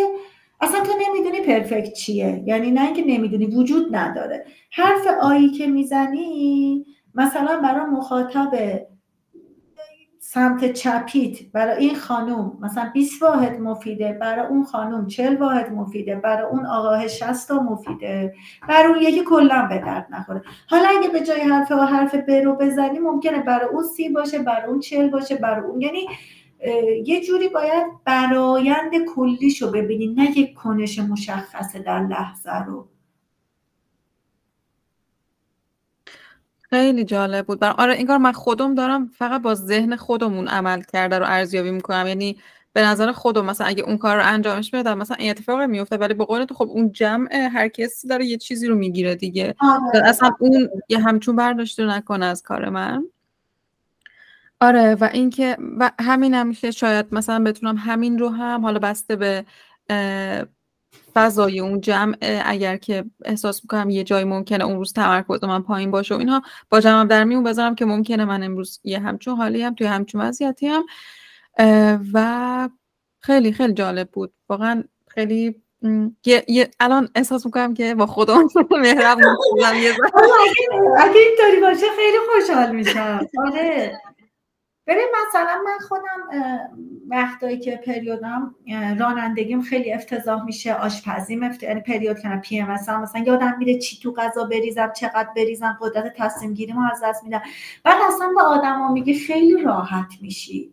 اصلا 0.61 0.81
تو 0.81 0.93
نمی‌دونی 1.09 1.41
پرفکت 1.41 1.93
چیه. 1.93 2.43
یعنی 2.47 2.71
نه 2.71 2.85
اینکه 2.85 3.05
نمی‌دونی 3.07 3.47
وجود 3.47 3.97
نداره. 3.97 4.47
حرف 4.73 5.07
آیی 5.23 5.51
که 5.51 5.67
می‌زنی 5.67 6.87
مثلا 7.15 7.61
برای 7.61 7.87
مخاطب 7.91 8.81
سمت 10.31 10.73
چپیت 10.73 11.53
برای 11.53 11.77
این 11.87 11.95
خانوم 11.95 12.59
مثلا 12.61 12.91
20 12.95 13.23
واحد 13.23 13.61
مفیده 13.61 14.13
برای 14.13 14.47
اون 14.47 14.65
خانوم 14.65 15.07
40 15.07 15.37
واحد 15.37 15.73
مفیده 15.73 16.17
برای 16.17 16.47
اون 16.51 16.67
آقاه 16.67 17.09
60 17.09 17.51
مفیده 17.51 18.35
برای 18.69 18.93
اون 18.93 19.03
یکی 19.03 19.25
کلا 19.25 19.67
به 19.71 19.79
درد 19.79 20.07
نخوره. 20.11 20.43
حالا 20.67 20.89
اگه 20.99 21.09
به 21.09 21.21
جای 21.21 21.41
حرف 21.41 21.71
و 21.71 21.75
حرف 21.75 22.15
ب 22.15 22.31
رو 22.31 22.55
بزنی 22.55 22.99
ممکنه 22.99 23.43
برای 23.43 23.69
اون 23.69 23.83
سی 23.83 24.09
باشه 24.09 24.39
برای 24.39 24.69
اون 24.69 24.81
40 24.81 25.11
باشه 25.11 25.37
برای 25.37 25.65
اون 25.71 25.81
یعنی 25.81 26.09
یه 27.07 27.21
جوری 27.21 27.49
باید 27.49 27.87
برایند 28.05 28.93
کلیشو 29.15 29.71
ببینی 29.71 30.07
نه 30.07 30.39
یک 30.39 30.55
کنش 30.55 30.99
مشخصه 30.99 31.79
در 31.79 32.07
لحظه 32.07 32.65
رو. 32.65 32.89
خیلی 36.71 37.05
جالب 37.05 37.47
بود. 37.47 37.59
برام 37.59 37.75
آره 37.79 38.05
کار 38.05 38.19
من 38.19 38.33
خودم 38.33 38.75
دارم 38.75 39.07
فقط 39.07 39.43
با 39.43 39.55
ذهن 39.55 39.97
خودمون 39.97 40.49
عمل 40.49 40.83
کرده 40.83 41.19
رو 41.19 41.25
ارزیابی 41.27 41.71
می‌کنم. 41.71 42.07
یعنی 42.07 42.39
به 42.73 42.83
نظر 42.83 43.13
خودم 43.13 43.45
مثلا 43.45 43.67
اگه 43.67 43.83
اون 43.83 43.99
کار 43.99 44.17
رو 44.17 44.23
انجامش 44.27 44.71
بدم 44.71 44.99
مثلا 44.99 45.17
این 45.17 45.31
اتفاق 45.31 45.61
میفته 45.61 45.97
ولی 45.97 46.15
به 46.15 46.25
قول 46.25 46.45
تو 46.45 46.55
خب 46.55 46.69
اون 46.69 46.93
جمع 46.93 47.35
هر 47.35 47.69
کسی 47.69 48.09
داره 48.09 48.25
یه 48.27 48.37
چیزی 48.37 48.67
رو 48.67 48.75
می‌گیره 48.75 49.15
دیگه. 49.15 49.55
آره. 49.59 50.09
اصلا 50.09 50.31
اون 50.39 50.69
یه 50.89 50.99
همچون 50.99 51.37
برداشت 51.37 51.81
رو 51.81 51.87
نکنه 51.91 52.27
از 52.27 52.43
کار 52.43 52.69
من. 52.69 53.05
آره 54.61 54.95
و 54.95 55.09
اینکه 55.13 55.57
و 55.79 55.91
همین 56.01 56.35
هم 56.35 56.53
که 56.53 56.71
شاید 56.71 57.07
مثلا 57.13 57.45
بتونم 57.45 57.77
همین 57.77 58.19
رو 58.19 58.29
هم 58.29 58.63
حالا 58.63 58.79
بسته 58.79 59.17
به 59.17 59.45
فضای 61.19 61.61
اون 61.61 61.81
جمع 61.81 62.17
اگر 62.45 62.77
که 62.77 63.05
احساس 63.25 63.65
می‌کنم 63.65 63.91
یه 63.91 64.05
جایی 64.05 64.25
ممکنه 64.25 64.65
اون 64.65 64.77
روز 64.77 64.93
تمرکز 64.93 65.45
من 65.45 65.63
پایین 65.63 65.91
باشه 65.91 66.15
و 66.15 66.19
اینها 66.19 66.43
با 66.71 66.81
جمع 66.81 67.05
در 67.05 67.25
میون 67.25 67.45
بذارم 67.45 67.75
که 67.75 67.85
ممکنه 67.85 68.25
من 68.25 68.43
امروز 68.43 68.81
یه 68.85 68.99
همچون 68.99 69.37
حالی 69.37 69.63
هم 69.63 69.75
توی 69.75 69.87
همچون 69.87 70.21
وضعیتی 70.21 70.67
هم. 70.67 70.85
و 72.13 72.69
خیلی 73.21 73.53
خیلی 73.53 73.73
جالب 73.73 74.09
بود. 74.11 74.33
واقعا 74.49 74.85
خیلی 75.09 75.63
یه, 76.25 76.71
الان 76.81 77.09
احساس 77.15 77.47
می‌کنم 77.47 77.75
که 77.75 77.95
با 77.95 78.07
خودم 78.07 78.49
مهرب 78.83 79.19
اگه 80.99 81.21
اینطوری 81.21 81.61
باشه 81.61 81.87
خیلی 81.97 82.19
خوشحال 82.33 82.77
میشم. 82.77 83.21
آره. 83.47 84.01
ببین 84.89 85.07
مثلا 85.29 85.63
من 85.65 85.79
خودم 85.89 86.41
وقتایی 87.09 87.59
که 87.59 87.81
پریودم 87.87 88.55
رانندگیم 88.99 89.63
خیلی 89.63 89.93
افتضاح 89.93 90.45
میشه 90.45 90.75
آشپزیم 90.75 91.43
افت... 91.43 91.63
یعنی 91.63 91.81
پریود 91.81 92.23
کنم 92.23 92.41
PMS 92.41 92.71
مثلا 92.71 93.23
یادم 93.27 93.59
میره 93.59 93.79
چی 93.79 93.99
تو 94.03 94.13
غذا 94.13 94.45
بریزم 94.45 94.93
چقدر 94.97 95.29
بریزم 95.37 95.79
قدرت 95.81 96.13
تصمیم 96.17 96.55
گیریمو 96.55 96.81
از 96.93 97.01
دست 97.05 97.25
میدم. 97.25 97.43
بعد 97.85 97.97
اصلا 98.09 98.33
به 98.37 98.43
آدما 98.43 98.93
میگه 98.93 99.15
خیلی 99.15 99.63
راحت 99.63 100.09
میشی. 100.23 100.73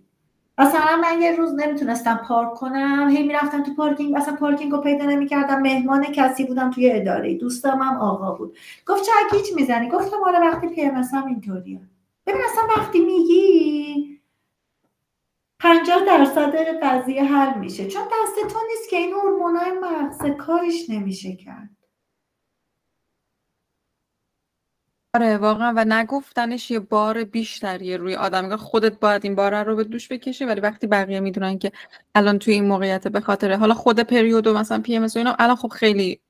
مثلا 0.58 0.98
من 0.98 1.22
یه 1.22 1.36
روز 1.36 1.54
نمی‌تونستم 1.54 2.22
پارک 2.28 2.54
کنم 2.54 3.10
هی 3.10 3.24
می‌رفتم 3.24 3.64
تو 3.64 3.74
پارکینگ 3.74 4.16
مثلا 4.18 4.36
پارکینگ 4.36 4.72
رو 4.72 4.82
پیدا 4.82 5.06
نمی‌کردم. 5.06 5.62
مهمان 5.62 6.04
کسی 6.04 6.46
بودم 6.46 6.72
توی 6.72 6.92
اداره 6.92 7.34
دوستم 7.34 7.82
هم 7.82 7.98
آقا 7.98 8.32
بود. 8.32 8.58
گفت 8.88 9.04
گیج 9.32 9.46
می‌زنی؟ 9.56 9.90
گفتم 9.90 10.18
آره 10.26 10.40
وقتی 10.40 10.68
PMS 10.68 11.28
اینطوریه. 11.28 11.80
ببین 12.28 12.42
اصلا 12.42 12.64
وقتی 12.78 13.00
میگی 13.00 14.22
پنجاه 15.60 16.06
درصد 16.06 16.56
قضیه 16.84 17.24
حل 17.24 17.60
میشه 17.60 17.88
چون 17.88 18.04
دست 18.04 18.54
تو 18.54 18.60
نیست 18.70 18.90
که 18.90 18.98
این 18.98 19.14
هورمونای 19.14 19.72
مغز 19.72 20.38
کارش 20.38 20.90
نمیشه 20.90 21.36
کرد. 21.36 21.70
آره 25.16 25.38
واقعا. 25.38 25.74
و 25.76 25.86
نگفتنش 25.86 26.72
یه 26.72 26.80
بار 26.80 27.24
بیشتریه 27.24 27.98
روی 27.98 28.16
آدم 28.16 28.56
خودت 28.56 29.00
باید 29.00 29.26
این 29.26 29.36
بار 29.36 29.64
رو 29.64 29.76
به 29.76 29.84
دوش 29.84 30.08
بکشی 30.08 30.46
ولی 30.46 30.62
وقتی 30.62 30.88
بقیه 30.88 31.20
می‌دونن 31.20 31.60
که 31.60 31.72
الان 32.16 32.40
توی 32.40 32.54
این 32.54 32.66
موقعیت 32.66 33.08
به 33.08 33.20
خاطر 33.20 33.54
حالا 33.54 33.74
خود 33.74 34.00
پریود 34.00 34.48
و 34.48 34.54
مثلا 34.54 34.82
پی 34.82 34.96
ام 34.96 35.08
اینا 35.16 35.36
الان 35.40 35.56
خب 35.56 35.68
خیلی 35.68 36.22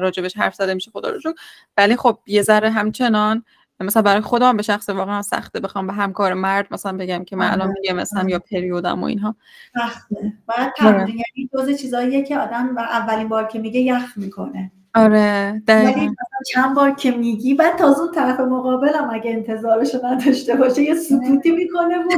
راجبش 0.00 0.36
حرف 0.36 0.54
زده 0.54 0.74
میشه 0.74 0.90
خدا 0.90 1.10
رو 1.10 1.34
ولی 1.76 1.96
خب 1.96 2.18
یه 2.26 2.42
ذره 2.42 2.70
همچنان 2.70 3.44
مثلا 3.80 4.02
برای 4.02 4.20
خودم 4.20 4.56
به 4.56 4.62
شخص 4.62 4.88
واقعا 4.88 5.22
سخته 5.22 5.60
بخوام 5.60 5.86
به 5.86 5.92
همکار 5.92 6.34
مرد 6.34 6.66
مثلا 6.70 6.96
بگم 6.96 7.24
که 7.24 7.36
من 7.36 7.50
الان 7.50 7.68
میگم 7.68 7.92
آره. 7.94 8.02
مثلا 8.02 8.28
یا 8.28 8.38
پریودم 8.38 9.00
و 9.02 9.04
اینها. 9.04 9.36
سخته. 9.74 10.32
باید 10.46 10.72
تمرین 10.76 11.00
آره. 11.00 11.10
یعنی 11.10 11.50
دوز 11.52 11.80
چیزاییه 11.80 12.22
که 12.22 12.38
آدم 12.38 12.78
اولین 12.78 13.28
بار 13.28 13.46
که 13.46 13.58
میگه 13.58 13.80
یخ 13.80 14.18
می‌کنه. 14.18 14.72
آره 14.94 15.62
ولی 15.68 16.10
چند 16.52 16.74
بار 16.76 16.90
که 16.90 17.10
میگی 17.10 17.54
بعد 17.54 17.78
تازه 17.78 18.00
اون 18.00 18.12
طرف 18.12 18.40
مقابلم 18.40 19.10
اگه 19.12 19.30
انتظارشو 19.30 20.06
نداشته 20.06 20.54
باشه 20.54 20.82
یه 20.82 20.94
سکوتی 20.94 21.50
می‌کنه 21.50 21.98
و 21.98 22.08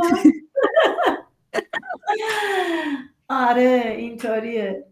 آره 3.28 3.82
اینطوریه. 3.98 4.84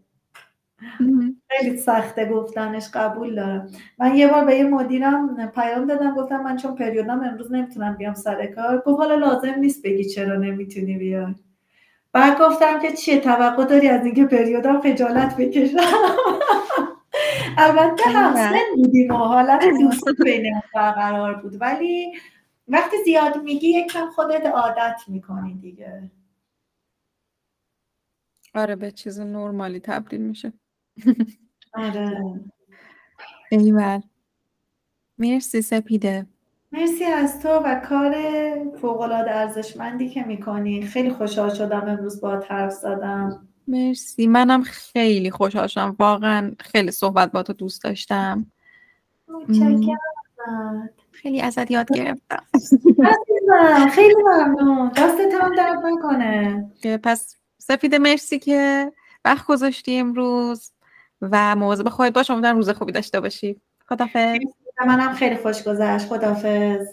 خیلی 1.49 1.77
سخته 1.77 2.25
گفتنش 2.25 2.89
قبول 2.93 3.35
دارم. 3.35 3.71
من 3.99 4.15
یه 4.15 4.27
بار 4.27 4.45
به 4.45 4.55
یه 4.55 4.63
مدیرم 4.63 5.51
پیام 5.55 5.85
دادم 5.87 6.15
گفتم 6.15 6.41
من 6.41 6.57
چون 6.57 6.75
پریودم 6.75 7.23
امروز 7.23 7.51
نمی‌تونم 7.51 7.95
بیام 7.95 8.13
سر 8.13 8.45
کار. 8.45 8.83
گفت 8.85 8.99
حالا 8.99 9.15
لازم 9.15 9.53
نیست 9.59 9.83
بگی 9.83 10.05
چرا 10.05 10.35
نمی‌تونی 10.35 10.97
بیای. 10.97 11.35
بعد 12.13 12.39
گفتم 12.39 12.79
که 12.79 12.91
چیه 12.91 13.19
توقع 13.19 13.65
داری 13.65 13.87
از 13.87 14.05
اینکه 14.05 14.25
پریودم 14.25 14.81
خجالت 14.81 15.37
بکشم؟ 15.37 15.77
البته 17.57 18.09
همسن 18.09 18.59
بودیم 18.75 19.11
و 19.11 19.17
حالت 19.17 19.65
دوست 19.81 20.03
بین 20.23 20.61
برقرار 20.75 21.33
بود. 21.33 21.61
ولی 21.61 22.13
وقتی 22.67 22.97
زیاد 23.05 23.43
میگی 23.43 23.67
یکم 23.67 24.09
خودت 24.09 24.45
عادت 24.45 25.01
می‌کنی 25.07 25.53
دیگه. 25.53 26.11
آره 28.55 28.75
به 28.75 28.91
چیز 28.91 29.19
نرمالی 29.19 29.79
تبدیل 29.79 30.21
میشه. 30.21 30.53
آره. 31.73 32.39
ایول 33.51 34.01
مرسی 35.17 35.61
سپیده. 35.61 36.25
مرسی 36.71 37.03
از 37.03 37.41
تو 37.41 37.49
و 37.49 37.81
کار 37.89 38.15
فوقالعاده 38.81 39.35
ارزشمندی 39.35 40.09
که 40.09 40.23
می‌کنی. 40.23 40.81
خیلی 40.81 41.09
خوشحال 41.09 41.53
شدم 41.53 41.89
امروز 41.89 42.21
با 42.21 42.39
حرف 42.49 42.73
زدم. 42.73 43.47
مرسی. 43.67 44.27
منم 44.27 44.63
خیلی 44.63 45.31
خوشحال 45.31 45.67
شدم. 45.67 45.95
واقعا 45.99 46.51
خیلی 46.59 46.91
صحبت 46.91 47.31
با 47.31 47.43
تو 47.43 47.53
دوست 47.53 47.83
داشتم. 47.83 48.45
خیلی 51.11 51.41
ازت 51.41 51.71
یاد 51.71 51.91
گرفتم. 51.93 52.43
خیلی 53.91 54.15
ممنون. 54.23 54.89
دستت 54.89 55.33
هم 55.41 55.55
درد 55.55 55.85
نکنه. 55.85 56.71
پس 57.03 57.35
سفید 57.57 57.95
مرسی 57.95 58.39
که 58.39 58.91
وقت 59.25 59.47
گذاشتی 59.47 59.97
امروز. 59.99 60.71
و 61.31 61.55
مواظب 61.55 61.89
خودت 61.89 62.13
باش 62.13 62.31
امیدوارم 62.31 62.55
روز 62.57 62.69
خوبی 62.69 62.91
داشته 62.91 63.19
باشی. 63.19 63.61
خدافظ 63.89 64.37
منم 64.87 65.13
خیلی 65.13 65.35
خوش 65.35 65.63
گذشت. 65.63 66.07
خدافظ 66.07 66.87